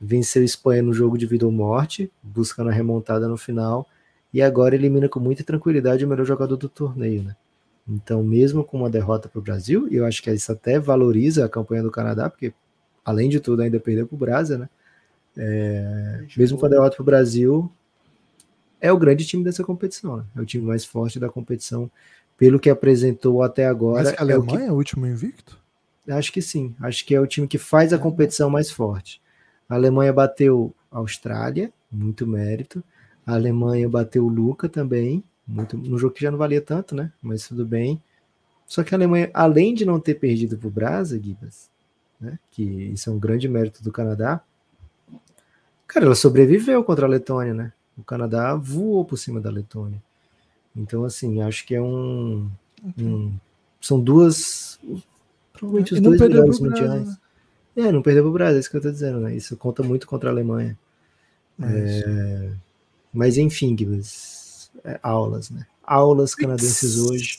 venceu 0.00 0.42
Espanha 0.42 0.82
no 0.82 0.92
jogo 0.92 1.16
de 1.16 1.26
vida 1.26 1.46
ou 1.46 1.52
morte, 1.52 2.10
buscando 2.22 2.70
a 2.70 2.72
remontada 2.72 3.28
no 3.28 3.36
final, 3.36 3.86
e 4.32 4.42
agora 4.42 4.74
elimina 4.74 5.08
com 5.08 5.20
muita 5.20 5.44
tranquilidade 5.44 6.04
o 6.04 6.08
melhor 6.08 6.24
jogador 6.24 6.56
do 6.56 6.68
torneio, 6.68 7.22
né? 7.22 7.36
Então, 7.86 8.22
mesmo 8.22 8.64
com 8.64 8.78
uma 8.78 8.90
derrota 8.90 9.28
para 9.28 9.38
o 9.38 9.42
Brasil, 9.42 9.88
eu 9.90 10.06
acho 10.06 10.22
que 10.22 10.30
isso 10.30 10.50
até 10.50 10.78
valoriza 10.78 11.44
a 11.44 11.48
campanha 11.48 11.82
do 11.82 11.90
Canadá, 11.90 12.30
porque 12.30 12.52
além 13.04 13.28
de 13.28 13.40
tudo 13.40 13.62
ainda 13.62 13.78
perdeu 13.78 14.06
para 14.06 14.14
o 14.14 14.18
Brasil, 14.18 14.58
né? 14.58 14.68
É, 15.36 16.24
mesmo 16.36 16.58
com 16.58 16.66
a 16.66 16.68
derrota 16.68 16.96
para 16.96 17.02
o 17.02 17.06
Brasil, 17.06 17.70
é 18.82 18.92
o 18.92 18.98
grande 18.98 19.24
time 19.24 19.44
dessa 19.44 19.62
competição, 19.62 20.18
né? 20.18 20.24
é 20.36 20.40
o 20.40 20.44
time 20.44 20.66
mais 20.66 20.84
forte 20.84 21.20
da 21.20 21.28
competição, 21.28 21.88
pelo 22.36 22.58
que 22.58 22.68
apresentou 22.68 23.42
até 23.42 23.66
agora. 23.66 24.02
Mas 24.02 24.18
a 24.18 24.20
Alemanha 24.20 24.50
é 24.50 24.56
o, 24.56 24.58
que... 24.58 24.64
é 24.64 24.72
o 24.72 24.74
último 24.74 25.06
invicto? 25.06 25.56
Acho 26.08 26.32
que 26.32 26.42
sim, 26.42 26.74
acho 26.80 27.06
que 27.06 27.14
é 27.14 27.20
o 27.20 27.26
time 27.26 27.46
que 27.46 27.58
faz 27.58 27.92
a 27.92 27.96
é. 27.96 27.98
competição 27.98 28.50
mais 28.50 28.70
forte. 28.70 29.22
A 29.68 29.76
Alemanha 29.76 30.12
bateu 30.12 30.74
a 30.90 30.98
Austrália, 30.98 31.72
muito 31.90 32.26
mérito. 32.26 32.82
A 33.24 33.34
Alemanha 33.34 33.88
bateu 33.88 34.24
o 34.24 34.28
Luca 34.28 34.68
também, 34.68 35.22
muito, 35.46 35.78
no 35.78 35.96
jogo 35.96 36.14
que 36.14 36.22
já 36.22 36.30
não 36.30 36.38
valia 36.38 36.60
tanto, 36.60 36.94
né? 36.94 37.12
Mas 37.22 37.46
tudo 37.46 37.64
bem. 37.64 38.02
Só 38.66 38.82
que 38.82 38.92
a 38.94 38.98
Alemanha, 38.98 39.30
além 39.32 39.74
de 39.74 39.84
não 39.84 40.00
ter 40.00 40.14
perdido 40.14 40.58
para 40.58 40.66
o 40.66 40.70
Brasa, 40.70 41.20
Gibas, 41.22 41.70
né? 42.20 42.36
Que 42.50 42.62
isso 42.64 43.08
é 43.08 43.12
um 43.12 43.18
grande 43.18 43.48
mérito 43.48 43.82
do 43.82 43.92
Canadá. 43.92 44.40
Cara, 45.86 46.06
ela 46.06 46.14
sobreviveu 46.16 46.82
contra 46.82 47.06
a 47.06 47.08
Letônia, 47.08 47.54
né? 47.54 47.72
O 47.96 48.02
Canadá 48.02 48.54
voou 48.54 49.04
por 49.04 49.16
cima 49.16 49.40
da 49.40 49.50
Letônia. 49.50 50.02
Então, 50.74 51.04
assim, 51.04 51.42
acho 51.42 51.66
que 51.66 51.74
é 51.74 51.82
um. 51.82 52.50
um 52.98 53.32
são 53.80 54.00
duas. 54.00 54.78
Provavelmente 55.52 55.94
os 55.94 56.00
dois 56.00 56.20
melhores 56.20 56.60
mundiais. 56.60 57.08
Né? 57.08 57.16
É, 57.76 57.92
não 57.92 58.02
perdeu 58.02 58.22
para 58.22 58.30
o 58.30 58.32
Brasil, 58.32 58.56
é 58.56 58.60
isso 58.60 58.70
que 58.70 58.76
eu 58.76 58.80
estou 58.80 58.92
dizendo, 58.92 59.20
né? 59.20 59.34
Isso 59.34 59.56
conta 59.56 59.82
muito 59.82 60.06
contra 60.06 60.28
a 60.28 60.32
Alemanha. 60.32 60.76
É, 61.60 62.02
é 62.06 62.52
mas 63.12 63.36
enfim, 63.36 63.76
é, 64.84 64.98
aulas, 65.02 65.50
né? 65.50 65.66
Aulas 65.82 66.34
Pix. 66.34 66.42
canadenses 66.42 66.98
hoje. 66.98 67.38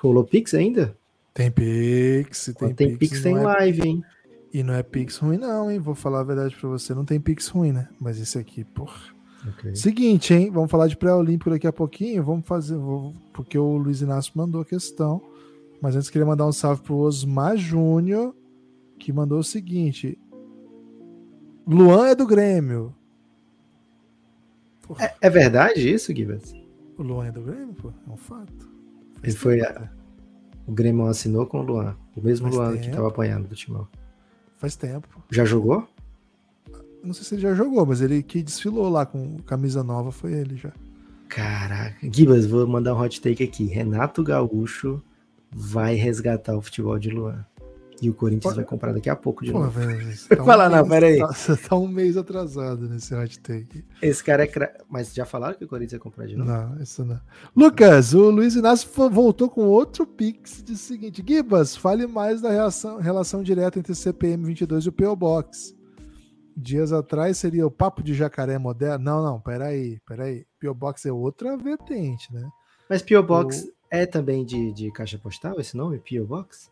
Rolou 0.00 0.24
Pix 0.24 0.52
ainda? 0.52 0.96
Tem 1.32 1.50
Pix, 1.50 2.52
tem, 2.58 2.74
tem 2.74 2.96
Pix, 2.96 3.10
Pix 3.10 3.22
tem 3.22 3.36
é... 3.36 3.40
live, 3.40 3.82
hein? 3.86 4.04
E 4.52 4.62
não 4.62 4.74
é 4.74 4.82
Pix 4.82 5.16
ruim, 5.18 5.38
não, 5.38 5.70
hein? 5.70 5.78
Vou 5.78 5.94
falar 5.94 6.20
a 6.20 6.24
verdade 6.24 6.54
para 6.56 6.68
você, 6.68 6.92
não 6.92 7.04
tem 7.04 7.20
Pix 7.20 7.48
ruim, 7.48 7.72
né? 7.72 7.88
Mas 8.00 8.18
esse 8.18 8.36
aqui, 8.36 8.64
porra. 8.64 9.00
Okay. 9.48 9.74
Seguinte, 9.74 10.32
hein? 10.32 10.50
Vamos 10.50 10.70
falar 10.70 10.86
de 10.86 10.96
pré-olímpico 10.96 11.50
daqui 11.50 11.66
a 11.66 11.72
pouquinho. 11.72 12.22
Vamos 12.22 12.46
fazer, 12.46 12.76
vou, 12.76 13.12
porque 13.32 13.58
o 13.58 13.76
Luiz 13.76 14.00
Inácio 14.00 14.32
mandou 14.36 14.60
a 14.60 14.64
questão. 14.64 15.20
Mas 15.80 15.96
antes 15.96 16.08
queria 16.08 16.26
mandar 16.26 16.46
um 16.46 16.52
salve 16.52 16.82
pro 16.82 16.96
Osmar 16.96 17.56
Júnior, 17.56 18.34
que 18.98 19.12
mandou 19.12 19.40
o 19.40 19.44
seguinte: 19.44 20.16
Luan 21.66 22.08
é 22.08 22.14
do 22.14 22.26
Grêmio. 22.26 22.94
É, 24.98 25.14
é, 25.22 25.30
verdade 25.30 25.92
isso, 25.92 26.14
Gibas? 26.14 26.54
O 26.96 27.02
Luan 27.02 27.26
é 27.26 27.32
do 27.32 27.42
Grêmio, 27.42 27.74
pô? 27.74 27.88
É 27.88 28.10
um 28.10 28.16
fato. 28.16 28.70
Ele 29.22 29.32
foi. 29.32 29.60
A... 29.60 29.90
O 30.66 30.72
Grêmio 30.72 31.06
assinou 31.06 31.46
com 31.46 31.58
o 31.58 31.62
Luan. 31.62 31.96
O 32.14 32.20
mesmo 32.20 32.46
Faz 32.46 32.56
Luan 32.56 32.70
tempo. 32.72 32.82
que 32.82 32.88
estava 32.90 33.08
apanhando 33.08 33.48
do 33.48 33.54
Timão. 33.56 33.88
Faz 34.58 34.76
tempo. 34.76 35.08
Já 35.30 35.44
jogou? 35.44 35.88
Não 37.04 37.12
sei 37.12 37.24
se 37.24 37.34
ele 37.34 37.42
já 37.42 37.54
jogou, 37.54 37.84
mas 37.84 38.00
ele 38.00 38.22
que 38.22 38.42
desfilou 38.42 38.88
lá 38.88 39.04
com 39.04 39.38
camisa 39.38 39.82
nova 39.82 40.12
foi 40.12 40.32
ele 40.32 40.56
já. 40.56 40.72
Caraca, 41.28 41.96
Gibas, 42.12 42.46
vou 42.46 42.66
mandar 42.66 42.94
um 42.94 43.00
hot 43.00 43.20
take 43.20 43.42
aqui. 43.42 43.64
Renato 43.64 44.22
Gaúcho 44.22 45.02
vai 45.50 45.94
resgatar 45.94 46.56
o 46.56 46.60
futebol 46.60 46.98
de 46.98 47.10
Luan. 47.10 47.44
E 48.02 48.10
o 48.10 48.14
Corinthians 48.14 48.52
Pô, 48.52 48.56
vai 48.56 48.64
comprar 48.64 48.92
daqui 48.92 49.08
a 49.08 49.14
pouco 49.14 49.44
de 49.44 49.52
Pô, 49.52 49.60
novo. 49.60 49.78
Velho, 49.78 50.12
tá 50.28 50.42
um 50.42 50.44
Falar, 50.44 50.68
não, 50.68 50.86
peraí. 50.86 51.20
Você 51.20 51.56
tá, 51.56 51.68
tá 51.68 51.76
um 51.76 51.86
mês 51.86 52.16
atrasado 52.16 52.88
nesse 52.88 53.14
hot 53.14 53.38
take. 53.38 53.84
Esse 54.02 54.22
cara 54.24 54.42
é. 54.42 54.46
Cra... 54.48 54.74
Mas 54.90 55.14
já 55.14 55.24
falaram 55.24 55.56
que 55.56 55.64
o 55.64 55.68
Corinthians 55.68 55.92
vai 55.92 56.00
comprar 56.00 56.26
de 56.26 56.36
novo? 56.36 56.50
Não, 56.50 56.82
isso 56.82 57.04
não. 57.04 57.20
Lucas, 57.54 58.12
o 58.12 58.28
Luiz 58.28 58.56
Inácio 58.56 58.88
voltou 59.08 59.48
com 59.48 59.62
outro 59.62 60.04
pix 60.04 60.64
de 60.64 60.76
seguinte: 60.76 61.22
Gibas, 61.24 61.76
fale 61.76 62.06
mais 62.08 62.42
da 62.42 62.50
relação, 62.50 62.98
relação 62.98 63.40
direta 63.40 63.78
entre 63.78 63.94
CPM 63.94 64.44
22 64.46 64.84
e 64.84 64.88
o 64.88 64.92
PO 64.92 65.14
Box 65.14 65.72
dias 66.56 66.92
atrás 66.92 67.38
seria 67.38 67.66
o 67.66 67.70
papo 67.70 68.02
de 68.02 68.14
jacaré 68.14 68.58
moderno. 68.58 69.04
Não, 69.04 69.22
não, 69.22 69.40
peraí, 69.40 70.00
peraí. 70.06 70.46
Pio 70.58 70.74
Box 70.74 71.06
é 71.06 71.12
outra 71.12 71.56
vertente, 71.56 72.32
né? 72.32 72.48
Mas 72.88 73.02
Pio 73.02 73.22
Box 73.22 73.64
o... 73.64 73.72
é 73.90 74.06
também 74.06 74.44
de, 74.44 74.72
de 74.72 74.90
caixa 74.92 75.18
postal, 75.18 75.58
esse 75.58 75.76
nome? 75.76 75.98
Pio 75.98 76.26
Box? 76.26 76.70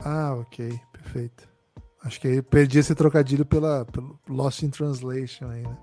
Ah, 0.00 0.34
ok, 0.34 0.78
perfeito. 0.92 1.48
Acho 2.02 2.20
que 2.20 2.42
perdi 2.42 2.78
esse 2.78 2.94
trocadilho 2.94 3.44
pela, 3.44 3.84
pelo 3.86 4.18
Lost 4.28 4.62
in 4.62 4.70
Translation 4.70 5.48
aí, 5.48 5.62
né? 5.62 5.76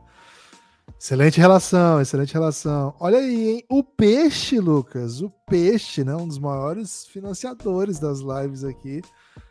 Excelente 0.99 1.39
relação, 1.39 1.99
excelente 1.99 2.33
relação. 2.33 2.95
Olha 2.99 3.17
aí, 3.17 3.49
hein? 3.49 3.65
O 3.69 3.83
Peixe, 3.83 4.59
Lucas, 4.59 5.21
o 5.21 5.29
Peixe, 5.47 6.03
né? 6.03 6.15
Um 6.15 6.27
dos 6.27 6.37
maiores 6.37 7.05
financiadores 7.07 7.99
das 7.99 8.19
lives 8.19 8.63
aqui. 8.63 9.01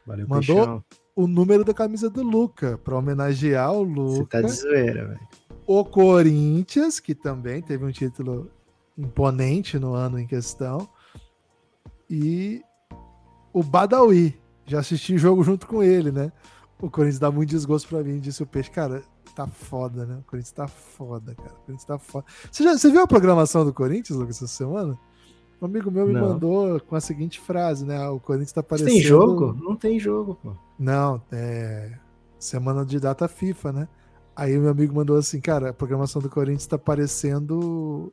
Valeu, 0.07 0.27
mandou, 0.29 0.57
Peixão 0.57 0.85
o 1.15 1.27
número 1.27 1.65
da 1.65 1.75
camisa 1.75 2.09
do 2.09 2.23
Luca, 2.23 2.79
para 2.79 2.97
homenagear 2.97 3.73
o 3.73 3.83
Luca. 3.83 4.41
Você 4.41 4.43
tá 4.43 4.43
de 4.43 4.53
zoeira, 4.53 5.09
velho. 5.09 5.29
O 5.67 5.85
Corinthians, 5.85 6.99
que 6.99 7.15
também 7.15 7.63
teve 7.63 7.85
um 7.85 7.93
título 7.93 8.51
imponente 8.97 9.79
no 9.79 9.95
ano 9.95 10.19
em 10.19 10.27
questão. 10.27 10.89
E 12.09 12.63
o 13.53 13.63
Badawi. 13.63 14.41
Já 14.65 14.79
assisti 14.79 15.15
o 15.15 15.19
jogo 15.19 15.43
junto 15.43 15.67
com 15.67 15.83
ele, 15.83 16.13
né? 16.13 16.33
O 16.81 16.91
Corinthians 16.91 17.19
dá 17.19 17.31
muito 17.31 17.51
desgosto 17.51 17.89
para 17.89 18.03
mim, 18.03 18.19
disse 18.19 18.43
o 18.43 18.47
Peixe. 18.47 18.71
Cara, 18.71 19.03
tá 19.35 19.47
foda, 19.47 20.07
né? 20.07 20.19
O 20.19 20.23
Corinthians 20.23 20.53
tá 20.53 20.69
foda, 20.69 21.35
cara. 21.35 21.51
O 21.51 21.61
Corinthians 21.65 21.85
tá 21.85 21.99
foda. 21.99 22.27
Você, 22.51 22.63
já, 22.63 22.77
você 22.77 22.91
viu 22.91 23.03
a 23.03 23.07
programação 23.07 23.65
do 23.65 23.73
Corinthians, 23.73 24.19
Lucas, 24.19 24.37
essa 24.37 24.47
semana? 24.47 24.99
Um 25.63 25.67
amigo 25.67 25.93
meu 25.93 26.09
me 26.09 26.13
não. 26.13 26.31
mandou 26.31 26.81
com 26.81 26.97
a 26.97 27.01
seguinte 27.01 27.39
frase, 27.39 27.87
né? 27.87 28.09
O 28.09 28.19
Corinthians 28.19 28.51
tá 28.51 28.65
parecendo... 28.65 28.91
Tem 28.91 29.01
jogo? 29.01 29.53
Não 29.53 29.77
tem 29.77 29.97
jogo, 29.97 30.35
pô. 30.35 30.57
Não, 30.77 31.23
é 31.31 31.93
semana 32.37 32.85
de 32.85 32.99
data 32.99 33.29
FIFA, 33.29 33.73
né? 33.73 33.89
Aí 34.35 34.59
o 34.59 34.61
meu 34.63 34.73
amigo 34.73 34.93
mandou 34.93 35.17
assim, 35.17 35.41
cara, 35.41 35.71
a 35.71 35.73
programação 35.73 36.21
do 36.21 36.29
Corinthians 36.29 36.67
tá 36.67 36.77
parecendo 36.77 38.13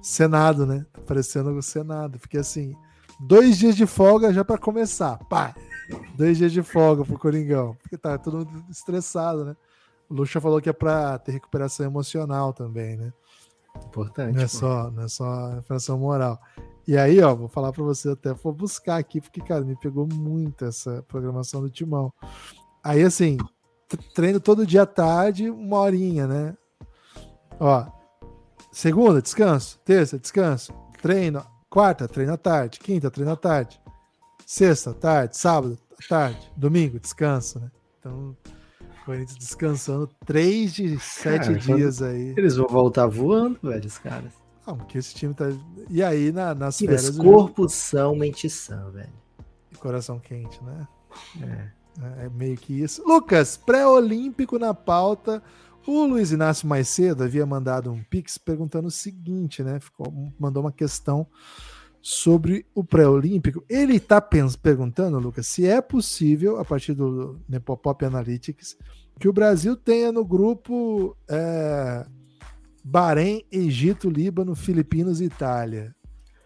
Senado, 0.00 0.64
né? 0.64 0.86
Tá 0.92 1.00
parecendo 1.00 1.50
o 1.50 1.60
Senado. 1.60 2.20
Fiquei 2.20 2.38
assim, 2.38 2.76
dois 3.18 3.58
dias 3.58 3.74
de 3.74 3.84
folga 3.84 4.32
já 4.32 4.44
para 4.44 4.56
começar. 4.56 5.18
Pá! 5.28 5.56
Dois 6.16 6.38
dias 6.38 6.52
de 6.52 6.62
folga 6.62 7.04
pro 7.04 7.18
Coringão. 7.18 7.76
Porque 7.82 7.98
tá 7.98 8.16
todo 8.16 8.38
mundo 8.38 8.64
estressado, 8.70 9.44
né? 9.44 9.56
O 10.08 10.14
Lucha 10.14 10.40
falou 10.40 10.60
que 10.60 10.68
é 10.68 10.72
para 10.72 11.18
ter 11.18 11.32
recuperação 11.32 11.84
emocional 11.84 12.52
também, 12.52 12.96
né? 12.96 13.12
Importante. 13.84 14.36
Não 14.36 14.42
é, 14.42 14.46
só, 14.46 14.90
não 14.90 15.02
é 15.02 15.08
só 15.08 15.48
recuperação 15.50 15.98
moral. 15.98 16.40
E 16.86 16.96
aí, 16.96 17.20
ó, 17.20 17.34
vou 17.34 17.48
falar 17.48 17.72
para 17.72 17.82
você 17.82 18.10
até, 18.10 18.32
vou 18.32 18.52
buscar 18.52 18.96
aqui, 18.96 19.20
porque, 19.20 19.40
cara, 19.40 19.64
me 19.64 19.74
pegou 19.76 20.06
muito 20.06 20.64
essa 20.64 21.02
programação 21.08 21.60
do 21.60 21.68
Timão. 21.68 22.12
Aí, 22.82 23.02
assim, 23.02 23.36
treino 24.14 24.38
todo 24.38 24.66
dia 24.66 24.82
à 24.82 24.86
tarde, 24.86 25.50
uma 25.50 25.78
horinha, 25.78 26.28
né? 26.28 26.56
Ó, 27.58 27.86
segunda, 28.70 29.20
descanso. 29.20 29.80
Terça, 29.84 30.18
descanso. 30.18 30.72
Treino. 31.02 31.44
Quarta, 31.68 32.06
treino 32.06 32.34
à 32.34 32.36
tarde. 32.36 32.78
Quinta, 32.78 33.10
treino 33.10 33.32
à 33.32 33.36
tarde. 33.36 33.80
Sexta, 34.46 34.94
tarde. 34.94 35.36
Sábado, 35.36 35.76
à 35.92 36.08
tarde. 36.08 36.52
Domingo, 36.56 37.00
descanso, 37.00 37.58
né? 37.58 37.70
Então, 37.98 38.36
Corinthians 39.04 39.38
descansando 39.38 40.08
três 40.24 40.72
de 40.72 40.98
sete 41.00 41.46
Cara, 41.46 41.58
dias 41.58 42.02
aí. 42.02 42.34
Eles 42.36 42.56
vão 42.56 42.68
voltar 42.68 43.06
voando, 43.06 43.58
velho, 43.62 43.86
os 43.86 43.98
caras. 43.98 44.45
Não, 44.66 44.76
porque 44.76 44.98
esse 44.98 45.14
time 45.14 45.32
tá. 45.32 45.44
E 45.88 46.02
aí, 46.02 46.32
na, 46.32 46.54
nas 46.54 46.76
Sim, 46.76 46.86
férias. 46.86 47.16
Corpo 47.16 47.68
são, 47.68 48.16
mente 48.16 48.50
são, 48.50 48.90
velho. 48.90 49.12
E 49.70 49.76
coração 49.76 50.18
quente, 50.18 50.62
né? 50.64 50.88
É. 51.40 51.76
É, 52.02 52.26
é 52.26 52.28
meio 52.28 52.56
que 52.56 52.80
isso. 52.80 53.02
Lucas, 53.06 53.56
pré-olímpico 53.56 54.58
na 54.58 54.74
pauta. 54.74 55.42
O 55.86 56.04
Luiz 56.04 56.32
Inácio 56.32 56.66
mais 56.66 56.88
cedo 56.88 57.22
havia 57.22 57.46
mandado 57.46 57.92
um 57.92 58.02
pix 58.02 58.36
perguntando 58.36 58.88
o 58.88 58.90
seguinte, 58.90 59.62
né? 59.62 59.78
Ficou, 59.78 60.12
mandou 60.38 60.64
uma 60.64 60.72
questão 60.72 61.26
sobre 62.02 62.66
o 62.74 62.82
pré-olímpico. 62.82 63.64
Ele 63.68 63.96
está 63.96 64.20
perguntando, 64.20 65.18
Lucas, 65.18 65.46
se 65.46 65.66
é 65.66 65.80
possível, 65.80 66.58
a 66.58 66.64
partir 66.64 66.92
do 66.92 67.40
Nepopop 67.48 68.04
Analytics, 68.04 68.76
que 69.18 69.28
o 69.28 69.32
Brasil 69.32 69.76
tenha 69.76 70.10
no 70.10 70.24
grupo 70.24 71.16
é, 71.28 72.06
Bahrein, 72.88 73.44
Egito, 73.50 74.08
Líbano, 74.08 74.54
Filipinas 74.54 75.20
e 75.20 75.24
Itália. 75.24 75.92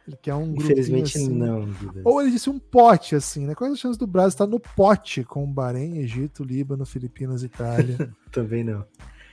Ele 0.08 0.16
quer 0.16 0.34
um 0.34 0.54
Infelizmente 0.54 1.18
assim. 1.18 1.28
não. 1.28 1.68
Ou 2.02 2.22
ele 2.22 2.30
disse 2.30 2.48
um 2.48 2.58
pote, 2.58 3.14
assim, 3.14 3.46
né? 3.46 3.54
Quais 3.54 3.74
as 3.74 3.78
chances 3.78 3.98
do 3.98 4.06
Brasil 4.06 4.30
estar 4.30 4.46
no 4.46 4.58
pote 4.58 5.22
com 5.22 5.44
Bahrein, 5.52 5.98
Egito, 5.98 6.42
Líbano, 6.42 6.86
Filipinas, 6.86 7.42
Itália? 7.42 8.10
Também 8.32 8.64
não. 8.64 8.86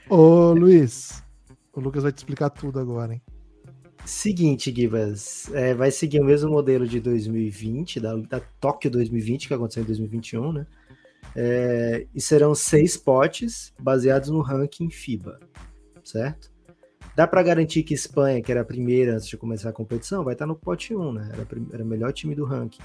Ô, 0.10 0.51
Luiz, 0.51 1.24
o 1.72 1.80
Lucas 1.80 2.03
vai 2.03 2.12
te 2.12 2.18
explicar 2.18 2.49
tudo 2.49 2.78
agora, 2.78 3.14
hein? 3.14 3.22
Seguinte, 4.05 4.74
Gibas, 4.76 5.49
é, 5.53 5.74
vai 5.74 5.91
seguir 5.91 6.20
o 6.20 6.26
mesmo 6.26 6.51
modelo 6.51 6.86
de 6.86 6.99
2020, 6.99 8.01
da, 8.01 8.18
da 8.18 8.41
Tóquio 8.60 8.91
2020, 8.91 9.47
que 9.47 9.53
aconteceu 9.53 9.82
em 9.82 9.86
2021, 9.86 10.51
né? 10.51 10.68
É, 11.34 12.05
e 12.14 12.20
serão 12.20 12.53
seis 12.53 12.97
potes 12.97 13.74
baseados 13.80 14.28
no 14.28 14.41
ranking 14.41 14.89
FIBA, 14.89 15.39
certo? 16.03 16.57
Dá 17.18 17.26
para 17.26 17.41
garantir 17.41 17.82
que 17.82 17.95
Espanha, 17.95 18.43
que 18.43 18.51
era 18.51 18.61
a 18.61 18.63
primeira 18.63 19.15
antes 19.15 19.28
de 19.28 19.36
começar 19.36 19.70
a 19.70 19.74
competição, 19.74 20.24
vai 20.24 20.36
estar 20.36 20.45
no 20.45 20.55
pote 20.55 20.95
1, 20.95 21.11
né? 21.13 21.32
Era, 21.34 21.47
era 21.74 21.84
o 21.84 21.88
melhor 21.88 22.13
time 22.13 22.36
do 22.36 22.45
ranking. 22.45 22.84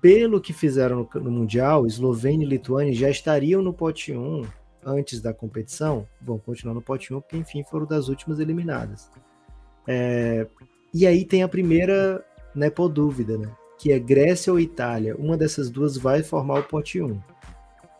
Pelo 0.00 0.40
que 0.40 0.52
fizeram 0.52 1.08
no, 1.12 1.20
no 1.20 1.30
Mundial, 1.32 1.84
Eslovênia 1.84 2.46
e 2.46 2.48
Lituânia 2.48 2.94
já 2.94 3.10
estariam 3.10 3.60
no 3.60 3.72
pote 3.72 4.12
1 4.12 4.44
antes 4.86 5.20
da 5.20 5.34
competição, 5.34 6.06
vão 6.20 6.38
continuar 6.38 6.74
no 6.74 6.80
pote 6.80 7.12
1, 7.12 7.20
porque 7.22 7.36
enfim 7.36 7.64
foram 7.64 7.86
das 7.86 8.06
últimas 8.06 8.38
eliminadas. 8.38 9.10
É, 9.84 10.46
e 10.94 11.04
aí 11.04 11.24
tem 11.24 11.42
a 11.42 11.48
primeira 11.48 12.24
né, 12.54 12.70
por 12.70 12.88
dúvida, 12.88 13.36
né? 13.36 13.50
Que 13.80 13.90
é 13.90 13.98
Grécia 13.98 14.52
ou 14.52 14.60
Itália. 14.60 15.16
Uma 15.16 15.36
dessas 15.36 15.70
duas 15.70 15.96
vai 15.96 16.22
formar 16.22 16.60
o 16.60 16.68
pote 16.68 17.02
1. 17.02 17.20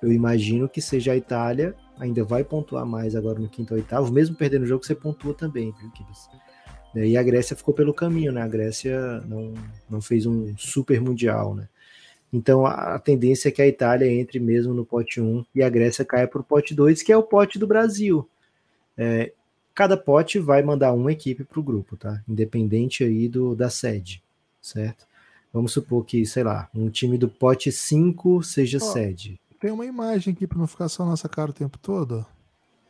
Eu 0.01 0.13
imagino 0.13 0.69
que 0.69 0.81
seja 0.81 1.11
a 1.11 1.17
Itália 1.17 1.75
ainda 2.03 2.25
vai 2.25 2.43
pontuar 2.43 2.85
mais 2.85 3.15
agora 3.15 3.39
no 3.39 3.49
quinto 3.49 3.75
ou 3.75 3.81
oitavo, 3.81 4.13
mesmo 4.13 4.35
perdendo 4.35 4.65
o 4.65 4.67
jogo, 4.67 4.85
você 4.85 4.95
pontua 4.95 5.33
também, 5.33 5.73
viu, 5.79 5.91
Kibis? 5.93 6.29
E 6.95 7.17
a 7.17 7.23
Grécia 7.23 7.57
ficou 7.57 7.73
pelo 7.73 7.95
caminho, 7.95 8.33
né? 8.33 8.43
A 8.43 8.49
Grécia 8.49 9.21
não, 9.23 9.55
não 9.89 10.01
fez 10.03 10.27
um 10.27 10.55
super 10.59 11.01
mundial, 11.01 11.55
né? 11.55 11.69
Então 12.31 12.67
a, 12.67 12.95
a 12.95 12.99
tendência 12.99 13.49
é 13.49 13.53
que 13.53 13.63
a 13.63 13.67
Itália 13.67 14.13
entre 14.13 14.39
mesmo 14.41 14.75
no 14.75 14.85
pote 14.85 15.21
1 15.21 15.45
e 15.55 15.63
a 15.63 15.69
Grécia 15.71 16.05
caia 16.05 16.27
para 16.27 16.41
o 16.41 16.45
pote 16.45 16.75
2, 16.75 17.03
que 17.03 17.13
é 17.13 17.17
o 17.17 17.23
pote 17.23 17.59
do 17.59 17.67
Brasil. 17.67 18.29
É, 18.99 19.33
cada 19.75 19.97
pote 19.97 20.39
vai 20.39 20.63
mandar 20.63 20.93
uma 20.93 21.13
equipe 21.13 21.45
para 21.45 21.61
o 21.61 21.63
grupo, 21.63 21.97
tá? 21.97 22.23
Independente 22.29 23.05
aí 23.05 23.29
do, 23.29 23.55
da 23.55 23.71
sede, 23.71 24.23
certo? 24.61 25.07
Vamos 25.53 25.73
supor 25.73 26.05
que, 26.05 26.27
sei 26.27 26.43
lá, 26.43 26.69
um 26.75 26.91
time 26.91 27.17
do 27.17 27.29
pote 27.29 27.71
5 27.71 28.43
seja 28.43 28.79
oh, 28.79 28.81
sede. 28.81 29.41
Tem 29.63 29.71
uma 29.71 29.87
imagem 29.87 30.35
aqui 30.35 30.45
para 30.45 30.59
não 30.59 30.67
ficar 30.67 30.89
só 30.89 31.07
nossa 31.07 31.29
cara 31.29 31.53
o 31.53 31.55
tempo 31.55 31.79
todo. 31.79 32.27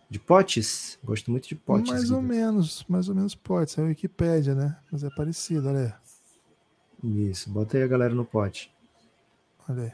De 0.08 0.18
potes? 0.18 0.98
Gosto 1.04 1.30
muito 1.30 1.46
de 1.46 1.54
potes. 1.54 1.92
Mais 1.92 2.10
ou 2.10 2.22
menos, 2.22 2.82
mais 2.88 3.10
ou 3.10 3.14
menos 3.14 3.34
potes. 3.34 3.76
É 3.76 3.82
a 3.82 3.84
Wikipédia, 3.84 4.54
né? 4.54 4.78
Mas 4.90 5.04
é 5.04 5.10
parecido, 5.10 5.68
olha 5.68 6.00
aí. 7.02 7.28
Isso, 7.28 7.50
bota 7.50 7.76
aí 7.76 7.82
a 7.82 7.86
galera 7.86 8.14
no 8.14 8.24
pote. 8.24 8.74
Olha 9.68 9.82
aí. 9.82 9.92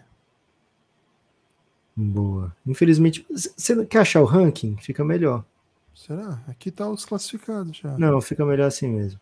Boa. 1.96 2.56
Infelizmente, 2.64 3.26
você 3.28 3.84
quer 3.84 3.98
achar 3.98 4.20
o 4.20 4.24
ranking? 4.24 4.76
Fica 4.76 5.04
melhor. 5.04 5.44
Será? 5.92 6.40
Aqui 6.46 6.70
tá 6.70 6.88
os 6.88 7.04
classificados 7.04 7.78
já. 7.78 7.98
Não, 7.98 8.20
fica 8.20 8.46
melhor 8.46 8.68
assim 8.68 8.88
mesmo. 8.88 9.20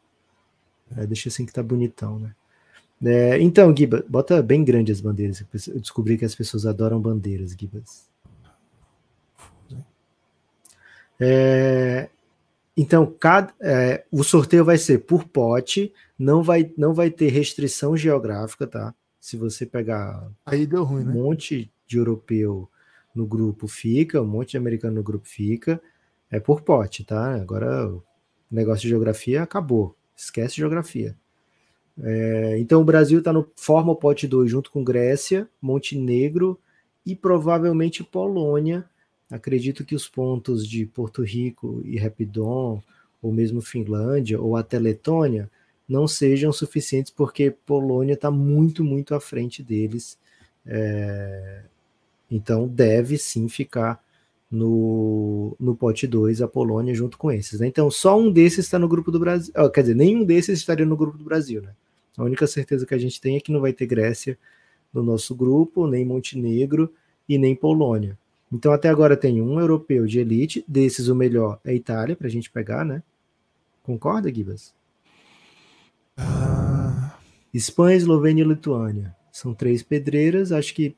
É, 0.94 1.07
deixa 1.07 1.30
assim 1.30 1.46
que 1.46 1.54
tá 1.54 1.62
bonitão, 1.62 2.18
né? 2.18 2.34
É, 3.05 3.38
então, 3.40 3.74
Giba, 3.76 4.05
bota 4.09 4.42
bem 4.42 4.64
grande 4.64 4.90
as 4.90 5.01
bandeiras. 5.01 5.44
Eu 5.68 5.80
descobri 5.80 6.16
que 6.16 6.24
as 6.24 6.34
pessoas 6.34 6.64
adoram 6.64 7.01
bandeiras, 7.01 7.53
Gibas. 7.53 8.07
É, 11.20 12.09
então, 12.76 13.07
cada, 13.18 13.55
é, 13.61 14.05
o 14.11 14.22
sorteio 14.22 14.64
vai 14.64 14.78
ser 14.78 14.99
por 14.99 15.24
pote, 15.24 15.92
não 16.18 16.42
vai, 16.42 16.72
não 16.76 16.92
vai 16.92 17.11
ter 17.11 17.28
restrição 17.28 17.97
geográfica, 17.97 18.66
tá? 18.66 18.94
Se 19.18 19.36
você 19.36 19.64
pegar 19.66 20.30
Aí 20.44 20.66
deu 20.66 20.84
ruim, 20.84 21.03
um 21.03 21.07
né? 21.07 21.12
monte 21.12 21.70
de 21.86 21.97
europeu 21.97 22.68
no 23.14 23.26
grupo 23.26 23.66
fica, 23.66 24.20
um 24.20 24.26
monte 24.26 24.53
de 24.53 24.57
americano 24.59 24.97
no 24.97 25.03
grupo 25.03 25.26
fica, 25.26 25.80
é 26.30 26.38
por 26.38 26.61
pote, 26.61 27.03
tá? 27.03 27.34
Agora 27.34 27.88
o 27.88 28.03
negócio 28.51 28.82
de 28.82 28.88
geografia 28.88 29.42
acabou. 29.42 29.97
Esquece 30.14 30.57
geografia. 30.57 31.16
É, 32.03 32.59
então 32.59 32.80
o 32.80 32.84
Brasil 32.84 33.20
está 33.20 33.32
no 33.32 33.49
forma 33.57 33.92
o 33.92 33.97
pote 33.97 34.26
2 34.26 34.51
junto 34.51 34.70
com 34.70 34.84
Grécia, 34.84 35.49
Montenegro 35.61 36.59
e 37.05 37.14
provavelmente 37.14 38.05
Polônia. 38.05 38.84
Acredito 39.30 39.84
que 39.84 39.94
os 39.94 40.09
pontos 40.09 40.66
de 40.66 40.86
Porto 40.86 41.22
Rico 41.22 41.82
e 41.84 41.99
Rapidon, 41.99 42.82
ou 43.22 43.32
mesmo 43.32 43.61
Finlândia, 43.61 44.40
ou 44.40 44.57
até 44.57 44.78
Letônia, 44.78 45.51
não 45.88 46.07
sejam 46.07 46.53
suficientes 46.53 47.11
porque 47.11 47.51
Polônia 47.51 48.14
está 48.14 48.30
muito, 48.30 48.84
muito 48.84 49.14
à 49.14 49.20
frente 49.20 49.62
deles. 49.62 50.18
É, 50.66 51.62
então 52.30 52.68
deve 52.68 53.16
sim 53.18 53.49
ficar 53.49 54.05
no, 54.51 55.57
no 55.59 55.74
pote 55.74 56.07
2 56.07 56.42
a 56.42 56.49
Polônia 56.49 56.94
junto 56.94 57.16
com 57.18 57.32
esses. 57.32 57.61
Né? 57.61 57.68
Então 57.68 57.90
só 57.90 58.18
um 58.18 58.30
desses 58.30 58.66
está 58.66 58.78
no 58.78 58.88
grupo 58.88 59.11
do 59.11 59.18
Brasil. 59.18 59.53
quer 59.72 59.80
dizer, 59.80 59.94
nenhum 59.94 60.24
desses 60.24 60.59
estaria 60.59 60.86
no 60.86 60.97
grupo 60.97 61.16
do 61.16 61.24
Brasil, 61.24 61.62
né? 61.62 61.70
A 62.16 62.24
única 62.24 62.46
certeza 62.46 62.86
que 62.86 62.94
a 62.94 62.98
gente 62.98 63.20
tem 63.20 63.36
é 63.36 63.40
que 63.40 63.52
não 63.52 63.60
vai 63.60 63.72
ter 63.72 63.86
Grécia 63.86 64.38
no 64.92 65.02
nosso 65.02 65.34
grupo, 65.34 65.86
nem 65.86 66.04
Montenegro 66.04 66.92
e 67.28 67.38
nem 67.38 67.54
Polônia. 67.54 68.18
Então 68.52 68.72
até 68.72 68.88
agora 68.88 69.16
tem 69.16 69.42
um 69.42 69.60
europeu 69.60 70.06
de 70.06 70.20
elite, 70.20 70.64
desses 70.66 71.08
o 71.08 71.14
melhor 71.14 71.60
é 71.64 71.70
a 71.70 71.74
Itália, 71.74 72.16
para 72.16 72.26
a 72.26 72.30
gente 72.30 72.50
pegar, 72.50 72.84
né? 72.84 73.02
Concorda, 73.82 74.32
Gibas? 74.32 74.72
Ah. 76.16 77.18
Espanha, 77.52 77.96
Eslovênia 77.96 78.42
e 78.44 78.48
Lituânia. 78.48 79.14
São 79.32 79.52
três 79.52 79.82
pedreiras, 79.82 80.52
acho 80.52 80.74
que 80.74 80.96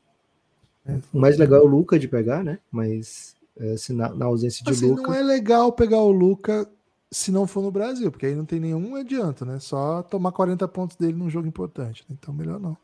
é. 0.87 0.99
o 1.13 1.19
mais 1.19 1.37
legal 1.37 1.61
é 1.61 1.65
o 1.65 1.67
Luca 1.67 1.99
de 1.99 2.07
pegar, 2.07 2.45
né? 2.45 2.59
Mas 2.71 3.35
é, 3.59 3.77
se 3.77 3.93
na, 3.93 4.09
na 4.15 4.27
ausência 4.27 4.65
de 4.65 4.71
assim, 4.71 4.89
Luca. 4.89 5.03
Não 5.03 5.15
é 5.15 5.23
legal 5.23 5.73
pegar 5.73 5.99
o 5.99 6.11
Luca 6.11 6.69
se 7.11 7.33
não 7.33 7.47
for 7.47 7.63
no 7.63 7.71
Brasil, 7.71 8.11
porque 8.11 8.27
aí 8.27 8.35
não 8.35 8.45
tem 8.45 8.61
nenhum 8.61 8.95
adianto, 8.97 9.45
né? 9.45 9.59
Só 9.59 10.03
tomar 10.03 10.33
40 10.33 10.67
pontos 10.69 10.97
dele 10.97 11.15
num 11.15 11.31
jogo 11.31 11.49
importante. 11.49 12.05
Né? 12.09 12.17
Então, 12.21 12.35
melhor 12.35 12.61
não. 12.61 12.77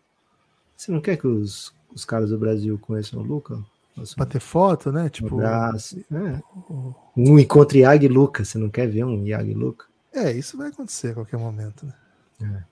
Você 0.77 0.91
não 0.91 1.01
quer 1.01 1.17
que 1.17 1.27
os, 1.27 1.75
os 1.95 2.05
caras 2.05 2.31
do 2.31 2.39
Brasil 2.39 2.79
conheçam 2.79 3.21
o 3.21 3.23
Luca? 3.23 3.63
Pra 4.17 4.27
ter 4.27 4.41
foto, 4.41 4.91
né? 4.91 5.09
Tipo. 5.09 5.37
Um, 5.37 5.39
abraço, 5.39 6.01
é. 6.13 6.43
um 7.17 7.39
encontro 7.39 7.79
Iag 7.79 8.05
e 8.05 8.09
Luca. 8.09 8.45
Você 8.45 8.59
não 8.59 8.69
quer 8.69 8.89
ver 8.89 9.05
um 9.05 9.25
Iag 9.25 9.51
e 9.51 9.55
Luca? 9.55 9.87
É, 10.13 10.33
isso 10.33 10.57
vai 10.57 10.69
acontecer 10.69 11.11
a 11.11 11.15
qualquer 11.15 11.39
momento, 11.39 11.87
né? 11.87 12.65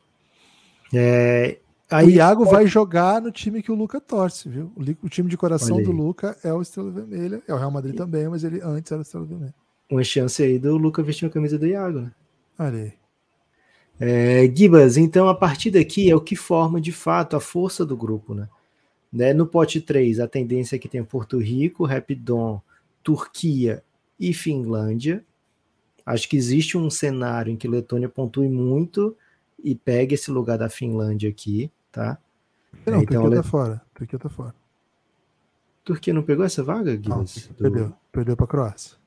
É. 0.93 0.99
é 0.99 1.59
aí, 1.89 2.07
o 2.07 2.11
Iago 2.11 2.45
vai 2.45 2.67
jogar 2.67 3.21
no 3.21 3.31
time 3.31 3.63
que 3.63 3.71
o 3.71 3.75
Luca 3.75 4.01
torce, 4.01 4.49
viu? 4.49 4.73
O, 5.03 5.09
time 5.09 5.29
de 5.29 5.37
coração 5.37 5.81
do 5.81 5.93
Luca 5.93 6.37
é 6.43 6.53
o 6.53 6.61
Estrela 6.61 6.91
Vermelha. 6.91 7.41
É 7.47 7.55
o 7.55 7.59
Real 7.59 7.71
Madrid 7.71 7.95
também, 7.95 8.29
mas 8.29 8.43
ele 8.43 8.61
antes 8.61 8.91
era 8.91 9.01
o 9.01 9.03
Estrela 9.03 9.27
Vermelha 9.27 9.55
uma 9.91 10.03
chance 10.03 10.43
aí 10.43 10.59
do 10.59 10.77
Luca 10.77 11.03
vestir 11.03 11.27
a 11.27 11.31
camisa 11.31 11.59
do 11.59 11.67
Iago, 11.67 12.01
né? 12.01 12.13
Olha 12.59 12.79
aí. 12.79 12.93
É, 14.01 14.53
Gibas, 14.53 14.97
então 14.97 15.29
a 15.29 15.35
partir 15.35 15.71
daqui 15.71 16.11
é 16.11 16.17
o 16.17 16.21
que 16.21 16.35
forma 16.35 16.81
de 16.81 16.91
fato 16.91 17.37
a 17.37 17.41
força 17.41 17.85
do 17.85 17.97
grupo, 17.97 18.35
né? 18.35 18.49
né? 19.13 19.33
No 19.33 19.47
pote 19.47 19.81
3, 19.81 20.19
a 20.19 20.27
tendência 20.27 20.77
é 20.77 20.79
que 20.79 20.89
tenha 20.89 21.05
Porto 21.05 21.39
Rico, 21.39 21.85
Rapidon, 21.85 22.61
Turquia 23.03 23.85
e 24.19 24.33
Finlândia. 24.33 25.25
Acho 26.05 26.29
que 26.29 26.37
existe 26.37 26.77
um 26.77 26.91
cenário 26.91 27.53
em 27.53 27.57
que 27.57 27.69
Letônia 27.69 28.09
pontue 28.09 28.49
muito 28.49 29.17
e 29.63 29.75
pegue 29.75 30.15
esse 30.15 30.31
lugar 30.31 30.59
da 30.59 30.69
Finlândia 30.69 31.31
aqui, 31.31 31.71
tá? 31.93 32.19
Não, 32.85 32.99
é, 32.99 33.03
então, 33.03 33.23
Turquia 33.23 33.43
tá 33.43 33.49
fora. 33.49 33.83
Turquia 33.95 34.19
tá 34.19 34.29
fora. 34.29 34.55
Turquia 35.85 36.15
não 36.15 36.23
pegou 36.23 36.45
essa 36.45 36.63
vaga, 36.63 36.93
Gibas? 36.93 37.49
Não, 37.49 37.55
perdeu. 37.57 37.89
Do... 37.89 37.97
Perdeu 38.11 38.37
pra 38.37 38.47
Croácia. 38.47 39.02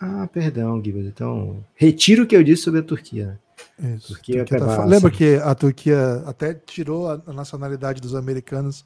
Ah, 0.00 0.28
perdão, 0.30 0.82
Gibas. 0.82 1.06
Então, 1.06 1.64
retiro 1.74 2.24
o 2.24 2.26
que 2.26 2.36
eu 2.36 2.42
disse 2.42 2.62
sobre 2.62 2.80
a 2.80 2.82
Turquia. 2.82 3.38
Isso. 3.78 4.08
Turquia 4.08 4.44
Turquia 4.44 4.66
tá 4.66 4.84
Lembra 4.84 5.10
que 5.10 5.36
a 5.36 5.54
Turquia 5.54 6.22
até 6.26 6.54
tirou 6.54 7.10
a 7.10 7.32
nacionalidade 7.32 8.00
dos 8.00 8.14
americanos 8.14 8.84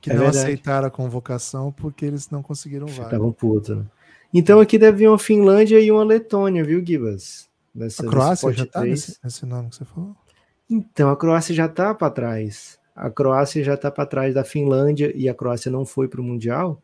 que 0.00 0.10
é 0.10 0.14
não 0.14 0.24
verdade. 0.24 0.44
aceitaram 0.44 0.88
a 0.88 0.90
convocação 0.90 1.72
porque 1.72 2.04
eles 2.04 2.28
não 2.28 2.42
conseguiram 2.42 2.86
vaga. 2.86 3.04
Estavam 3.04 3.32
putos, 3.32 3.76
né? 3.76 3.84
Então 4.34 4.60
aqui 4.60 4.78
deve 4.78 4.98
vir 4.98 5.08
uma 5.08 5.18
Finlândia 5.18 5.78
e 5.78 5.90
uma 5.90 6.02
Letônia, 6.02 6.64
viu, 6.64 6.84
Gibas? 6.84 7.48
Nessa, 7.74 8.04
a 8.04 8.08
Croácia 8.08 8.52
já 8.52 8.66
tá 8.66 8.82
nesse, 8.82 9.16
nesse, 9.22 9.46
nome 9.46 9.70
que 9.70 9.76
você 9.76 9.84
falou? 9.84 10.14
Então, 10.68 11.10
a 11.10 11.16
Croácia 11.16 11.54
já 11.54 11.68
tá 11.68 11.94
para 11.94 12.10
trás. 12.10 12.78
A 12.94 13.10
Croácia 13.10 13.64
já 13.64 13.76
tá 13.76 13.90
para 13.90 14.04
trás 14.04 14.34
da 14.34 14.44
Finlândia 14.44 15.12
e 15.14 15.28
a 15.28 15.34
Croácia 15.34 15.70
não 15.70 15.86
foi 15.86 16.08
para 16.08 16.20
o 16.20 16.24
Mundial. 16.24 16.82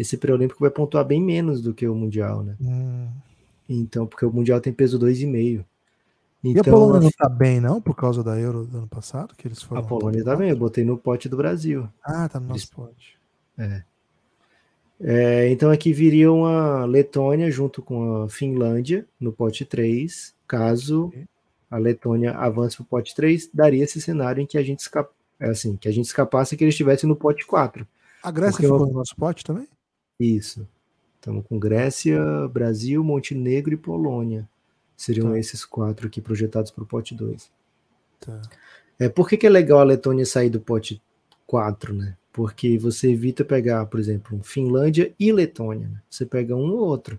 Esse 0.00 0.16
pré-olímpico 0.16 0.60
vai 0.60 0.70
pontuar 0.70 1.04
bem 1.04 1.22
menos 1.22 1.60
do 1.60 1.74
que 1.74 1.86
o 1.86 1.94
Mundial, 1.94 2.42
né? 2.42 2.56
Hum. 2.58 3.06
Então, 3.68 4.06
porque 4.06 4.24
o 4.24 4.32
Mundial 4.32 4.58
tem 4.58 4.72
peso 4.72 4.98
2,5. 4.98 5.62
Então, 5.62 5.64
e 6.42 6.48
a 6.48 6.60
então, 6.60 6.72
Polônia 6.72 7.00
não 7.02 7.10
tá 7.10 7.28
bem, 7.28 7.60
não, 7.60 7.82
por 7.82 7.94
causa 7.94 8.24
da 8.24 8.38
Euro 8.38 8.64
do 8.64 8.78
ano 8.78 8.88
passado? 8.88 9.34
Que 9.36 9.46
eles 9.46 9.62
foram 9.62 9.82
a 9.82 9.84
Polônia 9.84 10.24
tá 10.24 10.34
bem, 10.34 10.48
eu 10.48 10.56
botei 10.56 10.84
no 10.84 10.96
pote 10.96 11.28
do 11.28 11.36
Brasil. 11.36 11.86
Ah, 12.02 12.26
tá 12.30 12.40
no 12.40 12.48
nosso 12.48 12.60
eles... 12.60 12.70
pote. 12.70 13.18
É. 13.58 13.82
é. 15.00 15.50
Então 15.50 15.70
aqui 15.70 15.92
viria 15.92 16.32
uma 16.32 16.86
Letônia 16.86 17.50
junto 17.50 17.82
com 17.82 18.22
a 18.22 18.28
Finlândia 18.30 19.06
no 19.20 19.30
pote 19.34 19.66
3. 19.66 20.34
Caso 20.48 21.12
a 21.70 21.76
Letônia 21.76 22.32
avance 22.32 22.76
para 22.76 22.84
o 22.84 22.86
pote 22.86 23.14
3, 23.14 23.50
daria 23.52 23.84
esse 23.84 24.00
cenário 24.00 24.40
em 24.40 24.46
que 24.46 24.56
a 24.56 24.62
gente 24.62 24.80
escapa, 24.80 25.12
é 25.38 25.50
assim, 25.50 25.76
que 25.76 25.88
a 25.88 25.92
gente 25.92 26.06
escapasse 26.06 26.54
e 26.54 26.58
que 26.58 26.64
eles 26.64 26.72
estivessem 26.72 27.06
no 27.06 27.14
pote 27.14 27.46
4. 27.46 27.86
A 28.22 28.30
Grécia 28.30 28.62
ficou 28.62 28.80
eu... 28.80 28.86
no 28.86 28.92
nosso 28.94 29.14
pote 29.14 29.44
também? 29.44 29.68
Isso. 30.20 30.68
Estamos 31.16 31.46
com 31.46 31.58
Grécia, 31.58 32.20
Brasil, 32.48 33.02
Montenegro 33.02 33.72
e 33.72 33.76
Polônia. 33.76 34.48
Seriam 34.96 35.30
tá. 35.30 35.38
esses 35.38 35.64
quatro 35.64 36.06
aqui 36.06 36.20
projetados 36.20 36.70
para 36.70 36.84
o 36.84 36.86
pote 36.86 37.14
2. 37.14 37.50
Tá. 38.20 38.42
É, 38.98 39.08
por 39.08 39.26
que, 39.28 39.38
que 39.38 39.46
é 39.46 39.50
legal 39.50 39.80
a 39.80 39.84
Letônia 39.84 40.26
sair 40.26 40.50
do 40.50 40.60
pote 40.60 41.02
4, 41.46 41.94
né? 41.94 42.16
Porque 42.32 42.78
você 42.78 43.10
evita 43.10 43.44
pegar, 43.44 43.86
por 43.86 43.98
exemplo, 43.98 44.38
Finlândia 44.42 45.12
e 45.18 45.32
Letônia. 45.32 45.88
Né? 45.88 46.00
Você 46.08 46.26
pega 46.26 46.54
um 46.54 46.70
ou 46.70 46.80
outro. 46.80 47.18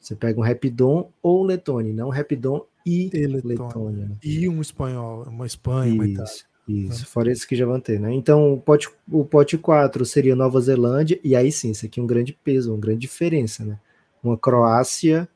Você 0.00 0.16
pega 0.16 0.40
um 0.40 0.42
Rapidon 0.42 1.10
ou 1.22 1.44
Letônia, 1.44 1.92
não 1.92 2.08
Rapidon 2.08 2.64
e, 2.84 3.10
e 3.12 3.26
Letônia. 3.26 3.66
Letônia 3.66 4.06
né? 4.06 4.16
E 4.22 4.48
um 4.48 4.60
espanhol, 4.60 5.24
uma 5.24 5.46
Espanha, 5.46 5.92
uma 5.92 6.06
Itália. 6.06 6.32
Isso, 6.68 7.06
fora 7.06 7.32
esses 7.32 7.46
que 7.46 7.56
já 7.56 7.64
vão 7.64 7.80
ter, 7.80 7.98
né? 7.98 8.12
Então, 8.12 8.52
o 8.52 8.60
pote, 8.60 8.90
o 9.10 9.24
pote 9.24 9.56
4 9.56 10.04
seria 10.04 10.36
Nova 10.36 10.60
Zelândia, 10.60 11.18
e 11.24 11.34
aí 11.34 11.50
sim, 11.50 11.70
isso 11.70 11.86
aqui 11.86 11.98
é 11.98 12.02
um 12.02 12.06
grande 12.06 12.32
peso, 12.32 12.72
uma 12.72 12.80
grande 12.80 13.00
diferença, 13.00 13.64
né? 13.64 13.78
Uma 14.22 14.36
Croácia 14.36 15.26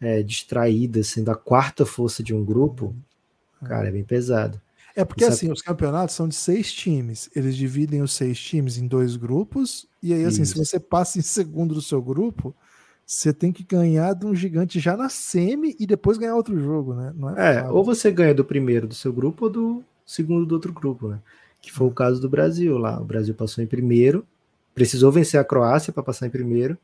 é, 0.00 0.22
distraída, 0.22 1.02
sendo 1.02 1.30
a 1.30 1.34
quarta 1.34 1.84
força 1.84 2.22
de 2.22 2.32
um 2.32 2.44
grupo, 2.44 2.94
uhum. 3.60 3.68
cara, 3.68 3.88
é 3.88 3.90
bem 3.90 4.04
pesado. 4.04 4.60
É 4.94 5.04
porque 5.04 5.24
assim, 5.24 5.50
os 5.50 5.62
campeonatos 5.62 6.14
são 6.14 6.28
de 6.28 6.34
seis 6.34 6.72
times. 6.72 7.30
Eles 7.34 7.56
dividem 7.56 8.02
os 8.02 8.12
seis 8.12 8.38
times 8.38 8.76
em 8.76 8.86
dois 8.86 9.16
grupos. 9.16 9.86
E 10.02 10.12
aí, 10.12 10.24
assim, 10.24 10.42
Isso. 10.42 10.52
se 10.52 10.58
você 10.58 10.80
passa 10.80 11.18
em 11.18 11.22
segundo 11.22 11.74
do 11.74 11.80
seu 11.80 12.02
grupo, 12.02 12.54
você 13.06 13.32
tem 13.32 13.52
que 13.52 13.64
ganhar 13.64 14.14
de 14.14 14.26
um 14.26 14.34
gigante 14.34 14.78
já 14.78 14.96
na 14.96 15.08
semi 15.08 15.76
e 15.78 15.86
depois 15.86 16.18
ganhar 16.18 16.36
outro 16.36 16.58
jogo, 16.60 16.94
né? 16.94 17.12
é, 17.36 17.56
é 17.56 17.68
ou 17.68 17.82
você 17.82 18.10
ganha 18.10 18.34
do 18.34 18.44
primeiro 18.44 18.86
do 18.86 18.94
seu 18.94 19.12
grupo 19.12 19.46
ou 19.46 19.50
do 19.50 19.84
segundo 20.10 20.44
do 20.44 20.54
outro 20.54 20.72
grupo, 20.72 21.08
né? 21.08 21.20
Que 21.60 21.72
foi 21.72 21.86
o 21.86 21.92
caso 21.92 22.20
do 22.20 22.28
Brasil 22.28 22.76
lá. 22.78 23.00
O 23.00 23.04
Brasil 23.04 23.34
passou 23.34 23.62
em 23.62 23.66
primeiro, 23.66 24.26
precisou 24.74 25.12
vencer 25.12 25.38
a 25.38 25.44
Croácia 25.44 25.92
para 25.92 26.02
passar 26.02 26.26
em 26.26 26.30
primeiro. 26.30 26.76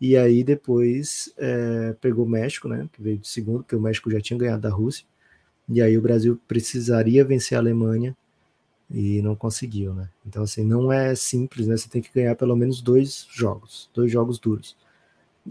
E 0.00 0.16
aí 0.16 0.42
depois 0.42 1.30
é, 1.36 1.94
pegou 2.00 2.24
o 2.24 2.28
México, 2.28 2.68
né? 2.68 2.88
Que 2.90 3.02
veio 3.02 3.18
de 3.18 3.28
segundo, 3.28 3.58
porque 3.58 3.76
o 3.76 3.80
México 3.80 4.10
já 4.10 4.20
tinha 4.20 4.38
ganhado 4.38 4.62
da 4.62 4.70
Rússia. 4.70 5.04
E 5.68 5.82
aí 5.82 5.96
o 5.98 6.02
Brasil 6.02 6.40
precisaria 6.48 7.24
vencer 7.24 7.56
a 7.56 7.60
Alemanha 7.60 8.16
e 8.90 9.20
não 9.20 9.36
conseguiu, 9.36 9.92
né? 9.92 10.08
Então 10.26 10.42
assim, 10.42 10.64
não 10.64 10.90
é 10.90 11.14
simples, 11.14 11.66
né? 11.66 11.76
Você 11.76 11.88
tem 11.88 12.00
que 12.00 12.10
ganhar 12.14 12.34
pelo 12.34 12.56
menos 12.56 12.80
dois 12.80 13.26
jogos, 13.30 13.90
dois 13.92 14.10
jogos 14.10 14.38
duros. 14.38 14.74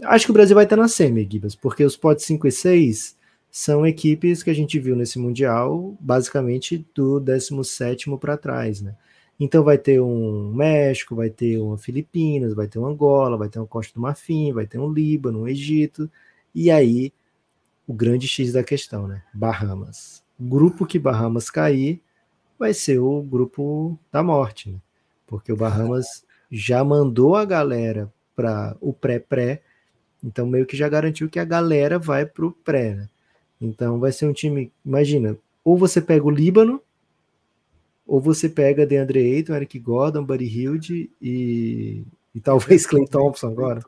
Acho 0.02 0.26
que 0.26 0.30
o 0.30 0.34
Brasil 0.34 0.54
vai 0.54 0.64
estar 0.64 0.76
na 0.76 0.88
semi, 0.88 1.28
Gibas, 1.30 1.54
porque 1.54 1.84
os 1.84 1.96
potes 1.96 2.24
5 2.24 2.46
e 2.46 2.52
6 2.52 3.16
são 3.50 3.86
equipes 3.86 4.42
que 4.42 4.50
a 4.50 4.54
gente 4.54 4.78
viu 4.78 4.94
nesse 4.94 5.18
mundial, 5.18 5.96
basicamente 6.00 6.86
do 6.94 7.18
17 7.18 8.10
para 8.18 8.36
trás, 8.36 8.80
né? 8.80 8.94
Então 9.38 9.64
vai 9.64 9.78
ter 9.78 10.00
um 10.00 10.52
México, 10.52 11.16
vai 11.16 11.30
ter 11.30 11.58
uma 11.58 11.78
Filipinas, 11.78 12.54
vai 12.54 12.68
ter 12.68 12.78
um 12.78 12.86
Angola, 12.86 13.38
vai 13.38 13.48
ter 13.48 13.58
uma 13.58 13.66
Costa 13.66 13.94
do 13.94 14.00
Marfim, 14.00 14.52
vai 14.52 14.66
ter 14.66 14.78
um 14.78 14.92
Líbano, 14.92 15.42
um 15.42 15.48
Egito, 15.48 16.10
e 16.54 16.70
aí 16.70 17.12
o 17.86 17.94
grande 17.94 18.28
X 18.28 18.52
da 18.52 18.62
questão, 18.62 19.08
né? 19.08 19.22
Bahamas. 19.32 20.22
O 20.38 20.44
grupo 20.44 20.86
que 20.86 20.98
Bahamas 20.98 21.50
cair 21.50 22.02
vai 22.58 22.74
ser 22.74 22.98
o 22.98 23.22
grupo 23.22 23.98
da 24.12 24.22
morte, 24.22 24.70
né? 24.70 24.78
Porque 25.26 25.50
o 25.52 25.56
Bahamas 25.56 26.24
já 26.50 26.84
mandou 26.84 27.34
a 27.34 27.44
galera 27.44 28.12
para 28.36 28.76
o 28.80 28.92
pré-pré, 28.92 29.62
então 30.22 30.46
meio 30.46 30.66
que 30.66 30.76
já 30.76 30.88
garantiu 30.88 31.28
que 31.28 31.38
a 31.38 31.44
galera 31.44 31.98
vai 31.98 32.26
para 32.26 32.46
o 32.46 32.52
pré, 32.52 32.94
né? 32.94 33.08
Então 33.60 33.98
vai 33.98 34.12
ser 34.12 34.26
um 34.26 34.32
time, 34.32 34.72
imagina, 34.84 35.36
ou 35.64 35.76
você 35.76 36.00
pega 36.00 36.24
o 36.24 36.30
Líbano, 36.30 36.80
ou 38.06 38.20
você 38.20 38.48
pega 38.48 38.86
DeAndre 38.86 39.36
Ayton, 39.36 39.54
Eric 39.54 39.78
Gordon, 39.78 40.24
Buddy 40.24 40.46
Hilde 40.46 41.10
e, 41.20 42.02
e 42.34 42.40
talvez 42.40 42.86
Clay 42.86 43.06
Thompson 43.06 43.48
agora. 43.48 43.82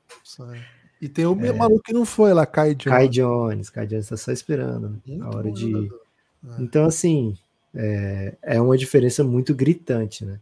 E 1.00 1.08
tem 1.08 1.26
o 1.26 1.44
é. 1.44 1.52
maluco 1.52 1.82
que 1.82 1.92
não 1.92 2.04
foi 2.04 2.32
lá, 2.32 2.46
Kai 2.46 2.74
Jones. 2.74 2.96
Kai 2.96 3.08
Jones, 3.08 3.70
Kai 3.70 3.86
Jones 3.86 4.08
tá 4.08 4.16
só 4.16 4.30
esperando 4.30 5.00
né? 5.04 5.18
a 5.20 5.36
hora 5.36 5.50
de. 5.50 5.74
É. 5.74 6.62
Então, 6.62 6.84
assim, 6.84 7.36
é, 7.74 8.36
é 8.42 8.60
uma 8.60 8.78
diferença 8.78 9.24
muito 9.24 9.52
gritante, 9.54 10.24
né? 10.24 10.38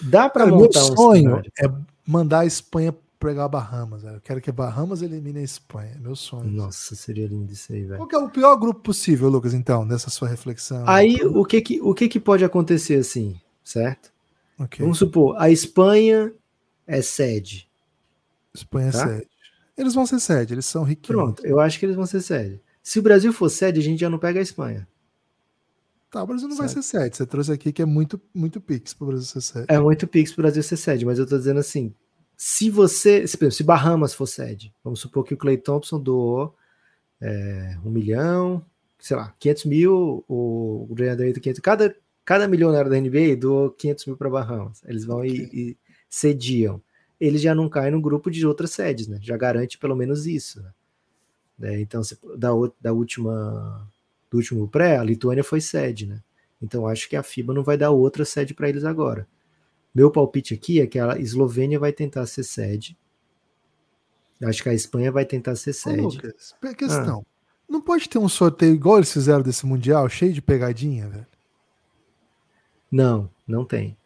Dá 0.00 0.28
para 0.28 0.46
montar 0.46 0.84
meu 0.84 0.96
sonho 0.96 1.36
um 1.36 1.38
é 1.38 1.72
mandar 2.06 2.40
a 2.40 2.46
Espanha 2.46 2.94
pegar 3.22 3.48
Bahamas. 3.48 4.02
Velho. 4.02 4.16
Eu 4.16 4.20
quero 4.20 4.40
que 4.40 4.50
Bahamas 4.50 5.02
elimine 5.02 5.38
a 5.38 5.42
Espanha. 5.42 5.92
É 5.94 5.98
meu 5.98 6.16
sonho. 6.16 6.50
Nossa, 6.50 6.94
seria 6.94 7.26
lindo 7.26 7.52
isso 7.52 7.72
aí, 7.72 7.84
velho. 7.84 7.98
Qual 7.98 8.08
que 8.08 8.16
é 8.16 8.18
o 8.18 8.28
pior 8.28 8.56
grupo 8.56 8.80
possível, 8.80 9.28
Lucas, 9.28 9.54
então, 9.54 9.84
nessa 9.84 10.10
sua 10.10 10.28
reflexão? 10.28 10.84
Aí, 10.86 11.16
o 11.24 11.44
que 11.44 11.60
que, 11.60 11.80
o 11.80 11.94
que 11.94 12.08
que 12.08 12.20
pode 12.20 12.44
acontecer 12.44 12.96
assim, 12.96 13.40
certo? 13.62 14.12
Okay. 14.58 14.82
Vamos 14.82 14.98
supor, 14.98 15.36
a 15.38 15.50
Espanha 15.50 16.32
é 16.86 17.00
sede. 17.00 17.68
Espanha 18.54 18.88
é 18.88 18.92
tá? 18.92 18.98
é 18.98 19.08
sede. 19.08 19.28
Eles 19.76 19.94
vão 19.94 20.06
ser 20.06 20.20
sede, 20.20 20.54
eles 20.54 20.66
são 20.66 20.84
riquinhos. 20.84 21.22
Pronto, 21.22 21.46
eu 21.46 21.58
acho 21.58 21.78
que 21.78 21.86
eles 21.86 21.96
vão 21.96 22.06
ser 22.06 22.20
sede. 22.20 22.60
Se 22.82 22.98
o 22.98 23.02
Brasil 23.02 23.32
for 23.32 23.48
sede, 23.48 23.80
a 23.80 23.82
gente 23.82 24.00
já 24.00 24.10
não 24.10 24.18
pega 24.18 24.38
a 24.38 24.42
Espanha. 24.42 24.86
Tá, 26.10 26.22
o 26.22 26.26
Brasil 26.26 26.46
não 26.46 26.56
certo. 26.56 26.74
vai 26.74 26.82
ser 26.82 26.82
sede. 26.82 27.16
Você 27.16 27.24
trouxe 27.24 27.52
aqui 27.52 27.72
que 27.72 27.80
é 27.80 27.86
muito, 27.86 28.20
muito 28.34 28.60
pix 28.60 28.92
para 28.92 29.04
o 29.04 29.08
Brasil 29.08 29.26
ser 29.26 29.40
sede. 29.40 29.66
É 29.68 29.78
muito 29.80 30.06
pix 30.06 30.32
para 30.32 30.40
o 30.40 30.42
Brasil 30.42 30.62
ser 30.62 30.76
sede, 30.76 31.06
mas 31.06 31.18
eu 31.18 31.26
tô 31.26 31.38
dizendo 31.38 31.58
assim, 31.58 31.94
se 32.44 32.68
você, 32.68 33.24
se, 33.24 33.50
se 33.52 33.62
Bahamas 33.62 34.12
for 34.12 34.26
sede, 34.26 34.74
vamos 34.82 34.98
supor 34.98 35.22
que 35.22 35.32
o 35.32 35.36
Clay 35.36 35.56
Thompson 35.56 36.00
doou 36.00 36.52
é, 37.20 37.78
um 37.84 37.88
milhão, 37.88 38.66
sei 38.98 39.16
lá, 39.16 39.32
500 39.38 39.64
mil, 39.66 40.24
o, 40.26 40.88
o 40.90 40.92
Dreandre 40.92 41.38
500, 41.40 41.60
cada, 41.60 41.96
cada 42.24 42.48
milionário 42.48 42.90
da 42.90 43.00
NBA 43.00 43.36
doou 43.36 43.70
500 43.70 44.06
mil 44.06 44.16
para 44.16 44.28
Bahamas. 44.28 44.82
Eles 44.84 45.04
vão 45.04 45.18
okay. 45.18 45.30
e, 45.30 45.70
e 45.70 45.76
cediam. 46.10 46.82
Eles 47.20 47.40
já 47.40 47.54
não 47.54 47.68
caem 47.68 47.92
no 47.92 48.00
grupo 48.00 48.28
de 48.28 48.44
outras 48.44 48.72
sedes, 48.72 49.06
né? 49.06 49.20
Já 49.22 49.36
garante 49.36 49.78
pelo 49.78 49.94
menos 49.94 50.26
isso. 50.26 50.60
Né? 50.60 50.72
É, 51.62 51.80
então, 51.80 52.02
da, 52.36 52.48
da 52.80 52.92
última, 52.92 53.88
do 54.28 54.38
último 54.38 54.66
pré, 54.66 54.96
a 54.96 55.04
Lituânia 55.04 55.44
foi 55.44 55.60
sede, 55.60 56.06
né? 56.06 56.20
Então, 56.60 56.88
acho 56.88 57.08
que 57.08 57.14
a 57.14 57.22
FIBA 57.22 57.54
não 57.54 57.62
vai 57.62 57.78
dar 57.78 57.92
outra 57.92 58.24
sede 58.24 58.52
para 58.52 58.68
eles 58.68 58.82
agora. 58.82 59.28
Meu 59.94 60.10
palpite 60.10 60.54
aqui 60.54 60.80
é 60.80 60.86
que 60.86 60.98
a 60.98 61.18
Eslovênia 61.18 61.78
vai 61.78 61.92
tentar 61.92 62.26
ser 62.26 62.42
sede. 62.42 62.96
Acho 64.42 64.62
que 64.62 64.68
a 64.68 64.74
Espanha 64.74 65.12
vai 65.12 65.24
tentar 65.24 65.54
ser 65.54 65.72
sede. 65.72 66.00
Ô, 66.00 66.08
Lucas, 66.08 66.54
questão. 66.76 67.24
Ah. 67.26 67.32
Não 67.68 67.80
pode 67.80 68.08
ter 68.08 68.18
um 68.18 68.28
sorteio 68.28 68.74
igual 68.74 68.98
eles 68.98 69.12
fizeram 69.12 69.42
desse 69.42 69.64
Mundial, 69.64 70.08
cheio 70.08 70.32
de 70.32 70.42
pegadinha, 70.42 71.08
velho? 71.08 71.26
Não, 72.90 73.30
não 73.46 73.64
tem. 73.64 73.96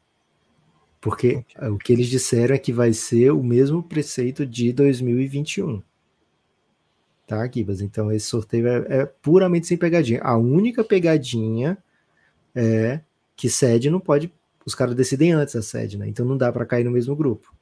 Porque 1.00 1.44
okay. 1.56 1.68
o 1.68 1.78
que 1.78 1.92
eles 1.92 2.06
disseram 2.06 2.54
é 2.54 2.58
que 2.58 2.72
vai 2.72 2.92
ser 2.92 3.30
o 3.30 3.42
mesmo 3.42 3.82
preceito 3.82 4.46
de 4.46 4.72
2021. 4.72 5.82
tá, 7.26 7.48
Gibas? 7.48 7.80
Então 7.80 8.12
esse 8.12 8.26
sorteio 8.26 8.68
é, 8.68 8.86
é, 8.88 9.06
puramente 9.06 9.66
sem 9.66 9.76
pegadinha. 9.76 10.20
A 10.22 10.36
única 10.36 10.84
pegadinha 10.84 11.76
é 12.54 13.00
que 13.34 13.50
sede 13.50 13.90
não 13.90 14.00
pode. 14.00 14.32
Os 14.66 14.74
caras 14.74 14.96
decidem 14.96 15.32
antes 15.32 15.54
a 15.54 15.62
sede, 15.62 15.96
né? 15.96 16.08
Então 16.08 16.26
não 16.26 16.36
dá 16.36 16.52
para 16.52 16.66
cair 16.66 16.84
no 16.84 16.90
mesmo 16.90 17.14
grupo. 17.14 17.54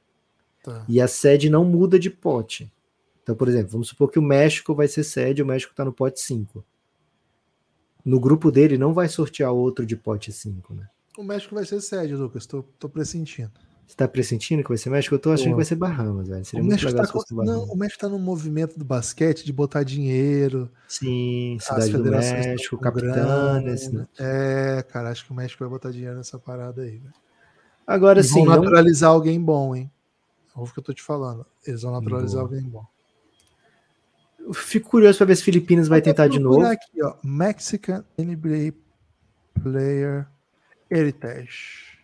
Tá. 0.63 0.83
E 0.89 0.99
a 0.99 1.07
sede 1.07 1.49
não 1.49 1.63
muda 1.63 1.99
de 1.99 2.09
pote. 2.09 2.71
Então, 3.21 3.35
por 3.35 3.47
exemplo, 3.47 3.71
vamos 3.71 3.87
supor 3.87 4.09
que 4.09 4.17
o 4.17 4.23
México 4.23 4.73
vai 4.73 4.87
ser 4.87 5.03
sede, 5.03 5.43
o 5.43 5.45
México 5.45 5.71
está 5.71 5.85
no 5.85 5.93
pote 5.93 6.19
5. 6.19 6.65
No 8.03 8.19
grupo 8.19 8.51
dele 8.51 8.77
não 8.77 8.93
vai 8.93 9.07
sortear 9.07 9.51
outro 9.51 9.85
de 9.85 9.95
pote 9.95 10.31
5, 10.31 10.73
né? 10.73 10.87
O 11.17 11.23
México 11.23 11.55
vai 11.55 11.65
ser 11.65 11.79
sede, 11.81 12.15
Lucas, 12.15 12.45
tô, 12.45 12.63
tô 12.77 12.89
pressentindo. 12.89 13.53
Você 13.87 13.95
tá 13.95 14.07
pressentindo 14.07 14.63
que 14.63 14.69
vai 14.69 14.77
ser 14.77 14.89
México? 14.89 15.13
Eu 15.13 15.19
tô 15.19 15.31
achando 15.31 15.45
Pô. 15.45 15.51
que 15.51 15.55
vai 15.57 15.65
ser 15.65 15.75
Bahamas, 15.75 16.27
velho. 16.27 16.43
Seria 16.43 16.63
o 16.63 16.65
muito 16.65 16.85
legal 16.85 17.05
tá 17.05 17.11
com... 17.11 17.43
Não, 17.43 17.65
o 17.65 17.77
México 17.77 18.01
tá 18.01 18.09
no 18.09 18.17
movimento 18.17 18.79
do 18.79 18.83
basquete 18.83 19.45
de 19.45 19.53
botar 19.53 19.83
dinheiro. 19.83 20.69
Sim, 20.87 21.57
Cidade 21.61 21.91
do 21.91 22.03
México, 22.03 22.77
Capitanes, 22.79 23.91
né? 23.91 24.07
É, 24.17 24.83
cara, 24.89 25.09
acho 25.09 25.25
que 25.25 25.31
o 25.31 25.35
México 25.35 25.63
vai 25.63 25.69
botar 25.69 25.91
dinheiro 25.91 26.15
nessa 26.15 26.39
parada 26.39 26.81
aí, 26.81 26.97
velho. 26.97 27.13
Agora 27.85 28.23
sim. 28.23 28.43
Vão 28.43 28.45
naturalizar 28.45 29.09
não... 29.09 29.15
alguém 29.15 29.39
bom, 29.39 29.75
hein? 29.75 29.91
Ouve 30.55 30.71
o 30.71 30.73
que 30.73 30.79
eu 30.79 30.83
tô 30.83 30.93
te 30.93 31.03
falando. 31.03 31.45
Eles 31.65 31.83
vão 31.83 31.91
naturalizar 31.91 32.41
Boa. 32.41 32.43
alguém 32.43 32.67
bom. 32.67 32.85
Eu 34.39 34.53
fico 34.53 34.89
curioso 34.89 35.17
para 35.17 35.27
ver 35.27 35.35
se 35.35 35.43
Filipinas 35.43 35.87
vai 35.87 36.01
tentar 36.01 36.27
de 36.27 36.39
novo. 36.39 36.65
aqui, 36.65 37.03
ó. 37.03 37.15
Mexican 37.23 38.03
NBA 38.17 38.73
Player 39.61 40.27
Heritage. 40.89 41.94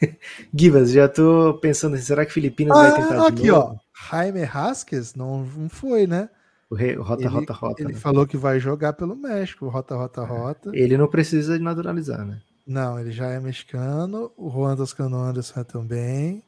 Givas, 0.54 0.90
já 0.90 1.08
tô 1.08 1.58
pensando, 1.60 1.96
será 1.98 2.24
que 2.24 2.32
Filipinas 2.32 2.76
ah, 2.76 2.82
vai 2.82 3.02
tentar 3.02 3.26
aqui, 3.26 3.42
de 3.42 3.48
novo? 3.48 3.72
Aqui, 3.72 3.80
ó. 3.80 3.86
Jaime 4.10 4.42
Rasquez 4.42 5.14
não, 5.14 5.44
não 5.44 5.68
foi, 5.68 6.06
né? 6.06 6.28
O 6.68 6.74
rei, 6.74 6.94
rota, 6.94 7.22
ele, 7.22 7.28
rota, 7.28 7.52
rota. 7.52 7.82
Ele 7.82 7.92
né? 7.92 7.98
falou 7.98 8.26
que 8.26 8.36
vai 8.36 8.58
jogar 8.58 8.92
pelo 8.92 9.14
México, 9.14 9.68
rota, 9.68 9.94
rota, 9.94 10.24
rota. 10.24 10.70
Ele 10.74 10.96
não 10.96 11.08
precisa 11.08 11.56
de 11.56 11.64
naturalizar, 11.64 12.24
né? 12.24 12.42
Não, 12.66 12.98
ele 12.98 13.12
já 13.12 13.28
é 13.28 13.38
mexicano. 13.38 14.32
O 14.36 14.50
Juan 14.50 14.76
Toscano 14.76 15.16
Anderson 15.16 15.60
é 15.60 15.64
também. 15.64 16.42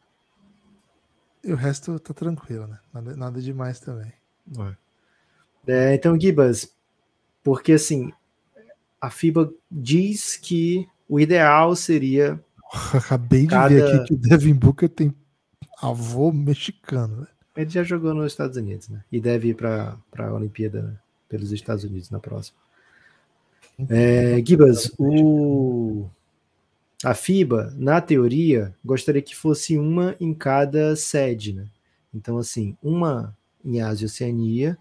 E 1.44 1.52
o 1.52 1.56
resto 1.56 1.98
tá 2.00 2.12
tranquilo, 2.12 2.66
né? 2.66 2.78
Nada, 2.92 3.16
nada 3.16 3.40
demais 3.40 3.78
também. 3.78 4.12
É, 5.66 5.94
então, 5.94 6.18
Gibas, 6.18 6.74
porque 7.44 7.72
assim, 7.72 8.12
a 9.00 9.10
FIBA 9.10 9.52
diz 9.70 10.36
que 10.36 10.88
o 11.08 11.20
ideal 11.20 11.76
seria 11.76 12.42
Acabei 12.94 13.42
de 13.42 13.48
Cada... 13.48 13.68
ver 13.68 13.82
aqui 13.82 14.04
que 14.06 14.14
o 14.14 14.16
Devin 14.16 14.54
Booker 14.54 14.88
tem 14.88 15.14
avô 15.80 16.32
mexicano. 16.32 17.26
Ele 17.56 17.70
já 17.70 17.82
jogou 17.82 18.14
nos 18.14 18.32
Estados 18.32 18.56
Unidos, 18.56 18.88
né? 18.88 19.02
E 19.10 19.20
deve 19.20 19.48
ir 19.48 19.54
para 19.54 19.96
a 20.16 20.32
Olimpíada 20.32 21.00
pelos 21.28 21.52
Estados 21.52 21.84
Unidos 21.84 22.10
na 22.10 22.20
próxima. 22.20 22.56
É, 23.88 24.42
Gibas, 24.44 24.92
o... 24.98 26.08
a 27.04 27.14
FIBA, 27.14 27.72
na 27.76 28.00
teoria, 28.00 28.74
gostaria 28.84 29.22
que 29.22 29.36
fosse 29.36 29.78
uma 29.78 30.16
em 30.20 30.34
cada 30.34 30.96
sede, 30.96 31.52
né? 31.52 31.66
Então, 32.14 32.38
assim, 32.38 32.76
uma 32.82 33.36
em 33.64 33.80
Ásia 33.80 34.04
e 34.04 34.06
Oceania, 34.06 34.78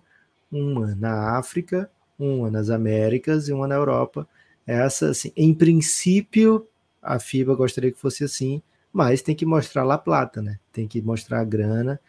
uma 0.52 0.96
na 0.96 1.38
África, 1.38 1.90
uma 2.18 2.50
nas 2.50 2.70
Américas 2.70 3.48
e 3.48 3.54
uma 3.54 3.68
na 3.68 3.76
Europa. 3.76 4.28
Essa, 4.66 5.10
assim, 5.12 5.32
em 5.36 5.54
princípio, 5.54 6.68
a 7.02 7.20
FIBA 7.20 7.56
gostaria 7.56 7.92
que 7.92 8.00
fosse 8.00 8.24
assim, 8.24 8.62
mas 8.92 9.22
tem 9.22 9.36
que 9.36 9.46
mostrar 9.46 9.84
La 9.84 9.98
Plata, 9.98 10.42
né? 10.42 10.60
Tem 10.72 10.88
que 10.88 11.02
mostrar 11.02 11.42
a 11.42 11.44
grana. 11.44 12.00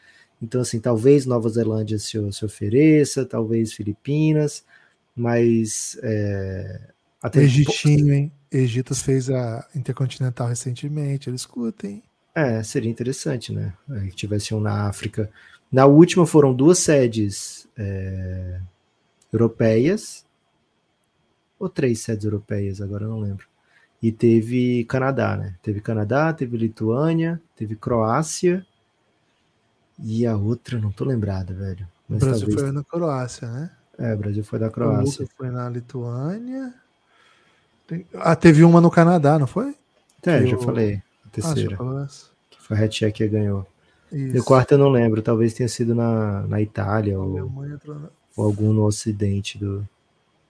Então, 0.40 0.60
assim, 0.60 0.81
talvez 0.81 1.27
Nova 1.27 1.48
Zelândia 1.48 1.98
se, 1.98 2.32
se 2.32 2.44
ofereça, 2.44 3.24
talvez 3.24 3.73
Filipinas, 3.73 4.65
mas. 5.15 5.98
É, 6.02 6.81
até 7.20 7.43
Egitinho, 7.43 8.12
hein? 8.12 8.32
Egito 8.51 8.94
fez 8.94 9.28
a 9.28 9.69
Intercontinental 9.74 10.48
recentemente, 10.48 11.28
eles 11.28 11.43
escutem. 11.43 12.02
É, 12.35 12.62
seria 12.62 12.90
interessante, 12.90 13.52
né? 13.52 13.74
Que 13.86 14.16
tivesse 14.16 14.55
um 14.55 14.60
na 14.60 14.86
África. 14.86 15.31
Na 15.70 15.86
última 15.86 16.24
foram 16.24 16.55
duas 16.55 16.78
sedes 16.78 17.69
é, 17.77 18.60
europeias, 19.32 20.24
ou 21.59 21.69
três 21.69 22.01
sedes 22.01 22.24
europeias, 22.24 22.81
agora 22.81 23.05
eu 23.05 23.10
não 23.10 23.20
lembro. 23.20 23.47
E 24.02 24.12
teve 24.12 24.84
Canadá, 24.84 25.36
né? 25.36 25.54
Teve 25.62 25.80
Canadá, 25.80 26.32
teve 26.32 26.56
Lituânia, 26.56 27.40
teve 27.56 27.74
Croácia. 27.74 28.64
E 29.98 30.24
a 30.24 30.36
outra, 30.36 30.78
não 30.78 30.92
tô 30.92 31.04
lembrada, 31.04 31.52
velho. 31.52 31.86
Mas 32.08 32.22
o 32.22 32.26
Brasil 32.26 32.46
talvez... 32.46 32.62
foi 32.62 32.72
na 32.72 32.84
Croácia, 32.84 33.48
né? 33.48 33.70
É, 33.98 34.14
o 34.14 34.18
Brasil 34.18 34.44
foi 34.44 34.58
da 34.60 34.70
Croácia. 34.70 35.24
O 35.24 35.28
foi 35.36 35.50
na 35.50 35.68
Lituânia. 35.68 36.72
Ah, 38.14 38.36
teve 38.36 38.62
uma 38.62 38.80
no 38.80 38.90
Canadá, 38.90 39.38
não 39.38 39.46
foi? 39.46 39.74
É, 40.22 40.40
que 40.40 40.46
já 40.46 40.56
eu... 40.56 40.62
falei. 40.62 41.02
A 41.26 41.28
terceira. 41.30 41.76
Ah, 41.80 42.06
que 42.50 42.62
foi 42.62 42.76
a 42.76 42.80
Red 42.80 42.88
Check 42.90 43.14
que 43.16 43.28
ganhou. 43.28 43.66
Isso. 44.12 44.36
E 44.36 44.40
o 44.40 44.44
quarto 44.44 44.72
eu 44.72 44.78
não 44.78 44.88
lembro. 44.88 45.20
Talvez 45.20 45.52
tenha 45.52 45.68
sido 45.68 45.94
na, 45.94 46.42
na 46.46 46.60
Itália 46.60 47.18
ou, 47.18 47.50
ou 48.36 48.44
algum 48.44 48.72
no 48.72 48.84
ocidente 48.84 49.58
do, 49.58 49.86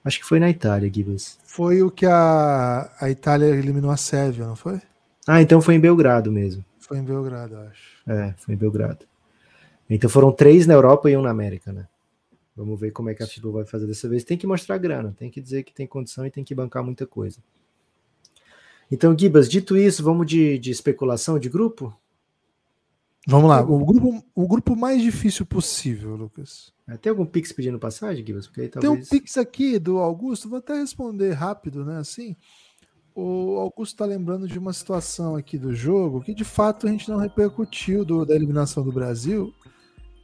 Acho 0.09 0.21
que 0.21 0.25
foi 0.25 0.41
na 0.41 0.49
Itália, 0.49 0.91
Gibbs. 0.91 1.39
Foi 1.45 1.83
o 1.83 1.91
que 1.91 2.07
a, 2.07 2.91
a 2.99 3.11
Itália 3.11 3.45
eliminou 3.49 3.91
a 3.91 3.97
Sérvia, 3.99 4.47
não 4.47 4.57
foi? 4.57 4.81
Ah, 5.27 5.43
então 5.43 5.61
foi 5.61 5.75
em 5.75 5.81
Belgrado 5.81 6.33
mesmo. 6.33 6.65
Foi 6.79 6.97
em 6.97 7.05
Belgrado, 7.05 7.59
acho. 7.59 8.03
É, 8.07 8.33
foi 8.39 8.55
em 8.55 8.57
Belgrado. 8.57 9.05
Então 9.91 10.09
foram 10.09 10.33
três 10.33 10.67
na 10.67 10.73
Europa 10.73 11.11
e 11.11 11.17
um 11.17 11.21
na 11.21 11.29
América, 11.29 11.75
né? 11.75 11.87
Vamos 12.57 12.81
ver 12.81 12.91
como 12.91 13.11
é 13.11 13.15
que 13.15 13.23
a 13.23 13.27
FIBA 13.27 13.51
vai 13.51 13.67
fazer 13.67 13.87
dessa 13.87 14.09
vez. 14.09 14.25
Tem 14.25 14.39
que 14.39 14.47
mostrar 14.47 14.79
grana, 14.79 15.15
tem 15.15 15.31
que 15.31 15.43
dizer 15.43 15.63
que 15.63 15.75
tem 15.75 15.87
condição 15.87 16.25
e 16.25 16.31
tem 16.31 16.43
que 16.43 16.55
bancar 16.55 16.83
muita 16.83 17.07
coisa. 17.07 17.37
Então, 18.91 19.15
Gibas, 19.15 19.47
dito 19.47 19.77
isso, 19.77 20.03
vamos 20.03 20.27
de, 20.27 20.59
de 20.59 20.71
especulação 20.71 21.39
de 21.39 21.51
grupo? 21.51 21.95
Vamos 23.31 23.51
lá, 23.51 23.61
o 23.61 23.85
grupo, 23.85 24.25
o 24.35 24.49
grupo 24.49 24.75
mais 24.75 25.03
difícil 25.03 25.45
possível, 25.45 26.17
Lucas. 26.17 26.73
É, 26.89 26.97
tem 26.97 27.11
algum 27.11 27.27
Pix 27.27 27.53
pedindo 27.53 27.79
passagem, 27.79 28.25
Gibbs? 28.25 28.47
Porque 28.47 28.63
aí, 28.63 28.69
talvez... 28.71 28.91
Tem 28.91 29.03
um 29.03 29.07
Pix 29.07 29.37
aqui 29.37 29.79
do 29.79 29.99
Augusto, 29.99 30.49
vou 30.49 30.61
até 30.61 30.73
responder 30.73 31.33
rápido, 31.33 31.85
né? 31.85 31.99
Assim, 31.99 32.35
o 33.15 33.59
Augusto 33.59 33.93
está 33.93 34.07
lembrando 34.07 34.49
de 34.49 34.59
uma 34.59 34.73
situação 34.73 35.37
aqui 35.37 35.59
do 35.59 35.75
jogo 35.75 36.23
que 36.23 36.33
de 36.33 36.43
fato 36.43 36.87
a 36.87 36.91
gente 36.91 37.07
não 37.11 37.19
repercutiu 37.19 38.03
do, 38.03 38.25
da 38.25 38.35
eliminação 38.35 38.83
do 38.83 38.91
Brasil, 38.91 39.53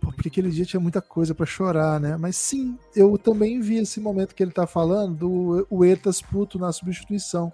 porque 0.01 0.29
aquele 0.29 0.49
dia 0.49 0.65
tinha 0.65 0.81
muita 0.81 1.03
coisa 1.03 1.35
para 1.35 1.45
chorar, 1.45 2.01
né? 2.01 2.17
Mas 2.17 2.37
sim, 2.37 2.79
eu 2.97 3.19
também 3.19 3.61
vi 3.61 3.77
esse 3.77 4.01
momento 4.01 4.35
que 4.35 4.43
ele 4.43 4.51
está 4.51 4.67
falando 4.67 5.15
do 5.15 5.67
o 5.69 5.85
Etas 5.85 6.23
puto 6.23 6.59
na 6.59 6.73
substituição. 6.73 7.53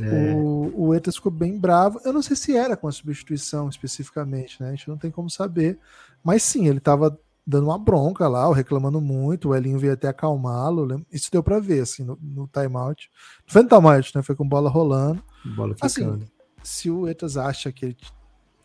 É. 0.00 0.34
O, 0.34 0.88
o 0.88 0.94
Etas 0.94 1.16
ficou 1.16 1.30
bem 1.30 1.58
bravo. 1.58 2.00
Eu 2.04 2.12
não 2.12 2.22
sei 2.22 2.36
se 2.36 2.56
era 2.56 2.76
com 2.76 2.88
a 2.88 2.92
substituição 2.92 3.68
especificamente, 3.68 4.60
né? 4.60 4.68
A 4.68 4.70
gente 4.70 4.88
não 4.88 4.96
tem 4.96 5.10
como 5.10 5.30
saber. 5.30 5.78
Mas 6.22 6.42
sim, 6.42 6.66
ele 6.66 6.78
estava 6.78 7.18
dando 7.46 7.66
uma 7.66 7.78
bronca 7.78 8.26
lá, 8.26 8.52
reclamando 8.52 9.00
muito. 9.00 9.50
O 9.50 9.54
Elinho 9.54 9.78
veio 9.78 9.92
até 9.92 10.08
acalmá-lo. 10.08 11.04
Isso 11.12 11.30
deu 11.30 11.42
para 11.42 11.60
ver, 11.60 11.82
assim, 11.82 12.02
no, 12.02 12.18
no 12.20 12.48
timeout. 12.48 13.10
Não 13.46 13.52
foi 13.52 13.62
no 13.62 13.68
timeout, 13.68 14.12
né? 14.14 14.22
Foi 14.22 14.34
com 14.34 14.48
bola 14.48 14.70
rolando. 14.70 15.22
Bola 15.54 15.76
assim, 15.80 16.24
se 16.62 16.90
o 16.90 17.06
Etas 17.06 17.36
acha 17.36 17.70
que, 17.70 17.84
ele, 17.84 17.96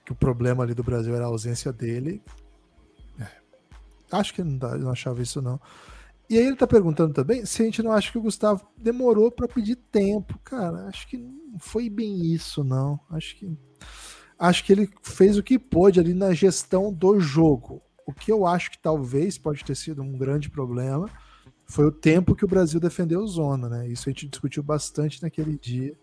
que 0.05 0.11
o 0.11 0.15
problema 0.15 0.63
ali 0.63 0.73
do 0.73 0.83
Brasil 0.83 1.13
era 1.13 1.25
a 1.25 1.27
ausência 1.27 1.73
dele, 1.73 2.23
é, 3.19 3.27
acho 4.11 4.33
que 4.33 4.41
ele 4.41 4.57
não, 4.57 4.77
não 4.77 4.91
achava 4.91 5.21
isso, 5.21 5.41
não. 5.41 5.59
E 6.29 6.37
aí 6.37 6.45
ele 6.45 6.55
tá 6.55 6.67
perguntando 6.67 7.13
também 7.13 7.43
se 7.45 7.61
a 7.61 7.65
gente 7.65 7.81
não 7.81 7.91
acha 7.91 8.11
que 8.11 8.17
o 8.17 8.21
Gustavo 8.21 8.67
demorou 8.77 9.31
para 9.31 9.47
pedir 9.47 9.75
tempo. 9.75 10.37
Cara, 10.43 10.87
acho 10.87 11.07
que 11.07 11.17
não 11.17 11.57
foi 11.57 11.89
bem 11.89 12.33
isso, 12.33 12.63
não. 12.63 12.99
Acho 13.09 13.35
que 13.35 13.51
acho 14.37 14.63
que 14.63 14.71
ele 14.71 14.89
fez 15.01 15.37
o 15.37 15.43
que 15.43 15.57
pôde 15.57 15.99
ali 15.99 16.13
na 16.13 16.33
gestão 16.33 16.93
do 16.93 17.19
jogo. 17.19 17.81
O 18.05 18.13
que 18.13 18.31
eu 18.31 18.45
acho 18.45 18.71
que 18.71 18.77
talvez 18.77 19.37
pode 19.37 19.65
ter 19.65 19.75
sido 19.75 20.01
um 20.01 20.17
grande 20.17 20.49
problema 20.49 21.09
foi 21.65 21.85
o 21.85 21.91
tempo 21.91 22.35
que 22.35 22.45
o 22.45 22.47
Brasil 22.47 22.79
defendeu 22.79 23.25
zona, 23.27 23.69
né? 23.69 23.87
Isso 23.87 24.09
a 24.09 24.11
gente 24.11 24.27
discutiu 24.27 24.63
bastante 24.63 25.21
naquele 25.21 25.57
dia. 25.57 25.95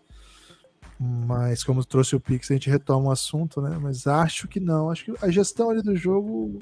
Mas 0.99 1.63
como 1.63 1.85
trouxe 1.85 2.15
o 2.15 2.19
Pix, 2.19 2.49
a 2.49 2.53
gente 2.53 2.69
retoma 2.69 3.09
o 3.09 3.11
assunto, 3.11 3.61
né? 3.61 3.77
Mas 3.79 4.07
acho 4.07 4.47
que 4.47 4.59
não. 4.59 4.89
Acho 4.89 5.05
que 5.05 5.25
a 5.25 5.29
gestão 5.29 5.69
ali 5.69 5.81
do 5.81 5.95
jogo 5.95 6.59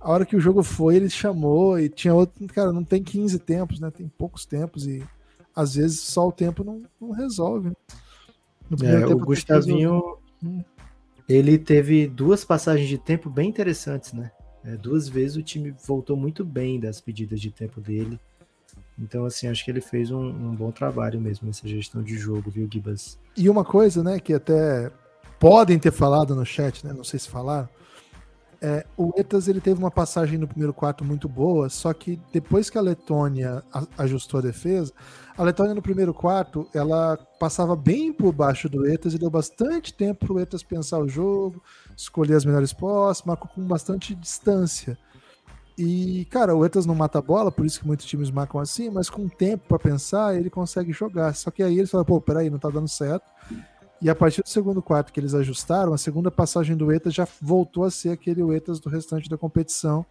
a 0.00 0.10
hora 0.10 0.24
que 0.24 0.36
o 0.36 0.40
jogo 0.40 0.62
foi, 0.62 0.96
ele 0.96 1.10
chamou 1.10 1.78
e 1.78 1.88
tinha 1.88 2.14
outro. 2.14 2.46
Cara, 2.48 2.72
não 2.72 2.84
tem 2.84 3.02
15 3.02 3.38
tempos, 3.40 3.80
né? 3.80 3.90
Tem 3.90 4.08
poucos 4.08 4.46
tempos 4.46 4.86
e 4.86 5.02
às 5.54 5.74
vezes 5.74 6.00
só 6.00 6.28
o 6.28 6.32
tempo 6.32 6.62
não, 6.62 6.82
não 7.00 7.10
resolve. 7.10 7.70
Né? 7.70 7.74
É, 8.82 9.06
o 9.06 9.18
Gustavinho, 9.18 10.18
hum. 10.42 10.62
ele 11.28 11.58
teve 11.58 12.06
duas 12.06 12.44
passagens 12.44 12.88
de 12.88 12.98
tempo 12.98 13.28
bem 13.28 13.48
interessantes, 13.48 14.12
né? 14.12 14.30
É, 14.64 14.76
duas 14.76 15.08
vezes 15.08 15.36
o 15.36 15.42
time 15.42 15.74
voltou 15.86 16.16
muito 16.16 16.44
bem 16.44 16.78
das 16.78 17.00
pedidas 17.00 17.40
de 17.40 17.50
tempo 17.50 17.80
dele. 17.80 18.20
Então, 18.98 19.24
assim, 19.24 19.46
acho 19.48 19.64
que 19.64 19.70
ele 19.70 19.80
fez 19.80 20.10
um, 20.10 20.20
um 20.20 20.54
bom 20.54 20.70
trabalho 20.70 21.20
mesmo 21.20 21.46
nessa 21.46 21.66
gestão 21.66 22.02
de 22.02 22.16
jogo, 22.16 22.50
viu, 22.50 22.68
Gibas? 22.70 23.18
E 23.36 23.48
uma 23.48 23.64
coisa, 23.64 24.02
né, 24.02 24.18
que 24.18 24.34
até 24.34 24.90
podem 25.38 25.78
ter 25.78 25.92
falado 25.92 26.34
no 26.34 26.44
chat, 26.44 26.84
né? 26.84 26.92
Não 26.92 27.04
sei 27.04 27.18
se 27.18 27.28
falaram 27.28 27.68
É, 28.60 28.84
o 28.96 29.12
Etas 29.16 29.46
ele 29.46 29.60
teve 29.60 29.78
uma 29.78 29.90
passagem 29.90 30.36
no 30.36 30.48
primeiro 30.48 30.74
quarto 30.74 31.04
muito 31.04 31.28
boa, 31.28 31.68
só 31.68 31.92
que 31.92 32.20
depois 32.32 32.68
que 32.68 32.76
a 32.76 32.80
Letônia 32.80 33.62
ajustou 33.96 34.38
a 34.38 34.42
defesa, 34.42 34.92
a 35.36 35.44
Letônia 35.44 35.74
no 35.74 35.82
primeiro 35.82 36.12
quarto 36.12 36.68
ela 36.74 37.16
passava 37.38 37.76
bem 37.76 38.12
por 38.12 38.32
baixo 38.32 38.68
do 38.68 38.84
Etas 38.84 39.14
e 39.14 39.18
deu 39.18 39.30
bastante 39.30 39.94
tempo 39.94 40.26
para 40.26 40.34
o 40.34 40.40
Etas 40.40 40.64
pensar 40.64 40.98
o 40.98 41.08
jogo, 41.08 41.62
escolher 41.96 42.34
as 42.34 42.44
melhores 42.44 42.72
posses, 42.72 43.24
marcou 43.24 43.48
com 43.48 43.62
bastante 43.62 44.12
distância. 44.14 44.98
E, 45.78 46.24
cara, 46.24 46.56
o 46.56 46.64
Etas 46.64 46.84
não 46.84 46.96
mata 46.96 47.20
a 47.20 47.22
bola, 47.22 47.52
por 47.52 47.64
isso 47.64 47.78
que 47.78 47.86
muitos 47.86 48.04
times 48.04 48.32
marcam 48.32 48.60
assim, 48.60 48.90
mas 48.90 49.08
com 49.08 49.28
tempo 49.28 49.68
para 49.68 49.78
pensar, 49.78 50.34
ele 50.34 50.50
consegue 50.50 50.92
jogar. 50.92 51.32
Só 51.36 51.52
que 51.52 51.62
aí 51.62 51.78
ele 51.78 51.86
fala, 51.86 52.04
pô, 52.04 52.20
peraí, 52.20 52.50
não 52.50 52.58
tá 52.58 52.68
dando 52.68 52.88
certo. 52.88 53.30
E 54.00 54.08
a 54.08 54.14
partir 54.14 54.42
do 54.42 54.48
segundo 54.48 54.80
quarto 54.80 55.12
que 55.12 55.18
eles 55.18 55.34
ajustaram, 55.34 55.92
a 55.92 55.98
segunda 55.98 56.30
passagem 56.30 56.76
do 56.76 56.92
Etas 56.92 57.12
já 57.12 57.26
voltou 57.40 57.84
a 57.84 57.90
ser 57.90 58.10
aquele 58.10 58.42
Etas 58.54 58.78
do 58.78 58.88
restante 58.88 59.28
da 59.28 59.36
competição. 59.36 60.06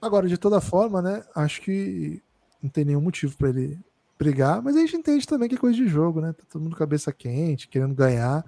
Agora, 0.00 0.26
de 0.26 0.38
toda 0.38 0.60
forma, 0.60 1.02
né? 1.02 1.22
Acho 1.34 1.60
que 1.60 2.22
não 2.62 2.70
tem 2.70 2.84
nenhum 2.84 3.00
motivo 3.00 3.36
para 3.36 3.50
ele 3.50 3.78
brigar, 4.18 4.62
mas 4.62 4.76
a 4.76 4.80
gente 4.80 4.96
entende 4.96 5.26
também 5.26 5.48
que 5.48 5.56
é 5.56 5.58
coisa 5.58 5.76
de 5.76 5.86
jogo, 5.86 6.20
né? 6.20 6.32
Tá 6.32 6.44
todo 6.48 6.62
mundo 6.62 6.76
cabeça 6.76 7.12
quente, 7.12 7.68
querendo 7.68 7.94
ganhar. 7.94 8.44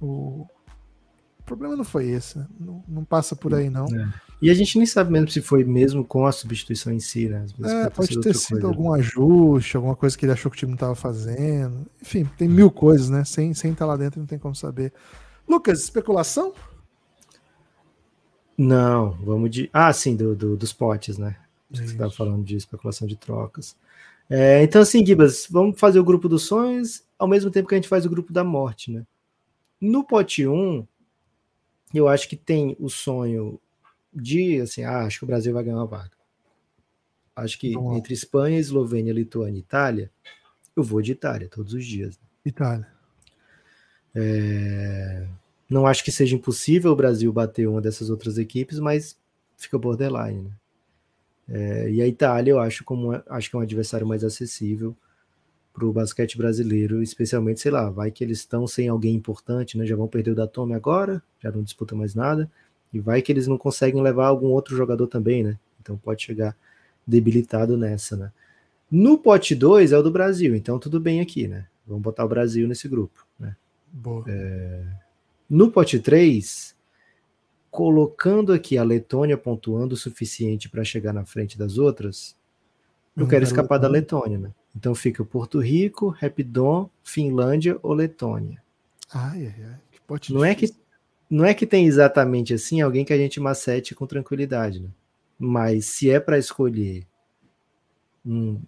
O, 0.00 0.46
o 1.44 1.46
problema 1.46 1.76
não 1.76 1.84
foi 1.84 2.08
esse, 2.08 2.38
né? 2.38 2.46
não, 2.58 2.82
não, 2.88 3.04
passa 3.04 3.36
por 3.36 3.52
aí, 3.52 3.68
não. 3.68 3.84
É. 3.84 4.08
E 4.40 4.48
a 4.48 4.54
gente 4.54 4.78
nem 4.78 4.86
sabe 4.86 5.12
mesmo 5.12 5.28
se 5.28 5.42
foi 5.42 5.62
mesmo 5.62 6.02
com 6.02 6.24
a 6.24 6.32
substituição 6.32 6.90
em 6.90 6.98
si, 6.98 7.28
né? 7.28 7.44
é, 7.62 7.90
pode 7.90 8.18
ter 8.18 8.34
sido 8.34 8.62
coisa. 8.62 8.66
algum 8.66 8.94
ajuste, 8.94 9.76
alguma 9.76 9.94
coisa 9.94 10.16
que 10.16 10.24
ele 10.24 10.32
achou 10.32 10.50
que 10.50 10.56
o 10.56 10.58
time 10.58 10.70
não 10.70 10.76
estava 10.76 10.94
fazendo. 10.94 11.86
Enfim, 12.00 12.24
tem 12.38 12.48
mil 12.48 12.70
coisas, 12.70 13.10
né? 13.10 13.24
Sem, 13.24 13.52
sem 13.52 13.72
estar 13.72 13.84
lá 13.84 13.94
dentro 13.94 14.20
não 14.20 14.26
tem 14.26 14.38
como 14.38 14.54
saber. 14.54 14.90
Lucas, 15.46 15.82
especulação? 15.82 16.54
Não, 18.56 19.10
vamos 19.22 19.50
de. 19.50 19.68
Ah, 19.70 19.92
sim, 19.92 20.16
do, 20.16 20.34
do 20.34 20.56
dos 20.56 20.72
potes, 20.72 21.18
né? 21.18 21.36
Que 21.70 21.78
você 21.78 21.92
estava 21.92 22.10
falando 22.10 22.42
de 22.42 22.56
especulação 22.56 23.06
de 23.06 23.16
trocas. 23.16 23.76
É, 24.30 24.62
então, 24.62 24.80
assim, 24.80 25.04
Gibas, 25.04 25.46
vamos 25.50 25.78
fazer 25.78 26.00
o 26.00 26.04
grupo 26.04 26.26
dos 26.26 26.44
sonhos 26.44 27.02
ao 27.18 27.28
mesmo 27.28 27.50
tempo 27.50 27.68
que 27.68 27.74
a 27.74 27.78
gente 27.78 27.88
faz 27.88 28.06
o 28.06 28.10
grupo 28.10 28.32
da 28.32 28.42
morte, 28.42 28.90
né? 28.90 29.04
No 29.80 30.02
pote 30.02 30.46
1, 30.46 30.86
eu 31.92 32.08
acho 32.08 32.28
que 32.28 32.36
tem 32.36 32.76
o 32.78 32.88
sonho 32.88 33.60
de, 34.12 34.60
assim, 34.60 34.84
ah, 34.84 35.00
acho 35.00 35.18
que 35.18 35.24
o 35.24 35.26
Brasil 35.26 35.52
vai 35.52 35.64
ganhar 35.64 35.76
uma 35.76 35.86
vaga. 35.86 36.12
Acho 37.34 37.58
que 37.58 37.74
entre 37.96 38.14
Espanha, 38.14 38.58
Eslovênia, 38.58 39.12
Lituânia 39.12 39.58
e 39.58 39.60
Itália, 39.60 40.10
eu 40.76 40.82
vou 40.82 41.02
de 41.02 41.12
Itália 41.12 41.48
todos 41.48 41.74
os 41.74 41.84
dias. 41.84 42.18
Itália. 42.44 42.86
É... 44.14 45.26
Não 45.68 45.86
acho 45.86 46.04
que 46.04 46.12
seja 46.12 46.36
impossível 46.36 46.92
o 46.92 46.96
Brasil 46.96 47.32
bater 47.32 47.68
uma 47.68 47.80
dessas 47.80 48.08
outras 48.08 48.38
equipes, 48.38 48.78
mas 48.78 49.18
fica 49.56 49.78
borderline, 49.78 50.42
né? 50.42 50.52
É... 51.48 51.90
E 51.90 52.00
a 52.00 52.06
Itália 52.06 52.52
eu 52.52 52.60
acho 52.60 52.84
como 52.84 53.12
acho 53.28 53.50
que 53.50 53.56
é 53.56 53.58
um 53.58 53.62
adversário 53.62 54.06
mais 54.06 54.22
acessível 54.22 54.96
para 55.74 55.84
o 55.84 55.92
basquete 55.92 56.38
brasileiro, 56.38 57.02
especialmente, 57.02 57.60
sei 57.60 57.72
lá, 57.72 57.90
vai 57.90 58.12
que 58.12 58.22
eles 58.22 58.38
estão 58.38 58.64
sem 58.64 58.88
alguém 58.88 59.12
importante, 59.12 59.76
né? 59.76 59.84
Já 59.84 59.96
vão 59.96 60.06
perder 60.06 60.30
o 60.30 60.34
Datome 60.34 60.72
agora, 60.72 61.20
já 61.42 61.50
não 61.50 61.64
disputa 61.64 61.96
mais 61.96 62.14
nada, 62.14 62.48
e 62.92 63.00
vai 63.00 63.20
que 63.20 63.32
eles 63.32 63.48
não 63.48 63.58
conseguem 63.58 64.00
levar 64.00 64.28
algum 64.28 64.46
outro 64.46 64.76
jogador 64.76 65.08
também, 65.08 65.42
né? 65.42 65.58
Então 65.82 65.98
pode 65.98 66.22
chegar 66.22 66.56
debilitado 67.04 67.76
nessa, 67.76 68.16
né? 68.16 68.32
No 68.88 69.18
pote 69.18 69.56
2 69.56 69.90
é 69.90 69.98
o 69.98 70.02
do 70.02 70.12
Brasil, 70.12 70.54
então 70.54 70.78
tudo 70.78 71.00
bem 71.00 71.20
aqui, 71.20 71.48
né? 71.48 71.66
Vamos 71.84 72.04
botar 72.04 72.24
o 72.24 72.28
Brasil 72.28 72.68
nesse 72.68 72.86
grupo, 72.86 73.26
né? 73.38 73.56
É... 74.28 74.84
No 75.50 75.72
pote 75.72 75.98
3, 75.98 76.76
colocando 77.68 78.52
aqui 78.52 78.78
a 78.78 78.84
Letônia 78.84 79.36
pontuando 79.36 79.94
o 79.94 79.98
suficiente 79.98 80.68
para 80.68 80.84
chegar 80.84 81.12
na 81.12 81.24
frente 81.24 81.58
das 81.58 81.78
outras, 81.78 82.36
eu 83.16 83.26
quero 83.26 83.42
escapar 83.42 83.78
da 83.78 83.88
Letônia, 83.88 84.38
né? 84.38 84.50
Então 84.76 84.94
fica 84.94 85.24
Porto 85.24 85.60
Rico, 85.60 86.08
Rapidon, 86.08 86.90
Finlândia 87.02 87.78
ou 87.82 87.94
Letônia. 87.94 88.62
Ai, 89.12 89.46
ai, 89.46 89.64
ai. 89.64 90.18
Que 90.18 90.32
não, 90.32 90.44
é 90.44 90.54
que, 90.54 90.74
não 91.30 91.44
é 91.44 91.54
que 91.54 91.66
tem 91.66 91.86
exatamente 91.86 92.52
assim 92.52 92.80
alguém 92.80 93.04
que 93.04 93.12
a 93.12 93.16
gente 93.16 93.40
macete 93.40 93.94
com 93.94 94.06
tranquilidade, 94.06 94.80
né? 94.80 94.88
Mas 95.38 95.86
se 95.86 96.10
é 96.10 96.20
para 96.20 96.38
escolher 96.38 97.06
um, 98.24 98.60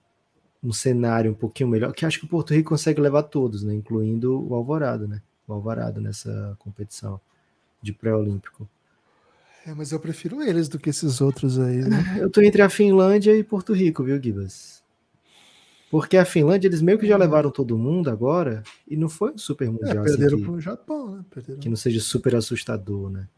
um 0.62 0.72
cenário 0.72 1.30
um 1.30 1.34
pouquinho 1.34 1.68
melhor, 1.68 1.92
que 1.92 2.06
acho 2.06 2.18
que 2.18 2.24
o 2.24 2.28
Porto 2.28 2.54
Rico 2.54 2.70
consegue 2.70 3.00
levar 3.00 3.24
todos, 3.24 3.62
né? 3.62 3.74
Incluindo 3.74 4.46
o 4.48 4.54
Alvorada, 4.54 5.06
né? 5.06 5.20
O 5.46 5.52
Alvorada 5.52 6.00
nessa 6.00 6.56
competição 6.58 7.20
de 7.82 7.92
pré-olímpico. 7.92 8.68
É, 9.66 9.74
mas 9.74 9.90
eu 9.90 9.98
prefiro 9.98 10.42
eles 10.42 10.68
do 10.68 10.78
que 10.78 10.90
esses 10.90 11.20
outros 11.20 11.58
aí, 11.58 11.78
né? 11.78 12.18
Eu 12.18 12.30
tô 12.30 12.40
entre 12.40 12.62
a 12.62 12.70
Finlândia 12.70 13.36
e 13.36 13.42
Porto 13.42 13.72
Rico, 13.72 14.04
viu, 14.04 14.22
Gibas? 14.22 14.82
Porque 15.90 16.16
a 16.16 16.24
Finlândia, 16.24 16.68
eles 16.68 16.82
meio 16.82 16.98
que 16.98 17.06
já 17.06 17.16
levaram 17.16 17.50
todo 17.50 17.78
mundo 17.78 18.10
agora, 18.10 18.62
e 18.88 18.96
não 18.96 19.08
foi 19.08 19.32
um 19.32 19.38
super 19.38 19.70
mundial. 19.70 20.04
É, 20.04 20.08
perderam 20.08 20.36
assim, 20.36 20.44
pro 20.44 20.60
Japão, 20.60 21.16
né? 21.16 21.24
Perderam. 21.30 21.60
Que 21.60 21.68
não 21.68 21.76
seja 21.76 22.00
super 22.00 22.34
assustador, 22.34 23.08
né? 23.08 23.28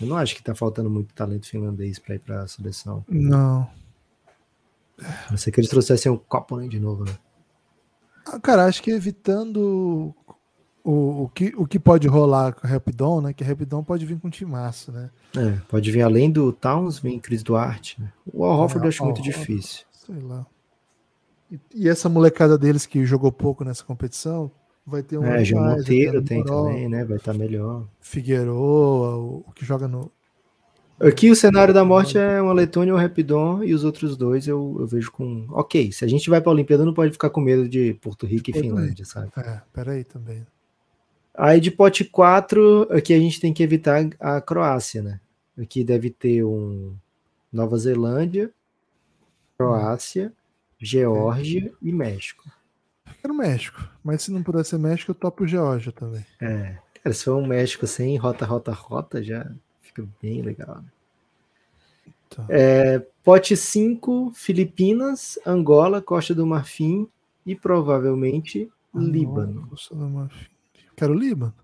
Eu 0.00 0.06
não 0.06 0.16
acho 0.16 0.34
que 0.34 0.42
tá 0.42 0.54
faltando 0.54 0.88
muito 0.88 1.12
talento 1.12 1.46
finlandês 1.46 1.98
para 1.98 2.14
ir 2.14 2.20
para 2.20 2.42
a 2.42 2.48
seleção. 2.48 3.04
Não. 3.08 3.68
A 5.00 5.30
não 5.30 5.36
ser 5.36 5.50
que 5.50 5.60
eles 5.60 5.70
trouxessem 5.70 6.10
o 6.10 6.18
Coponen 6.18 6.68
de 6.68 6.80
novo, 6.80 7.04
né? 7.04 7.16
Ah, 8.26 8.38
cara, 8.40 8.66
acho 8.66 8.82
que 8.82 8.90
evitando 8.90 10.14
o, 10.84 11.24
o, 11.24 11.28
que, 11.28 11.52
o 11.56 11.66
que 11.66 11.78
pode 11.78 12.06
rolar 12.08 12.52
com 12.52 12.66
o 12.66 12.70
Rapidon, 12.70 13.20
né? 13.20 13.32
Que 13.32 13.42
o 13.42 13.46
Rapidon 13.46 13.82
pode 13.82 14.06
vir 14.06 14.18
com 14.18 14.28
um 14.28 14.30
timaço, 14.30 14.92
né? 14.92 15.10
É, 15.36 15.50
pode 15.68 15.90
vir 15.90 16.02
além 16.02 16.30
do 16.30 16.52
Towns, 16.52 16.98
vem 16.98 17.18
Chris 17.18 17.42
Duarte. 17.42 18.00
Né? 18.00 18.12
O 18.32 18.44
Al 18.44 18.58
Hofford 18.58 18.84
é, 18.84 18.86
eu 18.86 18.88
acho 18.88 19.04
muito 19.04 19.22
difícil. 19.22 19.84
Sei 19.92 20.18
lá. 20.20 20.46
E, 21.74 21.88
essa 21.88 22.08
molecada 22.08 22.58
deles 22.58 22.86
que 22.86 23.04
jogou 23.06 23.32
pouco 23.32 23.64
nessa 23.64 23.84
competição 23.84 24.50
vai 24.86 25.02
ter 25.02 25.18
um. 25.18 25.24
É, 25.24 25.44
João 25.44 25.64
Monteiro 25.64 26.22
tem 26.22 26.44
também, 26.44 26.88
né? 26.88 27.04
Vai 27.04 27.16
estar 27.16 27.32
tá 27.32 27.38
melhor. 27.38 27.86
Figueroa, 28.00 29.16
o, 29.16 29.44
o, 29.46 29.52
que 29.52 29.64
joga 29.64 29.88
no. 29.88 30.10
Aqui 31.00 31.30
o 31.30 31.36
cenário 31.36 31.72
da 31.72 31.84
morte 31.84 32.18
é 32.18 32.42
uma 32.42 32.52
Letônia, 32.52 32.92
o 32.92 32.96
Rapidon 32.96 33.62
e 33.62 33.72
os 33.72 33.84
outros 33.84 34.16
dois 34.16 34.48
eu, 34.48 34.76
eu 34.80 34.86
vejo 34.86 35.12
com. 35.12 35.46
Ok, 35.50 35.92
se 35.92 36.04
a 36.04 36.08
gente 36.08 36.28
vai 36.28 36.40
para 36.40 36.50
a 36.50 36.54
Olimpíada, 36.54 36.84
não 36.84 36.94
pode 36.94 37.12
ficar 37.12 37.30
com 37.30 37.40
medo 37.40 37.68
de 37.68 37.94
Porto 37.94 38.26
Rico 38.26 38.50
e 38.50 38.52
Finlândia, 38.52 39.04
sabe? 39.04 39.30
É, 39.36 39.60
peraí 39.72 40.04
também. 40.04 40.44
Aí 41.34 41.60
de 41.60 41.70
pote 41.70 42.04
4, 42.04 42.88
aqui 42.90 43.14
a 43.14 43.18
gente 43.18 43.40
tem 43.40 43.54
que 43.54 43.62
evitar 43.62 44.04
a 44.18 44.40
Croácia, 44.40 45.00
né? 45.00 45.20
Aqui 45.56 45.84
deve 45.84 46.10
ter 46.10 46.42
um 46.42 46.96
Nova 47.52 47.78
Zelândia, 47.78 48.50
Croácia, 49.56 50.32
Geórgia 50.78 51.72
e 51.82 51.92
México. 51.92 52.44
quero 53.20 53.34
México, 53.34 53.88
mas 54.02 54.22
se 54.22 54.30
não 54.30 54.42
puder 54.42 54.64
ser 54.64 54.78
México, 54.78 55.10
eu 55.10 55.14
topo 55.14 55.46
Geórgia 55.46 55.90
também. 55.92 56.24
É, 56.40 56.78
cara, 57.02 57.14
se 57.14 57.24
for 57.24 57.36
um 57.36 57.46
México 57.46 57.86
sem 57.86 58.16
rota, 58.16 58.44
rota, 58.44 58.72
rota, 58.72 59.22
já 59.22 59.50
fica 59.82 60.06
bem 60.22 60.42
legal. 60.42 60.76
Né? 60.76 60.88
Tá. 62.30 62.46
É, 62.48 63.04
pote 63.24 63.56
5, 63.56 64.32
Filipinas, 64.34 65.38
Angola, 65.44 66.00
Costa 66.00 66.34
do 66.34 66.46
Marfim 66.46 67.08
e 67.44 67.56
provavelmente 67.56 68.70
Angola, 68.94 69.12
Líbano. 69.12 69.66
Costa 69.68 69.94
do 69.94 70.08
Marfim. 70.08 70.46
Quero 70.96 71.14
Líbano. 71.14 71.54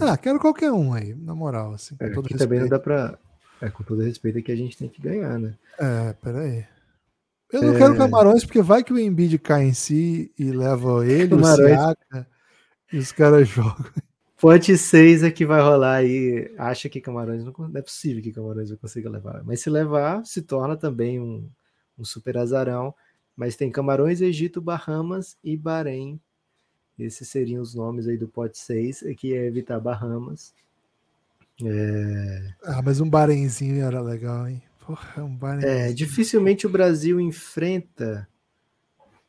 Ah, 0.00 0.16
quero 0.16 0.38
qualquer 0.38 0.70
um 0.70 0.92
aí, 0.92 1.14
na 1.14 1.34
moral, 1.34 1.74
assim. 1.74 1.96
Com 1.96 2.04
é, 2.04 2.10
todo 2.10 2.24
respeito. 2.24 2.38
também 2.38 2.60
não 2.60 2.68
dá 2.68 2.78
pra. 2.78 3.18
É, 3.60 3.68
com 3.68 3.82
todo 3.82 4.02
respeito 4.02 4.38
é 4.38 4.42
que 4.42 4.52
a 4.52 4.56
gente 4.56 4.76
tem 4.76 4.88
que 4.88 5.02
ganhar, 5.02 5.38
né? 5.38 5.54
É, 5.78 6.12
peraí. 6.12 6.64
Eu 7.52 7.62
não 7.62 7.74
é... 7.74 7.78
quero 7.78 7.96
Camarões, 7.96 8.44
porque 8.44 8.62
vai 8.62 8.84
que 8.84 8.92
o 8.92 8.98
Embiid 8.98 9.38
cai 9.38 9.64
em 9.64 9.72
si 9.72 10.32
e 10.38 10.50
leva 10.50 11.06
ele, 11.06 11.28
Camarões... 11.28 11.58
o 11.58 11.82
Siaka, 11.82 12.28
e 12.92 12.98
os 12.98 13.12
caras 13.12 13.48
jogam. 13.48 13.86
Pote 14.40 14.78
6 14.78 15.24
é 15.24 15.30
que 15.30 15.44
vai 15.44 15.60
rolar 15.60 15.96
aí. 15.96 16.54
Acha 16.56 16.88
que 16.88 17.00
Camarões 17.00 17.44
não, 17.44 17.52
não 17.58 17.76
é 17.76 17.82
possível 17.82 18.22
que 18.22 18.32
Camarões 18.32 18.70
não 18.70 18.76
consiga 18.76 19.10
levar. 19.10 19.42
Mas 19.44 19.60
se 19.60 19.68
levar, 19.68 20.24
se 20.24 20.42
torna 20.42 20.76
também 20.76 21.18
um, 21.18 21.48
um 21.98 22.04
super 22.04 22.38
azarão. 22.38 22.94
Mas 23.36 23.56
tem 23.56 23.70
Camarões, 23.70 24.20
Egito, 24.20 24.60
Bahamas 24.60 25.36
e 25.42 25.56
Bahrein. 25.56 26.20
Esses 26.96 27.28
seriam 27.28 27.62
os 27.62 27.74
nomes 27.74 28.06
aí 28.06 28.16
do 28.16 28.28
pote 28.28 28.58
6, 28.58 29.04
que 29.16 29.34
é 29.34 29.46
evitar 29.46 29.80
Bahamas. 29.80 30.54
É... 31.64 32.54
Ah, 32.64 32.82
mas 32.82 33.00
um 33.00 33.10
Bahrenzinho 33.10 33.84
era 33.84 34.00
legal, 34.00 34.48
hein? 34.48 34.62
Porra, 34.88 35.22
um 35.22 35.38
é, 35.60 35.92
dificilmente 35.92 36.66
o 36.66 36.70
Brasil 36.70 37.20
enfrenta 37.20 38.26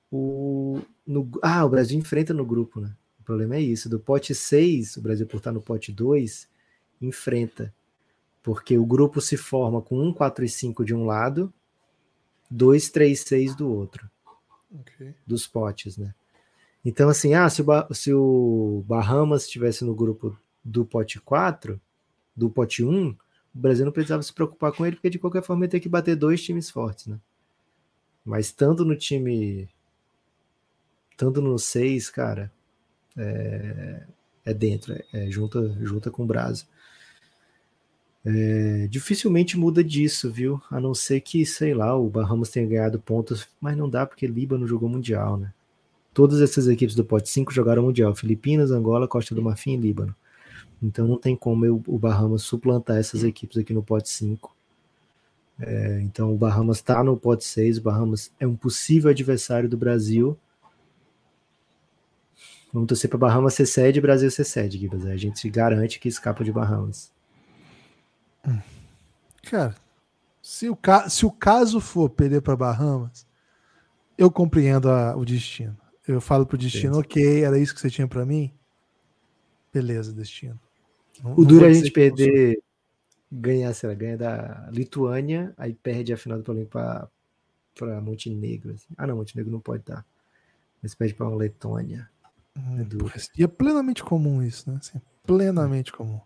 o. 0.09 0.79
No, 1.05 1.29
ah, 1.41 1.65
o 1.65 1.69
Brasil 1.69 1.99
enfrenta 1.99 2.33
no 2.33 2.45
grupo, 2.45 2.79
né? 2.79 2.95
O 3.19 3.23
problema 3.23 3.57
é 3.57 3.61
isso. 3.61 3.89
Do 3.89 3.99
pote 3.99 4.33
6, 4.33 4.95
o 4.95 5.01
Brasil 5.01 5.27
por 5.27 5.35
estar 5.35 5.51
no 5.51 5.61
pote 5.61 5.91
2, 5.91 6.47
enfrenta. 7.01 7.75
Porque 8.41 8.77
o 8.77 8.85
grupo 8.85 9.19
se 9.19 9.35
forma 9.35 9.81
com 9.81 10.01
1, 10.01 10.13
4 10.13 10.45
e 10.45 10.49
5 10.49 10.85
de 10.85 10.95
um 10.95 11.05
lado, 11.05 11.53
2, 12.49 12.89
3, 12.89 13.19
6 13.19 13.55
do 13.55 13.69
outro. 13.69 14.09
Okay. 14.71 15.13
Dos 15.27 15.45
potes, 15.45 15.97
né? 15.97 16.15
Então, 16.85 17.09
assim, 17.09 17.33
ah, 17.33 17.49
se 17.49 17.61
o, 17.61 17.93
se 17.93 18.13
o 18.13 18.81
Bahamas 18.87 19.43
estivesse 19.43 19.83
no 19.83 19.93
grupo 19.93 20.39
do 20.63 20.85
pote 20.85 21.19
4, 21.19 21.81
do 22.33 22.49
pote 22.49 22.81
1, 22.81 23.13
o 23.53 23.59
Brasil 23.59 23.85
não 23.85 23.91
precisava 23.91 24.21
se 24.23 24.33
preocupar 24.33 24.71
com 24.71 24.85
ele, 24.85 24.95
porque 24.95 25.09
de 25.09 25.19
qualquer 25.19 25.43
forma 25.43 25.65
ia 25.65 25.69
ter 25.69 25.79
que 25.79 25.89
bater 25.89 26.15
dois 26.15 26.41
times 26.43 26.69
fortes, 26.69 27.07
né? 27.07 27.19
Mas 28.23 28.47
estando 28.47 28.85
no 28.85 28.95
time. 28.95 29.67
Estando 31.11 31.41
no 31.41 31.57
6, 31.57 32.09
cara, 32.09 32.51
é, 33.17 34.03
é 34.45 34.53
dentro, 34.53 34.93
é, 34.93 35.03
é, 35.13 35.31
junta, 35.31 35.75
junta 35.81 36.09
com 36.09 36.23
o 36.23 36.25
Brasil. 36.25 36.65
É, 38.25 38.87
dificilmente 38.87 39.57
muda 39.57 39.83
disso, 39.83 40.31
viu? 40.31 40.61
A 40.69 40.79
não 40.79 40.93
ser 40.93 41.21
que, 41.21 41.45
sei 41.45 41.73
lá, 41.73 41.95
o 41.95 42.09
Bahamas 42.09 42.49
tenha 42.49 42.67
ganhado 42.67 42.99
pontos, 42.99 43.47
mas 43.59 43.75
não 43.75 43.89
dá 43.89 44.05
porque 44.05 44.27
Líbano 44.27 44.67
jogou 44.67 44.89
Mundial, 44.89 45.37
né? 45.37 45.53
Todas 46.13 46.41
essas 46.41 46.67
equipes 46.67 46.95
do 46.95 47.05
pote 47.05 47.29
5 47.29 47.53
jogaram 47.53 47.83
Mundial: 47.83 48.13
Filipinas, 48.15 48.71
Angola, 48.71 49.07
Costa 49.07 49.33
do 49.33 49.41
Marfim 49.41 49.73
e 49.73 49.77
Líbano. 49.77 50.15
Então 50.81 51.07
não 51.07 51.17
tem 51.17 51.35
como 51.35 51.65
eu, 51.65 51.81
o 51.87 51.99
Bahamas 51.99 52.43
suplantar 52.43 52.97
essas 52.97 53.23
equipes 53.23 53.57
aqui 53.57 53.73
no 53.73 53.83
pote 53.83 54.09
5. 54.09 54.55
É, 55.59 56.01
então 56.01 56.33
o 56.33 56.37
Bahamas 56.37 56.77
está 56.77 57.03
no 57.03 57.17
pote 57.17 57.43
6, 57.43 57.79
o 57.79 57.81
Bahamas 57.81 58.31
é 58.39 58.47
um 58.47 58.55
possível 58.55 59.09
adversário 59.09 59.67
do 59.67 59.77
Brasil. 59.77 60.37
Vamos 62.71 62.87
torcer 62.87 63.09
para 63.09 63.19
Bahamas 63.19 63.55
ser 63.55 63.65
sede 63.65 63.99
e 63.99 64.01
Brasil 64.01 64.29
ser 64.29 64.45
sede, 64.45 64.77
Gibas. 64.77 65.05
A 65.05 65.17
gente 65.17 65.49
garante 65.49 65.99
que 65.99 66.07
escapa 66.07 66.43
de 66.43 66.51
Bahamas. 66.51 67.11
Cara, 69.43 69.75
se 70.41 70.69
o, 70.69 70.75
ca 70.75 71.09
se 71.09 71.25
o 71.25 71.31
caso 71.31 71.81
for 71.81 72.09
perder 72.09 72.41
para 72.41 72.55
Bahamas, 72.55 73.27
eu 74.17 74.29
compreendo 74.29 74.89
a, 74.89 75.15
o 75.15 75.25
destino. 75.25 75.77
Eu 76.07 76.21
falo 76.21 76.45
pro 76.45 76.57
destino, 76.57 76.95
Sim. 76.95 77.01
ok, 77.01 77.43
era 77.43 77.59
isso 77.59 77.73
que 77.73 77.81
você 77.81 77.89
tinha 77.89 78.07
para 78.07 78.25
mim? 78.25 78.51
Beleza, 79.73 80.11
destino. 80.13 80.59
Não, 81.23 81.33
o 81.33 81.45
duro 81.45 81.65
é 81.65 81.69
a 81.69 81.73
gente 81.73 81.91
perder, 81.91 82.61
ganhar, 83.31 83.73
sei 83.73 83.89
lá, 83.89 83.95
ganha 83.95 84.17
da 84.17 84.69
Lituânia, 84.71 85.53
aí 85.57 85.73
perde 85.73 86.13
a 86.13 86.17
final 86.17 86.37
do 86.37 86.43
Paulinho 86.43 86.67
para 86.67 87.09
Montenegro. 88.01 88.73
Assim. 88.73 88.87
Ah, 88.97 89.05
não, 89.05 89.17
Montenegro 89.17 89.51
não 89.51 89.59
pode 89.59 89.83
dar. 89.83 90.05
Mas 90.81 90.95
perde 90.95 91.13
para 91.13 91.27
uma 91.27 91.35
Letônia. 91.35 92.09
Hum, 92.57 92.79
é 92.79 92.83
duro. 92.83 93.11
E 93.37 93.43
é 93.43 93.47
plenamente 93.47 94.03
comum 94.03 94.41
isso, 94.41 94.69
né? 94.69 94.77
Assim, 94.79 94.99
plenamente 95.25 95.91
comum. 95.91 96.19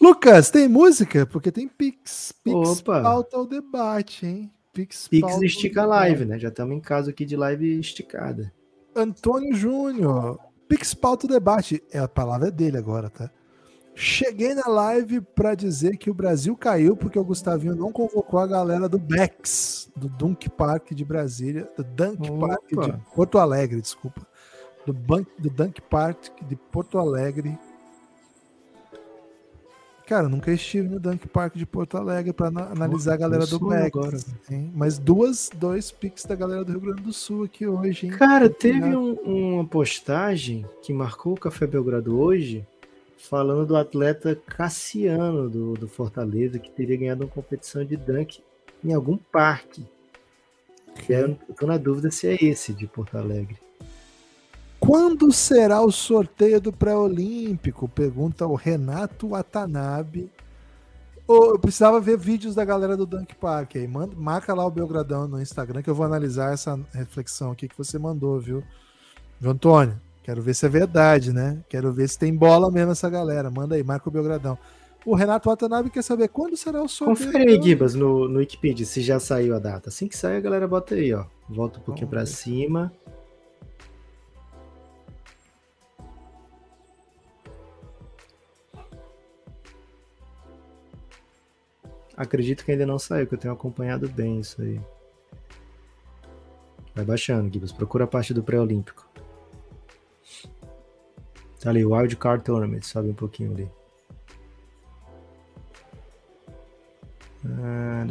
Lucas, 0.00 0.50
tem 0.50 0.68
música? 0.68 1.24
Porque 1.24 1.50
tem 1.50 1.68
Pix. 1.68 2.32
Pix 2.44 2.80
Opa. 2.80 3.00
pauta 3.00 3.38
o 3.38 3.46
debate, 3.46 4.26
hein? 4.26 4.52
Pix, 4.72 5.08
Pix 5.08 5.40
estica 5.40 5.86
live, 5.86 6.26
né? 6.26 6.38
Já 6.38 6.48
estamos 6.48 6.76
em 6.76 6.80
caso 6.80 7.08
aqui 7.08 7.24
de 7.24 7.34
live 7.34 7.78
esticada. 7.78 8.52
Antônio 8.94 9.54
Júnior. 9.54 10.38
Pix 10.68 10.92
pauta 10.92 11.24
o 11.24 11.28
debate. 11.28 11.82
É, 11.90 11.98
a 11.98 12.08
palavra 12.08 12.48
é 12.48 12.50
dele 12.50 12.76
agora, 12.76 13.08
tá? 13.08 13.30
Cheguei 13.98 14.54
na 14.54 14.68
live 14.68 15.22
para 15.22 15.54
dizer 15.54 15.96
que 15.96 16.10
o 16.10 16.14
Brasil 16.14 16.54
caiu 16.54 16.94
porque 16.94 17.18
o 17.18 17.24
Gustavinho 17.24 17.74
não 17.74 17.90
convocou 17.90 18.38
a 18.38 18.46
galera 18.46 18.88
do 18.90 18.98
Bex, 18.98 19.90
do 19.96 20.06
Dunk 20.06 20.50
Park 20.50 20.92
de 20.92 21.02
Brasília, 21.02 21.66
do 21.74 21.82
Dunk 21.82 22.30
Opa. 22.30 22.48
Park 22.48 22.68
de 22.68 23.14
Porto 23.14 23.38
Alegre, 23.38 23.80
desculpa. 23.80 24.26
Do, 24.84 24.92
Bank, 24.92 25.26
do 25.38 25.48
Dunk 25.48 25.80
Park 25.80 26.28
de 26.46 26.54
Porto 26.54 26.98
Alegre 26.98 27.58
Cara, 30.06 30.28
nunca 30.28 30.52
estive 30.52 30.88
no 30.88 31.00
Dunk 31.00 31.26
Park 31.26 31.56
de 31.56 31.66
Porto 31.66 31.96
Alegre 31.96 32.32
para 32.32 32.46
analisar 32.46 33.14
a 33.14 33.16
galera 33.16 33.44
do 33.44 33.60
Max. 33.60 33.86
Agora. 33.86 34.16
Hein? 34.48 34.70
Mas 34.72 34.98
duas, 34.98 35.50
dois 35.52 35.90
pics 35.90 36.24
da 36.24 36.36
galera 36.36 36.64
do 36.64 36.70
Rio 36.70 36.80
Grande 36.80 37.02
do 37.02 37.12
Sul 37.12 37.42
aqui 37.42 37.66
hoje, 37.66 38.06
hein? 38.06 38.12
Cara, 38.12 38.48
teve 38.48 38.94
um, 38.94 39.14
uma 39.54 39.66
postagem 39.66 40.64
que 40.80 40.92
marcou 40.92 41.32
o 41.32 41.36
Café 41.36 41.66
Belgrado 41.66 42.16
hoje, 42.20 42.64
falando 43.16 43.66
do 43.66 43.76
atleta 43.76 44.34
Cassiano 44.34 45.48
do, 45.48 45.74
do 45.74 45.88
Fortaleza, 45.88 46.58
que 46.58 46.70
teria 46.70 46.96
ganhado 46.96 47.24
uma 47.24 47.30
competição 47.30 47.84
de 47.84 47.96
dunk 47.96 48.42
em 48.84 48.92
algum 48.92 49.16
parque. 49.16 49.86
Eu 51.08 51.36
tô 51.58 51.66
na 51.66 51.76
dúvida 51.76 52.10
se 52.10 52.26
é 52.26 52.36
esse 52.42 52.72
de 52.72 52.86
Porto 52.86 53.18
Alegre. 53.18 53.58
Quando 54.78 55.32
será 55.32 55.80
o 55.80 55.90
sorteio 55.90 56.60
do 56.60 56.72
pré-olímpico? 56.72 57.88
Pergunta 57.88 58.46
o 58.46 58.54
Renato 58.54 59.28
Watanabe. 59.28 60.30
Oh, 61.26 61.46
eu 61.46 61.58
precisava 61.58 62.00
ver 62.00 62.16
vídeos 62.16 62.54
da 62.54 62.64
galera 62.64 62.96
do 62.96 63.04
Dunk 63.04 63.34
Park 63.34 63.76
aí. 63.76 63.88
Manda, 63.88 64.14
marca 64.14 64.54
lá 64.54 64.64
o 64.64 64.70
Belgradão 64.70 65.26
no 65.26 65.42
Instagram 65.42 65.82
que 65.82 65.90
eu 65.90 65.94
vou 65.94 66.06
analisar 66.06 66.52
essa 66.52 66.78
reflexão 66.92 67.50
aqui 67.50 67.68
que 67.68 67.76
você 67.76 67.98
mandou, 67.98 68.38
viu? 68.38 68.62
Viu, 69.40 69.50
Antônio? 69.50 70.00
Quero 70.26 70.42
ver 70.42 70.54
se 70.54 70.66
é 70.66 70.68
verdade, 70.68 71.32
né? 71.32 71.62
Quero 71.68 71.92
ver 71.92 72.08
se 72.08 72.18
tem 72.18 72.34
bola 72.34 72.68
mesmo 72.68 72.90
essa 72.90 73.08
galera. 73.08 73.48
Manda 73.48 73.76
aí, 73.76 73.84
marca 73.84 74.08
o 74.08 74.12
Belgradão. 74.12 74.58
O 75.04 75.14
Renato 75.14 75.48
Watanabe 75.48 75.88
quer 75.88 76.02
saber 76.02 76.26
quando 76.26 76.56
será 76.56 76.82
o 76.82 76.88
sorteio. 76.88 77.28
Confere 77.28 77.52
aí, 77.52 77.62
Gibas, 77.62 77.94
no, 77.94 78.28
no 78.28 78.40
Wikipedia, 78.40 78.84
se 78.84 79.02
já 79.02 79.20
saiu 79.20 79.54
a 79.54 79.60
data. 79.60 79.88
Assim 79.88 80.08
que 80.08 80.16
sair, 80.16 80.38
a 80.38 80.40
galera 80.40 80.66
bota 80.66 80.96
aí, 80.96 81.14
ó. 81.14 81.26
Volta 81.48 81.78
um 81.78 81.82
pouquinho 81.82 82.08
para 82.08 82.26
cima. 82.26 82.92
Acredito 92.16 92.64
que 92.64 92.72
ainda 92.72 92.84
não 92.84 92.98
saiu, 92.98 93.28
que 93.28 93.34
eu 93.34 93.38
tenho 93.38 93.54
acompanhado 93.54 94.08
bem 94.08 94.40
isso 94.40 94.60
aí. 94.60 94.80
Vai 96.96 97.04
baixando, 97.04 97.48
Gibbs. 97.48 97.70
Procura 97.70 98.02
a 98.02 98.08
parte 98.08 98.34
do 98.34 98.42
pré-olímpico. 98.42 99.05
Tá 101.60 101.70
ali, 101.70 101.84
Wild 101.84 102.16
Card 102.16 102.44
Tournament. 102.44 102.82
Sobe 102.82 103.10
um 103.10 103.14
pouquinho 103.14 103.52
ali. 103.52 103.70
Ah, 107.44 108.04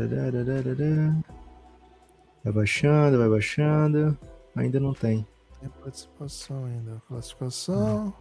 vai 2.44 2.54
baixando, 2.54 3.18
vai 3.18 3.30
baixando. 3.30 4.18
Ainda 4.56 4.80
não 4.80 4.94
tem. 4.94 5.26
Tem 5.60 5.70
participação 5.82 6.66
ainda. 6.66 7.02
Classificação. 7.08 8.14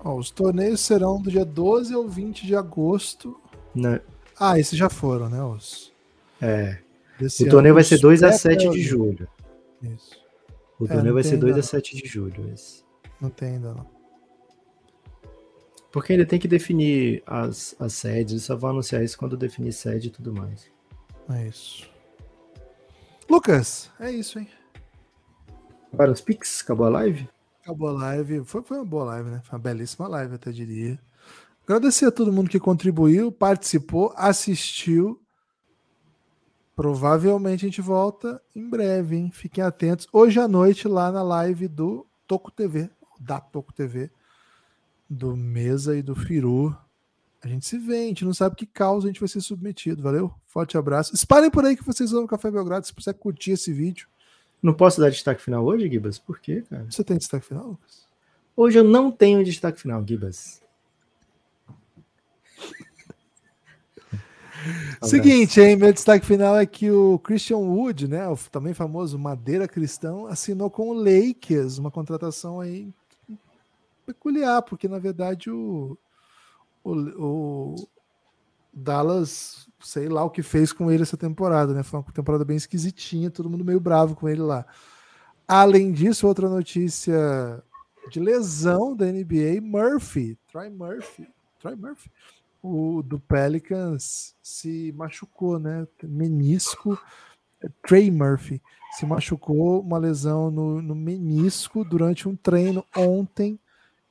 Ó, 0.00 0.16
os 0.16 0.30
torneios 0.30 0.80
serão 0.80 1.20
do 1.20 1.30
dia 1.30 1.44
12 1.44 1.94
ao 1.94 2.08
20 2.08 2.46
de 2.46 2.56
agosto. 2.56 3.38
Não. 3.74 4.00
Ah, 4.38 4.58
esses 4.58 4.76
já 4.76 4.88
foram, 4.88 5.28
né? 5.28 5.42
Os... 5.42 5.92
É. 6.40 6.78
Desse 7.18 7.44
o 7.44 7.50
torneio 7.50 7.74
vai 7.74 7.84
ser 7.84 7.98
2 7.98 8.22
a 8.24 8.32
7 8.32 8.68
de 8.70 8.82
julho. 8.82 9.28
Isso. 9.80 10.21
O 10.82 10.86
é, 10.86 10.88
torneio 10.88 11.14
vai 11.14 11.22
ser 11.22 11.36
2 11.36 11.56
a 11.56 11.62
7 11.62 11.96
de 11.96 12.08
julho. 12.08 12.52
Esse. 12.52 12.82
Não 13.20 13.30
tem 13.30 13.50
ainda, 13.50 13.72
não. 13.72 13.86
Porque 15.92 16.12
ainda 16.12 16.26
tem 16.26 16.40
que 16.40 16.48
definir 16.48 17.22
as, 17.24 17.76
as 17.78 17.92
sedes. 17.92 18.32
Eles 18.32 18.42
só 18.42 18.56
vão 18.56 18.70
anunciar 18.70 19.04
isso 19.04 19.16
quando 19.16 19.36
definir 19.36 19.72
sede 19.72 20.08
e 20.08 20.10
tudo 20.10 20.32
mais. 20.32 20.68
É 21.30 21.46
isso. 21.46 21.88
Lucas, 23.30 23.90
é 24.00 24.10
isso, 24.10 24.40
hein? 24.40 24.48
Para 25.96 26.10
os 26.10 26.20
Pix, 26.20 26.62
acabou 26.62 26.86
a 26.86 26.90
live? 26.90 27.28
Acabou 27.62 27.90
a 27.90 27.92
live. 27.92 28.44
Foi, 28.44 28.62
foi 28.62 28.78
uma 28.78 28.84
boa 28.84 29.04
live, 29.04 29.30
né? 29.30 29.40
Foi 29.44 29.56
uma 29.56 29.62
belíssima 29.62 30.08
live, 30.08 30.34
até 30.34 30.50
diria. 30.50 30.98
Agradecer 31.64 32.06
a 32.06 32.10
todo 32.10 32.32
mundo 32.32 32.50
que 32.50 32.58
contribuiu, 32.58 33.30
participou, 33.30 34.12
assistiu. 34.16 35.21
Provavelmente 36.74 37.64
a 37.64 37.68
gente 37.68 37.80
volta 37.82 38.40
em 38.56 38.68
breve, 38.68 39.16
hein? 39.16 39.30
Fiquem 39.30 39.62
atentos. 39.62 40.08
Hoje 40.12 40.40
à 40.40 40.48
noite, 40.48 40.88
lá 40.88 41.12
na 41.12 41.22
live 41.22 41.68
do 41.68 42.06
Toco 42.26 42.50
TV, 42.50 42.88
da 43.20 43.40
Toco 43.40 43.72
TV, 43.72 44.10
do 45.08 45.36
Mesa 45.36 45.96
e 45.96 46.02
do 46.02 46.14
Firu. 46.14 46.74
A 47.42 47.48
gente 47.48 47.66
se 47.66 47.76
vê, 47.76 48.04
a 48.04 48.08
gente 48.08 48.24
não 48.24 48.32
sabe 48.32 48.56
que 48.56 48.64
causa 48.64 49.06
a 49.06 49.10
gente 49.10 49.20
vai 49.20 49.28
ser 49.28 49.40
submetido. 49.40 50.02
Valeu? 50.02 50.32
Forte 50.46 50.78
abraço. 50.78 51.14
Espalhem 51.14 51.50
por 51.50 51.64
aí 51.64 51.76
que 51.76 51.84
vocês 51.84 52.10
vão 52.10 52.22
no 52.22 52.28
Café 52.28 52.50
Belgrado. 52.50 52.86
Se 52.86 52.94
você 52.96 53.12
curtir 53.12 53.50
esse 53.52 53.72
vídeo, 53.72 54.08
não 54.62 54.72
posso 54.72 55.00
dar 55.00 55.10
destaque 55.10 55.42
final 55.42 55.64
hoje, 55.64 55.90
Gibas? 55.90 56.18
Por 56.18 56.38
quê, 56.38 56.62
cara? 56.70 56.86
Você 56.88 57.04
tem 57.04 57.18
destaque 57.18 57.44
final, 57.44 57.66
Lucas? 57.66 58.06
Hoje 58.56 58.78
eu 58.78 58.84
não 58.84 59.10
tenho 59.10 59.44
destaque 59.44 59.80
final, 59.80 60.02
Gibas. 60.06 60.61
Seguinte, 65.02 65.60
hein? 65.60 65.76
Meu 65.76 65.92
destaque 65.92 66.24
final 66.24 66.56
é 66.56 66.64
que 66.66 66.90
o 66.90 67.18
Christian 67.18 67.58
Wood, 67.58 68.08
né, 68.08 68.28
o 68.28 68.36
também 68.50 68.74
famoso 68.74 69.18
Madeira 69.18 69.66
Cristão, 69.66 70.26
assinou 70.26 70.70
com 70.70 70.90
o 70.90 70.92
Lakers, 70.94 71.78
uma 71.78 71.90
contratação 71.90 72.60
aí 72.60 72.92
peculiar, 74.06 74.62
porque 74.62 74.88
na 74.88 74.98
verdade 74.98 75.50
o, 75.50 75.96
o, 76.84 76.92
o 76.92 77.88
Dallas 78.72 79.68
sei 79.80 80.08
lá 80.08 80.24
o 80.24 80.30
que 80.30 80.42
fez 80.42 80.72
com 80.72 80.90
ele 80.90 81.02
essa 81.02 81.16
temporada, 81.16 81.74
né? 81.74 81.82
Foi 81.82 82.00
uma 82.00 82.12
temporada 82.12 82.44
bem 82.44 82.56
esquisitinha, 82.56 83.30
todo 83.30 83.50
mundo 83.50 83.64
meio 83.64 83.80
bravo 83.80 84.14
com 84.14 84.28
ele 84.28 84.40
lá. 84.40 84.64
Além 85.46 85.92
disso, 85.92 86.26
outra 86.26 86.48
notícia 86.48 87.62
de 88.10 88.20
lesão 88.20 88.96
da 88.96 89.06
NBA, 89.06 89.60
Murphy, 89.60 90.38
Troy 90.50 90.70
Murphy, 90.70 91.28
Troy 91.58 91.76
Murphy, 91.76 92.10
o 92.62 93.02
do 93.02 93.18
Pelicans 93.18 94.34
se 94.42 94.92
machucou, 94.96 95.58
né? 95.58 95.86
Menisco, 96.02 96.98
Trey 97.82 98.10
Murphy 98.10 98.62
se 98.92 99.06
machucou, 99.06 99.80
uma 99.80 99.98
lesão 99.98 100.50
no, 100.50 100.82
no 100.82 100.94
menisco 100.94 101.84
durante 101.84 102.28
um 102.28 102.36
treino 102.36 102.84
ontem 102.96 103.58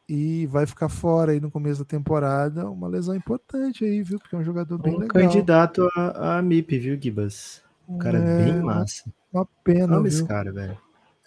e 0.09 0.45
vai 0.47 0.65
ficar 0.65 0.89
fora 0.89 1.31
aí 1.31 1.39
no 1.39 1.51
começo 1.51 1.79
da 1.79 1.85
temporada. 1.85 2.69
Uma 2.69 2.87
lesão 2.87 3.15
importante 3.15 3.85
aí, 3.85 4.03
viu? 4.03 4.19
Porque 4.19 4.35
é 4.35 4.39
um 4.39 4.43
jogador 4.43 4.77
bem 4.77 4.95
um 4.95 4.99
legal. 4.99 5.21
candidato 5.21 5.87
a, 5.95 6.37
a 6.37 6.41
MIP, 6.41 6.79
viu, 6.79 6.99
Gibas? 6.99 7.61
O 7.87 7.97
cara 7.97 8.17
é, 8.17 8.43
bem 8.43 8.61
massa. 8.61 9.11
Uma 9.31 9.47
pena, 9.63 9.97
Amo 9.97 10.07
esse 10.07 10.25
cara, 10.25 10.51
velho. 10.51 10.77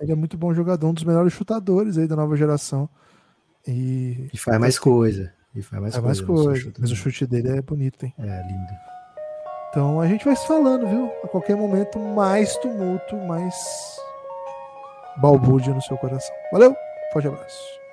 Ele 0.01 0.13
é 0.13 0.15
muito 0.15 0.37
bom 0.37 0.53
jogador, 0.53 0.89
um 0.89 0.95
dos 0.95 1.05
melhores 1.05 1.33
chutadores 1.33 1.97
aí 1.97 2.07
da 2.07 2.17
nova 2.17 2.37
geração. 2.37 2.89
E, 3.67 4.29
E 4.33 4.37
faz 4.37 4.59
mais 4.59 4.79
coisa. 4.79 5.33
E 5.55 5.63
faz 5.63 5.81
mais 5.81 5.95
é 5.95 6.01
mais 6.01 6.21
coisa. 6.21 6.43
só 6.43 6.51
coisa. 6.51 6.73
Mas 6.79 6.91
o 6.91 6.97
chute 6.97 7.27
dele 7.27 7.59
é 7.59 7.63
bonito, 7.63 8.05
hein? 8.05 8.15
É, 8.19 8.43
lindo. 8.43 8.73
Então 9.71 10.01
a 10.01 10.07
gente 10.07 10.25
vai 10.25 10.37
se 10.37 10.47
falando, 10.47 10.87
viu? 10.87 11.13
A 11.23 11.29
qualquer 11.29 11.57
momento, 11.57 11.99
mais 11.99 12.57
tumulto, 12.59 13.17
mais 13.17 13.55
balbúrdia 15.17 15.75
no 15.75 15.83
seu 15.83 15.97
coração. 15.97 16.35
Valeu, 16.53 16.75
forte 17.13 17.29
abraço. 17.29 17.84